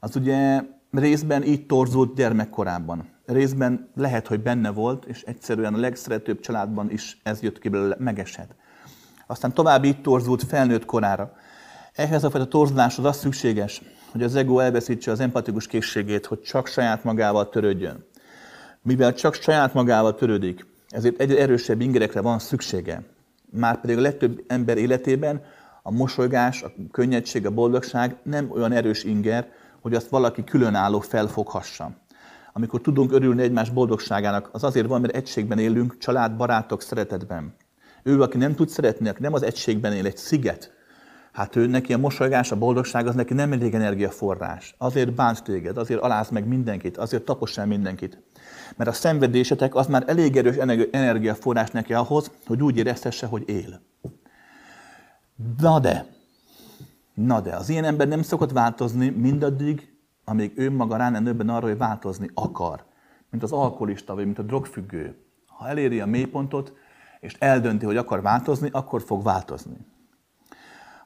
Az 0.00 0.16
ugye 0.16 0.62
részben 0.90 1.42
így 1.42 1.66
torzult 1.66 2.14
gyermekkorában. 2.14 3.08
Részben 3.26 3.90
lehet, 3.94 4.26
hogy 4.26 4.40
benne 4.40 4.70
volt, 4.70 5.04
és 5.04 5.22
egyszerűen 5.22 5.74
a 5.74 5.78
legszeretőbb 5.78 6.40
családban 6.40 6.90
is 6.90 7.20
ez 7.22 7.42
jött 7.42 7.58
ki 7.58 7.68
belőle, 7.68 7.96
megesett. 7.98 8.54
Aztán 9.32 9.52
tovább 9.52 9.84
így 9.84 10.00
torzult 10.00 10.42
felnőtt 10.42 10.84
korára. 10.84 11.32
Ehhez 11.94 12.24
a 12.24 12.30
fajta 12.30 12.46
torzuláshoz 12.46 13.04
az 13.04 13.16
szükséges, 13.16 13.82
hogy 14.10 14.22
az 14.22 14.34
ego 14.34 14.58
elveszítse 14.58 15.10
az 15.10 15.20
empatikus 15.20 15.66
készségét, 15.66 16.26
hogy 16.26 16.40
csak 16.40 16.66
saját 16.66 17.04
magával 17.04 17.48
törődjön. 17.48 18.04
Mivel 18.82 19.14
csak 19.14 19.34
saját 19.34 19.74
magával 19.74 20.14
törődik, 20.14 20.66
ezért 20.88 21.20
egyre 21.20 21.40
erősebb 21.40 21.80
ingerekre 21.80 22.20
van 22.20 22.38
szüksége. 22.38 23.02
Márpedig 23.50 23.98
a 23.98 24.00
legtöbb 24.00 24.44
ember 24.46 24.76
életében 24.76 25.44
a 25.82 25.90
mosolygás, 25.90 26.62
a 26.62 26.72
könnyedség, 26.90 27.46
a 27.46 27.50
boldogság 27.50 28.16
nem 28.22 28.50
olyan 28.50 28.72
erős 28.72 29.04
inger, 29.04 29.48
hogy 29.80 29.94
azt 29.94 30.08
valaki 30.08 30.44
különálló 30.44 31.00
felfoghassa. 31.00 31.90
Amikor 32.52 32.80
tudunk 32.80 33.12
örülni 33.12 33.42
egymás 33.42 33.70
boldogságának, 33.70 34.48
az 34.52 34.64
azért 34.64 34.86
van, 34.86 35.00
mert 35.00 35.14
egységben 35.14 35.58
élünk, 35.58 35.98
család, 35.98 36.36
barátok, 36.36 36.82
szeretetben. 36.82 37.54
Ő, 38.02 38.22
aki 38.22 38.38
nem 38.38 38.54
tud 38.54 38.68
szeretni, 38.68 39.08
aki 39.08 39.22
nem 39.22 39.32
az 39.32 39.42
egységben 39.42 39.92
él, 39.92 40.06
egy 40.06 40.16
sziget, 40.16 40.72
hát 41.32 41.56
ő 41.56 41.66
neki 41.66 41.92
a 41.92 41.98
mosolygás, 41.98 42.52
a 42.52 42.56
boldogság 42.56 43.06
az 43.06 43.14
neki 43.14 43.34
nem 43.34 43.52
elég 43.52 43.74
energiaforrás. 43.74 44.74
Azért 44.78 45.12
bánt 45.12 45.42
téged, 45.42 45.76
azért 45.76 46.00
aláz 46.00 46.28
meg 46.28 46.46
mindenkit, 46.46 46.96
azért 46.96 47.22
tapos 47.22 47.58
el 47.58 47.66
mindenkit. 47.66 48.22
Mert 48.76 48.90
a 48.90 48.92
szenvedésetek 48.92 49.74
az 49.74 49.86
már 49.86 50.04
elég 50.06 50.36
erős 50.36 50.56
energiaforrás 50.90 51.70
neki 51.70 51.94
ahhoz, 51.94 52.30
hogy 52.46 52.62
úgy 52.62 52.76
éreztesse, 52.76 53.26
hogy 53.26 53.48
él. 53.48 53.80
Na 55.58 55.78
de, 55.80 56.06
na 57.14 57.40
de, 57.40 57.56
az 57.56 57.68
ilyen 57.68 57.84
ember 57.84 58.08
nem 58.08 58.22
szokott 58.22 58.52
változni 58.52 59.08
mindaddig, 59.08 59.92
amíg 60.24 60.52
ő 60.54 60.70
maga 60.70 60.96
rá 60.96 61.10
nem 61.10 61.24
döbben 61.24 61.48
arra, 61.48 61.66
hogy 61.66 61.78
változni 61.78 62.30
akar. 62.34 62.84
Mint 63.30 63.42
az 63.42 63.52
alkoholista, 63.52 64.14
vagy 64.14 64.24
mint 64.24 64.38
a 64.38 64.42
drogfüggő. 64.42 65.16
Ha 65.46 65.68
eléri 65.68 66.00
a 66.00 66.06
mélypontot, 66.06 66.72
és 67.22 67.36
eldönti, 67.38 67.84
hogy 67.84 67.96
akar 67.96 68.22
változni, 68.22 68.68
akkor 68.72 69.02
fog 69.02 69.22
változni. 69.22 69.76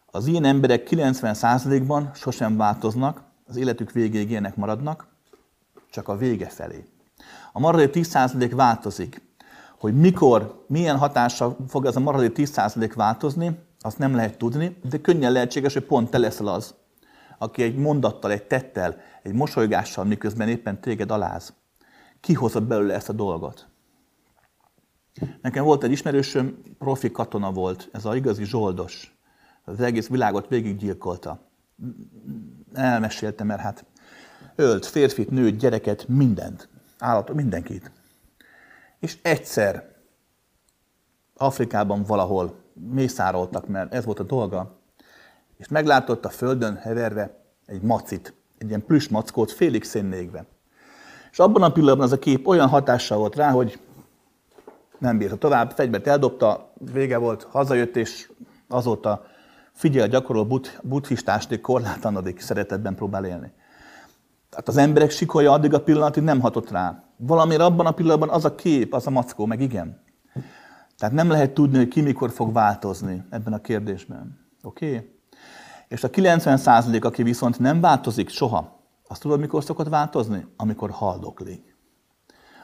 Az 0.06 0.26
ilyen 0.26 0.44
emberek 0.44 0.88
90%-ban 0.90 2.10
sosem 2.14 2.56
változnak, 2.56 3.22
az 3.46 3.56
életük 3.56 3.92
végéig 3.92 4.30
ilyenek 4.30 4.56
maradnak, 4.56 5.06
csak 5.90 6.08
a 6.08 6.16
vége 6.16 6.48
felé. 6.48 6.84
A 7.52 7.60
maradék 7.60 7.90
10% 7.92 8.52
változik. 8.54 9.20
Hogy 9.78 9.94
mikor, 9.94 10.64
milyen 10.68 10.98
hatással 10.98 11.56
fog 11.68 11.84
ez 11.84 11.96
a 11.96 12.00
maradék 12.00 12.32
10% 12.36 12.92
változni, 12.94 13.58
azt 13.80 13.98
nem 13.98 14.14
lehet 14.14 14.38
tudni, 14.38 14.76
de 14.88 15.00
könnyen 15.00 15.32
lehetséges, 15.32 15.72
hogy 15.72 15.84
pont 15.84 16.10
te 16.10 16.18
leszel 16.18 16.46
az, 16.46 16.74
aki 17.38 17.62
egy 17.62 17.76
mondattal, 17.76 18.32
egy 18.32 18.42
tettel, 18.42 18.96
egy 19.22 19.32
mosolygással, 19.32 20.04
miközben 20.04 20.48
éppen 20.48 20.80
téged 20.80 21.10
aláz. 21.10 21.52
Kihozott 22.20 22.62
belőle 22.62 22.94
ezt 22.94 23.08
a 23.08 23.12
dolgot? 23.12 23.66
Nekem 25.42 25.64
volt 25.64 25.82
egy 25.82 25.90
ismerősöm, 25.90 26.62
profi 26.78 27.10
katona 27.10 27.52
volt, 27.52 27.88
ez 27.92 28.04
a 28.04 28.16
igazi 28.16 28.44
zsoldos 28.44 29.16
az 29.64 29.80
egész 29.80 30.08
világot 30.08 30.48
végiggyilkolta. 30.48 31.40
Elmesélte, 32.72 33.44
mert 33.44 33.60
hát 33.60 33.84
ölt 34.54 34.86
férfit, 34.86 35.30
nőt, 35.30 35.56
gyereket, 35.56 36.08
mindent. 36.08 36.68
Állatot, 36.98 37.36
mindenkit. 37.36 37.90
És 39.00 39.18
egyszer 39.22 39.94
Afrikában 41.36 42.02
valahol 42.02 42.54
mészároltak, 42.72 43.68
mert 43.68 43.94
ez 43.94 44.04
volt 44.04 44.18
a 44.18 44.22
dolga, 44.22 44.80
és 45.56 45.68
meglátott 45.68 46.24
a 46.24 46.28
földön 46.30 46.76
heverve 46.76 47.44
egy 47.66 47.82
macit, 47.82 48.34
egy 48.58 48.68
ilyen 48.68 48.84
plüss 48.84 49.08
mackót 49.08 49.52
félig 49.52 49.84
szénnégve. 49.84 50.46
És 51.30 51.38
abban 51.38 51.62
a 51.62 51.72
pillanatban 51.72 52.06
az 52.06 52.12
a 52.12 52.18
kép 52.18 52.46
olyan 52.46 52.68
hatással 52.68 53.18
volt 53.18 53.36
rá, 53.36 53.50
hogy 53.50 53.78
nem 54.98 55.18
bírta 55.18 55.36
tovább, 55.36 55.70
fegyvert 55.70 56.06
eldobta, 56.06 56.72
vége 56.92 57.16
volt, 57.16 57.42
hazajött, 57.42 57.96
és 57.96 58.30
azóta 58.68 59.24
figyel, 59.72 60.08
gyakorol 60.08 60.44
but, 60.44 60.80
buddhistástig 60.82 61.60
korlátlanodik 61.60 62.40
szeretetben 62.40 62.94
próbál 62.94 63.24
élni. 63.24 63.52
Tehát 64.50 64.68
az 64.68 64.76
emberek 64.76 65.10
sikolja 65.10 65.52
addig 65.52 65.74
a 65.74 65.82
pillanatig 65.82 66.22
nem 66.22 66.40
hatott 66.40 66.70
rá. 66.70 67.04
Valamire 67.16 67.64
abban 67.64 67.86
a 67.86 67.90
pillanatban 67.90 68.28
az 68.28 68.44
a 68.44 68.54
kép, 68.54 68.94
az 68.94 69.06
a 69.06 69.10
mackó, 69.10 69.46
meg 69.46 69.60
igen. 69.60 70.00
Tehát 70.98 71.14
nem 71.14 71.30
lehet 71.30 71.54
tudni, 71.54 71.76
hogy 71.76 71.88
ki 71.88 72.00
mikor 72.00 72.30
fog 72.30 72.52
változni 72.52 73.24
ebben 73.30 73.52
a 73.52 73.60
kérdésben. 73.60 74.38
Oké? 74.62 74.94
Okay? 74.94 75.14
És 75.88 76.04
a 76.04 76.10
90% 76.10 77.04
aki 77.04 77.22
viszont 77.22 77.58
nem 77.58 77.80
változik 77.80 78.28
soha, 78.28 78.76
azt 79.08 79.20
tudod, 79.20 79.40
mikor 79.40 79.64
szokott 79.64 79.88
változni? 79.88 80.46
Amikor 80.56 80.90
haldoklik. 80.90 81.65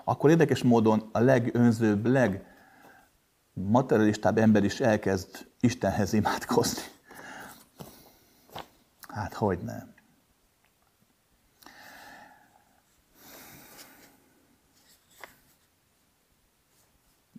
Akkor 0.04 0.30
érdekes 0.30 0.62
módon 0.62 1.08
a 1.12 1.18
legönzőbb, 1.18 2.06
legmaterialistább 3.54 4.38
ember 4.38 4.64
is 4.64 4.80
elkezd 4.80 5.46
Istenhez 5.60 6.12
imádkozni. 6.12 6.82
Hát 9.08 9.34
hogy 9.34 9.58
nem. 9.58 9.92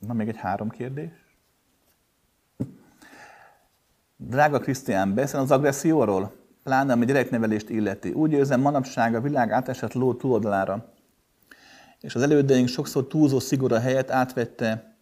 Na, 0.07 0.14
még 0.14 0.27
egy 0.27 0.38
három 0.38 0.69
kérdés. 0.69 1.11
Drága 4.15 4.60
Krisztián, 4.60 5.14
beszél 5.14 5.40
az 5.40 5.52
agresszióról? 5.52 6.35
Pláne, 6.64 6.94
ami 6.94 7.06
gyereknevelést 7.06 7.69
illeti. 7.69 8.11
Úgy 8.11 8.31
érzem, 8.31 8.61
manapság 8.61 9.15
a 9.15 9.22
világ 9.22 9.52
átesett 9.52 9.94
ló 9.94 10.14
túloldalára. 10.14 10.92
És 12.03 12.15
az 12.15 12.21
elődeink 12.21 12.67
sokszor 12.67 13.07
túlzó 13.07 13.39
szigora 13.39 13.80
helyett 13.80 14.11
átvette 14.11 14.95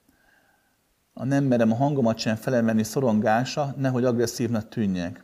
a 1.13 1.25
nem 1.25 1.43
merem 1.43 1.71
a 1.71 1.75
hangomat 1.75 2.17
sem 2.17 2.35
felemelni 2.35 2.83
szorongása, 2.83 3.73
nehogy 3.77 4.03
agresszívnak 4.05 4.69
tűnjek. 4.69 5.23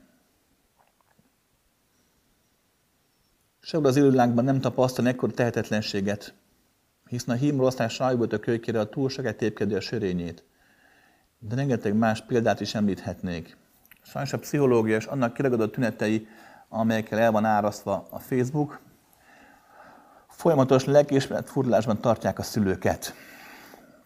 Sehol 3.59 3.85
az 3.85 3.95
élőlánkban 3.95 4.43
nem 4.43 4.59
tapasztal 4.59 5.07
ekkor 5.07 5.31
tehetetlenséget, 5.31 6.33
hiszen 7.09 7.35
a 7.35 7.37
hímról 7.37 7.67
aztán 7.67 7.89
sajbult 7.89 8.33
a 8.33 8.39
kölykére 8.39 8.79
a 8.79 8.89
túl 8.89 9.09
sokat 9.09 9.35
tépkedő 9.35 9.75
a 9.75 9.79
sörényét. 9.81 10.43
De 11.39 11.55
rengeteg 11.55 11.95
más 11.95 12.21
példát 12.21 12.59
is 12.59 12.75
említhetnék. 12.75 13.57
Sajnos 14.01 14.33
a 14.33 14.39
pszichológia 14.39 14.95
és 14.95 15.05
annak 15.05 15.33
kiragadott 15.33 15.71
tünetei, 15.71 16.27
amelyekkel 16.69 17.19
el 17.19 17.31
van 17.31 17.45
árasztva 17.45 18.07
a 18.09 18.19
Facebook, 18.19 18.85
folyamatos 20.37 20.85
lelkiismeret 20.85 21.49
furdalásban 21.49 22.01
tartják 22.01 22.39
a 22.39 22.43
szülőket. 22.43 23.13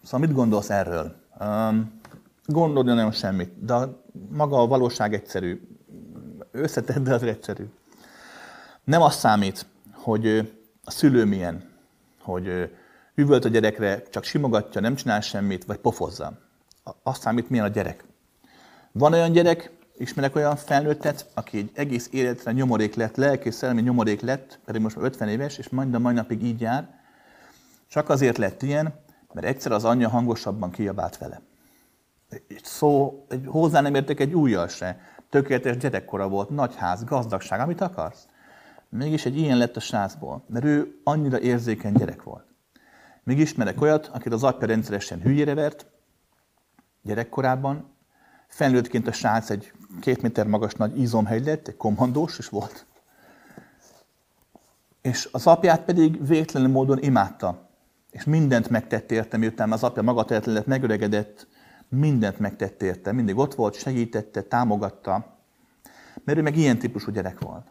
Szóval 0.04 0.20
mit 0.20 0.36
gondolsz 0.36 0.70
erről? 0.70 1.16
Um, 1.40 2.00
gondolni 2.46 2.94
nem 2.94 3.12
semmit, 3.12 3.66
de 3.66 3.76
maga 4.30 4.62
a 4.62 4.68
valóság 4.68 5.14
egyszerű. 5.14 5.62
Összetett, 6.52 7.04
de 7.04 7.14
az 7.14 7.24
egyszerű. 7.24 7.70
Nem 8.84 9.02
az 9.02 9.16
számít, 9.16 9.66
hogy 9.94 10.54
a 10.84 10.92
szülő 10.92 11.26
milyen, 11.26 11.70
hogy 12.22 12.72
üvölt 13.16 13.46
a 13.46 13.50
gyerekre, 13.50 14.04
csak 14.10 14.24
simogatja, 14.24 14.82
nem 14.82 14.96
csinál 14.96 15.22
semmit, 15.22 15.66
vagy 15.66 15.78
pofozza. 15.78 16.34
Azt 17.04 17.22
számít, 17.22 17.50
milyen 17.50 17.66
a 17.66 17.70
gyerek. 17.70 18.04
Van 18.92 19.14
olyan 19.14 19.32
gyerek, 19.32 19.72
ismerek 19.98 20.36
olyan 20.36 20.56
felnőttet, 20.56 21.32
aki 21.34 21.58
egy 21.58 21.72
egész 21.74 22.10
életre 22.12 22.52
nyomorék 22.52 22.96
lett, 22.96 23.16
lelki 23.16 23.52
szellemi 23.52 23.82
nyomorék 23.82 24.22
lett, 24.22 24.60
pedig 24.66 24.82
most 24.82 24.96
már 24.96 25.06
50 25.06 25.30
éves, 25.30 25.58
és 25.58 25.70
majd 25.70 25.94
a 25.94 26.00
mai 26.00 26.14
napig 26.14 26.44
így 26.44 26.62
jár, 26.62 27.00
csak 27.88 28.10
azért 28.10 28.38
lett 28.38 28.62
ilyen, 28.62 28.94
mert 29.34 29.48
egyszer 29.48 29.72
az 29.72 29.86
anyja 29.86 30.10
hangosabban 30.10 30.72
kiabált 30.72 31.18
vele. 31.18 31.42
Egy 32.30 32.64
szó, 32.64 33.26
egy, 33.30 33.44
hozzá 33.48 33.82
nem 33.82 33.96
értek 33.96 34.20
egy 34.20 34.34
újjal 34.34 34.68
se. 34.68 35.00
Tökéletes 35.30 35.78
gyerekkora 35.78 36.28
volt, 36.28 36.50
nagy 36.50 36.76
ház, 36.76 37.04
gazdagság, 37.04 37.60
amit 37.60 37.82
akarsz. 37.82 38.28
Mégis 38.90 39.26
egy 39.26 39.38
ilyen 39.38 39.58
lett 39.58 39.76
a 39.76 39.80
srácból, 39.80 40.44
mert 40.48 40.66
ő 40.66 41.02
annyira 41.04 41.40
érzékeny 41.40 41.94
gyerek 41.94 42.24
volt. 42.24 42.46
Még 43.24 43.40
ismerek 43.40 43.82
olyat, 43.82 44.08
akit 44.14 44.34
az 44.34 44.44
apja 44.44 44.68
rendszeresen 44.68 45.22
hülyére 45.22 45.54
vert, 45.54 45.86
gyerekkorában, 47.02 47.96
felnőttként 48.48 49.08
a 49.08 49.12
srác 49.12 49.50
egy 49.50 49.72
két 50.00 50.22
méter 50.22 50.48
magas 50.48 50.74
nagy 50.74 51.00
izomhegy 51.00 51.46
lett, 51.46 51.68
egy 51.68 51.78
kommandós 51.78 52.38
is 52.38 52.50
volt. 52.50 52.86
És 55.02 55.30
az 55.32 55.48
apját 55.48 55.82
pedig 55.82 56.28
végtelenül 56.28 56.74
módon 56.74 57.00
imádta. 57.02 57.70
És 58.10 58.24
mindent 58.24 58.70
megtett 58.70 59.12
érte, 59.12 59.38
miután 59.38 59.72
az 59.72 59.84
apja 59.84 60.02
maga 60.02 60.26
lett, 60.28 60.66
megöregedett, 60.66 61.48
mindent 61.90 62.40
megtett 62.40 62.82
érte. 62.82 63.12
Mindig 63.12 63.38
ott 63.38 63.56
volt, 63.56 63.76
segítette, 63.76 64.42
támogatta. 64.42 65.38
Mert 66.24 66.38
ő 66.38 66.42
meg 66.42 66.58
ilyen 66.58 66.80
típusú 66.80 67.12
gyerek 67.12 67.40
volt. 67.40 67.66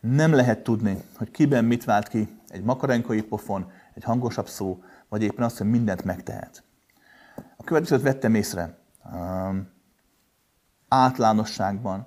Nem 0.00 0.32
lehet 0.32 0.62
tudni, 0.62 1.02
hogy 1.16 1.30
kiben 1.30 1.64
mit 1.64 1.84
vált 1.84 2.08
ki 2.08 2.38
egy 2.48 2.62
makarenkai 2.62 3.22
pofon, 3.22 3.70
egy 3.94 4.04
hangosabb 4.04 4.48
szó, 4.48 4.82
vagy 5.08 5.22
éppen 5.22 5.44
azt, 5.44 5.58
hogy 5.58 5.70
mindent 5.70 6.04
megtehet. 6.04 6.62
A 7.56 7.64
következőt 7.64 8.02
vettem 8.02 8.34
észre. 8.34 8.78
Átlánosságban. 10.92 12.06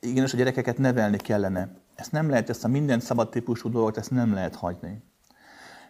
Igen, 0.00 0.24
és 0.24 0.32
a 0.32 0.36
gyerekeket 0.36 0.78
nevelni 0.78 1.16
kellene. 1.16 1.68
Ezt 1.94 2.12
nem 2.12 2.30
lehet, 2.30 2.48
ezt 2.48 2.64
a 2.64 2.68
minden 2.68 3.00
szabad 3.00 3.30
típusú 3.30 3.70
dolgot, 3.70 3.96
ezt 3.96 4.10
nem 4.10 4.34
lehet 4.34 4.54
hagyni. 4.54 5.02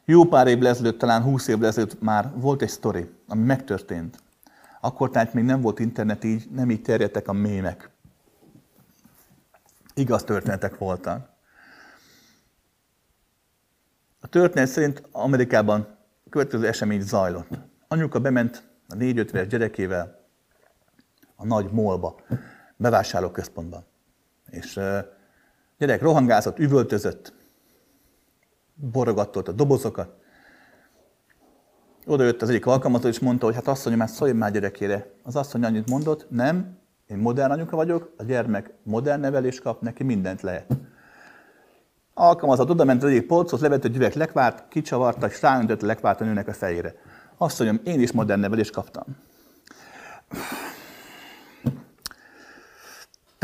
Jó 0.05 0.25
pár 0.25 0.47
év 0.47 0.67
ezelőtt, 0.67 0.99
talán 0.99 1.23
húsz 1.23 1.49
év 1.49 1.65
ezelőtt 1.65 2.01
már 2.01 2.31
volt 2.35 2.63
egy 2.63 2.69
sztori, 2.69 3.11
ami 3.29 3.43
megtörtént. 3.43 4.23
Akkor 4.81 5.11
tehát 5.11 5.35
még 5.35 5.45
nem 5.45 5.61
volt 5.61 5.79
internet, 5.79 6.25
így 6.25 6.49
nem 6.51 6.71
így 6.71 6.83
terjedtek 6.83 7.29
a 7.29 7.33
mémek. 7.33 7.91
Igaz 9.95 10.25
történetek 10.25 10.79
voltak. 10.79 11.29
A 14.21 14.27
történet 14.27 14.69
szerint 14.69 15.03
Amerikában 15.13 15.97
következő 16.31 16.67
esemény 16.67 17.01
zajlott. 17.01 17.49
Anyuka 17.89 18.21
bement 18.21 18.63
a 18.89 18.95
négy-öt 18.95 19.31
éves 19.31 19.47
gyerekével 19.47 20.24
a 21.45 21.47
nagy 21.47 21.71
molba, 21.73 22.15
bevásárlóközpontban. 22.77 23.85
És 24.51 24.77
uh, 24.77 24.99
gyerek 25.79 26.03
rohangázott, 26.03 26.59
üvöltözött, 26.59 27.33
borogatott 28.75 29.49
a 29.49 29.53
dobozokat. 29.53 30.09
Oda 32.07 32.25
jött 32.25 32.43
az 32.43 32.49
egyik 32.49 32.67
alkalmazó, 32.67 33.09
és 33.09 33.19
mondta, 33.19 33.47
hogy 33.47 33.55
hát 33.55 33.69
asszonyom, 33.69 33.99
már 33.99 34.09
szólj 34.09 34.33
már 34.33 34.53
gyerekére. 34.53 35.11
Az 35.23 35.37
asszony 35.37 35.65
annyit 35.65 35.91
mondott, 35.91 36.27
nem, 36.31 36.79
én 37.07 37.19
modern 37.19 37.53
anyuka 37.53 37.77
vagyok, 37.77 38.15
a 38.17 38.23
gyermek 38.23 38.73
modern 38.83 39.21
nevelés 39.21 39.61
kap, 39.61 39.81
neki 39.81 40.03
mindent 40.03 40.41
lehet. 40.41 40.67
Alkalmazott, 42.15 42.71
oda 42.71 42.85
ment 42.85 43.03
az 43.03 43.11
egyik 43.11 43.27
polchoz, 43.27 43.61
levett 43.61 43.85
egy 43.85 43.97
üveg 43.97 44.15
lekvárt, 44.15 44.69
kicsavarta, 44.69 45.27
és 45.27 45.43
ráöntött 45.43 45.83
a 45.83 45.87
lekvárt 45.87 46.21
a 46.21 46.25
nőnek 46.25 46.49
a 46.49 46.53
fejére. 46.53 46.95
Azt 47.37 47.59
mondjam, 47.59 47.95
én 47.95 48.01
is 48.01 48.13
modern 48.13 48.41
nevelést 48.41 48.73
kaptam. 48.73 49.05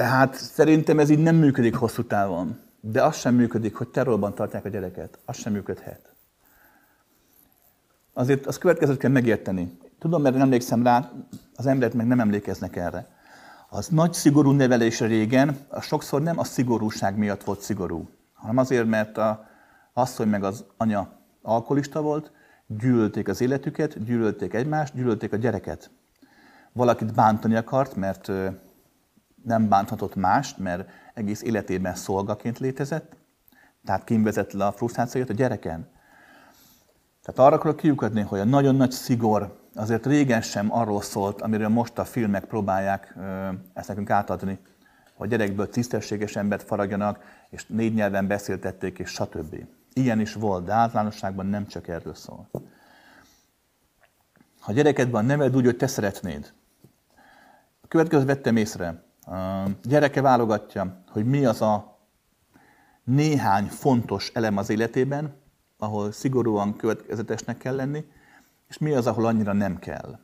Tehát 0.01 0.35
szerintem 0.35 0.98
ez 0.98 1.10
így 1.10 1.22
nem 1.22 1.36
működik 1.36 1.74
hosszú 1.74 2.05
távon. 2.05 2.59
De 2.81 3.05
az 3.05 3.16
sem 3.16 3.35
működik, 3.35 3.74
hogy 3.74 3.89
terrorban 3.89 4.35
tartják 4.35 4.64
a 4.64 4.68
gyereket. 4.68 5.18
Az 5.24 5.36
sem 5.36 5.52
működhet. 5.52 6.12
Azért 8.12 8.47
az 8.47 8.59
következőt 8.59 8.97
kell 8.97 9.10
megérteni. 9.10 9.78
Tudom, 9.98 10.22
mert 10.22 10.36
emlékszem 10.36 10.82
rá, 10.82 11.10
az 11.55 11.66
emberek 11.66 11.94
meg 11.94 12.06
nem 12.06 12.20
emlékeznek 12.20 12.77
erre. 12.77 13.09
Az 13.68 13.89
nagy 13.89 14.12
szigorú 14.12 14.51
nevelés 14.51 15.01
régen, 15.01 15.56
a 15.68 15.81
sokszor 15.81 16.22
nem 16.22 16.39
a 16.39 16.44
szigorúság 16.44 17.16
miatt 17.16 17.44
volt 17.44 17.60
szigorú, 17.60 18.09
hanem 18.35 18.56
azért, 18.56 18.86
mert 18.86 19.18
a 19.18 19.47
asszony 19.93 20.28
meg 20.28 20.44
az 20.44 20.64
anya 20.77 21.12
alkoholista 21.43 22.01
volt, 22.01 22.32
gyűlölték 22.66 23.28
az 23.28 23.40
életüket, 23.40 24.05
gyűlölték 24.05 24.55
egymást, 24.55 24.94
gyűlölték 24.94 25.32
a 25.32 25.36
gyereket. 25.36 25.90
Valakit 26.72 27.14
bántani 27.14 27.55
akart, 27.55 27.97
mert 27.97 28.31
nem 29.42 29.68
bánthatott 29.68 30.14
mást, 30.14 30.58
mert 30.58 30.88
egész 31.14 31.42
életében 31.42 31.94
szolgaként 31.94 32.58
létezett, 32.58 33.16
tehát 33.84 34.04
kimvezett 34.04 34.52
le 34.52 34.66
a 34.66 34.72
frusztrációt 34.72 35.30
a 35.30 35.32
gyereken. 35.32 35.88
Tehát 37.22 37.40
arra 37.40 37.56
akarok 37.56 37.76
kiukadni, 37.76 38.20
hogy 38.20 38.38
a 38.38 38.44
nagyon 38.44 38.74
nagy 38.74 38.90
szigor 38.90 39.58
azért 39.74 40.06
régen 40.06 40.40
sem 40.40 40.72
arról 40.72 41.02
szólt, 41.02 41.40
amiről 41.40 41.68
most 41.68 41.98
a 41.98 42.04
filmek 42.04 42.44
próbálják 42.44 43.16
ezt 43.74 43.88
nekünk 43.88 44.10
átadni, 44.10 44.58
hogy 45.14 45.28
gyerekből 45.28 45.68
tisztességes 45.68 46.36
embert 46.36 46.62
faragjanak, 46.62 47.24
és 47.50 47.66
négy 47.66 47.94
nyelven 47.94 48.26
beszéltették, 48.26 48.98
és 48.98 49.10
stb. 49.10 49.56
Ilyen 49.92 50.20
is 50.20 50.34
volt, 50.34 50.64
de 50.64 50.72
általánosságban 50.72 51.46
nem 51.46 51.66
csak 51.66 51.88
erről 51.88 52.14
szól. 52.14 52.48
Ha 54.60 54.72
gyerekedben 54.72 55.24
neved 55.24 55.56
úgy, 55.56 55.64
hogy 55.64 55.76
te 55.76 55.86
szeretnéd, 55.86 56.52
a 57.80 57.86
következőt 57.88 58.26
vettem 58.26 58.56
észre, 58.56 59.02
gyereke 59.82 60.20
válogatja, 60.20 61.02
hogy 61.11 61.24
mi 61.24 61.44
az 61.44 61.62
a 61.62 61.98
néhány 63.05 63.66
fontos 63.66 64.31
elem 64.35 64.57
az 64.57 64.70
életében, 64.70 65.35
ahol 65.78 66.12
szigorúan 66.12 66.77
következetesnek 66.77 67.57
kell 67.57 67.74
lenni, 67.74 68.05
és 68.69 68.78
mi 68.78 68.93
az, 68.93 69.07
ahol 69.07 69.27
annyira 69.27 69.52
nem 69.52 69.78
kell. 69.78 70.19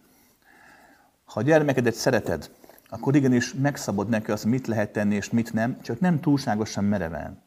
Ha 1.24 1.40
a 1.40 1.42
gyermekedet 1.42 1.94
szereted, 1.94 2.50
akkor 2.88 3.16
igenis 3.16 3.54
megszabod 3.54 4.08
neki 4.08 4.30
azt, 4.30 4.44
mit 4.44 4.66
lehet 4.66 4.92
tenni 4.92 5.14
és 5.14 5.30
mit 5.30 5.52
nem, 5.52 5.80
csak 5.80 6.00
nem 6.00 6.20
túlságosan 6.20 6.84
mereven. 6.84 7.42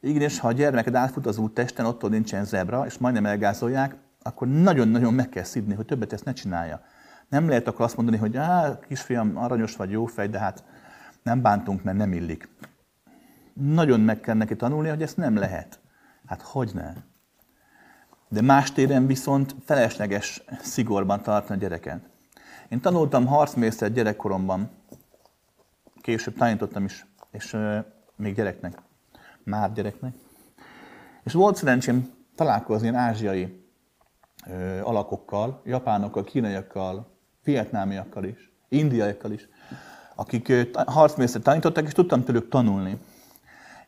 Igenis, 0.00 0.38
ha 0.38 0.48
a 0.48 0.52
gyermeked 0.52 0.94
átfut 0.94 1.26
az 1.26 1.38
úttesten, 1.38 1.86
ott 1.86 2.08
nincsen 2.08 2.44
zebra, 2.44 2.86
és 2.86 2.98
majdnem 2.98 3.26
elgázolják, 3.26 3.96
akkor 4.22 4.48
nagyon-nagyon 4.48 5.14
meg 5.14 5.28
kell 5.28 5.42
szidni, 5.42 5.74
hogy 5.74 5.86
többet 5.86 6.12
ezt 6.12 6.24
ne 6.24 6.32
csinálja. 6.32 6.80
Nem 7.28 7.48
lehet 7.48 7.66
akkor 7.66 7.84
azt 7.84 7.96
mondani, 7.96 8.16
hogy 8.16 8.36
á, 8.36 8.78
kisfiam, 8.78 9.36
aranyos 9.36 9.76
vagy, 9.76 9.90
jó 9.90 10.06
fej, 10.06 10.28
de 10.28 10.38
hát 10.38 10.64
nem 11.28 11.42
bántunk, 11.42 11.82
mert 11.82 11.96
nem 11.96 12.12
illik. 12.12 12.48
Nagyon 13.52 14.00
meg 14.00 14.20
kell 14.20 14.34
neki 14.34 14.56
tanulni, 14.56 14.88
hogy 14.88 15.02
ezt 15.02 15.16
nem 15.16 15.36
lehet. 15.36 15.80
Hát 16.26 16.42
hogy 16.42 16.70
ne? 16.74 16.92
De 18.28 18.42
más 18.42 18.72
téren 18.72 19.06
viszont 19.06 19.54
felesleges 19.64 20.42
szigorban 20.60 21.22
tartani 21.22 21.58
a 21.58 21.62
gyereket. 21.62 22.08
Én 22.68 22.80
tanultam 22.80 23.26
harcmészet 23.26 23.92
gyerekkoromban, 23.92 24.70
később 26.00 26.36
tanítottam 26.36 26.84
is, 26.84 27.06
és 27.30 27.56
még 28.16 28.34
gyereknek, 28.34 28.78
már 29.44 29.72
gyereknek. 29.72 30.14
És 31.24 31.32
volt 31.32 31.56
szerencsém 31.56 32.10
találkozni 32.34 32.88
ázsiai 32.88 33.64
alakokkal, 34.82 35.62
japánokkal, 35.64 36.24
kínaiakkal, 36.24 37.16
vietnámiakkal 37.44 38.24
is, 38.24 38.52
indiaiakkal 38.68 39.32
is, 39.32 39.48
akik 40.18 40.52
harcmészet 40.86 41.42
tanítottak, 41.42 41.86
és 41.86 41.92
tudtam 41.92 42.24
tőlük 42.24 42.48
tanulni. 42.48 42.98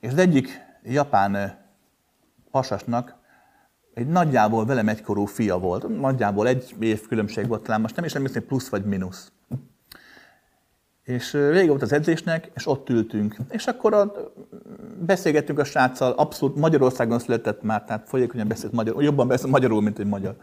És 0.01 0.11
az 0.11 0.19
egyik 0.19 0.61
japán 0.83 1.59
pasasnak 2.51 3.15
egy 3.95 4.07
nagyjából 4.07 4.67
velem 4.67 4.89
egykorú 4.89 5.25
fia 5.25 5.59
volt, 5.59 6.01
nagyjából 6.01 6.49
egy 6.49 6.75
év 6.81 7.07
különbség 7.07 7.49
volt, 7.49 7.63
talán 7.63 7.81
most 7.81 7.97
nem 7.97 8.05
is 8.05 8.15
emlékszem, 8.15 8.47
plusz 8.47 8.69
vagy 8.69 8.85
mínusz. 8.85 9.33
És 11.03 11.31
vége 11.31 11.69
volt 11.69 11.83
az 11.83 11.93
edzésnek, 11.93 12.51
és 12.55 12.67
ott 12.67 12.89
ültünk. 12.89 13.37
És 13.49 13.67
akkor 13.67 13.95
a, 13.95 14.13
beszélgettünk 15.01 15.59
a 15.59 15.65
sráccal, 15.65 16.13
abszolút 16.13 16.57
Magyarországon 16.57 17.19
született 17.19 17.63
már, 17.63 17.85
tehát 17.85 18.09
folyékonyan 18.09 18.49
beszélt 18.49 18.73
magyarul, 18.73 19.03
jobban 19.03 19.29
beszélt 19.29 19.51
magyarul, 19.51 19.83
mint 19.83 19.99
egy 19.99 20.07
magyar. 20.07 20.37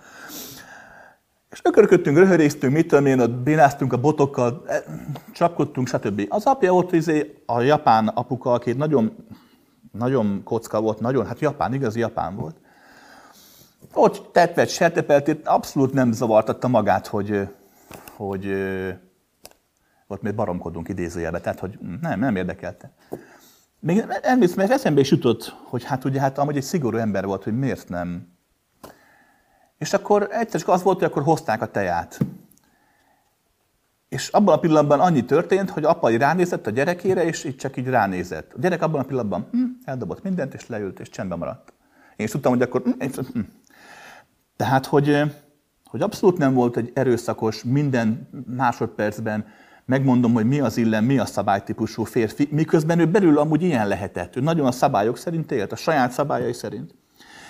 És 1.57 1.63
ökörködtünk, 1.63 2.17
röhöréztünk, 2.17 2.73
mit 2.73 2.87
tudom 2.87 3.05
én, 3.05 3.43
bénáztunk 3.43 3.93
a 3.93 3.97
botokkal, 3.97 4.63
e, 4.67 4.83
csapkodtunk, 5.33 5.87
stb. 5.87 6.25
Az 6.29 6.45
apja 6.45 6.73
ott 6.73 6.91
izé, 6.91 7.43
a 7.45 7.61
japán 7.61 8.07
apuka, 8.07 8.51
aki 8.51 8.71
nagyon, 8.71 9.15
nagyon 9.91 10.41
kocka 10.43 10.81
volt, 10.81 10.99
nagyon, 10.99 11.25
hát 11.25 11.39
japán, 11.39 11.73
igazi 11.73 11.99
japán 11.99 12.35
volt. 12.35 12.55
Ott 13.93 14.29
tetvet, 14.33 14.69
sertepelt, 14.69 15.47
abszolút 15.47 15.93
nem 15.93 16.11
zavartatta 16.11 16.67
magát, 16.67 17.07
hogy, 17.07 17.47
hogy 18.15 18.47
ott 20.07 20.21
még 20.21 20.35
baromkodunk 20.35 20.89
idézőjelbe, 20.89 21.39
tehát 21.39 21.59
hogy 21.59 21.79
nem, 22.01 22.19
nem 22.19 22.35
érdekelte. 22.35 22.91
Még 23.79 24.05
emlékszem, 24.21 24.57
mert 24.57 24.71
eszembe 24.71 24.99
is 24.99 25.11
jutott, 25.11 25.55
hogy 25.63 25.83
hát 25.83 26.05
ugye 26.05 26.19
hát 26.19 26.37
amúgy 26.37 26.57
egy 26.57 26.63
szigorú 26.63 26.97
ember 26.97 27.25
volt, 27.25 27.43
hogy 27.43 27.57
miért 27.57 27.89
nem. 27.89 28.36
És 29.77 29.93
akkor 29.93 30.27
egyszer 30.31 30.59
csak 30.59 30.69
az 30.69 30.83
volt, 30.83 30.97
hogy 30.97 31.07
akkor 31.07 31.23
hozták 31.23 31.61
a 31.61 31.71
teját. 31.71 32.19
És 34.09 34.27
abban 34.27 34.55
a 34.55 34.59
pillanatban 34.59 34.99
annyi 34.99 35.25
történt, 35.25 35.69
hogy 35.69 35.83
apa 35.83 36.09
ránézett 36.09 36.67
a 36.67 36.69
gyerekére, 36.69 37.25
és 37.25 37.43
így 37.43 37.55
csak 37.55 37.77
így 37.77 37.87
ránézett. 37.87 38.53
A 38.53 38.59
gyerek 38.59 38.81
abban 38.81 39.01
a 39.01 39.03
pillanatban 39.03 39.47
hm, 39.51 39.63
eldobott 39.85 40.23
mindent, 40.23 40.53
és 40.53 40.67
leült, 40.67 40.99
és 40.99 41.09
csendben 41.09 41.37
maradt. 41.37 41.73
Én 42.15 42.25
is 42.25 42.31
tudtam, 42.31 42.51
hogy 42.51 42.61
akkor... 42.61 42.81
Hm, 42.81 43.21
hm. 43.33 43.39
Tehát, 44.55 44.85
hogy, 44.85 45.21
hogy 45.85 46.01
abszolút 46.01 46.37
nem 46.37 46.53
volt 46.53 46.77
egy 46.77 46.91
erőszakos, 46.93 47.63
minden 47.63 48.29
másodpercben 48.47 49.45
megmondom, 49.85 50.33
hogy 50.33 50.45
mi 50.45 50.59
az 50.59 50.77
illen, 50.77 51.03
mi 51.03 51.17
a 51.17 51.25
szabálytípusú 51.25 52.03
férfi, 52.03 52.47
miközben 52.51 52.99
ő 52.99 53.05
belül 53.05 53.37
amúgy 53.37 53.61
ilyen 53.61 53.87
lehetett. 53.87 54.35
Ő 54.35 54.41
nagyon 54.41 54.65
a 54.65 54.71
szabályok 54.71 55.17
szerint 55.17 55.51
élt, 55.51 55.71
a 55.71 55.75
saját 55.75 56.11
szabályai 56.11 56.53
szerint. 56.53 56.95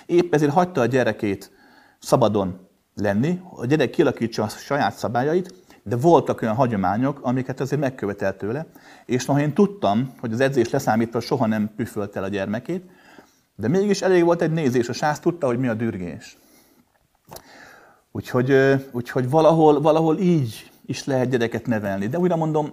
Épp 0.06 0.34
ezért 0.34 0.52
hagyta 0.52 0.82
a 0.82 0.86
gyerekét 0.86 1.52
szabadon 2.00 2.68
lenni, 2.96 3.42
a 3.56 3.66
gyerek 3.66 3.90
kialakítsa 3.90 4.44
a 4.44 4.48
saját 4.48 4.98
szabályait, 4.98 5.54
de 5.84 5.96
voltak 5.96 6.42
olyan 6.42 6.56
hagyományok, 6.56 7.20
amiket 7.22 7.60
azért 7.60 7.82
megkövetelt 7.82 8.38
tőle, 8.38 8.66
és 9.06 9.26
noha 9.26 9.40
én 9.40 9.54
tudtam, 9.54 10.14
hogy 10.20 10.34
az 10.34 10.40
edzés 10.40 10.70
leszámítva 10.70 11.20
soha 11.20 11.46
nem 11.46 11.72
püfölt 11.76 12.16
el 12.16 12.24
a 12.24 12.28
gyermekét, 12.28 12.90
de 13.56 13.68
mégis 13.68 14.02
elég 14.02 14.24
volt 14.24 14.42
egy 14.42 14.52
nézés, 14.52 14.90
a 14.90 14.94
sász 14.94 15.20
tudta, 15.20 15.48
hogy 15.48 15.60
mi 15.60 15.68
a 15.68 15.74
dürgés. 15.74 16.38
Úgyhogy, 18.12 18.54
úgyhogy 18.92 19.30
valahol, 19.30 19.82
valahol 19.82 20.18
így 20.18 20.72
is 20.86 21.06
lehet 21.06 21.30
gyereket 21.30 21.66
nevelni. 21.66 22.08
De 22.08 22.20
újra 22.20 22.36
mondom, 22.36 22.72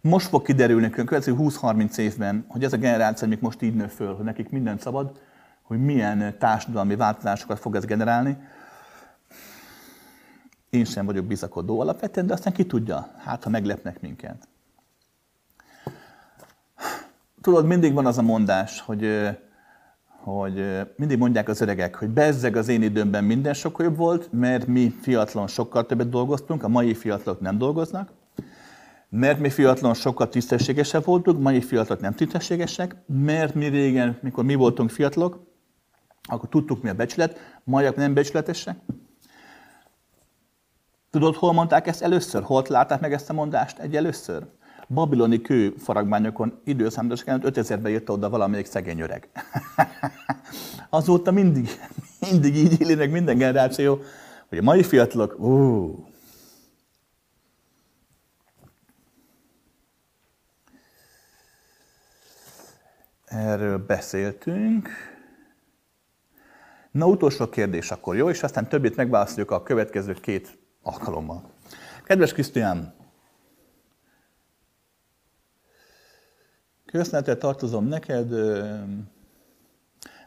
most 0.00 0.28
fog 0.28 0.42
kiderülni 0.42 0.86
a 0.86 0.90
következő 0.90 1.36
20-30 1.38 1.96
évben, 1.96 2.44
hogy 2.48 2.64
ez 2.64 2.72
a 2.72 2.76
generáció, 2.76 3.26
amik 3.26 3.40
most 3.40 3.62
így 3.62 3.74
nő 3.74 3.86
föl, 3.86 4.14
hogy 4.14 4.24
nekik 4.24 4.50
minden 4.50 4.78
szabad, 4.78 5.20
hogy 5.70 5.84
milyen 5.84 6.38
társadalmi 6.38 6.96
változásokat 6.96 7.58
fog 7.58 7.74
ez 7.74 7.84
generálni. 7.84 8.36
Én 10.70 10.84
sem 10.84 11.06
vagyok 11.06 11.24
bizakodó 11.24 11.80
alapvetően, 11.80 12.26
de 12.26 12.32
aztán 12.32 12.52
ki 12.52 12.66
tudja, 12.66 13.08
hát 13.16 13.44
ha 13.44 13.50
meglepnek 13.50 14.00
minket. 14.00 14.48
Tudod, 17.40 17.66
mindig 17.66 17.92
van 17.92 18.06
az 18.06 18.18
a 18.18 18.22
mondás, 18.22 18.80
hogy, 18.80 19.28
hogy 20.06 20.86
mindig 20.96 21.18
mondják 21.18 21.48
az 21.48 21.60
öregek, 21.60 21.94
hogy 21.94 22.08
bezzeg 22.08 22.56
az 22.56 22.68
én 22.68 22.82
időmben 22.82 23.24
minden 23.24 23.54
sokkal 23.54 23.84
jobb 23.84 23.96
volt, 23.96 24.32
mert 24.32 24.66
mi 24.66 24.94
fiatalon 25.00 25.46
sokkal 25.46 25.86
többet 25.86 26.08
dolgoztunk, 26.08 26.62
a 26.62 26.68
mai 26.68 26.94
fiatalok 26.94 27.40
nem 27.40 27.58
dolgoznak, 27.58 28.10
mert 29.08 29.38
mi 29.38 29.50
fiatalon 29.50 29.94
sokkal 29.94 30.28
tisztességesebb 30.28 31.04
voltunk, 31.04 31.40
mai 31.40 31.60
fiatalok 31.60 32.02
nem 32.02 32.14
tisztességesek, 32.14 32.96
mert 33.06 33.54
mi 33.54 33.66
régen, 33.66 34.18
mikor 34.22 34.44
mi 34.44 34.54
voltunk 34.54 34.90
fiatalok, 34.90 35.48
akkor 36.30 36.48
tudtuk, 36.48 36.82
mi 36.82 36.88
a 36.88 36.94
becsület, 36.94 37.38
majak 37.64 37.96
nem 37.96 38.14
becsületesek. 38.14 38.76
Tudod, 41.10 41.34
hol 41.34 41.52
mondták 41.52 41.86
ezt 41.86 42.02
először? 42.02 42.42
Hol 42.42 42.64
látták 42.68 43.00
meg 43.00 43.12
ezt 43.12 43.30
a 43.30 43.32
mondást 43.32 43.78
egy 43.78 43.96
először? 43.96 44.46
Babiloni 44.88 45.40
kő 45.40 45.74
faragmányokon 45.78 46.60
időszámítás 46.64 47.22
5000-ben 47.26 47.92
írta 47.92 48.12
oda 48.12 48.30
valamelyik 48.30 48.66
szegény 48.66 49.00
öreg. 49.00 49.28
Azóta 50.90 51.30
mindig, 51.30 51.68
mindig 52.30 52.56
így 52.56 52.80
éli 52.80 53.06
minden 53.06 53.38
generáció, 53.38 53.98
hogy 54.48 54.58
a 54.58 54.62
mai 54.62 54.82
fiatalok, 54.82 55.38
ú, 55.38 56.10
Erről 63.30 63.78
beszéltünk. 63.78 64.88
Na, 66.90 67.06
utolsó 67.06 67.48
kérdés 67.48 67.90
akkor, 67.90 68.16
jó? 68.16 68.30
És 68.30 68.42
aztán 68.42 68.68
többit 68.68 68.96
megválaszoljuk 68.96 69.50
a 69.50 69.62
következő 69.62 70.12
két 70.12 70.58
alkalommal. 70.82 71.50
Kedves 72.04 72.32
Krisztián, 72.32 72.94
köszönetet 76.84 77.38
tartozom 77.38 77.86
neked. 77.86 78.32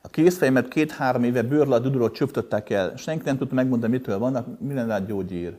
A 0.01 0.07
készfejemet 0.09 0.67
két-három 0.67 1.23
éve 1.23 1.41
bőrla 1.41 1.79
dudorot 1.79 2.13
csöptöttek 2.13 2.69
el. 2.69 2.95
Senki 2.95 3.23
nem 3.23 3.37
tudta 3.37 3.55
megmondani, 3.55 3.91
mitől 3.91 4.17
vannak, 4.17 4.59
minden 4.59 4.87
rá 4.87 4.99
gyógyír. 4.99 5.57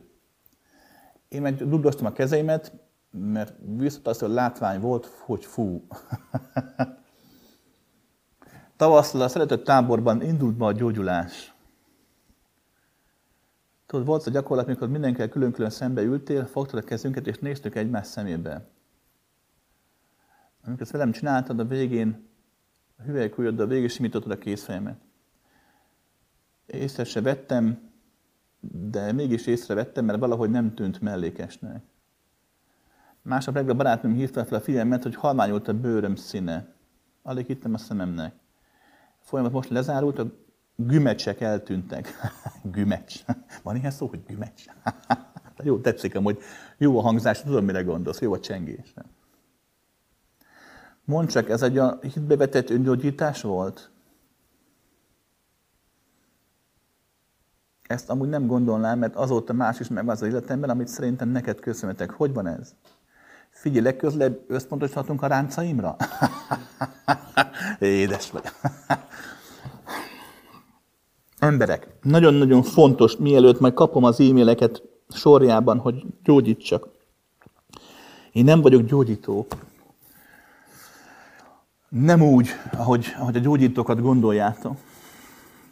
Én 1.27 1.41
meg 1.41 1.55
dudostam 1.55 2.05
a 2.05 2.11
kezeimet, 2.11 2.73
mert 3.11 3.53
viszont 3.77 4.07
az, 4.07 4.19
hogy 4.19 4.29
látvány 4.29 4.79
volt, 4.79 5.05
hogy 5.05 5.45
fú. 5.45 5.87
Tavasszal 8.77 9.21
a 9.21 9.27
szeretett 9.27 9.63
táborban 9.63 10.21
indult 10.21 10.55
be 10.55 10.65
a 10.65 10.71
gyógyulás. 10.71 11.53
Tudod, 13.85 14.05
volt 14.05 14.27
a 14.27 14.29
gyakorlat, 14.29 14.65
amikor 14.65 14.89
mindenkivel 14.89 15.29
külön-külön 15.29 15.69
szembe 15.69 16.01
ültél, 16.01 16.45
fogtad 16.45 16.79
a 16.79 16.83
kezünket, 16.83 17.27
és 17.27 17.37
néztük 17.37 17.75
egymás 17.75 18.07
szemébe. 18.07 18.67
Amikor 20.65 20.81
ezt 20.81 20.91
velem 20.91 21.11
csináltad, 21.11 21.59
a 21.59 21.65
végén 21.65 22.27
a 22.97 23.01
hüvelykújoddal 23.01 23.67
végig 23.67 23.89
simítottad 23.89 24.31
a 24.31 24.37
kézfejemet. 24.37 24.99
Észre 26.65 27.03
se 27.03 27.21
vettem, 27.21 27.91
de 28.71 29.11
mégis 29.11 29.47
észrevettem, 29.47 30.05
mert 30.05 30.19
valahogy 30.19 30.49
nem 30.49 30.73
tűnt 30.73 31.01
mellékesnek. 31.01 31.83
Másnap 33.21 33.55
reggel 33.55 33.71
a 33.71 33.75
barátom 33.75 34.13
hívta 34.13 34.45
fel 34.45 34.57
a 34.57 34.61
figyelmet, 34.61 35.03
hogy 35.03 35.15
halványult 35.15 35.67
a 35.67 35.79
bőröm 35.79 36.15
színe. 36.15 36.73
Alig 37.21 37.45
hittem 37.45 37.73
a 37.73 37.77
szememnek 37.77 38.43
folyamat 39.25 39.51
most 39.51 39.69
lezárult, 39.69 40.19
a 40.19 40.31
gümecsek 40.75 41.41
eltűntek. 41.41 42.13
Gümecs. 42.73 43.25
Van 43.63 43.75
ilyen 43.75 43.91
szó, 43.91 44.07
hogy 44.07 44.23
gümecs? 44.27 44.63
jó, 45.63 45.79
tetszik 45.79 46.17
hogy 46.17 46.39
jó 46.77 46.97
a 46.97 47.01
hangzás, 47.01 47.41
tudom, 47.41 47.65
mire 47.65 47.81
gondolsz, 47.81 48.21
jó 48.21 48.33
a 48.33 48.39
csengés. 48.39 48.93
Mondd 51.05 51.27
csak, 51.27 51.49
ez 51.49 51.61
egy 51.61 51.77
a 51.77 51.99
hitbevetett 52.01 52.69
öngyógyítás 52.69 53.41
volt? 53.41 53.89
Ezt 57.87 58.09
amúgy 58.09 58.29
nem 58.29 58.47
gondolnám, 58.47 58.99
mert 58.99 59.15
azóta 59.15 59.53
más 59.53 59.79
is 59.79 59.87
meg 59.87 60.09
az 60.09 60.21
életemben, 60.21 60.69
amit 60.69 60.87
szerintem 60.87 61.29
neked 61.29 61.59
köszönhetek. 61.59 62.09
Hogy 62.09 62.33
van 62.33 62.47
ez? 62.47 62.75
Figyelj, 63.65 63.83
legközelebb 63.83 64.39
összpontosíthatunk 64.47 65.21
a 65.21 65.27
ráncaimra? 65.27 65.95
Édes 67.79 68.31
vagy. 68.31 68.43
Emberek, 71.39 71.87
nagyon-nagyon 72.01 72.63
fontos, 72.63 73.17
mielőtt 73.17 73.59
majd 73.59 73.73
kapom 73.73 74.03
az 74.03 74.19
e-maileket 74.19 74.83
sorjában, 75.09 75.77
hogy 75.77 76.03
gyógyítsak. 76.23 76.87
Én 78.31 78.43
nem 78.43 78.61
vagyok 78.61 78.81
gyógyító. 78.81 79.47
Nem 81.89 82.21
úgy, 82.21 82.49
ahogy, 82.77 83.05
ahogy 83.19 83.35
a 83.35 83.39
gyógyítókat 83.39 84.01
gondoljátok. 84.01 84.77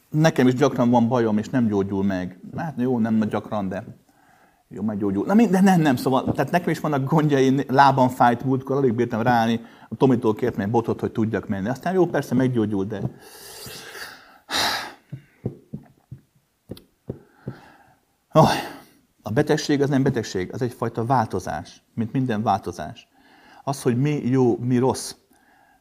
Nekem 0.10 0.48
is 0.48 0.54
gyakran 0.54 0.90
van 0.90 1.08
bajom, 1.08 1.38
és 1.38 1.50
nem 1.50 1.68
gyógyul 1.68 2.04
meg. 2.04 2.40
Hát 2.58 2.74
jó, 2.78 3.00
nem 3.00 3.20
gyakran, 3.20 3.68
de 3.68 4.03
jó, 4.74 4.82
meggyógyul. 4.82 5.26
Na 5.26 5.34
minden, 5.34 5.64
nem, 5.64 5.82
nem, 5.82 5.96
szóval, 5.96 6.32
tehát 6.32 6.52
nekem 6.52 6.70
is 6.70 6.80
vannak 6.80 7.10
gondjai, 7.10 7.66
lábam 7.68 8.10
fájt 8.10 8.44
múltkor, 8.44 8.78
alig 8.78 8.94
bírtam 8.94 9.22
ráállni, 9.22 9.62
a 9.90 9.96
Tomitól 9.96 10.34
kért 10.34 10.56
meg 10.56 10.70
botot, 10.70 11.00
hogy 11.00 11.12
tudjak 11.12 11.48
menni. 11.48 11.70
Aztán 11.70 11.94
jó, 11.94 12.06
persze 12.06 12.36
meggyógyul, 12.36 12.86
de... 12.86 13.02
Oh, 18.32 18.50
a 19.22 19.32
betegség 19.32 19.82
az 19.82 19.90
nem 19.90 20.04
betegség, 20.04 20.54
az 20.54 20.62
egyfajta 20.62 21.06
változás, 21.06 21.84
mint 21.94 22.12
minden 22.12 22.44
változás. 22.44 23.08
Az, 23.64 23.82
hogy 23.82 23.98
mi 23.98 24.30
jó, 24.30 24.58
mi 24.58 24.78
rossz, 24.78 25.16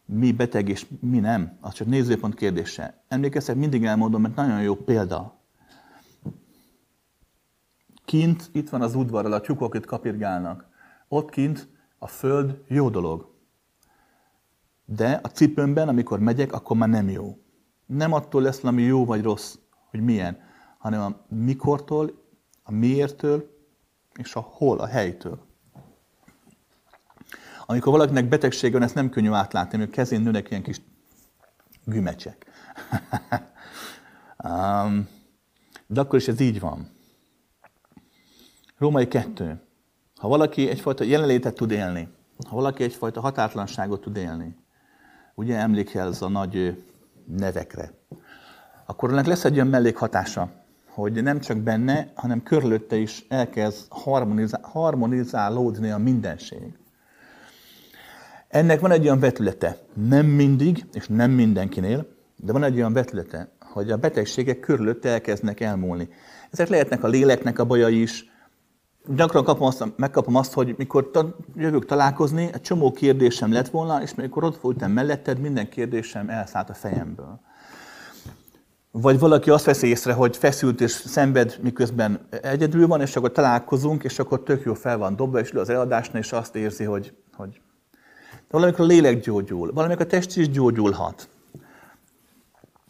mi 0.05 0.33
beteg 0.33 0.69
és 0.69 0.87
mi 1.01 1.19
nem, 1.19 1.59
az 1.61 1.73
csak 1.73 1.87
nézőpont 1.87 2.35
kérdése. 2.35 3.03
Emlékeztek, 3.09 3.57
mindig 3.57 3.85
elmondom, 3.85 4.23
mert 4.23 4.35
nagyon 4.35 4.63
jó 4.63 4.75
példa. 4.75 5.42
Kint, 8.05 8.51
itt 8.53 8.69
van 8.69 8.83
az 8.83 8.95
udvarral, 8.95 9.33
a 9.33 9.41
tyúkok 9.41 9.75
itt 9.75 9.87
kapirgálnak. 9.87 10.67
Ott 11.09 11.31
kint 11.31 11.69
a 11.99 12.07
föld 12.07 12.63
jó 12.69 12.91
dolog. 12.91 13.31
De 14.85 15.21
a 15.23 15.29
cipőmben, 15.29 15.89
amikor 15.89 16.19
megyek, 16.21 16.53
akkor 16.53 16.77
már 16.77 16.89
nem 16.89 17.09
jó. 17.09 17.39
Nem 17.87 18.13
attól 18.13 18.43
lesz 18.43 18.61
valami 18.61 18.83
jó 18.83 19.05
vagy 19.05 19.23
rossz, 19.23 19.55
hogy 19.91 20.01
milyen, 20.01 20.39
hanem 20.79 21.01
a 21.01 21.35
mikortól, 21.35 22.23
a 22.63 22.73
miértől, 22.73 23.51
és 24.15 24.35
a 24.35 24.41
hol, 24.41 24.79
a 24.79 24.87
helytől. 24.87 25.41
Amikor 27.67 27.93
valakinek 27.93 28.29
betegsége 28.29 28.73
van, 28.73 28.83
ezt 28.83 28.95
nem 28.95 29.11
könnyű 29.11 29.31
átlátni, 29.31 29.79
mert 29.79 29.91
kezén 29.91 30.21
nőnek 30.21 30.51
ilyen 30.51 30.63
kis 30.63 30.81
gümecsek. 31.85 32.47
um, 34.45 35.09
de 35.87 36.01
akkor 36.01 36.19
is 36.19 36.29
ez 36.29 36.41
így 36.41 36.61
van. 36.61 36.89
Római 38.83 39.09
kettő. 39.09 39.61
Ha 40.17 40.29
valaki 40.29 40.69
egyfajta 40.69 41.05
jelenlétet 41.05 41.55
tud 41.55 41.71
élni, 41.71 42.09
ha 42.49 42.57
valaki 42.57 42.83
egyfajta 42.83 43.21
határtlanságot 43.21 44.01
tud 44.01 44.17
élni, 44.17 44.57
ugye 45.35 45.57
emlékelsz 45.57 46.23
a 46.23 46.29
nagy 46.29 46.85
nevekre, 47.37 47.93
akkor 48.87 49.11
ennek 49.11 49.27
lesz 49.27 49.45
egy 49.45 49.55
olyan 49.55 49.67
mellékhatása, 49.67 50.51
hogy 50.89 51.23
nem 51.23 51.41
csak 51.41 51.59
benne, 51.59 52.13
hanem 52.15 52.43
körülötte 52.43 52.97
is 52.97 53.25
elkezd 53.29 53.87
harmonizál, 53.89 54.61
harmonizálódni 54.63 55.91
a 55.91 55.99
mindenség. 55.99 56.79
Ennek 58.49 58.81
van 58.81 58.91
egy 58.91 59.05
olyan 59.05 59.21
vetülete, 59.21 59.77
nem 59.95 60.27
mindig, 60.27 60.85
és 60.93 61.07
nem 61.07 61.31
mindenkinél, 61.31 62.07
de 62.37 62.53
van 62.53 62.65
egy 62.65 62.77
olyan 62.77 62.93
vetülete, 62.93 63.49
hogy 63.61 63.91
a 63.91 63.97
betegségek 63.97 64.61
körülötte 64.61 65.09
elkezdnek 65.09 65.61
elmúlni. 65.61 66.09
Ezek 66.51 66.69
lehetnek 66.69 67.05
a 67.05 67.09
léleknek 67.09 67.59
a 67.59 67.65
bajai 67.65 68.01
is. 68.01 68.31
Gyakran 69.07 69.45
kapom 69.45 69.67
azt, 69.67 69.85
megkapom 69.97 70.35
azt, 70.35 70.53
hogy 70.53 70.75
mikor 70.79 71.11
ta, 71.11 71.37
jövök 71.57 71.87
találkozni, 71.87 72.51
egy 72.53 72.61
csomó 72.61 72.93
kérdésem 72.93 73.53
lett 73.53 73.69
volna, 73.69 74.03
és 74.03 74.15
mikor 74.15 74.45
ott 74.45 74.61
voltam 74.61 74.91
melletted, 74.91 75.39
minden 75.39 75.69
kérdésem 75.69 76.29
elszállt 76.29 76.71
a 76.71 76.75
fejemből. 76.75 77.41
Vagy 78.91 79.19
valaki 79.19 79.51
azt 79.51 79.65
veszi 79.65 79.87
észre, 79.87 80.13
hogy 80.13 80.37
feszült 80.37 80.81
és 80.81 80.91
szenved, 80.91 81.59
miközben 81.63 82.27
egyedül 82.43 82.87
van, 82.87 83.01
és 83.01 83.17
akkor 83.17 83.33
találkozunk, 83.33 84.05
és 84.05 84.19
akkor 84.19 84.43
tök 84.43 84.65
jó 84.65 84.75
fel 84.75 84.99
van 84.99 85.17
dobva, 85.17 85.41
és 85.41 85.51
az 85.51 85.69
eladásnál, 85.69 86.23
és 86.23 86.33
azt 86.33 86.57
érzi, 86.57 86.85
hogy, 86.85 87.15
hogy 87.37 87.61
de 88.53 88.59
valamikor 88.59 88.85
a 88.85 88.89
lélek 88.89 89.21
gyógyul, 89.21 89.73
valamikor 89.73 90.05
a 90.05 90.09
test 90.09 90.37
is 90.37 90.51
gyógyulhat. 90.51 91.29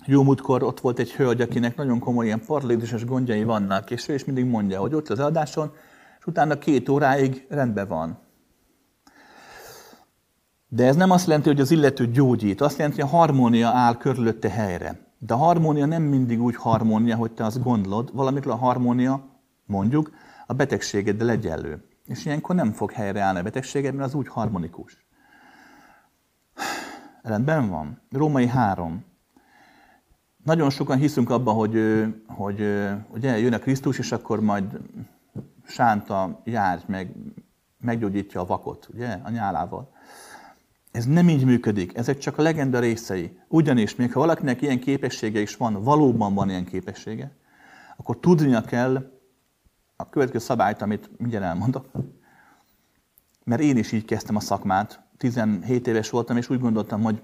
Jó 0.07 0.23
múltkor 0.23 0.63
ott 0.63 0.81
volt 0.81 0.99
egy 0.99 1.13
hölgy, 1.13 1.41
akinek 1.41 1.77
nagyon 1.77 1.99
komoly 1.99 2.25
ilyen 2.25 2.45
paralízises 2.47 3.05
gondjai 3.05 3.45
vannak, 3.45 3.91
és 3.91 4.09
ő 4.09 4.15
is 4.15 4.25
mindig 4.25 4.45
mondja, 4.45 4.81
hogy 4.81 4.95
ott 4.95 5.09
az 5.09 5.19
adáson, 5.19 5.73
és 6.23 6.29
utána 6.29 6.59
két 6.59 6.89
óráig 6.89 7.47
rendben 7.49 7.89
van. 7.89 8.19
De 10.69 10.87
ez 10.87 10.97
nem 10.97 11.11
azt 11.11 11.27
jelenti, 11.27 11.49
hogy 11.49 11.61
az 11.61 11.71
illető 11.71 12.07
gyógyít, 12.07 12.61
azt 12.61 12.79
jelenti, 12.79 13.01
hogy 13.01 13.11
a 13.11 13.17
harmónia 13.17 13.69
áll 13.69 13.97
körülötte 13.97 14.51
helyre. 14.51 14.99
De 15.19 15.35
a 15.35 15.37
harmónia 15.37 15.87
nem 15.87 16.03
mindig 16.03 16.43
úgy 16.43 16.57
harmónia, 16.57 17.17
hogy 17.17 17.33
te 17.33 17.45
azt 17.45 17.63
gondolod, 17.63 18.15
valamikor 18.15 18.53
a 18.53 18.57
harmónia, 18.57 19.25
mondjuk, 19.67 20.11
a 20.47 20.53
betegségeddel 20.53 21.31
egyenlő. 21.31 21.85
És 22.07 22.25
ilyenkor 22.25 22.55
nem 22.55 22.73
fog 22.73 22.93
helyreállni 22.93 23.39
a 23.39 23.43
betegséged, 23.43 23.95
mert 23.95 24.09
az 24.09 24.15
úgy 24.15 24.29
harmonikus. 24.29 25.07
Rendben 27.23 27.69
van. 27.69 28.01
Római 28.11 28.47
3. 28.47 29.05
Nagyon 30.45 30.71
sokan 30.71 30.99
hiszünk 30.99 31.31
abban, 31.31 31.55
hogy, 31.55 32.05
hogy 32.27 32.61
ugye 33.09 33.39
jön 33.39 33.53
a 33.53 33.59
Krisztus, 33.59 33.99
és 33.99 34.13
akkor 34.13 34.41
majd 34.41 34.79
sánta 35.73 36.41
jár, 36.45 36.83
meg 36.87 37.13
meggyógyítja 37.81 38.41
a 38.41 38.47
vakot, 38.47 38.89
ugye, 38.95 39.19
a 39.23 39.31
nyálával. 39.31 39.93
Ez 40.91 41.05
nem 41.05 41.29
így 41.29 41.45
működik, 41.45 41.97
ezek 41.97 42.19
csak 42.19 42.39
a 42.39 42.43
legenda 42.43 42.79
részei. 42.79 43.39
Ugyanis, 43.49 43.95
még 43.95 44.13
ha 44.13 44.21
valakinek 44.21 44.63
ilyen 44.63 44.81
képessége 44.81 45.41
is 45.41 45.57
van, 45.57 45.83
valóban 45.83 46.35
van 46.35 46.49
ilyen 46.49 46.65
képessége, 46.65 47.37
akkor 47.97 48.19
tudnia 48.21 48.61
kell 48.61 49.11
a 49.97 50.09
következő 50.09 50.39
szabályt, 50.45 50.83
amit 50.83 51.11
mindjárt 51.19 51.45
elmondok. 51.45 51.87
Mert 53.45 53.63
én 53.63 53.77
is 53.77 53.93
így 53.93 54.05
kezdtem 54.05 54.37
a 54.37 54.41
szakmát, 54.41 55.01
17 55.17 55.87
éves 55.87 56.11
voltam, 56.11 56.37
és 56.37 56.51
úgy 56.51 56.61
gondoltam, 56.61 57.03
hogy, 57.03 57.23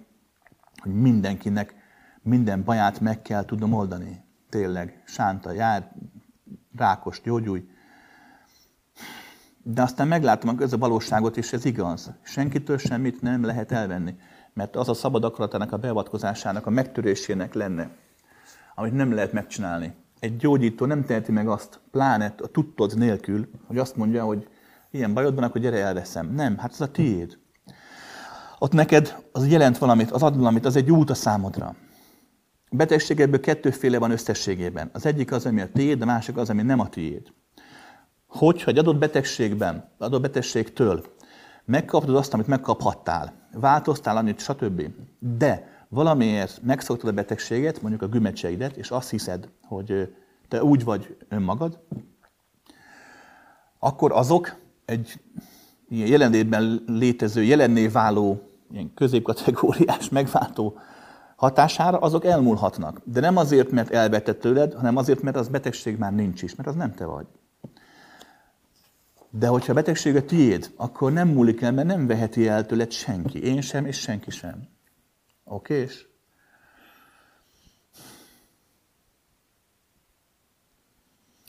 hogy 0.82 0.94
mindenkinek 0.94 1.74
minden 2.22 2.64
baját 2.64 3.00
meg 3.00 3.22
kell 3.22 3.44
tudnom 3.44 3.72
oldani. 3.72 4.24
Tényleg, 4.48 5.02
sánta, 5.06 5.52
jár, 5.52 5.92
rákos, 6.76 7.20
gyógyulj. 7.20 7.68
De 9.70 9.82
aztán 9.82 10.08
meglátom 10.08 10.56
a 10.58 10.76
valóságot, 10.76 11.36
és 11.36 11.52
ez 11.52 11.64
igaz. 11.64 12.10
Senkitől 12.22 12.78
semmit 12.78 13.22
nem 13.22 13.44
lehet 13.44 13.72
elvenni. 13.72 14.14
Mert 14.54 14.76
az 14.76 14.88
a 14.88 14.94
szabad 14.94 15.24
akaratának 15.24 15.72
a 15.72 15.76
beavatkozásának, 15.76 16.66
a 16.66 16.70
megtörésének 16.70 17.54
lenne, 17.54 17.90
amit 18.74 18.92
nem 18.92 19.12
lehet 19.12 19.32
megcsinálni. 19.32 19.94
Egy 20.18 20.36
gyógyító 20.36 20.86
nem 20.86 21.04
teheti 21.04 21.32
meg 21.32 21.48
azt, 21.48 21.80
pláne 21.90 22.34
a 22.42 22.46
tudtod 22.46 22.98
nélkül, 22.98 23.48
hogy 23.66 23.78
azt 23.78 23.96
mondja, 23.96 24.24
hogy 24.24 24.48
ilyen 24.90 25.14
bajod 25.14 25.34
van, 25.34 25.44
akkor 25.44 25.60
gyere 25.60 25.84
elveszem. 25.84 26.34
Nem, 26.34 26.58
hát 26.58 26.72
ez 26.72 26.80
a 26.80 26.90
tiéd 26.90 27.38
ott 28.58 28.72
neked 28.72 29.16
az 29.32 29.48
jelent 29.48 29.78
valamit, 29.78 30.10
az 30.10 30.22
ad 30.22 30.36
valamit, 30.36 30.64
az 30.64 30.76
egy 30.76 30.90
út 30.90 31.10
a 31.10 31.14
számodra. 31.14 31.66
A 32.70 32.76
betegség 32.76 33.20
ebből 33.20 33.40
kettőféle 33.40 33.98
van 33.98 34.10
összességében. 34.10 34.90
Az 34.92 35.06
egyik 35.06 35.32
az, 35.32 35.46
ami 35.46 35.60
a 35.60 35.72
tiéd, 35.72 36.02
a 36.02 36.04
másik 36.04 36.36
az, 36.36 36.50
ami 36.50 36.62
nem 36.62 36.80
a 36.80 36.88
tiéd. 36.88 37.32
Hogyha 38.28 38.70
egy 38.70 38.78
adott 38.78 38.96
betegségben, 38.96 39.90
adott 39.98 40.20
betegségtől 40.20 41.04
megkaptad 41.64 42.16
azt, 42.16 42.34
amit 42.34 42.46
megkaphattál, 42.46 43.32
változtál 43.52 44.16
annyit, 44.16 44.40
stb. 44.40 44.82
De 45.18 45.84
valamiért 45.88 46.60
megszoktad 46.62 47.08
a 47.08 47.12
betegséget, 47.12 47.80
mondjuk 47.82 48.02
a 48.02 48.08
gümecseidet, 48.08 48.76
és 48.76 48.90
azt 48.90 49.10
hiszed, 49.10 49.48
hogy 49.66 50.14
te 50.48 50.62
úgy 50.62 50.84
vagy 50.84 51.16
önmagad, 51.28 51.78
akkor 53.78 54.12
azok 54.12 54.56
egy 54.84 55.20
ilyen 55.88 56.08
jelenlétben 56.08 56.84
létező, 56.86 57.42
jelenné 57.42 57.86
váló 57.86 58.42
ilyen 58.72 58.94
középkategóriás 58.94 60.08
megváltó 60.08 60.78
hatására, 61.36 61.98
azok 61.98 62.24
elmúlhatnak. 62.24 63.00
De 63.04 63.20
nem 63.20 63.36
azért, 63.36 63.70
mert 63.70 63.90
elvetett 63.90 64.40
tőled, 64.40 64.72
hanem 64.72 64.96
azért, 64.96 65.22
mert 65.22 65.36
az 65.36 65.48
betegség 65.48 65.98
már 65.98 66.14
nincs 66.14 66.42
is, 66.42 66.54
mert 66.54 66.68
az 66.68 66.74
nem 66.74 66.94
te 66.94 67.04
vagy. 67.04 67.26
De 69.30 69.46
hogyha 69.46 69.72
a 69.72 69.74
betegség 69.74 70.24
tiéd, 70.24 70.70
akkor 70.76 71.12
nem 71.12 71.28
múlik 71.28 71.60
el, 71.60 71.72
mert 71.72 71.86
nem 71.86 72.06
veheti 72.06 72.48
el 72.48 72.66
tőled 72.66 72.90
senki. 72.90 73.42
Én 73.42 73.60
sem, 73.60 73.86
és 73.86 73.98
senki 73.98 74.30
sem. 74.30 74.68
Oké? 75.44 75.80
És? 75.80 76.06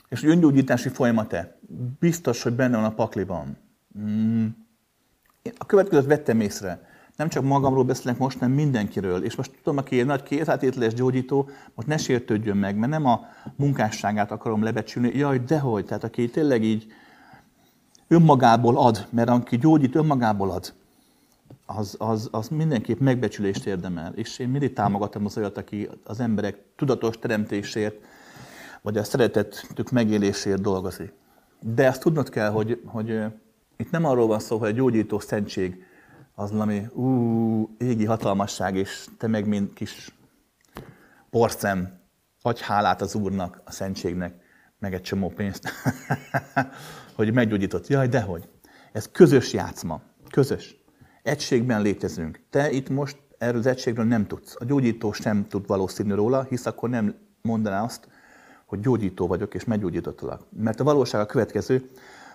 És 0.10 0.24
öngyógyítási 0.24 0.90
folyamat-e? 0.90 1.58
Biztos, 2.00 2.44
hogy 2.44 2.54
benne 2.54 2.76
van 2.76 2.86
a 2.86 2.94
pakliban. 2.94 3.58
Mm. 4.00 4.48
A 5.58 5.66
következőt 5.66 6.06
vettem 6.06 6.42
észre 6.42 6.88
nem 7.20 7.30
csak 7.30 7.44
magamról 7.44 7.84
beszélek 7.84 8.18
most, 8.18 8.40
hanem 8.40 8.56
mindenkiről. 8.56 9.24
És 9.24 9.36
most 9.36 9.52
tudom, 9.64 9.78
aki 9.78 10.00
egy 10.00 10.06
nagy 10.06 10.24
kézátételes 10.24 10.94
gyógyító, 10.94 11.50
most 11.74 11.88
ne 11.88 11.98
sértődjön 11.98 12.58
meg, 12.58 12.76
mert 12.76 12.92
nem 12.92 13.06
a 13.06 13.26
munkásságát 13.56 14.32
akarom 14.32 14.64
lebecsülni. 14.64 15.18
Jaj, 15.18 15.40
dehogy, 15.40 15.86
tehát 15.86 16.04
aki 16.04 16.30
tényleg 16.30 16.64
így 16.64 16.92
önmagából 18.10 18.78
ad, 18.78 19.08
mert 19.10 19.30
aki 19.30 19.58
gyógyít 19.58 19.96
önmagából 19.96 20.52
ad, 20.52 20.74
az, 21.66 21.96
az, 22.00 22.28
az 22.32 22.48
mindenképp 22.48 23.00
megbecsülést 23.00 23.66
érdemel. 23.66 24.14
És 24.16 24.40
én 24.40 24.50
mindig 24.50 24.74
támogatom 24.74 25.26
az 25.26 25.38
olyat, 25.38 25.58
aki 25.58 25.90
az 26.04 26.20
emberek 26.20 26.58
tudatos 26.76 27.20
teremtésért, 27.20 27.96
vagy 28.82 28.98
a 28.98 29.04
szeretetük 29.04 29.92
megélésért 29.92 30.62
dolgozik. 30.62 31.14
De 31.60 31.88
azt 31.88 32.02
tudnod 32.02 32.30
kell, 32.30 32.52
hogy, 32.52 32.82
hogy 32.86 33.24
itt 33.78 33.92
nem 33.92 34.06
arról 34.06 34.28
van 34.28 34.40
szó, 34.40 34.58
hogy 34.58 34.70
a 34.70 34.72
gyógyító 34.72 35.20
szentség 35.20 35.84
az 36.36 36.52
valami 36.52 36.88
ú, 36.94 37.76
égi 37.78 38.06
hatalmasság, 38.06 38.76
és 38.76 39.06
te 39.18 39.28
meg 39.28 39.48
mint 39.48 39.74
kis 39.74 40.16
porszem, 41.30 42.00
adj 42.42 42.62
hálát 42.64 43.02
az 43.02 43.16
Úrnak, 43.16 43.62
a 43.66 43.72
szentségnek, 43.72 44.34
meg 44.80 44.94
egy 44.94 45.02
csomó 45.02 45.30
pénzt, 45.30 45.70
hogy 47.20 47.34
meggyógyított. 47.34 47.88
Jaj, 47.88 48.08
dehogy. 48.08 48.50
Ez 48.92 49.10
közös 49.12 49.54
játszma. 49.54 50.02
Közös. 50.30 50.76
Egységben 51.24 51.82
létezünk. 51.82 52.40
Te 52.50 52.72
itt 52.72 52.90
most 52.90 53.18
erről 53.38 53.60
az 53.60 53.66
egységről 53.66 54.06
nem 54.06 54.28
tudsz. 54.28 54.56
A 54.60 54.66
gyógyító 54.66 55.12
sem 55.12 55.48
tud 55.48 55.68
valószínű 55.68 56.14
róla, 56.14 56.44
hisz 56.44 56.66
akkor 56.66 56.90
nem 56.90 57.16
mondaná 57.42 57.84
azt, 57.84 58.08
hogy 58.66 58.80
gyógyító 58.80 59.28
vagyok, 59.28 59.54
és 59.54 59.64
meggyógyítottalak. 59.64 60.42
Mert 60.50 60.80
a 60.80 60.84
valóság 60.84 61.22
a 61.22 61.26
következő, 61.26 61.90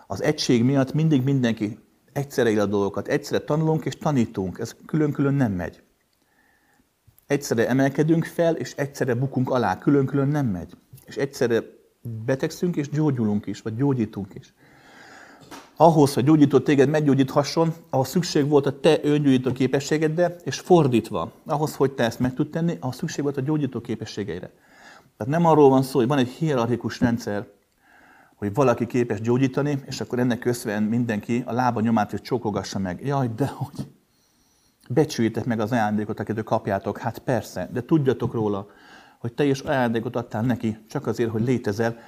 az 0.06 0.23
egység 0.23 0.65
miatt 0.65 0.93
mindig 0.93 1.23
mindenki 1.23 1.78
egyszerre 2.12 2.51
él 2.51 2.61
a 2.61 2.66
dolgokat, 2.66 3.09
egyszerre 3.09 3.44
tanulunk 3.44 3.85
és 3.85 3.97
tanítunk, 3.97 4.59
ez 4.59 4.77
külön-külön 4.86 5.35
nem 5.35 5.52
megy. 5.52 5.82
egyszerre 7.27 7.69
emelkedünk 7.69 8.24
fel, 8.24 8.55
és 8.55 8.73
egyszerre 8.77 9.15
bukunk 9.15 9.51
alá. 9.51 9.78
Külön-külön 9.78 10.28
nem 10.28 10.47
megy. 10.47 10.77
És 11.05 11.16
egyszerre 11.16 11.62
betegszünk, 12.24 12.77
és 12.77 12.89
gyógyulunk 12.89 13.47
is, 13.47 13.61
vagy 13.61 13.77
gyógyítunk 13.77 14.35
is. 14.35 14.55
Ahhoz, 15.77 16.15
hogy 16.15 16.25
gyógyító 16.25 16.59
téged 16.59 16.89
meggyógyíthasson, 16.89 17.75
ahhoz 17.91 18.09
szükség 18.09 18.49
volt 18.49 18.67
a 18.67 18.81
te 18.81 18.99
öngyógyító 19.03 19.53
képességedre, 19.53 20.37
és 20.45 20.59
fordítva. 20.59 21.33
Ahhoz, 21.47 21.75
hogy 21.75 21.93
te 21.93 22.05
ezt 22.05 22.19
meg 22.19 22.35
tud 22.35 22.51
tenni, 22.51 22.77
ahhoz 22.81 22.97
szükség 22.97 23.23
volt 23.23 23.37
a 23.37 23.41
gyógyító 23.41 23.81
képességeire. 23.81 24.51
Tehát 25.17 25.33
nem 25.33 25.47
arról 25.47 25.69
van 25.69 25.83
szó, 25.83 25.99
hogy 25.99 26.09
van 26.09 26.19
egy 26.19 26.29
hierarchikus 26.29 27.01
rendszer, 27.01 27.47
hogy 28.35 28.55
valaki 28.55 28.87
képes 28.87 29.21
gyógyítani, 29.21 29.83
és 29.87 30.01
akkor 30.01 30.19
ennek 30.19 30.39
köszönően 30.39 30.83
mindenki 30.83 31.43
a 31.47 31.53
lába 31.53 31.81
nyomát 31.81 32.11
hogy 32.11 32.23
csókogassa 32.23 32.79
meg. 32.79 33.07
Jaj, 33.07 33.31
de 33.37 33.47
hogy? 33.47 33.87
Becsüljétek 34.89 35.45
meg 35.45 35.61
az 35.61 35.73
ajándékot, 35.73 36.21
akit 36.21 36.43
kapjátok. 36.43 36.99
Hát 36.99 37.19
persze, 37.19 37.69
de 37.73 37.83
tudjatok 37.83 38.33
róla, 38.33 38.67
hogy 39.19 39.33
te 39.33 39.45
is 39.45 39.61
ajándékot 39.61 40.17
adtál 40.17 40.43
neki, 40.43 40.79
csak 40.89 41.07
azért, 41.07 41.31
hogy 41.31 41.43
létezel. 41.43 41.99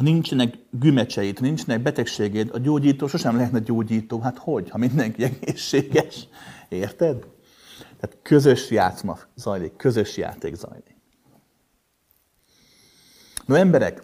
Ha 0.00 0.06
nincsenek 0.06 0.54
gümecseid, 0.70 1.40
nincsenek 1.40 1.82
betegséged, 1.82 2.48
a 2.52 2.58
gyógyító 2.58 3.06
sosem 3.06 3.36
lehetne 3.36 3.58
gyógyító. 3.58 4.20
Hát 4.20 4.38
hogy, 4.38 4.70
ha 4.70 4.78
mindenki 4.78 5.22
egészséges? 5.24 6.28
Érted? 6.68 7.26
Tehát 8.00 8.16
közös 8.22 8.70
játszma 8.70 9.18
zajlik, 9.34 9.76
közös 9.76 10.16
játék 10.16 10.54
zajlik. 10.54 10.96
No 13.46 13.54
emberek, 13.54 14.00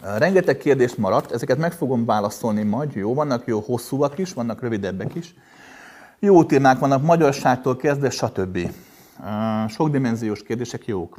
rengeteg 0.00 0.56
kérdés 0.56 0.94
maradt, 0.94 1.32
ezeket 1.32 1.58
meg 1.58 1.72
fogom 1.72 2.04
válaszolni 2.04 2.62
majd, 2.62 2.94
jó, 2.94 3.14
vannak 3.14 3.46
jó 3.46 3.60
hosszúak 3.60 4.18
is, 4.18 4.32
vannak 4.32 4.60
rövidebbek 4.60 5.14
is. 5.14 5.34
Jó 6.18 6.44
témák 6.44 6.78
vannak, 6.78 7.02
magyarságtól 7.02 7.76
kezdve, 7.76 8.10
stb. 8.10 8.70
Sokdimenziós 9.68 10.42
kérdések 10.42 10.86
jók. 10.86 11.18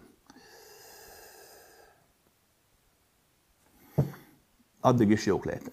hadde 4.88 5.04
jeg 5.04 5.12
ikke 5.12 5.14
ad 5.14 5.18
gishiokleete. 5.18 5.72